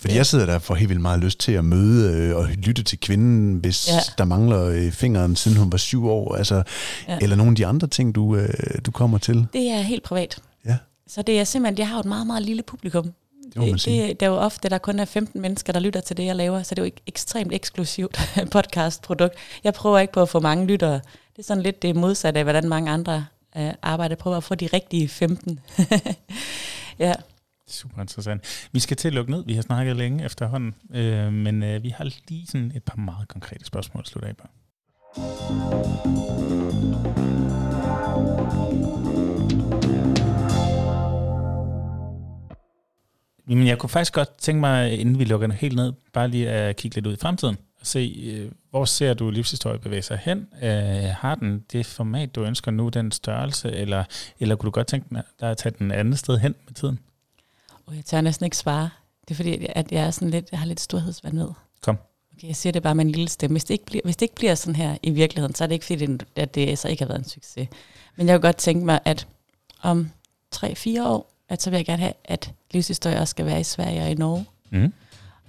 Fordi 0.00 0.12
ja. 0.12 0.16
jeg 0.16 0.26
sidder 0.26 0.46
der 0.46 0.58
for 0.58 0.74
helt 0.74 0.88
vildt 0.88 1.02
meget 1.02 1.20
lyst 1.20 1.40
til 1.40 1.52
at 1.52 1.64
møde 1.64 2.12
øh, 2.16 2.36
og 2.36 2.48
lytte 2.48 2.82
til 2.82 3.00
kvinden, 3.00 3.54
hvis 3.54 3.88
ja. 3.88 3.98
der 4.18 4.24
mangler 4.24 4.64
øh, 4.64 4.92
fingeren, 4.92 5.36
siden 5.36 5.56
hun 5.56 5.72
var 5.72 5.78
syv 5.78 6.06
år, 6.06 6.34
altså, 6.34 6.62
ja. 7.08 7.18
eller 7.22 7.36
nogle 7.36 7.50
af 7.50 7.56
de 7.56 7.66
andre 7.66 7.86
ting, 7.86 8.14
du, 8.14 8.36
øh, 8.36 8.48
du 8.86 8.90
kommer 8.90 9.18
til. 9.18 9.46
Det 9.52 9.70
er 9.70 9.80
helt 9.80 10.02
privat. 10.02 10.38
Ja. 10.66 10.76
Så 11.08 11.22
det 11.22 11.40
er 11.40 11.44
simpelthen, 11.44 11.78
jeg 11.78 11.88
har 11.88 12.00
et 12.00 12.06
meget, 12.06 12.26
meget 12.26 12.42
lille 12.42 12.62
publikum. 12.62 13.12
Det, 13.54 13.62
det, 13.62 13.84
det, 13.84 14.20
det 14.20 14.26
er 14.26 14.30
jo 14.30 14.36
ofte, 14.36 14.68
der 14.68 14.78
kun 14.78 14.98
er 14.98 15.04
15 15.04 15.40
mennesker, 15.40 15.72
der 15.72 15.80
lytter 15.80 16.00
til 16.00 16.16
det, 16.16 16.24
jeg 16.24 16.36
laver, 16.36 16.62
så 16.62 16.74
det 16.74 16.78
er 16.78 16.86
jo 16.86 16.92
et 16.96 17.00
ekstremt 17.06 17.52
eksklusivt 17.52 18.18
podcastprodukt. 18.52 19.34
Jeg 19.64 19.74
prøver 19.74 19.98
ikke 19.98 20.12
på 20.12 20.22
at 20.22 20.28
få 20.28 20.40
mange 20.40 20.66
lyttere. 20.66 20.94
Det 21.36 21.38
er 21.38 21.42
sådan 21.42 21.62
lidt 21.62 21.82
det 21.82 21.96
modsatte 21.96 22.38
af, 22.38 22.44
hvordan 22.44 22.68
mange 22.68 22.90
andre 22.90 23.26
øh, 23.56 23.72
arbejder 23.82 24.16
på 24.16 24.36
at 24.36 24.44
få 24.44 24.54
de 24.54 24.66
rigtige 24.66 25.08
15. 25.08 25.60
ja. 26.98 27.14
Super 27.68 28.00
interessant. 28.00 28.68
Vi 28.72 28.80
skal 28.80 28.96
til 28.96 29.08
at 29.08 29.14
lukke 29.14 29.30
ned. 29.30 29.44
Vi 29.46 29.54
har 29.54 29.62
snakket 29.62 29.96
længe 29.96 30.24
efterhånden, 30.24 30.74
øh, 30.94 31.32
men 31.32 31.62
øh, 31.62 31.82
vi 31.82 31.88
har 31.88 32.04
lige 32.28 32.46
sådan 32.46 32.72
et 32.74 32.82
par 32.82 32.96
meget 32.96 33.28
konkrete 33.28 33.64
spørgsmål 33.64 34.02
at 34.02 34.08
slutte 34.08 34.28
af 34.28 34.36
på. 34.36 34.46
Jamen, 43.48 43.66
jeg 43.66 43.78
kunne 43.78 43.90
faktisk 43.90 44.12
godt 44.12 44.38
tænke 44.38 44.60
mig, 44.60 45.00
inden 45.00 45.18
vi 45.18 45.24
lukker 45.24 45.52
helt 45.52 45.76
ned, 45.76 45.92
bare 46.12 46.28
lige 46.28 46.50
at 46.50 46.76
kigge 46.76 46.94
lidt 46.94 47.06
ud 47.06 47.12
i 47.12 47.16
fremtiden 47.16 47.56
og 47.80 47.86
se, 47.86 48.22
øh, 48.24 48.50
hvor 48.70 48.84
ser 48.84 49.14
du 49.14 49.30
livshistorie 49.30 49.78
bevæge 49.78 50.02
sig 50.02 50.18
hen? 50.22 50.48
Øh, 50.62 50.70
har 51.16 51.34
den 51.34 51.64
det 51.72 51.86
format, 51.86 52.34
du 52.34 52.44
ønsker 52.44 52.70
nu, 52.70 52.88
den 52.88 53.12
størrelse, 53.12 53.72
eller, 53.72 54.04
eller 54.40 54.56
kunne 54.56 54.66
du 54.66 54.70
godt 54.70 54.86
tænke 54.86 55.06
dig 55.40 55.50
at 55.50 55.56
tage 55.56 55.74
den 55.78 55.90
anden 55.90 56.16
sted 56.16 56.38
hen 56.38 56.54
med 56.66 56.74
tiden? 56.74 56.98
Oh, 57.86 57.96
jeg 57.96 58.04
tør 58.04 58.20
næsten 58.20 58.44
ikke 58.44 58.56
svare. 58.56 58.90
Det 59.28 59.30
er 59.30 59.34
fordi, 59.34 59.66
at 59.68 59.92
jeg, 59.92 60.06
er 60.06 60.10
sådan 60.10 60.30
lidt, 60.30 60.48
jeg 60.50 60.58
har 60.58 60.66
lidt 60.66 60.80
storhedsvandvid. 60.80 61.48
Kom. 61.82 61.98
Okay, 62.36 62.48
jeg 62.48 62.56
siger 62.56 62.72
det 62.72 62.82
bare 62.82 62.94
med 62.94 63.04
en 63.04 63.10
lille 63.10 63.28
stemme. 63.28 63.54
Hvis 63.54 63.64
det, 63.64 63.74
ikke 63.74 63.86
bliver, 63.86 64.02
hvis 64.04 64.16
det 64.16 64.22
ikke 64.22 64.34
bliver 64.34 64.54
sådan 64.54 64.76
her 64.76 64.96
i 65.02 65.10
virkeligheden, 65.10 65.54
så 65.54 65.64
er 65.64 65.68
det 65.68 65.74
ikke 65.74 65.86
fordi, 65.86 66.18
at 66.36 66.54
det 66.54 66.78
så 66.78 66.88
ikke 66.88 67.02
har 67.02 67.08
været 67.08 67.18
en 67.18 67.28
succes. 67.28 67.68
Men 68.16 68.28
jeg 68.28 68.34
kunne 68.34 68.48
godt 68.48 68.56
tænke 68.56 68.86
mig, 68.86 69.00
at 69.04 69.26
om 69.82 70.10
3-4 70.56 71.02
år, 71.02 71.37
at 71.48 71.62
så 71.62 71.70
vil 71.70 71.76
jeg 71.76 71.86
gerne 71.86 72.02
have, 72.02 72.12
at 72.24 72.52
livshistorie 72.70 73.20
også 73.20 73.30
skal 73.30 73.46
være 73.46 73.60
i 73.60 73.64
Sverige 73.64 74.02
og 74.02 74.10
i 74.10 74.14
Norge. 74.14 74.46
Mm. 74.70 74.92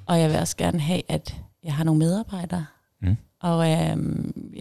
Og 0.06 0.20
jeg 0.20 0.30
vil 0.30 0.40
også 0.40 0.58
gerne 0.58 0.80
have, 0.80 1.02
at 1.08 1.36
jeg 1.64 1.74
har 1.74 1.84
nogle 1.84 2.00
medarbejdere. 2.00 2.66
Mm. 3.02 3.18
Og 3.40 3.72
øh, 3.72 3.98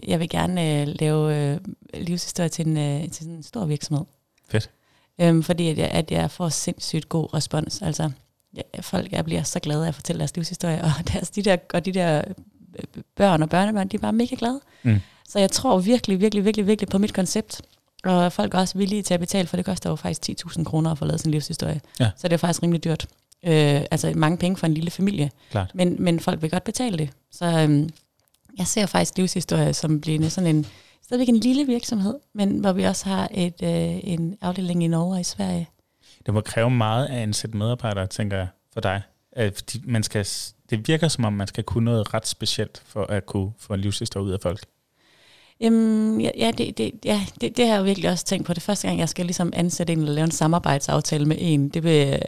jeg 0.07 0.19
vil 0.19 0.29
gerne 0.29 0.81
øh, 0.81 0.87
lave 0.99 1.35
øh, 1.35 1.57
livshistorie 1.93 2.49
til 2.49 2.67
en, 2.67 2.77
øh, 2.77 3.09
til 3.09 3.27
en 3.27 3.43
stor 3.43 3.65
virksomhed. 3.65 4.05
Fedt. 4.49 4.69
Øhm, 5.21 5.43
fordi 5.43 5.69
at 5.69 5.77
jeg, 5.77 5.87
at 5.87 6.11
jeg 6.11 6.31
får 6.31 6.49
sindssygt 6.49 7.09
god 7.09 7.33
respons. 7.33 7.81
Altså, 7.81 8.11
ja, 8.55 8.61
folk 8.81 9.11
jeg 9.11 9.25
bliver 9.25 9.43
så 9.43 9.59
glade 9.59 9.83
af 9.83 9.87
at 9.87 9.95
fortælle 9.95 10.19
deres 10.19 10.35
livshistorie, 10.35 10.81
og, 10.81 10.91
deres, 11.13 11.29
de 11.29 11.43
der, 11.43 11.57
og 11.73 11.85
de 11.85 11.91
der 11.91 12.21
øh, 12.77 12.83
børn 13.15 13.41
og 13.41 13.49
børnebørn, 13.49 13.87
de 13.87 13.97
er 13.97 14.01
bare 14.01 14.13
mega 14.13 14.35
glade. 14.39 14.59
Mm. 14.83 14.99
Så 15.27 15.39
jeg 15.39 15.51
tror 15.51 15.79
virkelig, 15.79 16.19
virkelig, 16.19 16.45
virkelig, 16.45 16.67
virkelig 16.67 16.89
på 16.89 16.97
mit 16.97 17.13
koncept. 17.13 17.61
Og 18.03 18.33
folk 18.33 18.53
er 18.53 18.59
også 18.59 18.77
villige 18.77 19.01
til 19.01 19.13
at 19.13 19.19
betale, 19.19 19.47
for 19.47 19.57
det 19.57 19.65
koster 19.65 19.89
jo 19.89 19.95
faktisk 19.95 20.41
10.000 20.45 20.63
kroner 20.63 20.91
at 20.91 20.97
få 20.97 21.05
lavet 21.05 21.21
sin 21.21 21.31
livshistorie. 21.31 21.81
Ja. 21.99 22.09
Så 22.17 22.27
det 22.27 22.33
er 22.33 22.37
faktisk 22.37 22.63
rimelig 22.63 22.83
dyrt. 22.83 23.07
Øh, 23.45 23.81
altså 23.91 24.13
mange 24.15 24.37
penge 24.37 24.57
for 24.57 24.67
en 24.67 24.73
lille 24.73 24.91
familie. 24.91 25.31
Klart. 25.51 25.71
Men, 25.73 25.95
men 25.99 26.19
folk 26.19 26.41
vil 26.41 26.49
godt 26.49 26.63
betale 26.63 26.97
det. 26.97 27.09
Så 27.31 27.45
øhm, 27.45 27.89
jeg 28.57 28.67
ser 28.67 28.85
faktisk 28.85 29.17
livshistorie 29.17 29.73
som 29.73 30.01
bliver 30.01 30.29
sådan 30.29 30.55
en, 30.55 30.65
stadigvæk 31.03 31.29
en 31.29 31.37
lille 31.37 31.65
virksomhed, 31.65 32.15
men 32.33 32.59
hvor 32.59 32.71
vi 32.71 32.83
også 32.83 33.09
har 33.09 33.27
et, 33.31 33.63
øh, 33.63 33.99
en 34.03 34.37
afdeling 34.41 34.83
i 34.83 34.87
Norge 34.87 35.13
og 35.13 35.19
i 35.19 35.23
Sverige. 35.23 35.69
Det 36.25 36.33
må 36.33 36.41
kræve 36.41 36.69
meget 36.69 37.05
af 37.05 37.23
en 37.23 37.33
sæt 37.33 37.53
medarbejdere, 37.53 38.07
tænker 38.07 38.37
jeg, 38.37 38.47
for 38.73 38.81
dig. 38.81 39.01
At 39.31 39.75
man 39.83 40.03
skal, 40.03 40.27
det 40.69 40.87
virker 40.87 41.07
som 41.07 41.25
om, 41.25 41.33
man 41.33 41.47
skal 41.47 41.63
kunne 41.63 41.85
noget 41.85 42.13
ret 42.13 42.27
specielt 42.27 42.81
for 42.85 43.03
at 43.03 43.25
kunne 43.25 43.51
få 43.57 43.73
en 43.73 43.79
livshistorie 43.79 44.25
ud 44.25 44.31
af 44.31 44.39
folk. 44.41 44.65
Jamen, 45.61 46.21
ja, 46.21 46.29
ja, 46.37 46.51
det, 46.51 46.77
det, 46.77 46.91
ja 47.05 47.21
det, 47.41 47.57
det 47.57 47.67
har 47.67 47.75
jeg 47.75 47.85
virkelig 47.85 48.09
også 48.09 48.25
tænkt 48.25 48.45
på. 48.45 48.53
Det 48.53 48.63
første 48.63 48.87
gang, 48.87 48.99
jeg 48.99 49.09
skal 49.09 49.25
ligesom 49.25 49.53
ansætte 49.55 49.93
en 49.93 49.99
eller 49.99 50.13
lave 50.13 50.25
en 50.25 50.31
samarbejdsaftale 50.31 51.25
med 51.25 51.35
en, 51.39 51.69
det 51.69 51.83
vil, 51.83 52.19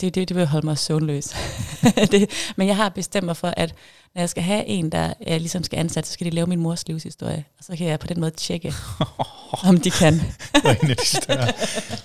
det, 0.00 0.14
det, 0.14 0.28
det 0.28 0.36
vil 0.36 0.46
holde 0.46 0.66
mig 0.66 0.78
søvnløs. 0.78 1.36
det, 2.12 2.30
men 2.56 2.68
jeg 2.68 2.76
har 2.76 2.88
bestemt 2.88 3.26
mig 3.26 3.36
for, 3.36 3.54
at 3.56 3.74
når 4.14 4.22
jeg 4.22 4.28
skal 4.28 4.42
have 4.42 4.66
en, 4.66 4.92
der 4.92 5.12
jeg 5.26 5.40
ligesom 5.40 5.62
skal 5.62 5.78
ansætte, 5.78 6.08
så 6.08 6.12
skal 6.12 6.26
de 6.26 6.30
lave 6.30 6.46
min 6.46 6.60
mors 6.60 6.88
livshistorie. 6.88 7.44
Og 7.58 7.64
så 7.64 7.76
kan 7.76 7.86
jeg 7.86 8.00
på 8.00 8.06
den 8.06 8.20
måde 8.20 8.30
tjekke, 8.30 8.74
om 9.68 9.80
de 9.80 9.90
kan. 9.90 10.20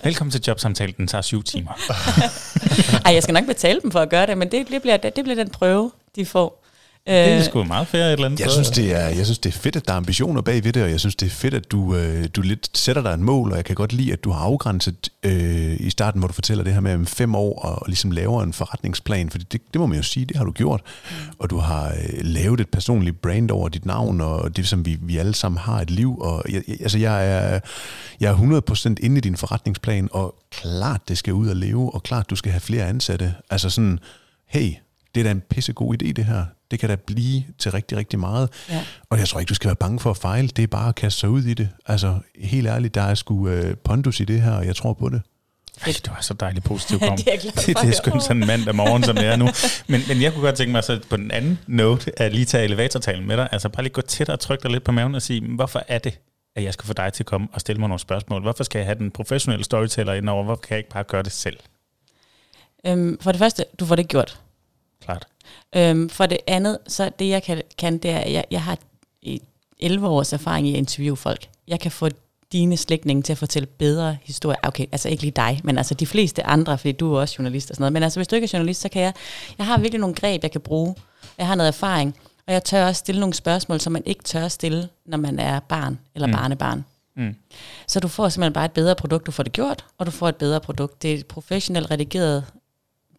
Velkommen 0.03 0.31
til 0.31 0.41
jobsamtalen, 0.47 0.95
den 0.97 1.07
tager 1.07 1.21
syv 1.21 1.43
timer. 1.43 1.71
Ej, 3.05 3.13
jeg 3.13 3.23
skal 3.23 3.33
nok 3.33 3.45
betale 3.45 3.81
dem 3.81 3.91
for 3.91 3.99
at 3.99 4.09
gøre 4.09 4.27
det, 4.27 4.37
men 4.37 4.51
det, 4.51 4.67
det, 4.67 4.81
bliver, 4.81 4.97
det, 4.97 5.15
det 5.15 5.23
bliver 5.23 5.35
den 5.35 5.49
prøve, 5.49 5.91
de 6.15 6.25
får. 6.25 6.68
Det 7.07 7.15
er 7.15 7.43
sgu 7.43 7.63
meget 7.63 7.87
fair 7.87 8.03
et 8.03 8.11
eller 8.11 8.25
andet 8.25 8.39
Jeg 8.39 8.51
synes, 8.51 8.69
det 8.69 8.95
er, 8.95 9.07
jeg 9.07 9.25
synes, 9.25 9.39
det 9.39 9.55
er 9.55 9.59
fedt, 9.59 9.75
at 9.75 9.87
der 9.87 9.93
er 9.93 9.97
ambitioner 9.97 10.41
bag 10.41 10.63
ved 10.63 10.73
det, 10.73 10.83
og 10.83 10.91
jeg 10.91 10.99
synes, 10.99 11.15
det 11.15 11.25
er 11.25 11.29
fedt, 11.29 11.53
at 11.53 11.71
du, 11.71 11.95
øh, 11.95 12.27
du 12.35 12.41
lidt 12.41 12.77
sætter 12.77 13.01
dig 13.01 13.09
et 13.09 13.19
mål, 13.19 13.51
og 13.51 13.57
jeg 13.57 13.65
kan 13.65 13.75
godt 13.75 13.93
lide, 13.93 14.13
at 14.13 14.23
du 14.23 14.31
har 14.31 14.39
afgrænset 14.39 15.09
øh, 15.23 15.77
i 15.79 15.89
starten, 15.89 16.19
hvor 16.19 16.27
du 16.27 16.33
fortæller 16.33 16.63
det 16.63 16.73
her 16.73 16.79
med 16.79 16.93
om 16.93 17.05
fem 17.05 17.35
år, 17.35 17.59
og, 17.59 17.75
og 17.75 17.83
ligesom 17.87 18.11
laver 18.11 18.43
en 18.43 18.53
forretningsplan, 18.53 19.29
for 19.29 19.37
det, 19.37 19.51
det 19.51 19.79
må 19.79 19.85
man 19.85 19.97
jo 19.97 20.03
sige, 20.03 20.25
det 20.25 20.37
har 20.37 20.43
du 20.43 20.51
gjort. 20.51 20.81
Og 21.39 21.49
du 21.49 21.57
har 21.57 21.87
øh, 21.87 22.19
lavet 22.21 22.59
et 22.59 22.69
personligt 22.69 23.21
brand 23.21 23.51
over 23.51 23.69
dit 23.69 23.85
navn, 23.85 24.21
og 24.21 24.57
det 24.57 24.67
som 24.67 24.85
vi, 24.85 24.97
vi 25.01 25.17
alle 25.17 25.33
sammen 25.33 25.59
har 25.59 25.81
et 25.81 25.89
liv, 25.89 26.19
og 26.19 26.43
jeg, 26.49 26.63
jeg, 26.67 26.77
altså 26.81 26.97
jeg 26.97 27.31
er, 27.31 27.59
jeg 28.19 28.31
er 28.31 28.61
100% 28.95 28.95
inde 29.05 29.17
i 29.17 29.21
din 29.21 29.37
forretningsplan, 29.37 30.09
og 30.11 30.35
klart, 30.51 31.01
det 31.07 31.17
skal 31.17 31.33
ud 31.33 31.47
og 31.47 31.55
leve, 31.55 31.93
og 31.93 32.03
klart, 32.03 32.29
du 32.29 32.35
skal 32.35 32.51
have 32.51 32.61
flere 32.61 32.85
ansatte. 32.85 33.33
Altså 33.49 33.69
sådan, 33.69 33.99
hey, 34.47 34.73
det 35.15 35.21
er 35.21 35.23
da 35.23 35.31
en 35.31 35.41
pissegod 35.49 35.95
idé, 36.03 36.11
det 36.11 36.25
her. 36.25 36.45
Det 36.71 36.79
kan 36.79 36.89
da 36.89 36.95
blive 36.95 37.43
til 37.57 37.71
rigtig, 37.71 37.97
rigtig 37.97 38.19
meget. 38.19 38.49
Ja. 38.69 38.85
Og 39.09 39.19
jeg 39.19 39.27
tror 39.27 39.39
ikke, 39.39 39.49
du 39.49 39.55
skal 39.55 39.67
være 39.67 39.75
bange 39.75 39.99
for 39.99 40.09
at 40.11 40.17
fejle. 40.17 40.47
Det 40.47 40.63
er 40.63 40.67
bare 40.67 40.89
at 40.89 40.95
kaste 40.95 41.19
sig 41.19 41.29
ud 41.29 41.43
i 41.43 41.53
det. 41.53 41.69
Altså, 41.85 42.19
helt 42.39 42.67
ærligt, 42.67 42.95
der 42.95 43.01
er 43.01 43.15
sgu 43.15 43.47
øh, 43.47 43.77
pondus 43.77 44.19
i 44.19 44.23
det 44.23 44.41
her, 44.41 44.51
og 44.51 44.65
jeg 44.65 44.75
tror 44.75 44.93
på 44.93 45.09
det. 45.09 45.21
Ej, 45.85 45.93
du 46.05 46.11
er 46.17 46.21
så 46.21 46.33
dejligt 46.33 46.65
positiv, 46.65 46.97
Ja, 47.01 47.07
Pom. 47.07 47.17
det 47.17 47.27
er 47.27 47.37
det, 47.65 47.65
det 47.65 47.89
er 47.89 47.91
sgu 47.91 48.19
sådan 48.19 48.41
en 48.43 48.47
mandag 48.47 48.75
morgen, 48.75 49.03
som 49.03 49.15
det 49.15 49.25
er 49.25 49.35
nu. 49.35 49.47
Men, 49.87 50.01
men 50.07 50.21
jeg 50.21 50.33
kunne 50.33 50.41
godt 50.43 50.55
tænke 50.55 50.71
mig 50.71 50.83
så 50.83 50.99
på 51.09 51.17
den 51.17 51.31
anden 51.31 51.59
note, 51.67 52.19
at 52.21 52.33
lige 52.33 52.45
tage 52.45 52.63
elevatortalen 52.63 53.27
med 53.27 53.37
dig. 53.37 53.49
Altså 53.51 53.69
bare 53.69 53.83
lige 53.83 53.93
gå 53.93 54.01
tæt 54.01 54.29
og 54.29 54.39
trykke 54.39 54.63
dig 54.63 54.71
lidt 54.71 54.83
på 54.83 54.91
maven 54.91 55.15
og 55.15 55.21
sige, 55.21 55.41
hvorfor 55.55 55.83
er 55.87 55.97
det, 55.99 56.19
at 56.55 56.63
jeg 56.63 56.73
skal 56.73 56.87
få 56.87 56.93
dig 56.93 57.13
til 57.13 57.23
at 57.23 57.27
komme 57.27 57.47
og 57.53 57.61
stille 57.61 57.79
mig 57.79 57.89
nogle 57.89 57.99
spørgsmål? 57.99 58.41
Hvorfor 58.41 58.63
skal 58.63 58.79
jeg 58.79 58.85
have 58.85 58.97
den 58.97 59.11
professionelle 59.11 59.63
storyteller 59.65 60.13
indover? 60.13 60.43
Hvorfor 60.43 60.61
kan 60.61 60.69
jeg 60.71 60.77
ikke 60.79 60.89
bare 60.89 61.03
gøre 61.03 61.23
det 61.23 61.31
selv? 61.31 61.57
Øhm, 62.87 63.17
for 63.21 63.31
det 63.31 63.39
første, 63.39 63.65
du 63.79 63.85
får 63.85 63.95
det 63.95 64.07
gjort. 64.07 64.39
Klart. 65.03 65.27
Øhm, 65.75 66.09
for 66.09 66.25
det 66.25 66.37
andet, 66.47 66.77
så 66.87 67.09
det 67.19 67.29
jeg 67.29 67.43
kan, 67.43 67.61
kan 67.77 67.97
det 67.97 68.11
er, 68.11 68.17
at 68.17 68.33
jeg, 68.33 68.45
jeg 68.51 68.63
har 68.63 68.77
i 69.21 69.41
11 69.79 70.07
års 70.07 70.33
erfaring 70.33 70.67
i 70.67 70.71
at 70.71 70.77
interviewe 70.77 71.17
folk. 71.17 71.49
Jeg 71.67 71.79
kan 71.79 71.91
få 71.91 72.09
dine 72.51 72.77
slægtninge 72.77 73.23
til 73.23 73.31
at 73.33 73.37
fortælle 73.37 73.65
bedre 73.65 74.17
historier. 74.23 74.57
Okay, 74.63 74.85
altså 74.91 75.09
ikke 75.09 75.23
lige 75.23 75.31
dig, 75.31 75.61
men 75.63 75.77
altså 75.77 75.93
de 75.93 76.05
fleste 76.05 76.43
andre, 76.45 76.77
fordi 76.77 76.91
du 76.91 77.13
er 77.13 77.19
også 77.19 77.35
journalist 77.39 77.69
og 77.69 77.75
sådan 77.75 77.81
noget. 77.81 77.93
Men 77.93 78.03
altså 78.03 78.19
hvis 78.19 78.27
du 78.27 78.35
ikke 78.35 78.45
er 78.45 78.49
journalist, 78.53 78.81
så 78.81 78.89
kan 78.89 79.01
jeg, 79.01 79.13
jeg 79.57 79.65
har 79.65 79.77
virkelig 79.79 79.99
nogle 79.99 80.15
greb, 80.15 80.43
jeg 80.43 80.51
kan 80.51 80.61
bruge. 80.61 80.95
Jeg 81.37 81.47
har 81.47 81.55
noget 81.55 81.67
erfaring, 81.67 82.15
og 82.47 82.53
jeg 82.53 82.63
tør 82.63 82.87
også 82.87 82.99
stille 82.99 83.19
nogle 83.19 83.33
spørgsmål, 83.33 83.79
som 83.79 83.93
man 83.93 84.03
ikke 84.05 84.23
tør 84.23 84.47
stille, 84.47 84.89
når 85.05 85.17
man 85.17 85.39
er 85.39 85.59
barn 85.59 85.99
eller 86.15 86.27
Mm. 86.27 86.31
mm. 86.31 86.37
barnebarn. 86.37 86.85
Mm. 87.15 87.35
Så 87.87 87.99
du 87.99 88.07
får 88.07 88.29
simpelthen 88.29 88.53
bare 88.53 88.65
et 88.65 88.71
bedre 88.71 88.95
produkt, 88.95 89.25
du 89.25 89.31
får 89.31 89.43
det 89.43 89.51
gjort, 89.53 89.85
og 89.97 90.05
du 90.05 90.11
får 90.11 90.29
et 90.29 90.35
bedre 90.35 90.59
produkt. 90.59 91.01
Det 91.01 91.11
er 91.13 91.17
et 91.17 91.25
professionelt 91.25 91.91
redigeret 91.91 92.45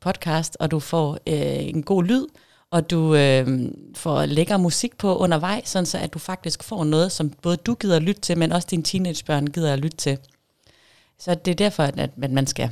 podcast, 0.01 0.57
og 0.61 0.71
du 0.71 0.81
får 0.81 1.19
øh, 1.27 1.69
en 1.69 1.83
god 1.83 2.05
lyd, 2.05 2.27
og 2.71 2.91
du 2.91 3.15
øh, 3.15 3.71
får 3.95 4.27
lækker 4.27 4.57
musik 4.57 4.99
på 4.99 5.17
undervejs, 5.17 5.69
sådan 5.69 5.87
så 5.87 5.99
at 5.99 6.15
du 6.15 6.19
faktisk 6.19 6.63
får 6.63 6.85
noget, 6.85 7.13
som 7.13 7.31
både 7.31 7.57
du 7.57 7.75
gider 7.75 7.97
at 7.97 8.03
lytte 8.03 8.21
til, 8.21 8.39
men 8.39 8.53
også 8.53 8.69
dine 8.71 8.83
teenagebørn 8.83 9.47
gider 9.47 9.73
at 9.73 9.79
lytte 9.79 9.97
til. 9.97 10.19
Så 11.19 11.35
det 11.35 11.51
er 11.51 11.55
derfor, 11.55 11.83
at, 11.83 11.99
at 11.99 12.31
man 12.31 12.47
skal 12.47 12.71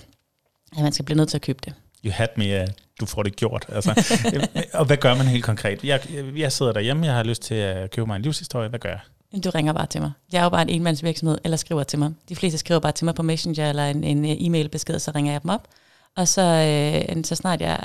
at 0.76 0.82
man 0.82 0.92
skal 0.92 1.04
blive 1.04 1.16
nødt 1.16 1.28
til 1.28 1.36
at 1.36 1.42
købe 1.42 1.58
det. 1.64 1.74
You 2.04 2.12
had 2.12 2.28
me, 2.36 2.44
at 2.44 2.74
du 3.00 3.06
får 3.06 3.22
det 3.22 3.36
gjort. 3.36 3.66
Altså, 3.68 4.18
og 4.74 4.84
hvad 4.86 4.96
gør 4.96 5.14
man 5.14 5.26
helt 5.26 5.44
konkret? 5.44 5.84
Jeg, 5.84 6.00
jeg 6.36 6.52
sidder 6.52 6.72
derhjemme, 6.72 7.06
jeg 7.06 7.14
har 7.14 7.22
lyst 7.22 7.42
til 7.42 7.54
at 7.54 7.90
købe 7.90 8.06
mig 8.06 8.16
en 8.16 8.22
livshistorie. 8.22 8.68
Hvad 8.68 8.78
gør 8.78 8.88
jeg? 8.88 9.00
Du 9.44 9.50
ringer 9.50 9.72
bare 9.72 9.86
til 9.86 10.00
mig. 10.00 10.12
Jeg 10.32 10.38
er 10.38 10.42
jo 10.42 10.48
bare 10.48 10.62
en 10.62 10.68
enmandsvirksomhed, 10.68 11.38
eller 11.44 11.56
skriver 11.56 11.82
til 11.82 11.98
mig. 11.98 12.12
De 12.28 12.36
fleste 12.36 12.58
skriver 12.58 12.80
bare 12.80 12.92
til 12.92 13.04
mig 13.04 13.14
på 13.14 13.22
Messenger 13.22 13.68
eller 13.68 13.86
en, 13.86 14.04
en 14.04 14.24
e-mail-besked, 14.24 14.98
så 14.98 15.10
ringer 15.14 15.32
jeg 15.32 15.42
dem 15.42 15.50
op. 15.50 15.68
Og 16.16 16.28
så, 16.28 16.42
øh, 16.42 17.24
så 17.24 17.34
snart 17.34 17.60
jeg 17.60 17.80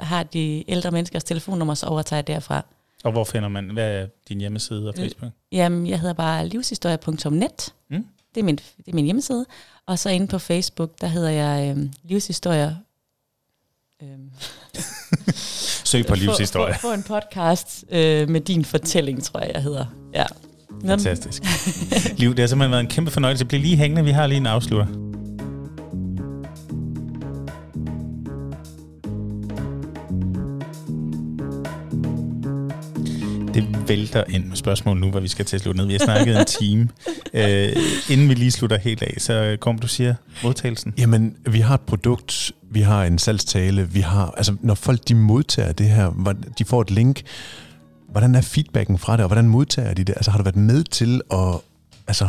har 0.00 0.22
de 0.22 0.70
ældre 0.70 0.90
menneskers 0.90 1.24
telefonnummer, 1.24 1.74
så 1.74 1.86
overtager 1.86 2.18
jeg 2.18 2.26
derfra. 2.26 2.64
Og 3.04 3.12
hvor 3.12 3.24
finder 3.24 3.48
man, 3.48 3.70
hvad 3.70 4.02
er 4.02 4.06
din 4.28 4.38
hjemmeside 4.40 4.88
og 4.88 4.94
Øh, 4.96 5.02
Facebook? 5.04 5.32
Jamen, 5.52 5.86
jeg 5.86 6.00
hedder 6.00 6.14
bare 6.14 6.48
livshistorie.net. 6.48 7.74
Mm. 7.90 8.06
Det, 8.34 8.40
er 8.40 8.44
min, 8.44 8.56
det 8.56 8.88
er 8.88 8.94
min 8.94 9.04
hjemmeside. 9.04 9.46
Og 9.86 9.98
så 9.98 10.10
inde 10.10 10.26
på 10.26 10.38
Facebook, 10.38 10.90
der 11.00 11.06
hedder 11.06 11.30
jeg 11.30 11.76
øh, 11.76 11.82
livshistorier. 12.04 12.74
Øh, 14.02 14.08
Søg 15.84 16.06
på 16.06 16.14
livshistorie. 16.14 16.74
Få, 16.74 16.80
få, 16.80 16.88
få 16.88 16.92
en 16.92 17.02
podcast 17.02 17.84
øh, 17.90 18.28
med 18.28 18.40
din 18.40 18.64
fortælling, 18.64 19.22
tror 19.22 19.40
jeg, 19.40 19.50
jeg 19.54 19.62
hedder. 19.62 19.86
Ja. 20.14 20.24
Fantastisk. 20.86 21.42
Liv, 22.18 22.30
det 22.30 22.38
har 22.38 22.46
simpelthen 22.46 22.70
været 22.70 22.80
en 22.80 22.90
kæmpe 22.90 23.10
fornøjelse. 23.10 23.44
Bliv 23.44 23.60
lige 23.60 23.76
hængende, 23.76 24.04
vi 24.04 24.10
har 24.10 24.26
lige 24.26 24.36
en 24.36 24.46
afslutter. 24.46 25.05
Det 33.56 33.88
vælter 33.88 34.24
ind 34.28 34.44
med 34.44 34.56
spørgsmål 34.56 34.96
nu, 34.96 35.10
hvor 35.10 35.20
vi 35.20 35.28
skal 35.28 35.44
til 35.44 35.56
at 35.56 35.62
slutte 35.62 35.78
ned. 35.78 35.86
Vi 35.86 35.92
har 35.92 35.98
snakket 35.98 36.40
en 36.40 36.46
time. 36.46 36.88
Øh, 37.34 37.76
inden 38.10 38.28
vi 38.28 38.34
lige 38.34 38.50
slutter 38.50 38.78
helt 38.78 39.02
af, 39.02 39.14
så 39.18 39.56
kom 39.60 39.78
du 39.78 39.86
siger 39.86 40.14
modtagelsen. 40.42 40.94
Jamen, 40.98 41.36
vi 41.50 41.60
har 41.60 41.74
et 41.74 41.80
produkt, 41.80 42.52
vi 42.70 42.80
har 42.80 43.04
en 43.04 43.18
salgstale, 43.18 43.90
vi 43.90 44.00
har, 44.00 44.34
altså 44.36 44.56
når 44.60 44.74
folk 44.74 45.08
de 45.08 45.14
modtager 45.14 45.72
det 45.72 45.88
her, 45.88 46.34
de 46.58 46.64
får 46.64 46.80
et 46.80 46.90
link, 46.90 47.22
hvordan 48.10 48.34
er 48.34 48.40
feedbacken 48.40 48.98
fra 48.98 49.12
det, 49.12 49.20
og 49.20 49.28
hvordan 49.28 49.48
modtager 49.48 49.94
de 49.94 50.04
det? 50.04 50.12
Altså 50.16 50.30
har 50.30 50.38
du 50.38 50.44
været 50.44 50.56
med 50.56 50.84
til 50.84 51.20
at, 51.30 51.54
altså 52.06 52.28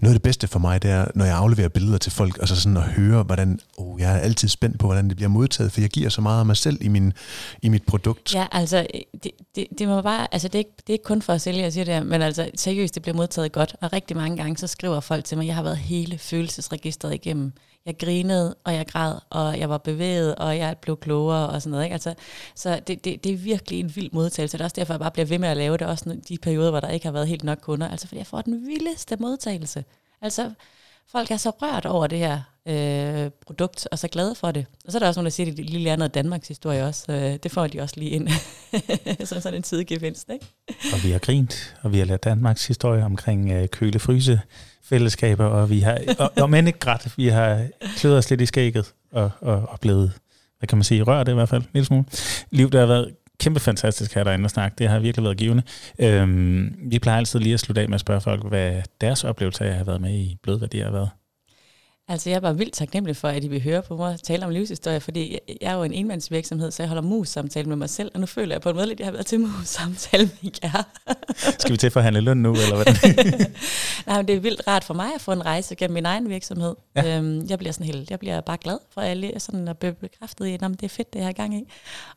noget 0.00 0.14
af 0.14 0.20
det 0.20 0.22
bedste 0.22 0.48
for 0.48 0.58
mig, 0.58 0.82
det 0.82 0.90
er, 0.90 1.04
når 1.14 1.24
jeg 1.24 1.36
afleverer 1.36 1.68
billeder 1.68 1.98
til 1.98 2.12
folk, 2.12 2.38
og 2.38 2.48
så 2.48 2.56
sådan 2.60 2.76
at 2.76 2.82
høre, 2.82 3.22
hvordan, 3.22 3.58
oh, 3.78 4.00
jeg 4.00 4.14
er 4.14 4.18
altid 4.18 4.48
spændt 4.48 4.78
på, 4.78 4.86
hvordan 4.86 5.08
det 5.08 5.16
bliver 5.16 5.28
modtaget, 5.28 5.72
for 5.72 5.80
jeg 5.80 5.90
giver 5.90 6.08
så 6.08 6.20
meget 6.20 6.40
af 6.40 6.46
mig 6.46 6.56
selv 6.56 6.78
i, 6.80 6.88
min, 6.88 7.12
i 7.62 7.68
mit 7.68 7.82
produkt. 7.86 8.34
Ja, 8.34 8.46
altså, 8.52 8.86
det, 9.24 9.30
det, 9.56 9.66
det 9.78 9.88
må 9.88 10.02
bare, 10.02 10.26
altså 10.32 10.48
det 10.48 10.54
er, 10.54 10.58
ikke, 10.58 10.70
det 10.76 10.88
er 10.88 10.92
ikke 10.92 11.04
kun 11.04 11.22
for 11.22 11.32
at 11.32 11.40
sælge, 11.40 11.60
jeg 11.60 11.72
siger 11.72 11.84
det 11.84 11.94
her, 11.94 12.04
men 12.04 12.22
altså 12.22 12.50
seriøst, 12.56 12.94
det 12.94 13.02
bliver 13.02 13.16
modtaget 13.16 13.52
godt, 13.52 13.76
og 13.80 13.92
rigtig 13.92 14.16
mange 14.16 14.36
gange, 14.36 14.56
så 14.56 14.66
skriver 14.66 15.00
folk 15.00 15.24
til 15.24 15.38
mig, 15.38 15.46
jeg 15.46 15.54
har 15.54 15.62
været 15.62 15.76
hele 15.76 16.18
følelsesregistret 16.18 17.14
igennem. 17.14 17.52
Jeg 17.86 17.98
grinede, 17.98 18.56
og 18.64 18.74
jeg 18.74 18.86
græd, 18.86 19.14
og 19.30 19.58
jeg 19.58 19.68
var 19.68 19.78
bevæget, 19.78 20.34
og 20.34 20.58
jeg 20.58 20.76
blev 20.78 20.96
klogere, 20.96 21.48
og 21.48 21.62
sådan 21.62 21.70
noget, 21.70 21.84
ikke? 21.84 21.92
Altså, 21.94 22.14
så 22.54 22.80
det, 22.86 23.04
det, 23.04 23.24
det 23.24 23.32
er 23.32 23.36
virkelig 23.36 23.80
en 23.80 23.96
vild 23.96 24.10
modtagelse, 24.12 24.58
det 24.58 24.60
er 24.60 24.64
også 24.64 24.76
derfor, 24.76 24.94
jeg 24.94 25.00
bare 25.00 25.10
bliver 25.10 25.26
ved 25.26 25.38
med 25.38 25.48
at 25.48 25.56
lave 25.56 25.76
det, 25.76 25.86
også 25.86 26.20
de 26.28 26.38
perioder, 26.38 26.70
hvor 26.70 26.80
der 26.80 26.88
ikke 26.88 27.06
har 27.06 27.12
været 27.12 27.28
helt 27.28 27.44
nok 27.44 27.58
kunder, 27.62 27.88
altså 27.88 28.08
fordi 28.08 28.18
jeg 28.18 28.26
får 28.26 28.40
den 28.40 28.66
vildeste 28.66 29.16
modtagelse. 29.20 29.84
Altså, 30.22 30.52
folk 31.08 31.30
er 31.30 31.36
så 31.36 31.50
rørt 31.50 31.86
over 31.86 32.06
det 32.06 32.18
her 32.18 32.40
øh, 32.68 33.30
produkt, 33.46 33.88
og 33.92 33.98
så 33.98 34.08
glade 34.08 34.34
for 34.34 34.50
det. 34.50 34.66
Og 34.84 34.92
så 34.92 34.98
er 34.98 35.00
der 35.00 35.06
også 35.06 35.20
nogen, 35.20 35.24
der 35.24 35.30
siger, 35.30 35.50
at 35.50 35.56
de 35.56 35.62
lige 35.62 35.84
lærer 35.84 35.96
noget 35.96 36.14
Danmarks 36.14 36.48
historie 36.48 36.84
også. 36.84 37.12
Øh, 37.12 37.36
det 37.42 37.50
får 37.50 37.66
de 37.66 37.80
også 37.80 37.94
lige 37.98 38.10
ind. 38.10 38.28
som 39.26 39.40
sådan 39.40 39.54
en 39.54 39.64
sidegevinst, 39.64 40.30
ikke? 40.32 40.46
Og 40.68 41.04
vi 41.04 41.10
har 41.10 41.18
grint, 41.18 41.76
og 41.82 41.92
vi 41.92 41.98
har 41.98 42.04
lært 42.04 42.24
Danmarks 42.24 42.66
historie 42.66 43.04
omkring 43.04 43.52
øh, 43.52 43.68
køle 43.68 44.00
fællesskaber, 44.84 45.44
og 45.44 45.70
vi 45.70 45.80
har, 45.80 45.98
og, 46.18 46.32
om 46.42 46.54
end 46.54 46.66
ikke 46.66 46.78
grædt, 46.78 47.16
vi 47.16 47.28
har 47.28 47.66
kløet 47.96 48.18
os 48.18 48.30
lidt 48.30 48.40
i 48.40 48.46
skægget, 48.46 48.92
og, 49.12 49.30
og, 49.40 49.68
og 49.68 49.80
blevet, 49.80 50.12
hvad 50.58 50.66
kan 50.66 50.78
man 50.78 50.84
sige, 50.84 51.02
rørt 51.02 51.28
i 51.28 51.32
hvert 51.32 51.48
fald, 51.48 51.62
en 51.62 51.68
lille 51.72 51.86
smule. 51.86 52.04
Liv, 52.50 52.70
der 52.70 52.80
har 52.80 52.86
været 52.86 53.14
kæmpe 53.40 53.60
fantastisk 53.60 54.14
her 54.14 54.24
derinde 54.24 54.44
at 54.44 54.50
snakke. 54.50 54.74
Det 54.78 54.88
har 54.88 54.98
virkelig 54.98 55.24
været 55.24 55.36
givende. 55.36 55.62
Øhm, 55.98 56.74
vi 56.90 56.98
plejer 56.98 57.18
altid 57.18 57.40
lige 57.40 57.54
at 57.54 57.60
slutte 57.60 57.82
af 57.82 57.88
med 57.88 57.94
at 57.94 58.00
spørge 58.00 58.20
folk, 58.20 58.48
hvad 58.48 58.82
deres 59.00 59.24
oplevelse 59.24 59.64
af 59.64 59.68
at 59.68 59.74
have 59.74 59.86
været 59.86 60.00
med 60.00 60.14
i 60.14 60.36
Blødværdier 60.42 60.84
har 60.84 60.92
været. 60.92 61.08
Altså, 62.08 62.30
jeg 62.30 62.36
er 62.36 62.40
bare 62.40 62.58
vildt 62.58 62.74
taknemmelig 62.74 63.16
for, 63.16 63.28
at 63.28 63.44
I 63.44 63.48
vil 63.48 63.62
høre 63.62 63.82
på 63.82 63.96
mig 63.96 64.18
tale 64.22 64.44
om 64.44 64.50
livshistorie, 64.50 65.00
fordi 65.00 65.38
jeg, 65.60 65.72
er 65.72 65.74
jo 65.74 65.82
en 65.82 65.92
enmandsvirksomhed, 65.92 66.70
så 66.70 66.82
jeg 66.82 66.88
holder 66.88 67.02
mus-samtale 67.02 67.68
med 67.68 67.76
mig 67.76 67.90
selv, 67.90 68.10
og 68.14 68.20
nu 68.20 68.26
føler 68.26 68.54
jeg 68.54 68.62
på 68.62 68.70
en 68.70 68.76
måde 68.76 68.86
lidt, 68.86 68.96
at 68.96 69.00
jeg 69.00 69.06
har 69.06 69.12
været 69.12 69.26
til 69.26 69.40
mus-samtale 69.40 70.30
med 70.42 70.50
jer. 70.62 70.82
Skal 71.60 71.72
vi 71.72 71.76
til 71.76 71.86
at 71.86 71.92
forhandle 71.92 72.20
løn 72.20 72.36
nu, 72.36 72.52
eller 72.52 72.76
hvad? 72.76 72.86
Nej, 74.06 74.16
men 74.16 74.28
det 74.28 74.34
er 74.36 74.40
vildt 74.40 74.66
rart 74.66 74.84
for 74.84 74.94
mig 74.94 75.14
at 75.14 75.20
få 75.20 75.32
en 75.32 75.46
rejse 75.46 75.74
gennem 75.74 75.94
min 75.94 76.06
egen 76.06 76.28
virksomhed. 76.28 76.74
Ja. 76.96 77.18
Øhm, 77.18 77.46
jeg 77.48 77.58
bliver 77.58 77.72
sådan 77.72 77.86
helt, 77.86 78.10
jeg 78.10 78.18
bliver 78.18 78.40
bare 78.40 78.58
glad 78.60 78.78
for, 78.90 79.00
er 79.00 79.38
sådan 79.38 79.68
at 79.68 79.78
blive 79.78 79.92
bekræftet 79.92 80.46
i, 80.46 80.52
at 80.52 80.60
det 80.60 80.82
er 80.82 80.88
fedt, 80.88 81.12
det 81.12 81.18
jeg 81.18 81.26
har 81.26 81.32
gang 81.32 81.54
i. 81.54 81.68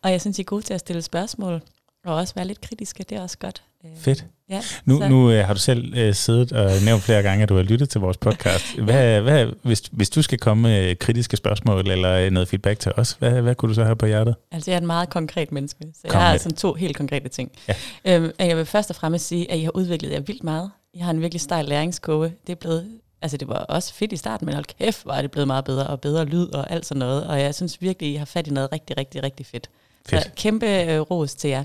Og 0.01 0.11
jeg 0.11 0.21
synes, 0.21 0.39
I 0.39 0.41
er 0.41 0.45
gode 0.45 0.61
til 0.61 0.73
at 0.73 0.79
stille 0.79 1.01
spørgsmål, 1.01 1.61
og 2.05 2.15
også 2.15 2.35
være 2.35 2.47
lidt 2.47 2.61
kritiske, 2.61 3.03
det 3.09 3.17
er 3.17 3.21
også 3.21 3.37
godt. 3.37 3.63
Fedt. 3.97 4.25
Ja, 4.49 4.61
Nu, 4.85 4.97
så- 5.01 5.07
nu 5.07 5.31
øh, 5.31 5.45
har 5.45 5.53
du 5.53 5.59
selv 5.59 5.93
øh, 5.97 6.13
siddet 6.13 6.51
og 6.51 6.71
nævnt 6.85 7.03
flere 7.03 7.23
gange, 7.23 7.43
at 7.43 7.49
du 7.49 7.55
har 7.55 7.63
lyttet 7.63 7.89
til 7.89 8.01
vores 8.01 8.17
podcast. 8.17 8.77
Hvad, 8.79 9.21
hvad, 9.21 9.47
hvis, 9.63 9.81
hvis 9.91 10.09
du 10.09 10.21
skal 10.21 10.37
komme 10.39 10.63
med 10.63 10.95
kritiske 10.95 11.37
spørgsmål 11.37 11.91
eller 11.91 12.11
øh, 12.13 12.31
noget 12.31 12.47
feedback 12.47 12.79
til 12.79 12.91
os, 12.97 13.11
hvad, 13.19 13.41
hvad 13.41 13.55
kunne 13.55 13.69
du 13.69 13.73
så 13.73 13.83
have 13.83 13.95
på 13.95 14.05
hjertet? 14.05 14.35
Altså, 14.51 14.71
jeg 14.71 14.75
er 14.77 14.81
en 14.81 14.87
meget 14.87 15.09
konkret 15.09 15.51
menneske, 15.51 15.79
så 16.01 16.07
Kom 16.07 16.19
jeg 16.21 16.29
har 16.29 16.37
sådan 16.37 16.55
to 16.55 16.73
helt 16.73 16.97
konkrete 16.97 17.29
ting. 17.29 17.51
Ja. 17.67 17.73
Øhm, 18.05 18.31
jeg 18.39 18.57
vil 18.57 18.65
først 18.65 18.89
og 18.89 18.95
fremmest 18.95 19.27
sige, 19.27 19.51
at 19.51 19.57
I 19.59 19.63
har 19.63 19.71
udviklet 19.75 20.11
jer 20.11 20.19
vildt 20.19 20.43
meget. 20.43 20.71
I 20.93 20.99
har 20.99 21.11
en 21.11 21.21
virkelig 21.21 21.41
stejl 21.41 21.65
læringskurve. 21.65 22.31
Det 22.47 22.51
er 22.51 22.57
blevet, 22.57 22.87
altså 23.21 23.37
det 23.37 23.47
var 23.47 23.55
også 23.55 23.93
fedt 23.93 24.11
i 24.13 24.17
starten, 24.17 24.45
men 24.45 24.53
hold 24.55 24.65
kæft, 24.79 25.05
er 25.09 25.21
det 25.21 25.31
blevet 25.31 25.47
meget 25.47 25.65
bedre, 25.65 25.87
og 25.87 26.01
bedre 26.01 26.25
lyd 26.25 26.47
og 26.47 26.71
alt 26.71 26.85
sådan 26.85 26.99
noget. 26.99 27.27
Og 27.27 27.41
jeg 27.41 27.55
synes 27.55 27.81
virkelig, 27.81 28.11
I 28.11 28.15
har 28.15 28.25
fat 28.25 28.47
i 28.47 28.51
noget 28.51 28.71
rigtig, 28.71 28.97
rigtig, 28.97 29.23
rigtig 29.23 29.45
fedt. 29.45 29.69
Fedt. 30.09 30.23
Så 30.23 30.29
kæmpe 30.37 30.83
øh, 30.83 30.99
ros 30.99 31.35
til 31.35 31.49
jer. 31.49 31.63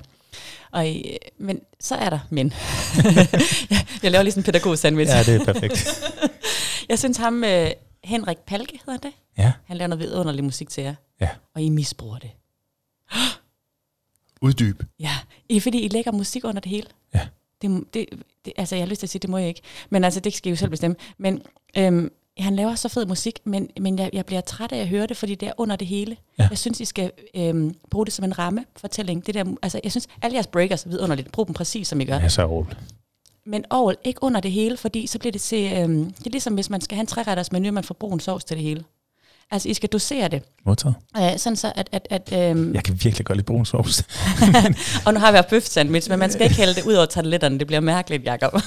Og 0.71 0.89
I, 0.89 1.19
men 1.39 1.61
så 1.81 1.95
er 1.95 2.11
der 2.11 2.19
men. 2.31 2.53
jeg 4.03 4.11
laver 4.11 4.23
lige 4.23 4.33
sådan 4.33 4.41
en 4.41 4.45
pædagog-sandwich. 4.45 5.13
Ja, 5.13 5.23
det 5.23 5.41
er 5.41 5.53
perfekt. 5.53 6.03
Jeg 6.89 6.99
synes 6.99 7.17
ham, 7.17 7.45
øh, 7.45 7.71
Henrik 8.05 8.39
Palke 8.39 8.81
hedder 8.87 8.99
det, 9.01 9.13
Ja, 9.39 9.53
han 9.65 9.77
laver 9.77 9.89
noget 9.89 10.05
vidunderlig 10.05 10.45
musik 10.45 10.71
til 10.71 10.85
jer. 10.85 10.95
Ja. 11.21 11.29
Og 11.55 11.63
I 11.63 11.69
misbruger 11.69 12.19
det. 12.19 12.31
Uddyb. 14.43 14.83
Ja, 15.01 15.17
I, 15.49 15.61
fordi 15.61 15.81
I 15.81 15.89
lægger 15.89 16.13
musik 16.13 16.45
under 16.45 16.61
det 16.61 16.71
hele. 16.71 16.87
Ja. 17.15 17.21
Det, 17.63 17.85
det, 17.95 18.07
det, 18.45 18.53
altså, 18.57 18.75
jeg 18.77 18.83
har 18.83 18.89
lyst 18.89 18.99
til 18.99 19.07
at 19.07 19.11
sige, 19.11 19.21
det 19.21 19.31
må 19.31 19.39
jeg 19.39 19.49
ikke. 19.49 19.61
Men 19.91 20.05
altså, 20.05 20.21
det 20.21 20.35
skal 20.35 20.49
I 20.49 20.51
jo 20.51 20.57
selv 20.57 20.71
bestemme. 20.71 20.97
Men 21.19 21.43
øhm, 21.77 22.11
han 22.39 22.57
laver 22.57 22.75
så 22.75 22.89
fed 22.89 23.07
musik, 23.07 23.39
men, 23.45 23.69
men 23.81 23.99
jeg, 23.99 24.11
jeg 24.13 24.27
bliver 24.27 24.41
træt 24.41 24.73
af 24.73 24.79
at 24.79 24.89
høre 24.89 25.07
det, 25.07 25.17
fordi 25.17 25.35
det 25.35 25.49
er 25.49 25.53
under 25.57 25.77
det 25.77 25.87
hele. 25.87 26.17
Ja. 26.39 26.47
Jeg 26.51 26.59
synes, 26.59 26.81
I 26.81 26.85
skal 26.85 27.11
øhm, 27.35 27.75
bruge 27.91 28.07
det 28.07 28.15
som 28.15 28.25
en 28.25 28.39
ramme 28.39 28.65
fortælling. 28.77 29.27
Det 29.27 29.35
der, 29.35 29.45
altså, 29.63 29.81
jeg 29.85 29.91
synes, 29.91 30.09
alle 30.23 30.35
jeres 30.35 30.47
breakers 30.47 30.85
er 30.85 30.89
vidunderligt. 30.89 31.33
Brug 31.33 31.47
dem 31.47 31.55
præcis, 31.55 31.89
som 31.89 32.01
I 32.01 32.05
gør. 32.05 32.19
Ja, 32.19 32.29
så 32.29 32.47
roligt. 32.47 32.79
Men 33.47 33.65
ovl, 33.71 33.97
ikke 34.05 34.23
under 34.23 34.41
det 34.41 34.53
hele, 34.53 34.77
fordi 34.77 35.07
så 35.07 35.19
bliver 35.19 35.33
det 35.33 35.41
til... 35.41 35.73
Øhm, 35.73 36.05
det 36.05 36.27
er 36.27 36.31
ligesom, 36.31 36.55
hvis 36.55 36.71
man 36.71 36.81
skal 36.81 36.97
have 36.97 37.01
en 37.01 37.07
træretters 37.07 37.53
menu, 37.53 37.73
man 37.73 37.85
får 37.85 37.95
brun 37.95 38.21
sovs 38.21 38.45
til 38.45 38.57
det 38.57 38.65
hele. 38.65 38.85
Altså, 39.53 39.69
I 39.69 39.75
skal 39.75 39.89
dosere 39.89 40.29
det. 40.29 40.43
Modtaget. 40.67 40.95
Øh, 41.17 41.39
sådan 41.39 41.57
så, 41.57 41.73
at... 41.75 41.89
at, 41.93 42.07
at 42.11 42.51
øhm, 42.51 42.75
Jeg 42.75 42.85
kan 42.85 42.99
virkelig 43.05 43.27
godt 43.27 43.37
lide 43.37 43.47
brun 43.47 43.67
sovs. 43.67 44.07
og 45.07 45.15
nu 45.15 45.21
har 45.21 45.33
vi 45.33 45.37
haft 45.37 45.49
bøf 45.49 45.63
sandwich, 45.63 46.11
men 46.11 46.19
man 46.19 46.33
skal 46.33 46.43
ikke 46.43 46.57
hælde 46.57 46.75
det 46.75 46.85
ud 46.85 46.95
over 46.95 47.07
tarteletterne. 47.07 47.59
Det 47.59 47.67
bliver 47.67 47.81
mærkeligt, 47.81 48.25
Jacob. 48.25 48.53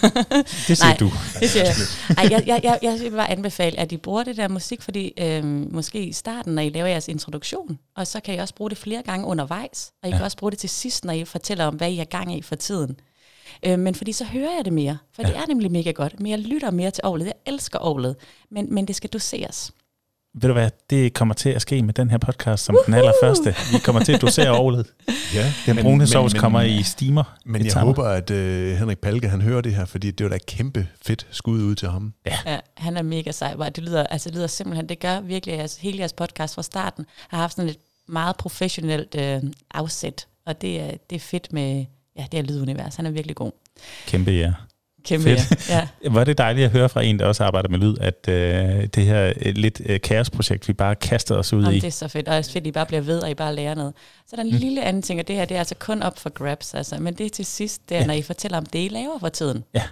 Det 0.68 0.78
siger 0.78 0.86
Nej. 0.86 0.98
du. 1.00 1.12
det 1.40 1.50
siger 1.50 1.66
jeg. 1.66 1.76
Ej, 2.18 2.28
jeg, 2.32 2.44
jeg, 2.48 2.60
jeg, 2.64 2.80
jeg 2.82 3.00
vil 3.00 3.12
bare 3.12 3.32
anbefale, 3.32 3.80
at 3.80 3.92
I 3.92 3.98
bruger 3.98 4.24
det 4.24 4.38
der 4.38 4.48
musik, 4.48 4.82
fordi 4.82 5.14
øhm, 5.18 5.68
måske 5.72 6.06
i 6.06 6.14
starten, 6.14 6.56
når 6.56 6.62
I 6.62 6.70
laver 6.70 6.88
jeres 6.88 7.08
introduktion, 7.08 7.80
og 7.96 8.08
så 8.08 8.20
kan 8.20 8.36
I 8.36 8.38
også 8.38 8.56
bruge 8.56 8.70
det 8.70 8.78
flere 8.78 9.02
gange 9.02 9.26
undervejs, 9.26 9.92
og 10.04 10.10
I 10.10 10.12
ja. 10.12 10.18
kan 10.18 10.26
også 10.26 10.38
bruge 10.38 10.52
det 10.52 10.60
til 10.60 10.70
sidst, 10.70 11.06
når 11.06 11.14
I 11.14 11.26
fortæller 11.26 11.66
om, 11.66 11.76
hvad 11.76 11.92
I 11.92 12.00
er 12.00 12.06
gang 12.06 12.38
i 12.38 12.42
for 12.42 12.56
tiden. 12.56 12.96
Øh, 13.66 13.80
men 13.80 13.96
fordi 13.96 14.12
så 14.12 14.26
hører 14.26 14.56
jeg 14.56 14.66
det 14.66 14.74
mere, 14.74 14.98
for 15.16 15.22
ja. 15.22 15.28
det 15.28 15.38
er 15.38 15.46
nemlig 15.48 15.72
mega 15.72 15.92
godt, 15.92 16.20
men 16.20 16.32
jeg 16.32 16.40
lytter 16.40 16.72
mere 16.72 16.92
til 16.92 17.02
ovlet. 17.04 17.26
Jeg 17.26 17.34
elsker 17.46 17.80
ovlet, 17.80 18.16
men, 18.52 18.74
men 18.74 18.86
det 18.88 18.96
skal 18.96 19.10
doseres. 19.10 19.72
Ved 20.38 20.50
du 20.50 20.54
hvad, 20.54 20.70
det 20.90 21.14
kommer 21.14 21.34
til 21.34 21.50
at 21.50 21.62
ske 21.62 21.84
med 21.84 21.94
den 21.94 22.10
her 22.10 22.18
podcast 22.18 22.66
som 22.66 22.78
den 22.86 22.94
allerførste. 22.94 23.56
Vi 23.72 23.80
kommer 23.80 24.04
til 24.04 24.14
at 24.14 24.22
dosere 24.22 24.50
ovlet. 24.52 24.88
Ja, 25.34 25.54
Den 25.66 25.78
brune 25.84 26.08
sovs 26.08 26.34
kommer 26.34 26.62
i 26.62 26.84
steamer. 26.84 27.38
Men 27.46 27.64
jeg 27.64 27.72
timer. 27.72 27.86
håber, 27.86 28.04
at 28.04 28.32
øh, 28.32 28.78
Henrik 28.78 29.00
Palke 29.00 29.30
han 29.30 29.42
hører 29.42 29.62
det 29.62 29.76
her, 29.76 29.86
fordi 29.86 30.12
det 30.12 30.24
var 30.24 30.30
da 30.30 30.36
et 30.36 30.46
kæmpe 30.46 30.88
fedt 31.06 31.28
skud 31.32 31.62
ud 31.64 31.76
til 31.76 31.90
ham. 31.90 32.14
Ja, 32.26 32.60
han 32.78 32.98
er 32.98 33.02
mega 33.02 33.32
sej. 33.32 33.70
Det 33.70 33.84
lyder, 33.84 34.04
altså, 34.04 34.30
det 34.30 34.36
lyder 34.36 34.48
simpelthen, 34.48 34.90
det 34.90 35.00
gør 35.00 35.20
virkelig, 35.20 35.56
at 35.56 35.62
altså, 35.62 35.78
hele 35.82 36.00
jeres 36.00 36.14
podcast 36.14 36.56
fra 36.56 36.64
starten 36.64 37.06
har 37.28 37.38
haft 37.38 37.56
sådan 37.56 37.70
et 37.70 37.78
meget 38.08 38.36
professionelt 38.36 39.16
øh, 39.20 39.42
afsæt, 39.74 40.28
og 40.46 40.62
det 40.62 40.80
er, 40.82 40.92
det 41.10 41.16
er 41.16 41.20
fedt 41.20 41.54
med, 41.54 41.86
ja, 42.18 42.26
det 42.32 42.38
er 42.38 42.44
lydunivers. 42.44 42.96
Han 42.96 43.06
er 43.06 43.10
virkelig 43.12 43.36
god. 43.36 43.52
Kæmpe 44.08 44.32
ja. 44.32 44.54
Kæmpe, 45.06 45.24
Fedt. 45.24 45.70
ja. 45.70 45.88
Var 46.16 46.24
det 46.24 46.38
dejligt 46.38 46.66
at 46.66 46.72
høre 46.72 46.90
fra 46.90 47.02
en, 47.04 47.20
der 47.20 47.26
også 47.26 47.44
arbejder 47.44 47.70
med 47.70 47.80
lyd, 47.80 47.96
at 48.02 48.28
øh, 48.28 48.88
det 48.88 49.04
her 49.06 49.34
øh, 49.42 49.56
lidt 49.56 49.82
øh, 49.86 50.02
kaosprojekt, 50.02 50.68
vi 50.68 50.74
bare 50.74 50.96
kastede 50.96 51.40
os 51.40 51.54
ud 51.54 51.64
Jamen, 51.64 51.78
i. 51.78 51.80
det 51.80 51.88
er 51.88 51.92
så 51.92 52.08
fedt, 52.08 52.28
og 52.28 52.34
det 52.34 52.48
er 52.48 52.52
fedt, 52.52 52.64
at 52.64 52.68
I 52.68 52.72
bare 52.72 52.86
bliver 52.86 53.02
ved, 53.02 53.20
og 53.20 53.32
I 53.32 53.34
bare 53.34 53.56
lærer 53.56 53.76
noget. 53.76 53.94
Så 54.28 54.36
er 54.36 54.36
der 54.36 54.44
en 54.44 54.52
mm. 54.52 54.58
lille 54.58 54.84
anden 54.84 55.02
ting, 55.02 55.20
og 55.20 55.28
det 55.28 55.36
her 55.36 55.46
det 55.46 55.56
er 55.56 55.60
altså 55.60 55.76
kun 55.76 56.04
op 56.04 56.20
for 56.20 56.30
grabs, 56.30 56.74
altså, 56.74 56.98
men 57.00 57.14
det 57.14 57.26
er 57.26 57.30
til 57.30 57.46
sidst, 57.46 57.90
det 57.90 57.98
er, 57.98 58.02
ja. 58.02 58.08
når 58.08 58.14
I 58.14 58.22
fortæller 58.22 58.58
om 58.58 58.66
det, 58.66 58.80
I 58.80 58.88
laver 58.88 59.20
for 59.20 59.30
tiden. 59.30 59.64
Ja. 59.74 59.84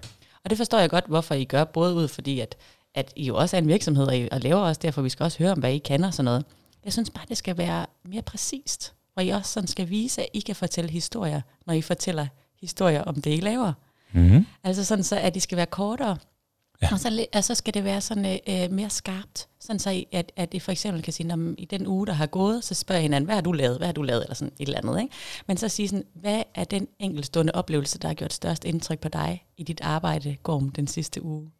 Og 0.43 0.49
det 0.49 0.57
forstår 0.57 0.79
jeg 0.79 0.89
godt, 0.89 1.05
hvorfor 1.07 1.35
I 1.35 1.43
gør, 1.43 1.63
både 1.63 1.95
ud 1.95 2.07
fordi, 2.07 2.39
at, 2.39 2.55
at 2.95 3.13
I 3.15 3.25
jo 3.25 3.35
også 3.35 3.57
er 3.57 3.61
en 3.61 3.67
virksomhed, 3.67 4.07
og 4.07 4.17
I 4.17 4.27
og 4.31 4.39
laver 4.39 4.61
også 4.61 4.79
derfor, 4.81 5.01
vi 5.01 5.09
skal 5.09 5.23
også 5.23 5.39
høre 5.39 5.51
om, 5.51 5.59
hvad 5.59 5.73
I 5.73 5.77
kan 5.77 6.03
og 6.03 6.13
sådan 6.13 6.25
noget. 6.25 6.45
Jeg 6.85 6.93
synes 6.93 7.09
bare, 7.09 7.25
det 7.29 7.37
skal 7.37 7.57
være 7.57 7.85
mere 8.05 8.21
præcist, 8.21 8.93
hvor 9.13 9.23
I 9.23 9.29
også 9.29 9.51
sådan 9.51 9.67
skal 9.67 9.89
vise, 9.89 10.21
at 10.21 10.27
I 10.33 10.39
kan 10.39 10.55
fortælle 10.55 10.89
historier, 10.91 11.41
når 11.65 11.73
I 11.73 11.81
fortæller 11.81 12.27
historier 12.61 13.03
om 13.03 13.21
det, 13.21 13.37
I 13.37 13.39
laver. 13.39 13.73
Mm-hmm. 14.13 14.45
Altså 14.63 14.83
sådan 14.85 15.03
så, 15.03 15.15
at 15.17 15.33
de 15.35 15.39
skal 15.39 15.55
være 15.55 15.65
kortere. 15.65 16.17
Ja. 16.81 16.89
Og 16.91 16.99
så, 16.99 17.25
og 17.33 17.43
så 17.43 17.55
skal 17.55 17.73
det 17.73 17.83
være 17.83 18.01
sådan 18.01 18.39
øh, 18.49 18.71
mere 18.71 18.89
skarpt. 18.89 19.47
Sådan 19.59 19.79
så, 19.79 20.03
at, 20.11 20.31
at 20.35 20.53
I 20.53 20.59
for 20.59 20.71
eksempel 20.71 21.03
kan 21.03 21.13
sige, 21.13 21.27
når 21.27 21.53
i 21.57 21.65
den 21.65 21.87
uge, 21.87 22.07
der 22.07 22.13
har 22.13 22.25
gået, 22.25 22.63
så 22.63 22.73
spørger 22.73 23.01
hinanden, 23.01 23.25
hvad 23.25 23.35
har 23.35 23.41
du 23.41 23.51
lavet, 23.51 23.77
hvad 23.77 23.87
har 23.87 23.93
du 23.93 24.01
lavet, 24.01 24.23
eller 24.23 24.35
sådan 24.35 24.53
et 24.59 24.65
eller 24.67 24.77
andet. 24.77 25.01
Ikke? 25.01 25.13
Men 25.47 25.57
så 25.57 25.69
sige 25.69 25.87
sådan, 25.87 26.05
hvad 26.13 26.43
er 26.55 26.63
den 26.63 26.87
enkeltstående 26.99 27.51
oplevelse, 27.55 27.99
der 27.99 28.07
har 28.07 28.15
gjort 28.15 28.33
størst 28.33 28.65
indtryk 28.65 28.99
på 28.99 29.07
dig 29.09 29.45
i 29.57 29.63
dit 29.63 29.81
arbejde, 29.81 30.35
Gorm, 30.43 30.69
den 30.69 30.87
sidste 30.87 31.23
uge? 31.25 31.51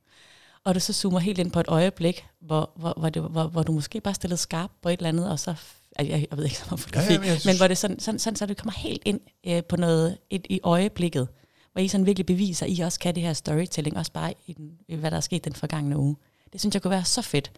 Og 0.65 0.75
du 0.75 0.79
så 0.79 0.93
zoomer 0.93 1.19
helt 1.19 1.39
ind 1.39 1.51
på 1.51 1.59
et 1.59 1.67
øjeblik, 1.67 2.25
hvor, 2.41 2.71
hvor, 2.75 2.93
hvor, 2.97 3.09
det, 3.09 3.21
hvor, 3.21 3.43
hvor 3.47 3.63
du 3.63 3.71
måske 3.71 4.01
bare 4.01 4.13
stillede 4.13 4.37
skarp 4.37 4.71
på 4.81 4.89
et 4.89 4.97
eller 4.97 5.09
andet, 5.09 5.29
og 5.29 5.39
så, 5.39 5.53
jeg, 5.99 6.09
jeg 6.31 6.37
ved 6.37 6.43
ikke 6.45 6.57
så 6.57 6.65
meget 6.69 6.79
fotografi, 6.79 7.13
Ja, 7.13 7.19
ja, 7.19 7.19
men 7.19 7.29
synes- 7.29 7.45
men 7.45 7.57
hvor 7.57 7.67
det 7.67 7.77
sådan, 7.77 7.99
sådan, 7.99 8.19
sådan, 8.19 8.35
så 8.37 8.45
du 8.45 8.53
kommer 8.53 8.73
helt 8.79 9.01
ind 9.05 9.19
øh, 9.47 9.63
på 9.63 9.75
noget 9.75 10.17
et, 10.29 10.45
i 10.49 10.59
øjeblikket, 10.63 11.27
hvor 11.73 11.81
I 11.81 11.87
sådan 11.87 12.05
virkelig 12.05 12.25
beviser, 12.25 12.65
at 12.65 12.71
I 12.77 12.79
også 12.79 12.99
kan 12.99 13.15
det 13.15 13.23
her 13.23 13.33
storytelling, 13.33 13.97
også 13.97 14.11
bare 14.11 14.33
i, 14.47 14.53
den, 14.53 14.71
i 14.87 14.95
hvad 14.95 15.11
der 15.11 15.17
er 15.17 15.21
sket 15.21 15.45
den 15.45 15.53
forgangne 15.53 15.97
uge. 15.97 16.15
Det 16.53 16.61
synes 16.61 16.73
jeg 16.73 16.81
kunne 16.81 16.91
være 16.91 17.05
så 17.05 17.21
fedt, 17.21 17.51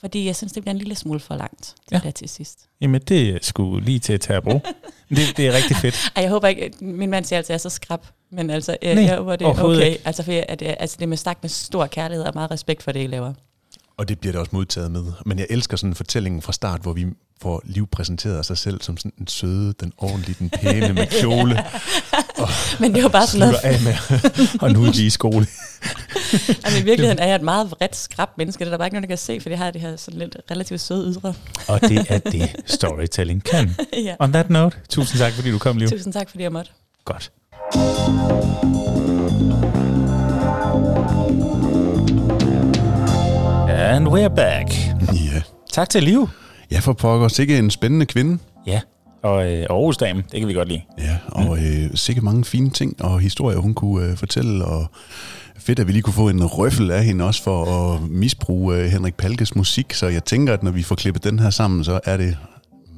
fordi 0.00 0.26
jeg 0.26 0.36
synes, 0.36 0.52
det 0.52 0.62
bliver 0.62 0.72
en 0.72 0.78
lille 0.78 0.94
smule 0.94 1.20
for 1.20 1.36
langt, 1.36 1.74
det 1.84 1.92
Ja. 1.92 2.00
der 2.04 2.10
til 2.10 2.28
sidst. 2.28 2.68
Jamen, 2.80 3.00
det 3.08 3.28
er 3.30 3.38
sgu 3.42 3.78
lige 3.78 3.98
til 3.98 4.12
at 4.12 4.20
tage 4.20 4.36
at 4.36 4.42
bruge. 4.42 4.60
det, 5.08 5.18
det 5.36 5.46
er 5.46 5.52
rigtig 5.52 5.76
fedt. 5.76 6.12
Ej, 6.16 6.22
jeg 6.22 6.30
håber 6.30 6.48
ikke, 6.48 6.72
min 6.80 7.10
mand 7.10 7.24
siger 7.24 7.36
altid, 7.38 7.46
at 7.46 7.48
jeg 7.50 7.54
er 7.54 7.58
så 7.58 7.70
skrab, 7.70 8.00
men 8.30 8.50
altså, 8.50 8.76
jeg, 8.82 8.94
Nej, 8.94 9.04
jeg 9.04 9.16
håber, 9.16 9.36
det 9.36 9.44
er 9.44 9.62
okay. 9.64 9.84
ikke. 9.86 9.98
Altså, 10.04 10.22
for 10.22 10.32
jeg, 10.32 10.44
at, 10.48 10.62
altså, 10.62 10.96
det 10.96 11.02
er 11.02 11.08
med 11.08 11.16
stak 11.16 11.38
med 11.42 11.50
stor 11.50 11.86
kærlighed 11.86 12.24
og 12.24 12.32
meget 12.34 12.50
respekt 12.50 12.82
for 12.82 12.92
det, 12.92 13.04
I 13.04 13.06
laver. 13.06 13.34
Og 13.96 14.08
det 14.08 14.18
bliver 14.20 14.32
det 14.32 14.40
også 14.40 14.50
modtaget 14.52 14.90
med. 14.90 15.04
Men 15.26 15.38
jeg 15.38 15.46
elsker 15.50 15.76
sådan 15.76 15.90
en 15.90 15.94
fortælling 15.94 16.42
fra 16.42 16.52
start, 16.52 16.80
hvor 16.80 16.92
vi 16.92 17.06
får 17.42 17.62
Liv 17.64 17.86
præsenteret 17.86 18.38
af 18.38 18.44
sig 18.44 18.58
selv 18.58 18.82
som 18.82 18.96
sådan 18.96 19.12
den 19.18 19.26
søde, 19.26 19.74
den 19.80 19.92
ordentlige, 19.98 20.36
den 20.38 20.50
pæne 20.50 20.92
med 20.92 21.06
kjole. 21.20 21.64
Men 22.80 22.94
det 22.94 23.02
jo 23.02 23.08
bare 23.08 23.26
sådan 23.26 23.48
noget, 23.48 23.60
af 23.64 23.80
med. 23.80 23.94
Og 24.60 24.72
nu 24.72 24.84
er 24.84 24.92
de 24.92 25.06
i 25.06 25.10
skole. 25.10 25.46
altså, 26.64 26.78
i 26.80 26.84
virkeligheden 26.84 27.18
er 27.18 27.26
jeg 27.26 27.34
et 27.34 27.42
meget 27.42 27.70
vredt 27.70 27.96
skrab 27.96 28.28
menneske, 28.36 28.58
det 28.58 28.66
er 28.66 28.70
der 28.70 28.78
bare 28.78 28.86
ikke 28.86 28.94
nogen, 28.94 29.02
der 29.02 29.08
kan 29.08 29.18
se, 29.18 29.40
for 29.40 29.48
det 29.48 29.58
har 29.58 29.70
det 29.70 29.80
her 29.80 29.96
sådan 29.96 30.18
lidt 30.18 30.36
relativt 30.50 30.80
søde 30.80 31.12
ydre. 31.12 31.34
Og 31.68 31.80
det 31.80 32.06
er 32.08 32.18
det, 32.18 32.56
storytelling 32.66 33.44
kan. 33.44 33.76
ja. 34.06 34.14
On 34.18 34.32
that 34.32 34.50
note, 34.50 34.76
tusind 34.88 35.18
tak, 35.18 35.32
fordi 35.32 35.50
du 35.50 35.58
kom, 35.58 35.76
Liv. 35.76 35.88
Tusind 35.88 36.12
tak, 36.12 36.30
fordi 36.30 36.42
jeg 36.42 36.52
måtte. 36.52 36.70
Godt. 37.04 37.32
And 43.68 44.08
we're 44.08 44.34
back. 44.34 44.68
Ja. 45.12 45.42
Tak 45.72 45.88
til 45.88 46.02
Liv. 46.02 46.28
Ja, 46.70 46.78
for 46.78 46.92
pokker. 46.92 47.28
Sikke 47.28 47.58
en 47.58 47.70
spændende 47.70 48.06
kvinde. 48.06 48.38
Ja, 48.66 48.80
og 49.22 49.52
øh, 49.52 49.66
Aarhus 49.70 49.96
Dame, 49.96 50.22
det 50.32 50.38
kan 50.40 50.48
vi 50.48 50.52
godt 50.54 50.68
lide. 50.68 50.80
Ja, 50.98 51.16
og 51.28 51.58
øh, 51.58 51.90
sikkert 51.94 52.24
mange 52.24 52.44
fine 52.44 52.70
ting 52.70 53.04
og 53.04 53.20
historier, 53.20 53.58
hun 53.58 53.74
kunne 53.74 54.06
øh, 54.10 54.16
fortælle, 54.16 54.64
og 54.64 54.86
fedt, 55.58 55.78
at 55.78 55.86
vi 55.86 55.92
lige 55.92 56.02
kunne 56.02 56.14
få 56.14 56.28
en 56.28 56.44
røffel 56.46 56.90
af 56.90 57.04
hende 57.04 57.24
også 57.24 57.42
for 57.42 57.64
at 57.94 58.02
misbruge 58.02 58.76
øh, 58.76 58.84
Henrik 58.84 59.14
Palkes 59.14 59.56
musik, 59.56 59.92
så 59.92 60.06
jeg 60.08 60.24
tænker, 60.24 60.52
at 60.52 60.62
når 60.62 60.70
vi 60.70 60.82
får 60.82 60.94
klippet 60.94 61.24
den 61.24 61.38
her 61.38 61.50
sammen, 61.50 61.84
så 61.84 62.00
er 62.04 62.16
det 62.16 62.36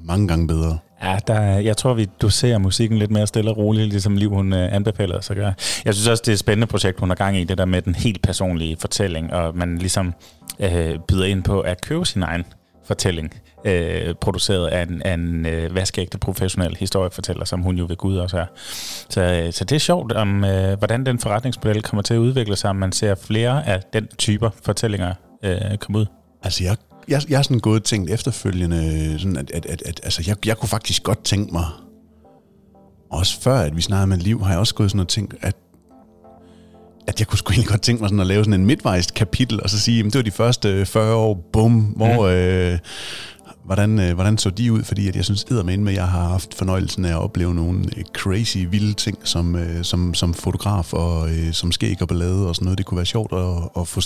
mange 0.04 0.28
gange 0.28 0.46
bedre. 0.46 0.78
Ja, 1.02 1.18
der, 1.26 1.34
er- 1.34 1.58
jeg 1.60 1.76
tror, 1.76 1.94
vi 1.94 2.06
doserer 2.22 2.58
musikken 2.58 2.98
lidt 2.98 3.10
mere 3.10 3.26
stille 3.26 3.50
og 3.50 3.56
roligt, 3.56 3.88
ligesom 3.88 4.16
Liv 4.16 4.30
hun 4.30 4.52
øh, 4.52 4.74
anbefaler 4.74 5.18
os 5.18 5.30
at 5.30 5.36
gøre. 5.36 5.54
Jeg 5.84 5.94
synes 5.94 6.08
også, 6.08 6.22
det 6.26 6.28
er 6.28 6.32
et 6.32 6.38
spændende 6.38 6.66
projekt, 6.66 7.00
hun 7.00 7.08
har 7.10 7.16
gang 7.16 7.36
i, 7.38 7.44
det 7.44 7.58
der 7.58 7.64
med 7.64 7.82
den 7.82 7.94
helt 7.94 8.22
personlige 8.22 8.76
fortælling, 8.80 9.32
og 9.32 9.56
man 9.56 9.78
ligesom 9.78 10.14
øh, 10.60 10.98
byder 11.08 11.24
ind 11.24 11.42
på 11.42 11.60
at 11.60 11.80
købe 11.80 12.04
sin 12.06 12.22
egen 12.22 12.44
fortælling, 12.86 13.30
øh, 13.64 14.14
produceret 14.14 14.68
af 14.68 14.82
en, 14.82 15.02
af 15.02 15.14
en 15.14 15.46
øh, 15.46 15.74
vaskeægte 15.74 16.18
professionel 16.18 16.76
historiefortæller, 16.76 17.44
som 17.44 17.60
hun 17.60 17.76
jo 17.76 17.86
ved 17.88 17.96
Gud 17.96 18.16
også 18.16 18.38
er. 18.38 18.46
Så, 19.08 19.20
øh, 19.20 19.52
så 19.52 19.64
det 19.64 19.76
er 19.76 19.80
sjovt, 19.80 20.12
om 20.12 20.44
øh, 20.44 20.78
hvordan 20.78 21.06
den 21.06 21.18
forretningsmodel 21.18 21.82
kommer 21.82 22.02
til 22.02 22.14
at 22.14 22.18
udvikle 22.18 22.56
sig, 22.56 22.70
om 22.70 22.76
man 22.76 22.92
ser 22.92 23.14
flere 23.14 23.66
af 23.66 23.82
den 23.92 24.08
typer 24.18 24.50
fortællinger 24.64 25.14
øh, 25.42 25.76
komme 25.80 25.98
ud. 25.98 26.06
Altså, 26.42 26.64
jeg, 26.64 26.76
jeg, 27.08 27.22
jeg 27.30 27.38
er 27.38 27.42
sådan 27.42 27.60
gået 27.60 27.80
og 27.80 27.84
tænkt 27.84 28.10
efterfølgende, 28.10 29.18
sådan 29.18 29.36
at, 29.36 29.50
at, 29.50 29.66
at, 29.66 29.82
at 29.86 30.00
altså, 30.02 30.24
jeg, 30.26 30.36
jeg 30.46 30.58
kunne 30.58 30.68
faktisk 30.68 31.02
godt 31.02 31.24
tænke 31.24 31.52
mig, 31.52 31.64
også 33.10 33.40
før 33.40 33.58
at 33.58 33.76
vi 33.76 33.82
snakkede 33.82 34.06
med 34.06 34.16
liv, 34.16 34.42
har 34.44 34.50
jeg 34.50 34.58
også 34.58 34.74
gået 34.74 34.90
sådan 34.90 35.00
og 35.00 35.08
tænkt, 35.08 35.34
at 35.40 35.56
at 37.06 37.20
jeg 37.20 37.26
kunne 37.26 37.38
sgu 37.38 37.52
egentlig 37.52 37.68
godt 37.68 37.82
tænke 37.82 38.00
mig 38.02 38.08
sådan 38.08 38.20
at 38.20 38.26
lave 38.26 38.44
sådan 38.44 38.60
en 38.60 38.66
midtvejst 38.66 39.14
kapitel, 39.14 39.62
og 39.62 39.70
så 39.70 39.80
sige, 39.80 39.96
jamen 39.96 40.10
det 40.10 40.18
var 40.18 40.22
de 40.22 40.30
første 40.30 40.86
40 40.86 41.14
år, 41.14 41.48
bum, 41.52 41.80
hvor, 41.80 42.26
øh, 42.26 42.78
hvordan, 43.64 44.00
øh, 44.00 44.14
hvordan 44.14 44.38
så 44.38 44.50
de 44.50 44.72
ud? 44.72 44.82
Fordi 44.82 45.08
at 45.08 45.16
jeg 45.16 45.24
synes 45.24 45.44
eddermame 45.44 45.82
med, 45.82 45.92
at 45.92 45.98
jeg 45.98 46.08
har 46.08 46.28
haft 46.28 46.54
fornøjelsen 46.54 47.04
af 47.04 47.10
at 47.10 47.18
opleve 47.18 47.54
nogle 47.54 47.84
øh, 47.96 48.04
crazy, 48.12 48.58
vilde 48.70 48.92
ting 48.92 49.18
som, 49.24 49.56
øh, 49.56 49.84
som, 49.84 50.14
som 50.14 50.34
fotograf 50.34 50.92
og 50.92 51.30
øh, 51.30 51.52
som 51.52 51.72
skæg 51.72 52.02
og 52.02 52.08
ballade 52.08 52.48
og 52.48 52.54
sådan 52.54 52.64
noget. 52.64 52.78
Det 52.78 52.86
kunne 52.86 52.96
være 52.96 53.06
sjovt 53.06 53.32
at, 53.32 53.80
at 53.80 53.88
få 53.88 54.00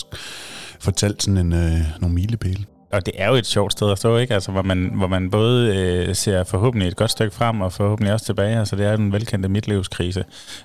fortalt 0.80 1.22
sådan 1.22 1.38
en, 1.38 1.52
øh, 1.52 1.80
nogle 2.00 2.14
milepæle. 2.14 2.64
Og 2.92 3.06
det 3.06 3.14
er 3.18 3.28
jo 3.28 3.34
et 3.34 3.46
sjovt 3.46 3.72
sted 3.72 3.90
at 3.90 3.98
stå, 3.98 4.16
ikke? 4.16 4.34
Altså, 4.34 4.52
hvor 4.52 4.62
man, 4.62 4.90
hvor 4.94 5.06
man 5.06 5.30
både 5.30 5.76
øh, 5.76 6.14
ser 6.14 6.44
forhåbentlig 6.44 6.88
et 6.88 6.96
godt 6.96 7.10
stykke 7.10 7.34
frem, 7.34 7.60
og 7.60 7.72
forhåbentlig 7.72 8.12
også 8.12 8.26
tilbage. 8.26 8.58
Altså, 8.58 8.76
det 8.76 8.86
er 8.86 8.96
den 8.96 9.12
velkendte 9.12 9.48
midtlivskrise. 9.48 10.24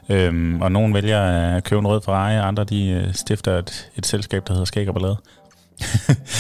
Øhm, 0.10 0.62
og 0.62 0.72
nogen 0.72 0.94
vælger 0.94 1.22
at 1.22 1.64
købe 1.64 1.80
en 1.80 1.88
rød 1.88 2.02
Ferrari, 2.06 2.38
og 2.38 2.48
andre 2.48 2.64
de 2.64 2.90
øh, 2.90 3.14
stifter 3.14 3.58
et, 3.58 3.90
et 3.98 4.06
selskab, 4.06 4.48
der 4.48 4.54
hedder 4.54 4.66
Skæg 4.66 4.88
og 4.88 4.94
Ballade. 4.94 5.18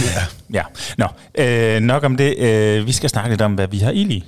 Ja. 0.02 0.22
Ja, 0.54 0.64
nå. 0.98 1.06
Øh, 1.38 1.80
nok 1.80 2.04
om 2.04 2.18
det. 2.18 2.38
Øh, 2.40 2.88
vi 2.88 2.92
skal 2.92 3.10
snakke 3.10 3.30
lidt 3.30 3.42
om, 3.42 3.54
hvad 3.54 3.68
vi 3.68 3.78
har 3.78 3.92
ild 3.92 4.12
i. 4.12 4.24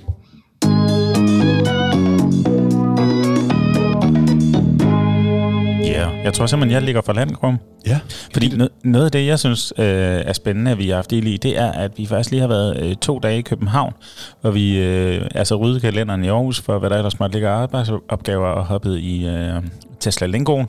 Ja, 5.84 6.08
yeah. 6.08 6.24
jeg 6.24 6.34
tror 6.34 6.46
simpelthen, 6.46 6.74
jeg 6.74 6.82
ligger 6.82 7.02
for 7.02 7.12
land, 7.12 7.30
Krum. 7.30 7.58
Ja. 7.86 8.00
Fordi 8.32 8.46
no- 8.46 8.80
noget 8.84 9.04
af 9.04 9.12
det, 9.12 9.26
jeg 9.26 9.38
synes 9.38 9.72
øh, 9.78 9.84
er 9.86 10.32
spændende, 10.32 10.70
at 10.70 10.78
vi 10.78 10.88
har 10.88 10.94
haft 10.94 11.10
del 11.10 11.26
i, 11.26 11.36
det 11.36 11.58
er, 11.58 11.72
at 11.72 11.90
vi 11.96 12.06
faktisk 12.06 12.30
lige 12.30 12.40
har 12.40 12.48
været 12.48 12.82
øh, 12.82 12.96
to 12.96 13.18
dage 13.18 13.38
i 13.38 13.42
København, 13.42 13.92
hvor 14.40 14.50
vi 14.50 14.78
øh, 14.78 15.26
altså 15.34 15.54
rydde 15.56 15.80
kalenderen 15.80 16.24
i 16.24 16.28
Aarhus 16.28 16.60
for, 16.60 16.78
hvad 16.78 16.90
der 16.90 16.96
ellers 16.96 17.18
måtte 17.20 17.34
ligge 17.34 17.48
arbejdsopgaver, 17.48 18.46
og 18.46 18.64
hoppet 18.66 18.98
i 18.98 19.26
øh, 19.26 19.62
Tesla 20.00 20.26
Lingoen, 20.26 20.66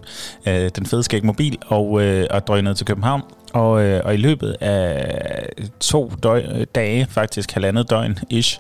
øh, 0.48 0.70
den 0.76 0.86
fede 0.86 1.04
skæg 1.04 1.26
mobil, 1.26 1.58
og, 1.68 2.02
øh, 2.04 2.28
og 2.30 2.48
drøgnede 2.48 2.76
til 2.76 2.86
København. 2.86 3.22
Og, 3.56 3.84
øh, 3.84 4.02
og 4.06 4.14
i 4.14 4.18
løbet 4.18 4.56
af 4.62 5.50
to 5.80 6.12
døg, 6.24 6.68
dage, 6.76 7.08
faktisk 7.10 7.52
halvandet 7.52 7.90
døgn 7.90 8.18
ish, 8.30 8.60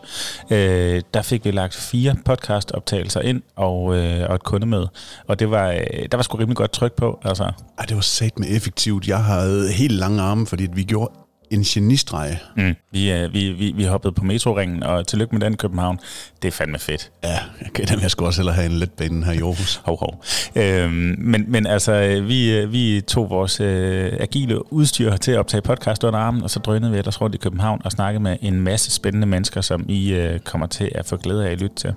øh, 0.51 1.01
der 1.13 1.21
fik 1.21 1.45
vi 1.45 1.51
lagt 1.51 1.73
fire 1.73 2.15
podcastoptagelser 2.25 3.21
ind 3.21 3.41
og, 3.55 3.97
øh, 3.97 4.29
og 4.29 4.35
et 4.35 4.43
kundemøde. 4.43 4.89
Og 5.27 5.39
det 5.39 5.51
var, 5.51 5.71
øh, 5.71 6.05
der 6.11 6.17
var 6.17 6.21
sgu 6.21 6.37
rimelig 6.37 6.57
godt 6.57 6.71
tryk 6.71 6.93
på. 6.93 7.19
Altså. 7.23 7.43
Ej, 7.43 7.85
det 7.85 7.95
var 7.95 8.01
sat 8.01 8.39
med 8.39 8.47
effektivt. 8.49 9.07
Jeg 9.07 9.23
havde 9.23 9.71
helt 9.71 9.93
lange 9.93 10.21
arme, 10.21 10.47
fordi 10.47 10.67
vi 10.73 10.83
gjorde 10.83 11.24
en 11.51 11.63
genistreg. 11.63 12.37
Mm. 12.57 12.75
Vi, 12.91 13.11
øh, 13.11 13.33
vi, 13.33 13.49
vi, 13.49 13.73
vi 13.75 13.83
hoppede 13.83 14.13
på 14.13 14.23
metroringen, 14.23 14.83
og 14.83 15.07
tillykke 15.07 15.35
med 15.35 15.45
den 15.45 15.57
København. 15.57 15.99
Det 16.41 16.47
er 16.47 16.51
fandme 16.51 16.79
fedt. 16.79 17.11
Ja, 17.23 17.39
okay, 17.67 17.83
dem 17.89 17.99
jeg 18.01 18.11
skulle 18.11 18.29
også 18.29 18.41
hellere 18.41 18.55
have 18.55 18.65
en 18.65 18.77
letbane 18.77 19.25
her 19.25 19.33
i 19.33 19.37
Aarhus. 19.37 19.75
Hov, 19.85 19.99
hov. 19.99 20.23
Øhm, 20.55 21.15
men, 21.17 21.45
men 21.47 21.67
altså, 21.67 22.21
vi, 22.27 22.57
øh, 22.57 22.71
vi 22.71 23.01
tog 23.01 23.29
vores 23.29 23.59
øh, 23.59 24.13
agile 24.19 24.73
udstyr 24.73 25.15
til 25.15 25.31
at 25.31 25.37
optage 25.37 25.61
podcast 25.61 26.03
under 26.03 26.19
armen, 26.19 26.43
og 26.43 26.49
så 26.49 26.59
drønede 26.59 26.91
vi 26.91 26.97
ellers 26.97 27.21
rundt 27.21 27.35
i 27.35 27.37
København 27.37 27.81
og 27.85 27.91
snakkede 27.91 28.23
med 28.23 28.37
en 28.41 28.61
masse 28.61 28.91
spændende 28.91 29.27
mennesker, 29.27 29.61
som 29.61 29.85
I 29.89 30.13
øh, 30.13 30.39
kommer 30.39 30.67
til 30.67 30.91
at 30.95 31.05
få 31.05 31.17
glæde 31.17 31.47
af 31.47 31.51
at 31.51 31.61
lytte 31.61 31.75
til. 31.75 31.93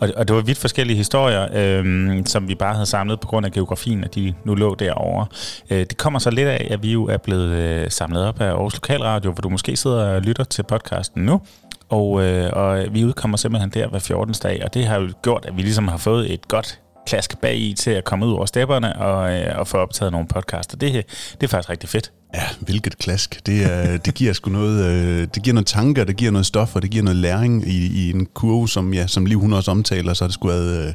Og, 0.00 0.08
og 0.16 0.28
det 0.28 0.36
var 0.36 0.42
vidt 0.42 0.58
forskellige 0.58 0.96
historier, 0.96 1.48
øh, 1.52 2.22
som 2.26 2.48
vi 2.48 2.54
bare 2.54 2.74
havde 2.74 2.86
samlet 2.86 3.20
på 3.20 3.28
grund 3.28 3.46
af 3.46 3.52
geografien, 3.52 4.04
at 4.04 4.14
de 4.14 4.34
nu 4.44 4.54
lå 4.54 4.74
derovre. 4.74 5.26
Øh, 5.70 5.78
det 5.78 5.96
kommer 5.96 6.18
så 6.18 6.30
lidt 6.30 6.48
af, 6.48 6.68
at 6.70 6.82
vi 6.82 6.92
jo 6.92 7.04
er 7.04 7.16
blevet 7.16 7.50
øh, 7.50 7.90
samlet 7.90 8.24
op 8.24 8.40
af 8.40 8.46
Aarhus 8.46 8.78
Lokalradio, 9.00 9.32
hvor 9.32 9.40
du 9.40 9.48
måske 9.48 9.76
sidder 9.76 10.14
og 10.14 10.22
lytter 10.22 10.44
til 10.44 10.62
podcasten 10.62 11.22
nu. 11.22 11.40
Og, 11.88 12.22
øh, 12.22 12.50
og 12.52 12.84
vi 12.90 13.04
udkommer 13.04 13.36
simpelthen 13.36 13.70
der 13.70 13.88
hver 13.88 13.98
14. 13.98 14.34
dag, 14.42 14.64
og 14.64 14.74
det 14.74 14.86
har 14.86 15.00
jo 15.00 15.08
gjort, 15.22 15.44
at 15.48 15.56
vi 15.56 15.62
ligesom 15.62 15.88
har 15.88 15.96
fået 15.96 16.32
et 16.32 16.48
godt 16.48 16.80
klask 17.06 17.40
bag 17.40 17.58
i 17.58 17.74
til 17.74 17.90
at 17.90 18.04
komme 18.04 18.26
ud 18.26 18.32
over 18.32 18.46
stepperne 18.46 18.96
og, 18.96 19.32
øh, 19.32 19.58
og 19.58 19.68
få 19.68 19.76
optaget 19.76 20.12
nogle 20.12 20.28
podcaster. 20.28 20.76
Det, 20.76 20.92
det 21.32 21.42
er 21.42 21.48
faktisk 21.48 21.70
rigtig 21.70 21.88
fedt. 21.88 22.12
Ja, 22.34 22.42
hvilket 22.60 22.98
klask. 22.98 23.46
Det, 23.46 23.64
er, 23.64 23.96
det 24.04 24.14
giver 24.14 24.32
sgu 24.32 24.50
noget, 24.50 24.84
øh, 24.84 25.28
det 25.34 25.42
giver 25.42 25.54
noget 25.54 25.66
tanker, 25.66 26.04
det 26.04 26.16
giver 26.16 26.30
noget 26.30 26.46
stof, 26.46 26.76
og 26.76 26.82
det 26.82 26.90
giver 26.90 27.04
noget 27.04 27.16
læring 27.16 27.68
i, 27.68 28.06
i 28.06 28.10
en 28.10 28.26
kurve, 28.26 28.68
som, 28.68 28.94
ja, 28.94 29.06
som 29.06 29.26
Liv 29.26 29.40
hun 29.40 29.52
også 29.52 29.70
omtaler, 29.70 30.14
så 30.14 30.24
har 30.24 30.28
det 30.28 30.34
skulle 30.34 30.54
været 30.54 30.88
øh, 30.88 30.94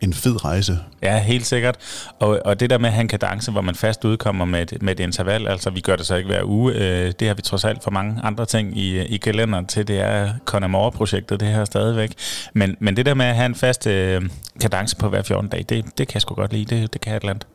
en 0.00 0.14
fed 0.14 0.44
rejse. 0.44 0.78
Ja, 1.02 1.18
helt 1.18 1.46
sikkert. 1.46 1.76
Og, 2.18 2.40
og 2.44 2.60
det 2.60 2.70
der 2.70 2.78
med 2.78 2.86
at 2.88 2.92
have 2.92 3.00
en 3.00 3.08
kadence, 3.08 3.50
hvor 3.50 3.60
man 3.60 3.74
fast 3.74 4.04
udkommer 4.04 4.44
med 4.44 4.72
et, 4.72 4.82
med 4.82 4.92
et 4.92 5.00
interval, 5.00 5.48
altså 5.48 5.70
vi 5.70 5.80
gør 5.80 5.96
det 5.96 6.06
så 6.06 6.14
ikke 6.14 6.28
hver 6.28 6.44
uge, 6.44 6.72
øh, 6.72 7.12
det 7.20 7.28
har 7.28 7.34
vi 7.34 7.42
trods 7.42 7.64
alt 7.64 7.84
for 7.84 7.90
mange 7.90 8.20
andre 8.22 8.46
ting 8.46 8.78
i, 8.78 8.98
i 8.98 9.16
kalenderen 9.16 9.66
til, 9.66 9.88
det 9.88 10.00
er 10.00 10.32
Connemore-projektet, 10.44 11.40
det 11.40 11.48
her 11.48 11.64
stadigvæk. 11.64 12.12
Men, 12.54 12.76
men 12.80 12.96
det 12.96 13.06
der 13.06 13.14
med 13.14 13.26
at 13.26 13.34
have 13.34 13.46
en 13.46 13.54
fast 13.54 13.86
øh, 13.86 14.22
kadence 14.60 14.96
på 14.96 15.08
hver 15.08 15.22
14 15.22 15.50
dag, 15.50 15.64
det, 15.68 15.84
det 15.98 16.08
kan 16.08 16.14
jeg 16.14 16.22
sgu 16.22 16.34
godt 16.34 16.52
lide, 16.52 16.76
det, 16.76 16.92
det 16.92 17.00
kan 17.00 17.10
jeg 17.10 17.16
et 17.16 17.20
eller 17.20 17.30
andet. 17.30 17.46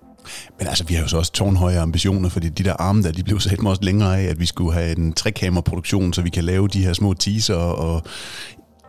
Men 0.60 0.68
altså, 0.68 0.84
vi 0.84 0.94
har 0.94 1.02
jo 1.02 1.08
så 1.08 1.18
også 1.18 1.32
tårnhøje 1.32 1.80
ambitioner, 1.80 2.30
fordi 2.30 2.50
de 2.50 2.64
der 2.64 2.74
arme 2.74 3.04
der, 3.04 3.12
de 3.12 3.24
blev 3.24 3.40
sat 3.40 3.62
mig 3.62 3.70
også 3.70 3.84
længere 3.84 4.20
af, 4.22 4.24
at 4.24 4.40
vi 4.40 4.46
skulle 4.46 4.74
have 4.74 4.98
en 4.98 5.14
trekammerproduktion, 5.14 6.14
så 6.14 6.22
vi 6.22 6.30
kan 6.30 6.44
lave 6.44 6.68
de 6.68 6.84
her 6.86 6.94
små 6.94 7.14
teaser, 7.14 7.56
og 7.56 8.04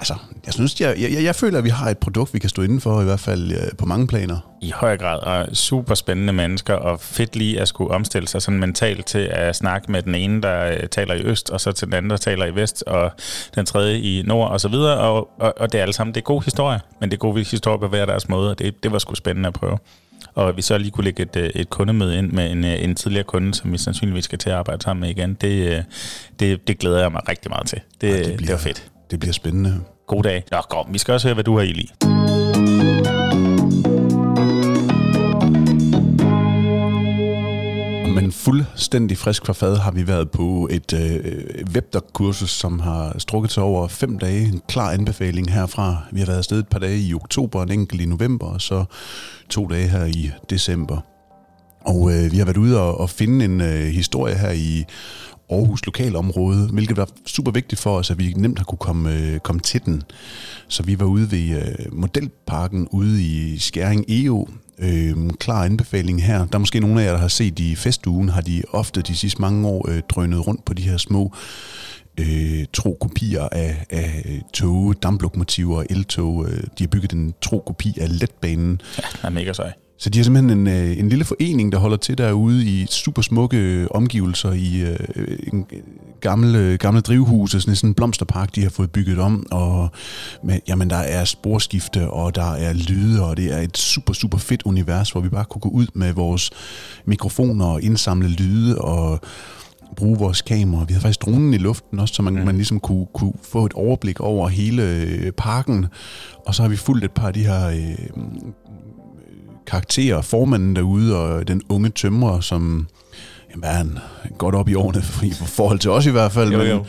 altså, 0.03 0.15
jeg 0.47 0.55
synes, 0.55 0.81
jeg, 0.81 0.97
jeg, 1.01 1.25
jeg 1.25 1.35
føler, 1.35 1.59
at 1.59 1.65
vi 1.65 1.69
har 1.69 1.91
et 1.91 1.99
produkt, 1.99 2.35
vi 2.35 2.39
kan 2.39 2.51
stå 2.51 2.63
inden 2.63 2.81
for, 2.81 3.01
i 3.01 3.05
hvert 3.05 3.21
fald 3.21 3.53
øh, 3.53 3.77
på 3.79 3.87
mange 3.87 4.07
planer. 4.07 4.39
I 4.63 4.71
høj 4.71 4.97
grad, 4.97 5.19
og 5.19 5.57
super 5.57 5.95
spændende 5.95 6.33
mennesker, 6.33 6.75
og 6.75 7.01
fedt 7.01 7.37
lige 7.37 7.61
at 7.61 7.69
skulle 7.69 7.91
omstille 7.95 8.29
sig 8.29 8.43
sådan 8.43 8.61
mentalt 8.61 9.07
til 9.07 9.29
at 9.33 9.57
snakke 9.57 9.93
med 9.93 10.03
den 10.03 10.15
ene, 10.15 10.43
der 10.43 10.67
øh, 10.67 10.89
taler 10.89 11.15
i 11.15 11.23
øst, 11.23 11.51
og 11.51 11.61
så 11.61 11.73
til 11.73 11.87
den 11.87 11.95
anden, 11.95 12.11
der 12.11 12.17
taler 12.17 12.47
i 12.47 12.55
vest, 12.55 12.85
og 12.87 13.11
den 13.55 13.67
tredje 13.67 13.99
i 13.99 14.23
nord, 14.27 14.51
og 14.51 14.61
så 14.61 14.69
videre, 14.69 14.99
og, 14.99 15.29
og, 15.41 15.55
og 15.57 15.73
det 15.73 15.79
er 15.79 15.83
alle 15.83 15.95
sammen, 15.95 16.15
det 16.15 16.21
er 16.21 16.25
gode 16.25 16.45
historier, 16.45 16.79
men 17.01 17.11
det 17.11 17.17
er 17.17 17.19
gode 17.19 17.45
historier 17.45 17.79
på 17.79 17.89
hver 17.89 18.07
deres 18.07 18.29
måde, 18.29 18.51
og 18.51 18.59
det, 18.59 18.83
det 18.83 18.93
var 18.93 18.99
sgu 18.99 19.15
spændende 19.15 19.47
at 19.47 19.55
prøve. 19.55 19.79
Og 20.35 20.57
vi 20.57 20.63
så 20.63 20.79
lige 20.79 20.91
kunne 20.91 21.05
lægge 21.05 21.23
et, 21.23 21.37
øh, 21.37 21.51
et 21.55 21.71
kundemøde 21.71 22.19
ind 22.19 22.33
med 22.33 22.51
en, 22.51 22.65
en 22.65 22.95
tidligere 22.95 23.25
kunde, 23.25 23.55
som 23.55 23.73
vi 23.73 23.79
sandsynligvis 23.79 24.25
skal 24.25 24.39
til 24.39 24.51
at 24.51 24.57
arbejde 24.57 24.83
sammen 24.83 25.01
med 25.01 25.11
igen, 25.11 25.35
det, 25.35 25.85
det, 26.41 26.69
det 26.69 26.79
glæder 26.79 27.01
jeg 27.01 27.13
mig 27.13 27.29
rigtig 27.29 27.51
meget 27.51 27.67
til. 27.67 27.81
Det, 28.01 28.09
ja, 28.09 28.17
det, 28.17 28.25
bliver, 28.25 28.37
det 28.37 28.53
var 28.53 28.59
fedt. 28.59 28.93
Det 29.11 29.21
bliver 29.21 29.33
spændende. 29.33 29.81
God 30.13 30.23
dag. 30.23 30.45
Nå, 30.51 30.59
godt. 30.69 30.93
Vi 30.93 30.99
skal 30.99 31.15
også 31.15 31.29
høre, 31.29 31.35
hvad 31.35 31.45
du 31.45 31.57
har 31.57 31.63
i 31.63 31.73
lige. 31.73 31.89
Men 38.15 38.33
fuldstændig 38.33 39.19
frisk 39.19 39.47
fra 39.47 39.53
fad 39.53 39.77
har 39.77 39.91
vi 39.91 40.07
været 40.07 40.31
på 40.31 40.69
et 40.71 40.93
øh, 40.93 41.65
webdoc-kursus, 41.75 42.51
som 42.51 42.81
har 42.81 43.19
strukket 43.19 43.53
sig 43.53 43.63
over 43.63 43.89
fem 43.89 44.19
dage. 44.19 44.45
En 44.45 44.63
klar 44.69 44.91
anbefaling 44.91 45.53
herfra. 45.53 45.97
Vi 46.13 46.21
har 46.21 46.27
været 46.27 46.39
afsted 46.39 46.59
et 46.59 46.69
par 46.69 46.79
dage 46.79 46.99
i 46.99 47.15
oktober, 47.15 47.63
en 47.63 47.73
enkelt 47.73 48.01
i 48.01 48.07
november, 48.07 48.47
og 48.47 48.61
så 48.61 48.85
to 49.51 49.67
dage 49.67 49.89
her 49.89 50.05
i 50.05 50.31
december. 50.51 50.99
Og 51.85 52.13
øh, 52.13 52.33
vi 52.33 52.39
har 52.39 52.45
været 52.45 52.57
ude 52.57 52.81
og, 52.81 53.01
og 53.01 53.11
finde 53.11 53.45
en 53.45 53.61
øh, 53.61 53.85
historie 53.85 54.35
her 54.35 54.51
i 54.51 54.85
Aarhus 55.53 55.87
lokalområde, 55.87 56.69
hvilket 56.73 56.97
var 56.97 57.09
super 57.27 57.51
vigtigt 57.51 57.81
for 57.81 57.99
os, 57.99 58.11
at 58.11 58.19
vi 58.19 58.33
nemt 58.37 58.59
har 58.59 58.65
kunne 58.65 58.79
komme, 58.79 59.15
øh, 59.15 59.39
komme 59.39 59.61
til 59.61 59.85
den. 59.85 60.03
Så 60.69 60.83
vi 60.83 61.01
var 61.01 61.07
ude 61.07 61.31
ved 61.31 61.63
øh, 61.63 61.93
modelparken 61.93 62.89
ude 62.91 63.23
i 63.23 63.59
Skæring 63.59 64.05
EO. 64.09 64.49
Øh, 64.79 65.31
klar 65.41 65.65
anbefaling 65.65 66.25
her. 66.25 66.39
Der 66.39 66.55
er 66.55 66.59
måske 66.59 66.81
nogle 66.81 67.01
af 67.01 67.07
jer, 67.07 67.13
der 67.13 67.19
har 67.19 67.29
set 67.29 67.59
i 67.59 67.75
festugen, 67.75 68.29
har 68.29 68.41
de 68.41 68.63
ofte 68.71 69.03
de 69.03 69.17
sidste 69.17 69.41
mange 69.41 69.69
år 69.69 69.91
øh, 69.91 70.03
drønet 70.09 70.47
rundt 70.47 70.65
på 70.65 70.75
de 70.75 70.83
her 70.83 70.97
små 70.97 71.33
øh, 72.21 72.65
tro 72.73 72.97
kopier 73.01 73.49
af, 73.53 73.87
af 73.91 74.23
øh, 74.27 74.41
tog, 74.53 75.03
damplokomotiver 75.03 75.77
og 75.77 75.87
eltog. 75.91 76.47
Øh, 76.49 76.63
de 76.79 76.85
har 76.85 76.89
bygget 76.89 77.13
en 77.13 77.35
tro 77.43 77.59
kopi 77.67 77.95
af 78.01 78.19
letbanen. 78.21 78.81
Ja, 78.99 79.03
den 79.13 79.21
er 79.23 79.31
mega 79.31 79.53
sej. 79.53 79.73
Så 80.03 80.11
de 80.11 80.19
har 80.19 80.25
simpelthen 80.25 80.59
en, 80.59 80.67
øh, 80.67 80.99
en 80.99 81.09
lille 81.09 81.25
forening, 81.25 81.73
der 81.73 81.79
holder 81.79 81.97
til 81.97 82.19
derude 82.19 82.65
i 82.65 82.87
super 82.91 83.23
smukke 83.23 83.87
omgivelser 83.91 84.53
i 84.53 84.81
øh, 84.81 85.39
en 85.53 85.67
gamle, 86.21 86.77
gamle 86.79 87.01
drivhuse, 87.01 87.61
sådan 87.61 87.89
en 87.89 87.95
blomsterpark, 87.95 88.55
de 88.55 88.63
har 88.63 88.71
fået 88.71 88.91
bygget 88.91 89.19
om, 89.19 89.47
og 89.51 89.89
med, 90.45 90.59
jamen, 90.69 90.91
der 90.91 90.97
er 90.97 91.25
sporskifte, 91.25 92.11
og 92.11 92.35
der 92.35 92.53
er 92.53 92.73
lyde, 92.73 93.25
og 93.25 93.37
det 93.37 93.53
er 93.53 93.59
et 93.59 93.79
super, 93.79 94.13
super 94.13 94.39
fedt 94.39 94.63
univers, 94.63 95.11
hvor 95.11 95.21
vi 95.21 95.29
bare 95.29 95.45
kunne 95.45 95.61
gå 95.61 95.69
ud 95.69 95.87
med 95.95 96.13
vores 96.13 96.51
mikrofoner 97.05 97.67
og 97.67 97.83
indsamle 97.83 98.29
lyde, 98.29 98.79
og 98.79 99.21
bruge 99.97 100.19
vores 100.19 100.43
kamera. 100.43 100.85
Vi 100.85 100.93
havde 100.93 101.03
faktisk 101.03 101.23
dronen 101.23 101.55
i 101.55 101.59
luften 101.59 101.99
også, 101.99 102.15
så 102.15 102.23
man, 102.23 102.35
mm. 102.35 102.45
man 102.45 102.57
ligesom 102.57 102.81
kunne, 102.81 103.07
kunne 103.15 103.33
få 103.43 103.67
et 103.67 103.73
overblik 103.73 104.21
over 104.21 104.49
hele 104.49 104.83
øh, 104.83 105.33
parken. 105.33 105.87
Og 106.47 106.55
så 106.55 106.63
har 106.63 106.69
vi 106.69 106.77
fulgt 106.77 107.05
et 107.05 107.13
par 107.13 107.27
af 107.27 107.35
de 107.35 107.45
her 107.45 107.69
øh, 107.69 108.23
karakterer, 109.73 110.23
formanden 110.23 110.77
derude 110.77 111.17
og 111.17 111.49
den 111.49 111.63
unge 111.69 111.89
tømrer, 111.89 112.41
som 112.41 112.87
jamen, 113.51 113.65
er 113.65 113.73
han 113.73 113.99
godt 114.39 114.55
op 114.55 114.69
i 114.69 114.75
årene 114.75 115.03
i 115.31 115.33
forhold 115.33 115.79
til 115.79 115.91
os 115.91 116.07
i 116.07 116.11
hvert 116.11 116.33
fald. 116.33 116.53
Jo, 116.53 116.59
men, 116.59 116.67
jo. 116.67 116.85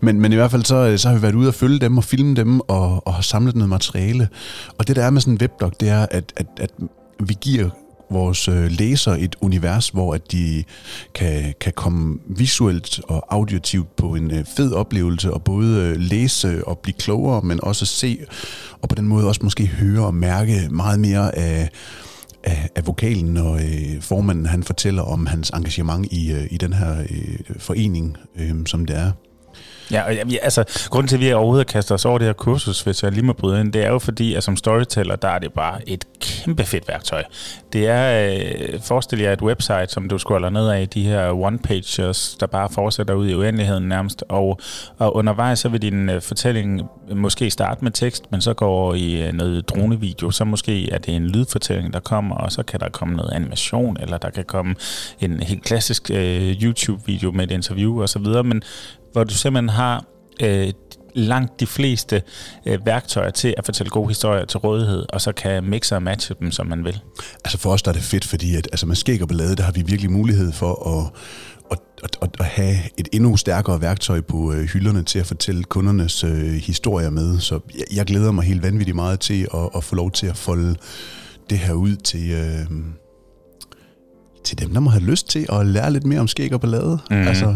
Men, 0.00 0.20
men 0.20 0.32
i 0.32 0.34
hvert 0.34 0.50
fald 0.50 0.64
så, 0.64 0.98
så 0.98 1.08
har 1.08 1.16
vi 1.16 1.22
været 1.22 1.34
ude 1.34 1.48
og 1.48 1.54
følge 1.54 1.78
dem 1.78 1.98
og 1.98 2.04
filme 2.04 2.34
dem 2.34 2.60
og, 2.60 3.06
og 3.06 3.14
har 3.14 3.22
samlet 3.22 3.56
noget 3.56 3.68
materiale. 3.68 4.28
Og 4.78 4.88
det 4.88 4.96
der 4.96 5.04
er 5.04 5.10
med 5.10 5.20
sådan 5.20 5.34
en 5.34 5.40
webblog, 5.40 5.72
det 5.80 5.88
er, 5.88 6.06
at, 6.10 6.32
at, 6.36 6.46
at 6.60 6.70
vi 7.20 7.36
giver 7.40 7.70
vores 8.10 8.48
øh, 8.48 8.70
læser 8.70 9.12
et 9.12 9.36
univers, 9.40 9.88
hvor 9.88 10.14
at 10.14 10.32
de 10.32 10.64
kan, 11.14 11.54
kan 11.60 11.72
komme 11.72 12.18
visuelt 12.26 13.00
og 13.08 13.34
auditivt 13.34 13.96
på 13.96 14.14
en 14.14 14.30
øh, 14.30 14.44
fed 14.56 14.72
oplevelse, 14.72 15.34
og 15.34 15.42
både 15.42 15.80
øh, 15.80 15.96
læse 16.00 16.68
og 16.68 16.78
blive 16.78 16.94
klogere, 16.94 17.42
men 17.42 17.64
også 17.64 17.86
se, 17.86 18.18
og 18.82 18.88
på 18.88 18.94
den 18.94 19.08
måde 19.08 19.26
også 19.26 19.40
måske 19.42 19.66
høre 19.66 20.06
og 20.06 20.14
mærke 20.14 20.68
meget 20.70 21.00
mere 21.00 21.38
af 21.38 21.70
af, 22.48 22.70
af 22.74 22.86
vokalen, 22.86 23.34
når 23.34 23.54
øh, 23.54 24.00
formanden 24.00 24.46
han 24.46 24.62
fortæller 24.62 25.02
om 25.02 25.26
hans 25.26 25.50
engagement 25.50 26.12
i, 26.12 26.32
øh, 26.32 26.46
i 26.50 26.56
den 26.56 26.72
her 26.72 27.00
øh, 27.00 27.38
forening, 27.58 28.16
øh, 28.36 28.54
som 28.66 28.86
det 28.86 28.96
er. 28.96 29.12
Ja, 29.90 30.02
og 30.02 30.14
ja, 30.14 30.36
altså, 30.42 30.88
grunden 30.90 31.08
til, 31.08 31.16
at 31.16 31.20
vi 31.20 31.32
overhovedet 31.32 31.66
kaster 31.66 31.94
os 31.94 32.04
over 32.04 32.18
det 32.18 32.26
her 32.26 32.32
kursus, 32.32 32.82
hvis 32.82 33.02
jeg 33.02 33.12
lige 33.12 33.24
må 33.24 33.32
bryde 33.32 33.60
ind, 33.60 33.72
det 33.72 33.84
er 33.84 33.88
jo 33.88 33.98
fordi, 33.98 34.34
at 34.34 34.42
som 34.42 34.56
storyteller, 34.56 35.16
der 35.16 35.28
er 35.28 35.38
det 35.38 35.52
bare 35.52 35.88
et 35.88 36.04
kæmpe 36.20 36.64
fedt 36.64 36.88
værktøj. 36.88 37.22
Det 37.72 37.88
er, 37.88 38.34
øh, 38.34 38.80
forestil 38.80 39.18
jer 39.18 39.32
et 39.32 39.42
website, 39.42 39.86
som 39.88 40.08
du 40.08 40.18
scroller 40.18 40.50
ned 40.50 40.68
af, 40.68 40.88
de 40.88 41.02
her 41.02 41.30
one-pagers, 41.30 42.36
der 42.40 42.46
bare 42.46 42.68
fortsætter 42.72 43.14
ud 43.14 43.28
i 43.28 43.34
uendeligheden 43.34 43.88
nærmest, 43.88 44.24
og, 44.28 44.60
og 44.98 45.16
undervejs 45.16 45.58
så 45.58 45.68
vil 45.68 45.82
din 45.82 46.10
øh, 46.10 46.22
fortælling 46.22 46.82
måske 47.14 47.50
starte 47.50 47.84
med 47.84 47.92
tekst, 47.92 48.24
men 48.30 48.40
så 48.40 48.54
går 48.54 48.68
over 48.68 48.94
i 48.94 49.22
øh, 49.26 49.32
noget 49.32 49.68
dronevideo, 49.68 50.30
så 50.30 50.44
måske 50.44 50.90
er 50.90 50.98
det 50.98 51.16
en 51.16 51.26
lydfortælling, 51.26 51.92
der 51.92 52.00
kommer, 52.00 52.36
og 52.36 52.52
så 52.52 52.62
kan 52.62 52.80
der 52.80 52.88
komme 52.88 53.16
noget 53.16 53.32
animation, 53.32 53.96
eller 54.00 54.18
der 54.18 54.30
kan 54.30 54.44
komme 54.44 54.74
en 55.20 55.42
helt 55.42 55.64
klassisk 55.64 56.10
øh, 56.10 56.50
YouTube-video 56.62 57.32
med 57.32 57.44
et 57.44 57.50
interview 57.50 58.02
osv., 58.02 58.26
men 58.44 58.62
hvor 59.12 59.24
du 59.24 59.34
simpelthen 59.34 59.68
har 59.68 60.04
øh, 60.42 60.72
langt 61.14 61.60
de 61.60 61.66
fleste 61.66 62.22
øh, 62.66 62.86
værktøjer 62.86 63.30
til 63.30 63.54
at 63.56 63.64
fortælle 63.64 63.90
gode 63.90 64.08
historier 64.08 64.44
til 64.44 64.58
rådighed, 64.58 65.06
og 65.08 65.20
så 65.20 65.32
kan 65.32 65.64
mixe 65.64 65.94
og 65.94 66.02
matche 66.02 66.34
dem, 66.40 66.50
som 66.50 66.66
man 66.66 66.84
vil. 66.84 67.00
Altså 67.44 67.58
for 67.58 67.70
os 67.70 67.82
der 67.82 67.90
er 67.90 67.92
det 67.92 68.02
fedt, 68.02 68.24
fordi 68.24 68.56
at, 68.56 68.68
altså 68.72 68.86
med 68.86 68.96
skæg 68.96 69.22
og 69.22 69.28
ballade, 69.28 69.56
der 69.56 69.62
har 69.62 69.72
vi 69.72 69.82
virkelig 69.82 70.12
mulighed 70.12 70.52
for 70.52 70.98
at, 70.98 71.12
at, 71.70 71.78
at, 72.04 72.16
at, 72.22 72.36
at 72.40 72.46
have 72.46 72.76
et 72.96 73.08
endnu 73.12 73.36
stærkere 73.36 73.80
værktøj 73.80 74.20
på 74.20 74.52
øh, 74.52 74.64
hylderne 74.64 75.02
til 75.02 75.18
at 75.18 75.26
fortælle 75.26 75.64
kundernes 75.64 76.24
øh, 76.24 76.52
historier 76.52 77.10
med. 77.10 77.40
Så 77.40 77.60
jeg, 77.74 77.84
jeg 77.96 78.06
glæder 78.06 78.32
mig 78.32 78.44
helt 78.44 78.62
vanvittigt 78.62 78.94
meget 78.94 79.20
til 79.20 79.48
at, 79.54 79.70
at 79.76 79.84
få 79.84 79.94
lov 79.94 80.10
til 80.10 80.26
at 80.26 80.36
folde 80.36 80.76
det 81.50 81.58
her 81.58 81.72
ud 81.72 81.96
til... 81.96 82.30
Øh, 82.30 82.66
til 84.44 84.58
dem, 84.58 84.72
der 84.72 84.80
må 84.80 84.90
have 84.90 85.02
lyst 85.02 85.28
til 85.28 85.46
at 85.52 85.66
lære 85.66 85.92
lidt 85.92 86.06
mere 86.06 86.20
om 86.20 86.28
skæg 86.28 86.52
og 86.52 86.60
ballade. 86.60 86.98
Mm. 87.10 87.16
Altså, 87.16 87.54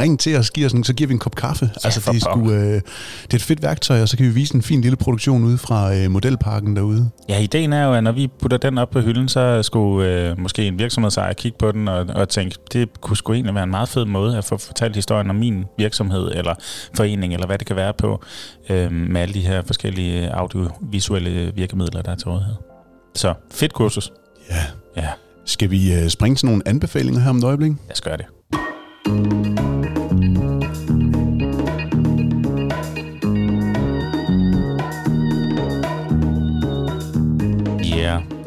ring 0.00 0.20
til 0.20 0.36
os, 0.36 0.50
giv 0.50 0.66
os 0.66 0.72
en, 0.72 0.84
så 0.84 0.94
giver 0.94 1.08
vi 1.08 1.14
en 1.14 1.18
kop 1.18 1.34
kaffe. 1.34 1.64
Ja, 1.64 1.80
altså, 1.84 2.12
de 2.12 2.20
skulle, 2.20 2.54
øh, 2.54 2.74
det 3.22 3.32
er 3.32 3.34
et 3.34 3.42
fedt 3.42 3.62
værktøj, 3.62 4.02
og 4.02 4.08
så 4.08 4.16
kan 4.16 4.26
vi 4.26 4.30
vise 4.30 4.54
en 4.54 4.62
fin 4.62 4.80
lille 4.80 4.96
produktion 4.96 5.44
ude 5.44 5.58
fra 5.58 5.94
øh, 5.94 6.10
modelparken 6.10 6.76
derude. 6.76 7.10
Ja, 7.28 7.40
ideen 7.40 7.72
er 7.72 7.84
jo, 7.84 7.94
at 7.94 8.04
når 8.04 8.12
vi 8.12 8.28
putter 8.40 8.56
den 8.56 8.78
op 8.78 8.90
på 8.90 9.00
hylden, 9.00 9.28
så 9.28 9.62
skulle 9.62 10.10
øh, 10.10 10.40
måske 10.40 10.66
en 10.66 10.78
virksomhedsejer 10.78 11.32
kigge 11.32 11.58
på 11.58 11.72
den 11.72 11.88
og, 11.88 12.06
og 12.14 12.28
tænke, 12.28 12.56
det 12.72 13.00
kunne 13.00 13.16
sgu 13.16 13.32
egentlig 13.32 13.54
være 13.54 13.64
en 13.64 13.70
meget 13.70 13.88
fed 13.88 14.04
måde 14.04 14.38
at 14.38 14.44
få 14.44 14.56
fortalt 14.56 14.96
historien 14.96 15.30
om 15.30 15.36
min 15.36 15.64
virksomhed, 15.78 16.30
eller 16.34 16.54
forening, 16.94 17.34
eller 17.34 17.46
hvad 17.46 17.58
det 17.58 17.66
kan 17.66 17.76
være 17.76 17.92
på, 17.98 18.22
øh, 18.68 18.92
med 18.92 19.20
alle 19.20 19.34
de 19.34 19.40
her 19.40 19.62
forskellige 19.66 20.30
audiovisuelle 20.30 21.52
virkemidler, 21.54 22.02
der 22.02 22.10
er 22.10 22.16
til 22.16 22.28
rådighed. 22.28 22.54
Så 23.14 23.34
fedt 23.52 23.72
kursus. 23.72 24.12
Ja. 24.50 24.56
Ja. 24.96 25.08
Skal 25.46 25.70
vi 25.70 25.94
øh, 25.94 26.08
springe 26.08 26.36
til 26.36 26.46
nogle 26.46 26.62
anbefalinger 26.66 27.20
her 27.20 27.30
om 27.30 27.36
et 27.36 27.44
øjeblik? 27.44 27.72
Lad 27.86 27.92
os 27.92 28.00
gøre 28.00 28.16
det. 28.16 29.55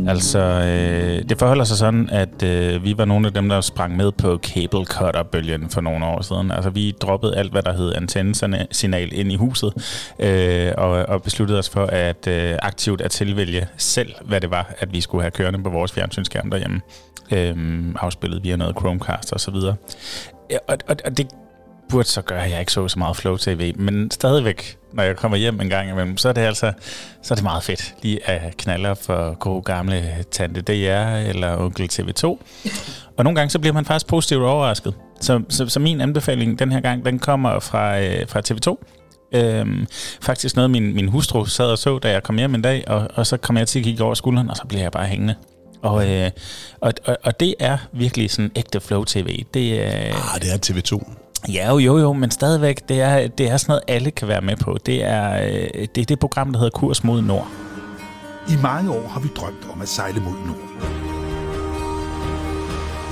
Altså, 0.09 0.39
altså 0.39 1.23
det 1.29 1.39
forholder 1.39 1.63
sig 1.63 1.77
sådan, 1.77 2.09
at 2.09 2.43
øh, 2.43 2.83
vi 2.83 2.97
var 2.97 3.05
nogle 3.05 3.27
af 3.27 3.33
dem, 3.33 3.49
der 3.49 3.61
sprang 3.61 3.97
med 3.97 4.11
på 4.11 4.39
cable 4.43 4.85
cutter-bølgen 4.85 5.69
for 5.69 5.81
nogle 5.81 6.05
år 6.05 6.21
siden. 6.21 6.51
Altså 6.51 6.69
vi 6.69 6.91
droppede 6.91 7.37
alt, 7.37 7.51
hvad 7.51 7.63
der 7.63 7.73
hed 7.73 7.95
antennesignal 7.95 9.09
ind 9.13 9.31
i 9.31 9.35
huset, 9.35 9.73
øh, 10.19 10.71
og, 10.77 10.89
og 10.89 11.23
besluttede 11.23 11.59
os 11.59 11.69
for 11.69 11.85
at 11.85 12.27
øh, 12.27 12.55
aktivt 12.61 13.01
at 13.01 13.11
tilvælge 13.11 13.67
selv, 13.77 14.13
hvad 14.25 14.41
det 14.41 14.51
var, 14.51 14.73
at 14.79 14.93
vi 14.93 15.01
skulle 15.01 15.21
have 15.21 15.31
kørende 15.31 15.63
på 15.63 15.69
vores 15.69 15.91
fjernsynsskærm 15.91 16.49
derhjemme 16.49 16.81
Øh, 17.31 17.55
afspillet 17.95 18.43
via 18.43 18.55
noget 18.55 18.75
Chromecast 18.79 19.33
og 19.33 19.39
så 19.39 19.51
videre. 19.51 19.75
Og, 20.67 20.77
og, 20.87 20.95
og 21.05 21.17
det 21.17 21.27
burde 21.89 22.07
så 22.07 22.21
gøre, 22.21 22.45
at 22.45 22.51
jeg 22.51 22.59
ikke 22.59 22.71
så 22.71 22.87
så 22.87 22.99
meget 22.99 23.17
Flow 23.17 23.37
TV, 23.37 23.73
men 23.75 24.11
stadigvæk, 24.11 24.77
når 24.93 25.03
jeg 25.03 25.15
kommer 25.15 25.37
hjem 25.37 25.61
en 25.61 25.69
gang 25.69 25.89
imellem, 25.89 26.17
så 26.17 26.29
er 26.29 26.33
det 26.33 26.41
altså 26.41 26.71
så 27.23 27.33
er 27.33 27.35
det 27.35 27.43
meget 27.43 27.63
fedt 27.63 27.95
lige 28.01 28.29
at 28.29 28.57
knalde 28.57 28.95
for 28.95 29.33
gode 29.39 29.61
gamle 29.61 30.25
Tante 30.31 30.61
DR 30.61 31.29
eller 31.29 31.57
Onkel 31.57 31.89
TV2. 31.93 32.25
Og 33.17 33.23
nogle 33.23 33.35
gange 33.35 33.49
så 33.49 33.59
bliver 33.59 33.73
man 33.73 33.85
faktisk 33.85 34.07
positivt 34.07 34.43
overrasket. 34.43 34.93
Så, 35.21 35.41
så, 35.49 35.67
så 35.67 35.79
min 35.79 36.01
anbefaling 36.01 36.59
den 36.59 36.71
her 36.71 36.79
gang, 36.79 37.05
den 37.05 37.19
kommer 37.19 37.59
fra, 37.59 37.99
øh, 37.99 38.27
fra 38.27 38.41
TV2. 38.49 38.85
Øhm, 39.31 39.87
faktisk 40.21 40.55
noget, 40.55 40.71
min, 40.71 40.95
min 40.95 41.07
hustru 41.07 41.45
sad 41.45 41.65
og 41.65 41.77
så, 41.77 41.99
da 41.99 42.11
jeg 42.11 42.23
kom 42.23 42.37
hjem 42.37 42.55
en 42.55 42.61
dag, 42.61 42.83
og, 42.87 43.07
og 43.15 43.27
så 43.27 43.37
kom 43.37 43.57
jeg 43.57 43.67
til 43.67 43.79
at 43.79 43.85
kigge 43.85 44.03
over 44.03 44.13
skulderen, 44.13 44.49
og 44.49 44.57
så 44.57 44.63
bliver 44.67 44.81
jeg 44.81 44.91
bare 44.91 45.05
hængende. 45.05 45.35
Og, 45.81 46.09
øh, 46.09 46.31
og, 46.81 46.93
og, 47.05 47.17
og 47.23 47.39
det 47.39 47.55
er 47.59 47.77
virkelig 47.93 48.31
sådan 48.31 48.51
ægte 48.55 48.79
Flow 48.79 49.03
TV. 49.03 49.43
Det 49.53 49.87
er, 49.87 50.33
ah, 50.33 50.41
det 50.41 50.53
er 50.53 50.57
TV2. 50.65 51.13
Ja, 51.47 51.69
jo, 51.69 51.77
jo, 51.77 51.97
jo, 51.97 52.13
men 52.13 52.31
stadigvæk, 52.31 52.89
det 52.89 53.01
er, 53.01 53.27
det 53.27 53.49
er 53.49 53.57
sådan 53.57 53.71
noget, 53.71 53.83
alle 53.87 54.11
kan 54.11 54.27
være 54.27 54.41
med 54.41 54.55
på. 54.55 54.77
Det 54.85 55.03
er 55.03 55.43
øh, 55.43 55.87
det, 55.95 56.01
er 56.01 56.05
det 56.05 56.19
program, 56.19 56.51
der 56.51 56.59
hedder 56.59 56.79
Kurs 56.79 57.03
mod 57.03 57.21
Nord. 57.21 57.47
I 58.49 58.55
mange 58.63 58.91
år 58.91 59.07
har 59.07 59.19
vi 59.19 59.27
drømt 59.35 59.67
om 59.73 59.81
at 59.81 59.87
sejle 59.87 60.19
mod 60.19 60.37
nord. 60.45 60.69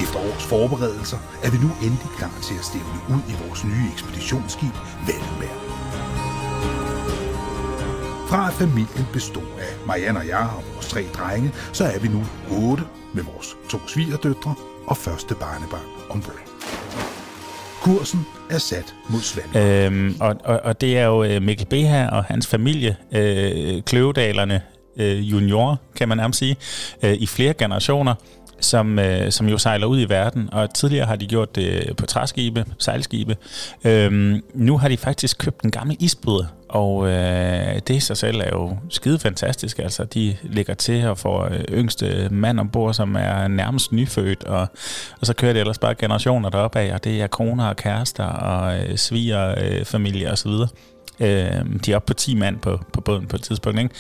Efter 0.02 0.20
års 0.20 0.44
forberedelser 0.44 1.18
er 1.44 1.52
vi 1.52 1.58
nu 1.58 1.70
endelig 1.84 2.10
klar 2.18 2.34
til 2.44 2.56
at 2.60 2.66
stævne 2.66 3.00
ud 3.10 3.22
i 3.32 3.34
vores 3.44 3.64
nye 3.66 3.92
ekspeditionsskib, 3.94 4.76
Vallenberg. 5.08 5.58
Fra 8.30 8.48
at 8.48 8.54
familien 8.54 9.08
bestod 9.14 9.52
af 9.60 9.88
Marianne 9.88 10.20
og 10.20 10.28
jeg 10.28 10.50
og 10.58 10.64
vores 10.74 10.88
tre 10.88 11.04
drenge, 11.18 11.52
så 11.74 11.84
er 11.84 12.00
vi 12.00 12.08
nu 12.08 12.22
otte 12.52 12.84
med 13.14 13.24
vores 13.24 13.58
to 13.70 13.78
svigerdøtre 13.88 14.56
og 14.88 14.98
første 14.98 15.36
barnebarn 15.36 15.90
ombord. 16.10 16.48
Kursen 17.82 18.26
er 18.50 18.58
sat 18.58 18.96
mod 19.10 19.22
Svend. 19.22 19.56
Øhm, 19.56 20.16
og, 20.20 20.36
og, 20.44 20.60
og 20.64 20.82
det 20.82 20.98
er 20.98 21.06
jo 21.06 21.24
øh, 21.24 21.42
Mikkel 21.42 21.66
Beha 21.66 22.08
og 22.08 22.24
hans 22.24 22.48
familie, 22.48 22.96
øh, 23.12 23.82
Kløvedalerne 23.82 24.62
øh, 24.98 25.32
junior, 25.32 25.82
kan 25.96 26.10
man 26.10 26.18
nærmest 26.18 26.40
sige, 26.40 26.56
øh, 27.04 27.14
i 27.14 27.26
flere 27.26 27.54
generationer, 27.54 28.16
som, 28.60 29.00
øh, 29.00 29.32
som 29.32 29.50
jo 29.50 29.58
sejler 29.58 29.88
ud 29.88 30.02
i 30.02 30.10
verden, 30.10 30.50
og 30.52 30.74
tidligere 30.74 31.06
har 31.06 31.16
de 31.16 31.28
gjort 31.28 31.56
det 31.56 31.94
på 31.98 32.06
træskibe, 32.06 32.66
sejlskibe. 32.80 33.38
Øhm, 33.86 34.44
nu 34.54 34.78
har 34.78 34.88
de 34.90 34.98
faktisk 34.98 35.38
købt 35.38 35.62
en 35.62 35.72
gammel 35.72 35.98
isbryder, 36.00 36.46
og 36.70 37.08
øh, 37.08 37.80
det 37.88 37.90
i 37.90 38.00
sig 38.00 38.18
selv 38.18 38.40
er 38.40 38.50
jo 38.54 38.78
skide 38.90 39.20
fantastisk. 39.20 39.80
Altså, 39.80 40.04
de 40.04 40.36
ligger 40.44 40.74
til 40.74 41.08
og 41.08 41.18
får 41.18 41.46
øh, 41.46 41.60
yngste 41.72 42.28
mand 42.32 42.60
ombord, 42.60 42.94
som 42.94 43.16
er 43.16 43.48
nærmest 43.48 43.92
nyfødt, 43.92 44.44
og, 44.44 44.68
og 45.22 45.28
så 45.28 45.34
kører 45.34 45.54
det 45.54 45.60
ellers 45.60 45.80
bare 45.80 45.96
generationer 45.96 46.50
deroppe 46.50 46.80
af, 46.80 46.94
og 46.94 47.04
det 47.04 47.22
er 47.22 47.28
koner 47.28 47.68
og 47.68 47.76
kærester 47.76 48.24
og 48.24 48.80
øh, 48.80 48.98
sviger, 48.98 49.56
øh, 49.58 49.86
familie 49.86 50.32
osv. 50.32 50.52
Øh, 51.20 51.66
de 51.86 51.92
er 51.92 51.96
oppe 51.96 52.08
på 52.08 52.14
10 52.14 52.36
mand 52.36 52.60
på, 52.60 52.80
på 52.94 53.02
båden 53.02 53.28
på 53.28 53.36
et 53.36 53.44
tidspunkt, 53.44 53.80
ikke? 53.80 53.96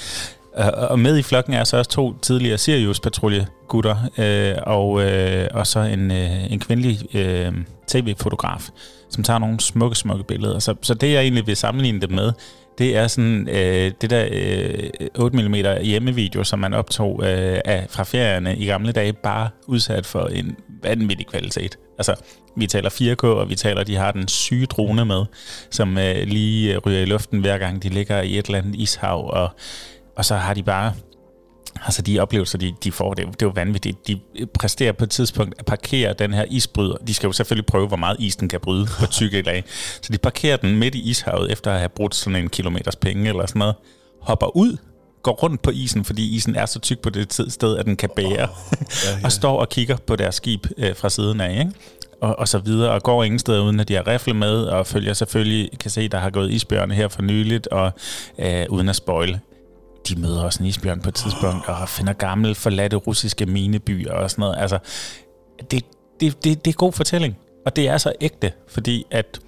Og 0.73 0.99
med 0.99 1.17
i 1.17 1.21
flokken 1.21 1.53
er 1.53 1.63
så 1.63 1.77
også 1.77 1.91
to 1.91 2.17
tidligere 2.17 2.57
Sirius-patrulje 2.57 3.45
gutter, 3.67 3.95
øh, 4.17 4.55
og, 4.65 5.03
øh, 5.03 5.47
og 5.53 5.67
så 5.67 5.79
en, 5.79 6.11
øh, 6.11 6.51
en 6.51 6.59
kvindelig 6.59 7.15
øh, 7.15 7.53
tv-fotograf, 7.87 8.69
som 9.09 9.23
tager 9.23 9.39
nogle 9.39 9.59
smukke, 9.59 9.95
smukke 9.95 10.23
billeder. 10.23 10.59
Så, 10.59 10.75
så 10.81 10.93
det, 10.93 11.13
jeg 11.13 11.21
egentlig 11.21 11.47
vil 11.47 11.55
sammenligne 11.55 12.01
det 12.01 12.11
med, 12.11 12.31
det 12.77 12.97
er 12.97 13.07
sådan 13.07 13.49
øh, 13.49 13.91
det 14.01 14.09
der 14.09 14.27
øh, 14.31 14.89
8 15.15 15.37
mm 15.37 15.53
hjemmevideo, 15.83 16.43
som 16.43 16.59
man 16.59 16.73
optog 16.73 17.21
øh, 17.23 17.59
af, 17.65 17.85
fra 17.89 18.03
ferierne 18.03 18.57
i 18.57 18.65
gamle 18.65 18.91
dage, 18.91 19.13
bare 19.13 19.49
udsat 19.67 20.05
for 20.05 20.27
en 20.27 20.55
vanvittig 20.83 21.27
kvalitet. 21.27 21.77
Altså, 21.97 22.15
vi 22.57 22.67
taler 22.67 22.89
4K, 22.89 23.27
og 23.27 23.49
vi 23.49 23.55
taler, 23.55 23.83
de 23.83 23.95
har 23.95 24.11
den 24.11 24.27
syge 24.27 24.65
drone 24.65 25.05
med, 25.05 25.25
som 25.71 25.97
øh, 25.97 26.27
lige 26.27 26.73
øh, 26.73 26.77
ryger 26.85 27.01
i 27.01 27.05
luften 27.05 27.39
hver 27.39 27.57
gang 27.57 27.83
de 27.83 27.89
ligger 27.89 28.21
i 28.21 28.37
et 28.37 28.45
eller 28.45 28.59
andet 28.59 28.75
ishav, 28.75 29.29
og 29.33 29.49
og 30.17 30.25
så 30.25 30.35
har 30.35 30.53
de 30.53 30.63
bare 30.63 30.93
Altså 31.85 32.01
de 32.01 32.19
oplevelser, 32.19 32.57
de, 32.57 32.73
de 32.83 32.91
får, 32.91 33.13
det, 33.13 33.25
det 33.25 33.41
er 33.41 33.45
jo 33.45 33.51
vanvittigt. 33.55 34.07
De 34.07 34.19
præsterer 34.53 34.91
på 34.91 35.03
et 35.03 35.09
tidspunkt 35.09 35.55
at 35.59 35.65
parkere 35.65 36.13
den 36.13 36.33
her 36.33 36.45
isbryder. 36.49 36.95
De 37.07 37.13
skal 37.13 37.27
jo 37.27 37.31
selvfølgelig 37.33 37.65
prøve, 37.65 37.87
hvor 37.87 37.97
meget 37.97 38.17
is 38.19 38.35
den 38.35 38.49
kan 38.49 38.59
bryde 38.59 38.87
på 38.99 39.05
tykke 39.05 39.41
lag. 39.41 39.63
Så 40.01 40.13
de 40.13 40.17
parkerer 40.17 40.57
den 40.57 40.75
midt 40.75 40.95
i 40.95 41.09
ishavet, 41.09 41.51
efter 41.51 41.71
at 41.71 41.79
have 41.79 41.89
brugt 41.89 42.15
sådan 42.15 42.43
en 42.43 42.49
kilometers 42.49 42.95
penge 42.95 43.29
eller 43.29 43.45
sådan 43.45 43.59
noget. 43.59 43.75
Hopper 44.21 44.57
ud, 44.57 44.77
går 45.23 45.31
rundt 45.31 45.61
på 45.61 45.71
isen, 45.71 46.05
fordi 46.05 46.35
isen 46.35 46.55
er 46.55 46.65
så 46.65 46.79
tyk 46.79 46.99
på 46.99 47.09
det 47.09 47.33
sted, 47.49 47.77
at 47.77 47.85
den 47.85 47.95
kan 47.95 48.09
bære. 48.15 48.27
Oh, 48.27 48.33
ja, 48.35 48.45
ja. 49.09 49.19
og 49.23 49.31
står 49.31 49.59
og 49.59 49.69
kigger 49.69 49.97
på 50.07 50.15
deres 50.15 50.35
skib 50.35 50.67
øh, 50.77 50.95
fra 50.95 51.09
siden 51.09 51.41
af, 51.41 51.59
ikke? 51.59 51.71
Og, 52.21 52.39
og 52.39 52.47
så 52.47 52.59
videre, 52.59 52.91
og 52.91 53.03
går 53.03 53.23
ingen 53.23 53.39
steder 53.39 53.63
uden 53.63 53.79
at 53.79 53.87
de 53.87 53.93
har 53.93 54.07
rifle 54.07 54.33
med, 54.33 54.63
og 54.63 54.87
følger 54.87 55.13
selvfølgelig, 55.13 55.79
kan 55.79 55.91
se, 55.91 56.07
der 56.07 56.17
har 56.17 56.29
gået 56.29 56.51
isbjørne 56.51 56.93
her 56.93 57.07
for 57.07 57.21
nyligt, 57.21 57.67
og 57.67 57.91
øh, 58.39 58.65
uden 58.69 58.89
at 58.89 58.95
spoil 58.95 59.39
de 60.09 60.21
møder 60.21 60.43
også 60.43 60.63
en 60.63 60.69
isbjørn 60.69 61.01
på 61.01 61.09
et 61.09 61.15
tidspunkt, 61.15 61.69
og 61.69 61.89
finder 61.89 62.13
gamle, 62.13 62.55
forladte 62.55 62.95
russiske 62.97 63.45
minebyer 63.45 64.13
og 64.13 64.31
sådan 64.31 64.41
noget. 64.41 64.55
Altså, 64.59 64.79
det, 65.71 65.85
det, 66.19 66.43
det, 66.43 66.65
det 66.65 66.71
er 66.71 66.75
god 66.77 66.93
fortælling, 66.93 67.37
og 67.65 67.75
det 67.75 67.87
er 67.87 67.97
så 67.97 68.13
ægte, 68.21 68.51
fordi 68.67 69.05
at 69.11 69.39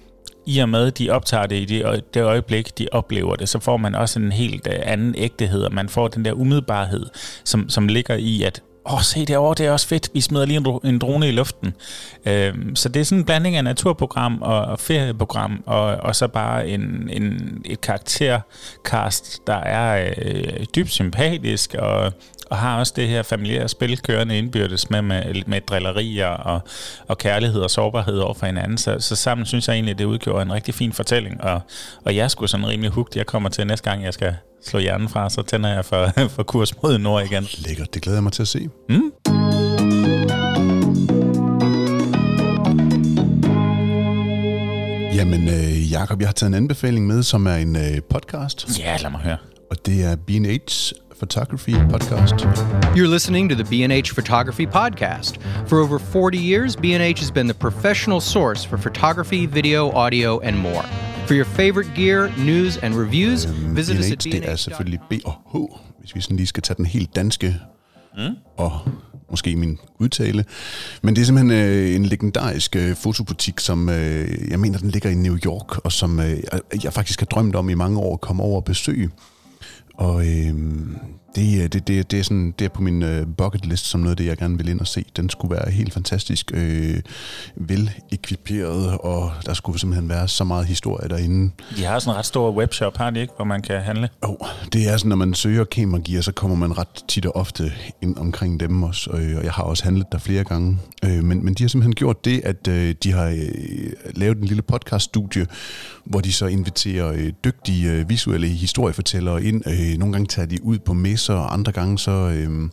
i 0.46 0.58
og 0.58 0.68
med, 0.68 0.86
at 0.86 0.98
de 0.98 1.10
optager 1.10 1.46
det 1.46 1.56
i 1.56 1.64
det, 1.64 2.14
det 2.14 2.22
øjeblik, 2.22 2.78
de 2.78 2.88
oplever 2.92 3.36
det, 3.36 3.48
så 3.48 3.58
får 3.58 3.76
man 3.76 3.94
også 3.94 4.20
en 4.20 4.32
helt 4.32 4.66
øh, 4.66 4.78
anden 4.82 5.14
ægtehed, 5.18 5.62
og 5.62 5.74
man 5.74 5.88
får 5.88 6.08
den 6.08 6.24
der 6.24 6.32
umiddelbarhed, 6.32 7.06
som, 7.44 7.68
som 7.68 7.88
ligger 7.88 8.14
i, 8.14 8.42
at 8.42 8.62
åh, 8.86 8.94
oh, 8.94 9.02
se 9.02 9.24
derovre, 9.24 9.54
det 9.54 9.66
er 9.66 9.70
også 9.70 9.88
fedt, 9.88 10.08
vi 10.14 10.20
smider 10.20 10.46
lige 10.46 10.56
en, 10.56 10.80
en 10.84 10.98
drone 10.98 11.28
i 11.28 11.32
luften. 11.32 11.74
Øhm, 12.26 12.76
så 12.76 12.88
det 12.88 13.00
er 13.00 13.04
sådan 13.04 13.18
en 13.18 13.24
blanding 13.24 13.56
af 13.56 13.64
naturprogram 13.64 14.42
og, 14.42 14.60
og 14.60 14.80
ferieprogram, 14.80 15.62
og, 15.66 15.86
og 15.86 16.16
så 16.16 16.28
bare 16.28 16.68
en, 16.68 17.10
en, 17.12 17.62
et 17.64 17.80
karakterkast, 17.80 19.46
der 19.46 19.56
er 19.56 20.12
øh, 20.18 20.64
dybt 20.76 20.90
sympatisk, 20.90 21.74
og, 21.74 22.12
og 22.50 22.56
har 22.56 22.78
også 22.78 22.92
det 22.96 23.08
her 23.08 23.22
familiære 23.22 23.68
spil 23.68 23.98
kørende 23.98 24.38
indbyrdes 24.38 24.90
med, 24.90 25.02
med, 25.02 25.42
med 25.46 25.60
drillerier 25.60 26.26
og, 26.26 26.60
og 27.08 27.18
kærlighed 27.18 27.60
og 27.60 27.70
sårbarhed 27.70 28.18
over 28.18 28.34
for 28.34 28.46
hinanden. 28.46 28.78
Så, 28.78 28.96
så 29.00 29.16
sammen 29.16 29.46
synes 29.46 29.68
jeg 29.68 29.74
egentlig, 29.74 29.92
at 29.92 29.98
det 29.98 30.04
udgjorde 30.04 30.42
en 30.42 30.52
rigtig 30.52 30.74
fin 30.74 30.92
fortælling, 30.92 31.44
og, 31.44 31.60
og 32.04 32.16
jeg 32.16 32.30
skulle 32.30 32.48
sådan 32.48 32.68
rimelig 32.68 32.90
hugt, 32.90 33.16
jeg 33.16 33.26
kommer 33.26 33.48
til 33.48 33.66
næste 33.66 33.90
gang, 33.90 34.04
jeg 34.04 34.14
skal 34.14 34.34
slå 34.64 34.78
hjernen 34.78 35.08
fra, 35.08 35.30
så 35.30 35.42
tænder 35.42 35.74
jeg 35.74 35.84
for, 35.84 36.08
for 36.36 36.42
kurs 36.42 36.82
mod 36.82 36.98
nord 36.98 37.24
igen. 37.24 37.46
Lækkert, 37.66 37.94
det 37.94 38.02
glæder 38.02 38.16
jeg 38.16 38.22
mig 38.22 38.32
til 38.32 38.42
at 38.42 38.48
se. 38.48 38.68
Mm? 38.88 39.12
Jamen, 45.14 45.48
øh, 45.48 45.92
Jakob, 45.92 46.20
jeg 46.20 46.28
har 46.28 46.32
taget 46.32 46.48
en 46.48 46.54
anbefaling 46.54 47.06
med, 47.06 47.22
som 47.22 47.46
er 47.46 47.54
en 47.54 47.76
øh, 47.76 48.00
podcast, 48.10 48.78
Ja, 48.78 48.96
lad 48.96 49.10
mig 49.10 49.20
høre. 49.20 49.36
og 49.70 49.86
det 49.86 50.04
er 50.04 50.16
B&H 50.16 50.92
Photography 51.18 51.74
Podcast. 51.90 52.34
You're 52.96 53.12
listening 53.12 53.50
to 53.50 53.56
the 53.56 53.64
B&H 53.64 54.12
Photography 54.14 54.66
Podcast. 54.66 55.40
For 55.66 55.76
over 55.86 55.98
40 55.98 56.38
years, 56.38 56.76
B&H 56.76 57.18
has 57.20 57.30
been 57.30 57.48
the 57.48 57.58
professional 57.58 58.20
source 58.20 58.68
for 58.68 58.76
photography, 58.76 59.46
video, 59.46 59.90
audio, 59.90 60.40
and 60.42 60.56
more. 60.56 60.84
For 61.30 61.34
your 61.36 61.44
favorite 61.44 61.90
gear, 61.96 62.28
news, 62.44 62.76
and 62.76 62.94
reviews, 62.94 63.46
visit 63.76 63.98
us 63.98 64.10
at 64.10 64.18
B&H, 64.18 64.32
det 64.32 64.48
er 64.48 64.56
selvfølgelig 64.56 65.00
B 65.10 65.12
og 65.24 65.32
H, 65.52 65.56
hvis 66.00 66.14
vi 66.14 66.20
sådan 66.20 66.36
lige 66.36 66.46
skal 66.46 66.62
tage 66.62 66.76
den 66.76 66.86
helt 66.86 67.16
danske 67.16 67.56
mm. 68.16 68.34
og 68.56 68.80
måske 69.30 69.56
min 69.56 69.78
udtale. 69.98 70.44
Men 71.02 71.16
det 71.16 71.22
er 71.22 71.26
simpelthen 71.26 71.50
øh, 71.60 71.94
en 71.94 72.06
legendarisk 72.06 72.76
øh, 72.76 72.96
fotobutik, 72.96 73.60
som 73.60 73.88
øh, 73.88 74.50
jeg 74.50 74.60
mener, 74.60 74.78
den 74.78 74.90
ligger 74.90 75.10
i 75.10 75.14
New 75.14 75.36
York, 75.46 75.78
og 75.84 75.92
som 75.92 76.20
øh, 76.20 76.30
jeg- 76.52 76.84
jeg 76.84 76.92
faktisk 76.92 77.20
har 77.20 77.26
drømt 77.26 77.54
om 77.56 77.68
i 77.70 77.74
mange 77.74 77.98
år 77.98 78.14
at 78.14 78.20
komme 78.20 78.42
over 78.42 78.56
og 78.56 78.64
besøge. 78.64 79.10
Og 79.94 80.26
øh, 80.26 80.54
det, 81.34 81.64
er- 81.64 81.68
det, 81.68 81.88
det, 81.88 82.10
det, 82.10 82.18
er 82.18 82.22
sådan, 82.22 82.54
det 82.58 82.64
er 82.64 82.68
på 82.68 82.82
min 82.82 83.02
øh, 83.02 83.26
bucket 83.38 83.66
list 83.66 83.86
som 83.86 84.00
noget 84.00 84.10
af 84.10 84.16
det, 84.16 84.26
jeg 84.26 84.36
gerne 84.36 84.56
vil 84.56 84.68
ind 84.68 84.80
og 84.80 84.86
se. 84.86 85.04
Den 85.16 85.28
skulle 85.30 85.54
være 85.56 85.70
helt 85.70 85.92
fantastisk 85.94 86.50
øh, 86.54 87.00
vel 87.56 87.90
ekviperet, 88.12 88.98
og 88.98 89.32
der 89.46 89.54
skulle 89.54 89.80
simpelthen 89.80 90.08
være 90.08 90.28
så 90.28 90.44
meget 90.44 90.66
historie 90.66 91.08
derinde. 91.08 91.50
De 91.76 91.84
har 91.84 91.98
sådan 91.98 92.14
en 92.14 92.18
ret 92.18 92.26
stor 92.26 92.50
webshop, 92.52 92.96
har 92.96 93.10
de 93.10 93.20
ikke, 93.20 93.32
hvor 93.36 93.44
man 93.44 93.62
kan 93.62 93.80
handle? 93.80 94.08
Jo, 94.24 94.36
oh, 94.40 94.48
det 94.72 94.88
er 94.88 94.96
sådan, 94.96 95.08
når 95.08 95.16
man 95.16 95.34
søger 95.34 95.64
kameragear, 95.64 96.20
så 96.20 96.32
kommer 96.32 96.56
man 96.56 96.78
ret 96.78 97.04
tit 97.08 97.26
og 97.26 97.36
ofte 97.36 97.72
ind 98.02 98.16
omkring 98.16 98.60
dem 98.60 98.82
også, 98.82 99.10
øh, 99.10 99.36
og 99.38 99.44
jeg 99.44 99.52
har 99.52 99.62
også 99.62 99.84
handlet 99.84 100.06
der 100.12 100.18
flere 100.18 100.44
gange. 100.44 100.78
Øh, 101.04 101.24
men, 101.24 101.44
men 101.44 101.54
de 101.54 101.62
har 101.62 101.68
simpelthen 101.68 101.94
gjort 101.94 102.24
det, 102.24 102.40
at 102.44 102.68
øh, 102.68 102.94
de 103.02 103.12
har 103.12 103.26
øh, 103.26 103.92
lavet 104.14 104.38
en 104.38 104.44
lille 104.44 104.62
podcaststudie, 104.62 105.46
hvor 106.04 106.20
de 106.20 106.32
så 106.32 106.46
inviterer 106.46 107.12
øh, 107.12 107.32
dygtige 107.44 107.90
øh, 107.92 108.08
visuelle 108.08 108.46
historiefortællere 108.48 109.44
ind. 109.44 109.62
Øh, 109.66 109.98
nogle 109.98 110.12
gange 110.12 110.26
tager 110.26 110.46
de 110.46 110.64
ud 110.64 110.78
på 110.78 110.92
messer, 110.92 111.19
og 111.28 111.52
andre 111.52 111.72
gange 111.72 111.98
så... 111.98 112.10
Øh, 112.10 112.70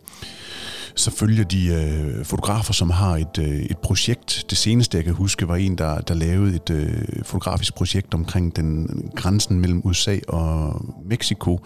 så 0.99 1.11
følger 1.11 1.44
de 1.44 1.68
øh, 1.68 2.26
fotografer, 2.26 2.74
som 2.74 2.90
har 2.90 3.15
et, 3.15 3.38
øh, 3.40 3.60
et 3.60 3.78
projekt. 3.78 4.45
Det 4.49 4.57
seneste, 4.57 4.98
jeg 4.98 5.06
kan 5.06 5.14
huske, 5.14 5.48
var 5.48 5.56
en, 5.56 5.78
der, 5.78 5.99
der 5.99 6.14
lavede 6.14 6.56
et 6.56 6.69
øh, 6.69 7.24
fotografisk 7.24 7.76
projekt 7.76 8.14
omkring 8.14 8.56
den 8.56 8.88
grænsen 9.15 9.60
mellem 9.60 9.82
USA 9.84 10.18
og 10.28 10.82
Mexico. 11.06 11.60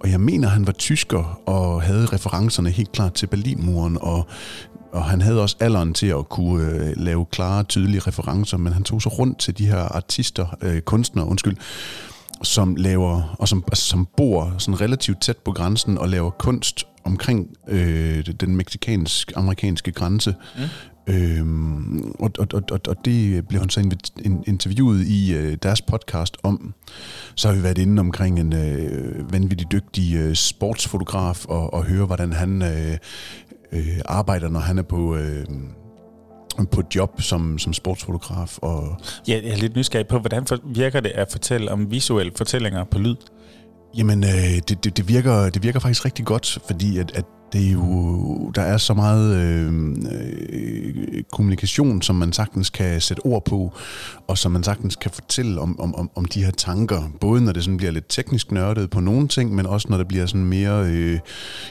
Og 0.00 0.10
jeg 0.10 0.20
mener, 0.20 0.48
han 0.48 0.66
var 0.66 0.72
tysker 0.72 1.40
og 1.46 1.82
havde 1.82 2.06
referencerne 2.06 2.70
helt 2.70 2.92
klart 2.92 3.14
til 3.14 3.26
Berlinmuren, 3.26 3.98
og 4.00 4.26
og 4.92 5.04
han 5.04 5.20
havde 5.20 5.42
også 5.42 5.56
alderen 5.60 5.94
til 5.94 6.06
at 6.06 6.28
kunne 6.28 6.66
øh, 6.66 6.92
lave 6.96 7.26
klare, 7.26 7.64
tydelige 7.64 8.00
referencer, 8.00 8.56
men 8.56 8.72
han 8.72 8.82
tog 8.82 9.02
så 9.02 9.08
rundt 9.08 9.38
til 9.38 9.58
de 9.58 9.66
her 9.66 9.78
artister, 9.78 10.46
øh, 10.62 10.80
kunstnere, 10.80 11.26
undskyld, 11.26 11.56
som 12.42 12.76
laver, 12.76 13.36
og 13.38 13.48
som, 13.48 13.64
altså, 13.66 13.84
som 13.84 14.08
bor 14.16 14.54
sådan 14.58 14.80
relativt 14.80 15.20
tæt 15.22 15.36
på 15.36 15.52
grænsen 15.52 15.98
og 15.98 16.08
laver 16.08 16.30
kunst 16.30 16.86
omkring 17.04 17.48
øh, 17.68 18.26
den 18.40 18.56
meksikansk-amerikanske 18.56 19.92
grænse. 19.92 20.34
Mm. 20.56 20.62
Øhm, 21.06 22.14
og, 22.18 22.30
og, 22.38 22.46
og, 22.52 22.80
og, 22.88 23.04
det 23.04 23.48
blev 23.48 23.60
han 23.60 23.70
så 23.70 23.80
interviewet 24.46 25.06
i 25.06 25.34
øh, 25.34 25.56
deres 25.62 25.82
podcast 25.82 26.36
om. 26.42 26.74
Så 27.34 27.48
har 27.48 27.54
vi 27.54 27.62
været 27.62 27.78
inde 27.78 28.00
omkring 28.00 28.40
en 28.40 28.52
øh, 28.52 29.32
vanvittig 29.32 29.72
dygtig 29.72 30.14
øh, 30.14 30.34
sportsfotograf 30.34 31.44
og, 31.46 31.74
og 31.74 31.84
høre, 31.84 32.06
hvordan 32.06 32.32
han 32.32 32.62
øh, 32.62 32.98
øh, 33.72 34.00
arbejder, 34.04 34.48
når 34.48 34.60
han 34.60 34.78
er 34.78 34.82
på... 34.82 35.16
Øh, 35.16 35.44
på 36.72 36.82
job 36.94 37.22
som, 37.22 37.58
som 37.58 37.72
sportsfotograf 37.72 38.58
og 38.58 38.96
Ja, 39.28 39.40
jeg 39.44 39.52
er 39.52 39.56
lidt 39.56 39.76
nysgerrig 39.76 40.06
på, 40.06 40.18
hvordan 40.18 40.46
virker 40.64 41.00
det 41.00 41.10
at 41.10 41.28
fortælle 41.30 41.70
om 41.70 41.90
visuelle 41.90 42.32
fortællinger 42.36 42.84
på 42.84 42.98
lyd? 42.98 43.16
Jamen, 43.96 44.24
øh, 44.24 44.60
det, 44.68 44.84
det, 44.84 44.96
det, 44.96 45.08
virker, 45.08 45.50
det 45.50 45.62
virker 45.62 45.80
faktisk 45.80 46.04
rigtig 46.04 46.24
godt, 46.24 46.58
fordi 46.66 46.98
at, 46.98 47.12
at 47.14 47.24
det 47.52 47.66
er 47.66 47.72
jo, 47.72 48.50
der 48.54 48.62
er 48.62 48.76
så 48.76 48.94
meget 48.94 49.36
øh, 49.36 49.72
øh, 50.12 51.22
kommunikation, 51.32 52.02
som 52.02 52.16
man 52.16 52.32
sagtens 52.32 52.70
kan 52.70 53.00
sætte 53.00 53.20
ord 53.26 53.44
på, 53.44 53.72
og 54.26 54.38
som 54.38 54.52
man 54.52 54.64
sagtens 54.64 54.96
kan 54.96 55.10
fortælle 55.10 55.60
om, 55.60 55.80
om, 55.80 55.94
om, 55.94 56.10
om 56.14 56.24
de 56.24 56.44
her 56.44 56.50
tanker. 56.50 57.10
Både 57.20 57.44
når 57.44 57.52
det 57.52 57.64
sådan 57.64 57.76
bliver 57.76 57.92
lidt 57.92 58.04
teknisk 58.08 58.52
nørdet 58.52 58.90
på 58.90 59.00
nogle 59.00 59.28
ting, 59.28 59.54
men 59.54 59.66
også 59.66 59.88
når 59.90 59.96
det 59.96 60.08
bliver 60.08 60.26
sådan 60.26 60.44
mere 60.44 60.86
øh, 60.86 61.18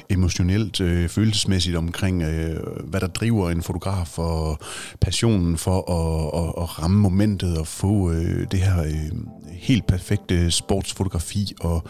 emotionelt, 0.09 0.81
øh, 0.81 1.09
følelsesmæssigt 1.09 1.77
omkring, 1.77 2.23
øh, 2.23 2.57
hvad 2.83 2.99
der 2.99 3.07
driver 3.07 3.49
en 3.49 3.61
fotograf, 3.61 4.19
og 4.19 4.59
passionen 5.01 5.57
for 5.57 5.91
at, 5.91 6.41
at, 6.41 6.63
at 6.63 6.79
ramme 6.79 6.99
momentet 6.99 7.57
og 7.57 7.67
få 7.67 8.11
øh, 8.11 8.47
det 8.51 8.59
her 8.59 8.83
øh, 8.83 9.11
helt 9.61 9.87
perfekte 9.87 10.51
sportsfotografi 10.51 11.53
og 11.59 11.83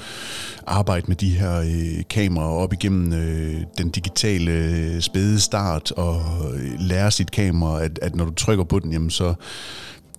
arbejde 0.67 1.05
med 1.07 1.15
de 1.15 1.29
her 1.29 1.59
øh, 1.59 2.03
kameraer 2.09 2.49
op 2.49 2.73
igennem 2.73 3.13
øh, 3.13 3.61
den 3.83 3.89
digitale 3.89 4.51
øh, 4.51 5.01
spæde 5.01 5.39
start 5.39 5.91
og 5.91 6.21
øh, 6.53 6.79
lære 6.79 7.11
sit 7.11 7.31
kamera, 7.31 7.83
at, 7.83 7.99
at 8.01 8.15
når 8.15 8.25
du 8.25 8.33
trykker 8.33 8.63
på 8.63 8.79
den, 8.79 8.91
jamen 8.91 9.09
så 9.09 9.33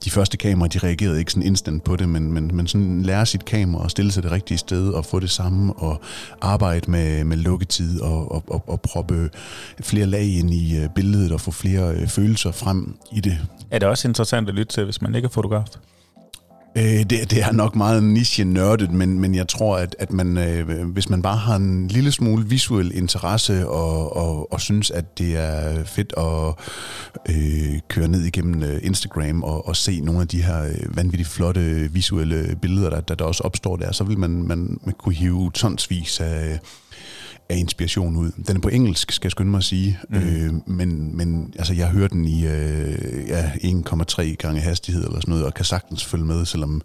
de 0.05 0.11
første 0.11 0.37
kameraer, 0.37 0.69
de 0.69 0.79
reagerede 0.79 1.19
ikke 1.19 1.33
sådan 1.33 1.47
instant 1.47 1.85
på 1.85 1.97
det, 1.97 2.09
men, 2.09 2.33
men, 2.33 2.51
men 2.55 2.67
sådan 2.67 3.03
lære 3.03 3.27
sit 3.27 3.45
kamera 3.45 3.83
og 3.85 3.91
stille 3.91 4.13
sig 4.13 4.23
det 4.23 4.33
rigtige 4.33 4.59
sted 4.59 4.89
og 4.89 5.05
få 5.05 5.21
det 5.21 5.31
samme 5.31 5.73
og 5.73 6.01
arbejde 6.41 6.91
med, 6.91 7.25
med 7.25 7.37
lukketid 7.37 8.01
og, 8.01 8.33
og, 8.33 8.45
og, 8.47 8.65
og 8.67 8.81
proppe 8.81 9.31
flere 9.81 10.07
lag 10.07 10.25
ind 10.25 10.51
i 10.51 10.77
øh, 10.77 10.89
billedet 10.95 11.33
og 11.33 11.41
få 11.41 11.51
flere 11.51 12.09
følelser 12.09 12.53
frem 12.53 12.97
i 13.13 13.21
det. 13.21 13.39
Er 13.71 13.79
det 13.79 13.89
også 13.89 14.09
interessant 14.09 14.49
at 14.49 14.55
lytte 14.55 14.73
til, 14.73 14.85
hvis 14.85 15.03
man 15.03 15.15
ikke 15.15 15.27
er 15.27 15.31
fotograf? 15.31 15.67
Øh, 16.77 16.83
det, 16.85 17.31
det 17.31 17.43
er 17.43 17.53
nok 17.53 17.77
meget 17.77 18.03
niche-nørdet, 18.03 18.93
men, 18.93 19.19
men 19.19 19.35
jeg 19.35 19.49
tror, 19.49 19.77
at, 19.77 19.97
at 19.99 20.13
man, 20.13 20.39
øh, 20.39 20.89
hvis 20.89 21.09
man 21.09 21.23
bare 21.23 21.37
har 21.37 21.57
en 21.57 21.89
lille 21.89 22.13
smule 22.13 22.47
visuel 22.47 22.93
interesse 22.95 23.69
og, 23.69 24.17
og, 24.17 24.53
og 24.53 24.61
synes, 24.61 24.91
at 24.91 25.19
det 25.19 25.37
er 25.37 25.85
fedt 25.85 26.15
at 26.17 26.55
øh, 27.29 27.81
køre 27.89 28.09
ned 28.09 28.25
igennem 28.25 28.63
øh, 28.63 28.81
Instagram 28.83 29.43
og, 29.43 29.69
og 29.69 29.77
se 29.77 30.01
nogle 30.01 30.21
af 30.21 30.29
de 30.29 30.43
her 30.43 30.63
øh, 30.63 30.97
vanvittigt 30.97 31.29
flotte 31.29 31.61
visuelle 31.93 32.57
billeder, 32.63 32.91
der, 32.91 33.01
der, 33.01 33.15
der 33.15 33.25
også 33.25 33.43
opstår 33.43 33.77
der, 33.77 33.93
så 33.93 34.05
vil 34.05 34.19
man, 34.19 34.31
man, 34.31 34.79
man 34.85 34.95
kunne 34.99 35.15
hive 35.15 35.51
tonsvis 35.51 36.21
af, 36.21 36.61
af 37.53 37.57
inspiration 37.57 38.17
ud. 38.17 38.31
Den 38.47 38.57
er 38.57 38.61
på 38.61 38.69
engelsk, 38.69 39.13
skal 39.13 39.27
jeg 39.27 39.31
skynde 39.31 39.51
mig 39.51 39.59
at 39.59 39.65
sige, 39.65 39.99
mm. 40.11 40.17
øh, 40.17 40.53
men, 40.67 41.17
men 41.17 41.55
altså, 41.59 41.75
jeg 41.75 41.89
hører 41.89 42.09
den 42.09 42.25
i 42.25 42.47
øh, 42.47 43.29
ja, 43.29 43.51
1,3 43.51 44.35
gange 44.35 44.61
hastighed 44.61 45.05
eller 45.05 45.21
sådan 45.21 45.33
noget, 45.33 45.47
og 45.47 45.55
kan 45.55 45.65
sagtens 45.65 46.05
følge 46.05 46.25
med, 46.25 46.45
selvom 46.45 46.83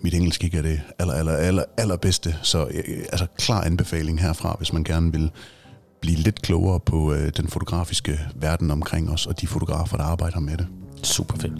mit 0.00 0.14
engelsk 0.14 0.44
ikke 0.44 0.58
er 0.58 0.62
det 0.62 0.80
aller, 0.98 1.14
aller, 1.14 1.32
aller, 1.32 1.64
allerbedste. 1.76 2.36
Så 2.42 2.66
øh, 2.70 2.98
altså, 3.12 3.26
klar 3.38 3.60
anbefaling 3.60 4.20
herfra, 4.20 4.54
hvis 4.58 4.72
man 4.72 4.84
gerne 4.84 5.12
vil 5.12 5.30
blive 6.00 6.16
lidt 6.16 6.42
klogere 6.42 6.80
på 6.80 7.12
øh, 7.12 7.32
den 7.36 7.48
fotografiske 7.48 8.20
verden 8.34 8.70
omkring 8.70 9.10
os, 9.10 9.26
og 9.26 9.40
de 9.40 9.46
fotografer, 9.46 9.96
der 9.96 10.04
arbejder 10.04 10.40
med 10.40 10.56
det. 10.56 10.66
Super 11.02 11.36
fedt. 11.36 11.52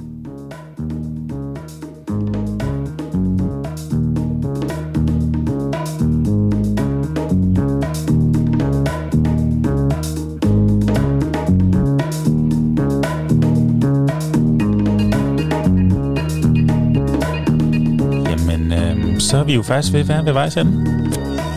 Vi 19.46 19.54
jo 19.54 19.62
faktisk 19.62 19.92
ved 19.92 20.00
at 20.00 20.08
være 20.08 20.24
ved 20.24 20.32
vejs 20.32 20.56
ende. 20.56 21.00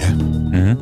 Ja. 0.01 0.13
Mm-hmm. 0.13 0.77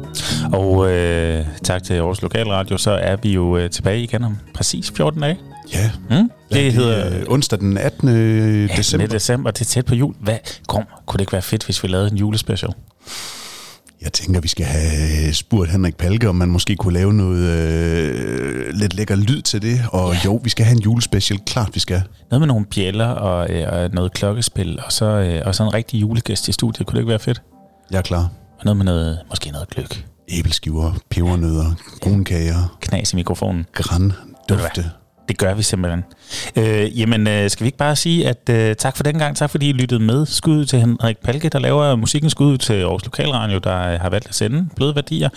Og 0.54 0.92
øh, 0.92 1.46
tak 1.64 1.84
til 1.84 2.02
vores 2.02 2.22
lokalradio, 2.22 2.78
så 2.78 2.92
er 2.92 3.16
vi 3.16 3.34
jo 3.34 3.58
øh, 3.58 3.70
tilbage 3.70 4.04
igen 4.04 4.24
om 4.24 4.38
præcis 4.54 4.92
14 4.96 5.22
dage. 5.22 5.38
Ja, 5.74 5.92
Mm? 6.10 6.16
Det, 6.16 6.32
det 6.52 6.74
hedder 6.74 6.96
er 6.96 7.24
onsdag 7.28 7.60
den 7.60 7.78
18. 7.78 8.08
december. 8.08 8.76
december. 8.76 9.08
december. 9.08 9.52
Det 9.52 9.62
er 9.62 9.66
tæt 9.66 9.86
på 9.86 9.96
jul. 9.96 10.14
Hvad? 10.20 10.38
Grum, 10.68 10.84
kunne 11.06 11.18
det 11.18 11.22
ikke 11.22 11.34
være 11.34 11.42
fedt, 11.42 11.66
hvis 11.66 11.84
vi 11.84 11.88
lavede 11.88 12.12
en 12.12 12.18
julespecial? 12.18 12.72
Jeg 14.02 14.14
tænker, 14.14 14.41
vi 14.41 14.48
skal 14.48 14.65
have 14.65 15.34
spurgt 15.34 15.72
Henrik 15.72 15.95
Palke, 15.95 16.30
om 16.30 16.36
man 16.36 16.49
måske 16.49 16.76
kunne 16.76 16.94
lave 16.94 17.14
noget 17.14 17.44
øh, 17.49 18.74
lidt 18.74 18.94
lækker 18.94 19.15
lyd 19.15 19.41
til 19.41 19.61
det. 19.61 19.82
Og 19.91 20.14
ja. 20.14 20.19
jo, 20.26 20.40
vi 20.44 20.49
skal 20.49 20.65
have 20.65 20.76
en 20.76 20.82
julespecial. 20.82 21.40
Klart, 21.45 21.69
vi 21.74 21.80
skal. 21.80 22.02
Noget 22.32 22.41
med 22.41 22.48
nogle 22.48 22.65
bjæller 22.65 23.07
og, 23.07 23.49
øh, 23.49 23.74
og 23.74 23.90
noget 23.90 24.14
klokkespil, 24.14 24.80
og 24.86 24.91
så, 24.91 25.06
øh, 25.06 25.41
og 25.45 25.56
så 25.56 25.64
en 25.64 25.74
rigtig 25.74 26.02
julegæst 26.02 26.48
i 26.48 26.52
studiet. 26.52 26.88
Kunne 26.88 26.95
det 26.95 27.02
ikke 27.02 27.10
være 27.10 27.19
fedt? 27.19 27.41
Jeg 27.91 27.98
er 27.98 28.02
klar. 28.02 28.30
Og 28.60 28.65
noget 28.65 28.78
med 28.78 28.86
noget, 28.86 29.19
måske 29.30 29.52
noget 29.52 29.69
gløk. 29.69 30.06
Æbleskiver, 30.30 30.94
pebernødder, 31.10 31.72
brunkager, 32.02 32.78
Knas 32.82 33.14
i 33.14 33.15
mikrofonen. 33.15 33.65
græn, 33.74 34.14
dufte. 34.49 34.91
Det 35.28 35.38
gør 35.38 35.54
vi 35.54 35.64
simpelthen. 35.64 36.04
Øh, 36.56 36.99
jamen, 36.99 37.28
øh, 37.28 37.49
skal 37.49 37.64
vi 37.64 37.68
ikke 37.68 37.78
bare 37.78 37.95
sige, 37.95 38.28
at 38.28 38.49
øh, 38.49 38.76
tak 38.76 38.95
for 38.95 39.04
den 39.04 39.20
gang. 39.20 39.38
Tak 39.38 39.49
fordi 39.49 39.70
I 39.70 39.74
lyttede 39.74 39.99
med. 39.99 40.26
Skud 40.26 40.66
til 40.66 40.80
Henrik 40.80 41.18
Palke, 41.18 41.49
der 41.49 41.60
laver 41.60 41.95
musikken. 41.95 42.30
Skud 42.30 42.58
til 42.58 42.74
Aarhus 42.74 43.06
Lokalradio, 43.06 43.58
der 43.58 43.94
øh, 43.94 43.99
har 43.99 44.10
valgt 44.10 44.28
at 44.28 44.36
sende 44.36 44.70
bløde 44.76 44.95
værdier. 44.95 45.30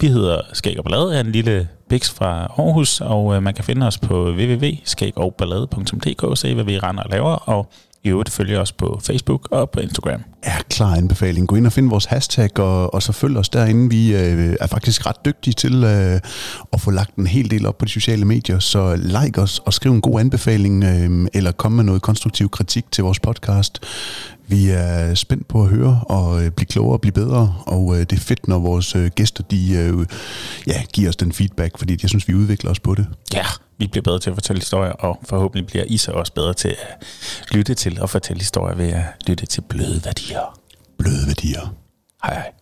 Vi 0.00 0.06
hedder 0.06 0.40
Skæg 0.52 0.78
og 0.78 0.84
Ballade, 0.84 1.16
er 1.16 1.20
en 1.20 1.32
lille 1.32 1.68
biks 1.88 2.10
fra 2.10 2.52
Aarhus, 2.58 3.00
og 3.00 3.36
øh, 3.36 3.42
man 3.42 3.54
kan 3.54 3.64
finde 3.64 3.86
os 3.86 3.98
på 3.98 4.30
www.skægogballade.dk, 4.30 6.38
se 6.38 6.54
hvad 6.54 6.64
vi 6.64 6.78
render 6.78 7.02
og 7.02 7.10
laver. 7.10 7.48
Og 7.48 7.70
i 8.06 8.08
øvrigt 8.08 8.30
følger 8.30 8.60
os 8.60 8.72
på 8.72 9.00
Facebook 9.02 9.48
og 9.50 9.70
på 9.70 9.80
Instagram. 9.80 10.20
er 10.42 10.62
klar 10.70 10.94
anbefaling. 10.94 11.48
Gå 11.48 11.56
ind 11.56 11.66
og 11.66 11.72
find 11.72 11.88
vores 11.88 12.04
hashtag, 12.04 12.58
og, 12.58 12.94
og 12.94 13.02
så 13.02 13.12
følg 13.12 13.36
os 13.36 13.48
derinde. 13.48 13.90
Vi 13.90 14.16
øh, 14.16 14.56
er 14.60 14.66
faktisk 14.66 15.06
ret 15.06 15.24
dygtige 15.24 15.54
til 15.54 15.84
øh, 15.84 16.20
at 16.72 16.80
få 16.80 16.90
lagt 16.90 17.16
en 17.16 17.26
hel 17.26 17.50
del 17.50 17.66
op 17.66 17.78
på 17.78 17.84
de 17.84 17.90
sociale 17.90 18.24
medier, 18.24 18.58
så 18.58 18.96
like 18.96 19.42
os 19.42 19.58
og 19.58 19.72
skriv 19.72 19.92
en 19.92 20.00
god 20.00 20.20
anbefaling, 20.20 20.84
øh, 20.84 21.28
eller 21.34 21.52
kom 21.52 21.72
med 21.72 21.84
noget 21.84 22.02
konstruktiv 22.02 22.48
kritik 22.48 22.84
til 22.92 23.04
vores 23.04 23.20
podcast. 23.20 23.82
Vi 24.48 24.70
er 24.70 25.14
spændt 25.14 25.48
på 25.48 25.62
at 25.62 25.68
høre 25.68 26.00
og 26.08 26.44
øh, 26.44 26.50
blive 26.50 26.66
klogere 26.66 26.92
og 26.92 27.00
blive 27.00 27.12
bedre, 27.12 27.54
og 27.66 27.94
øh, 27.94 28.00
det 28.00 28.12
er 28.12 28.16
fedt, 28.20 28.48
når 28.48 28.58
vores 28.58 28.96
øh, 28.96 29.10
gæster 29.10 29.42
de, 29.42 30.06
ja, 30.66 30.82
giver 30.92 31.08
os 31.08 31.16
den 31.16 31.32
feedback, 31.32 31.78
fordi 31.78 31.98
jeg 32.02 32.08
synes, 32.08 32.28
vi 32.28 32.34
udvikler 32.34 32.70
os 32.70 32.80
på 32.80 32.94
det. 32.94 33.06
Ja, 33.34 33.44
vi 33.78 33.86
bliver 33.86 34.02
bedre 34.02 34.18
til 34.18 34.30
at 34.30 34.36
fortælle 34.36 34.60
historier, 34.60 34.92
og 34.92 35.20
forhåbentlig 35.22 35.66
bliver 35.66 35.84
I 35.86 35.96
så 35.96 36.12
også 36.12 36.32
bedre 36.32 36.54
til 36.54 36.68
at 36.68 37.06
lytte 37.52 37.74
til 37.74 38.00
og 38.00 38.10
fortælle 38.10 38.40
historier 38.40 38.76
ved 38.76 38.88
at 38.88 39.04
lytte 39.26 39.46
til 39.46 39.60
bløde 39.60 40.00
værdier. 40.04 40.58
Bløde 40.98 41.26
værdier. 41.26 41.74
Hej 42.24 42.34
hej. 42.34 42.52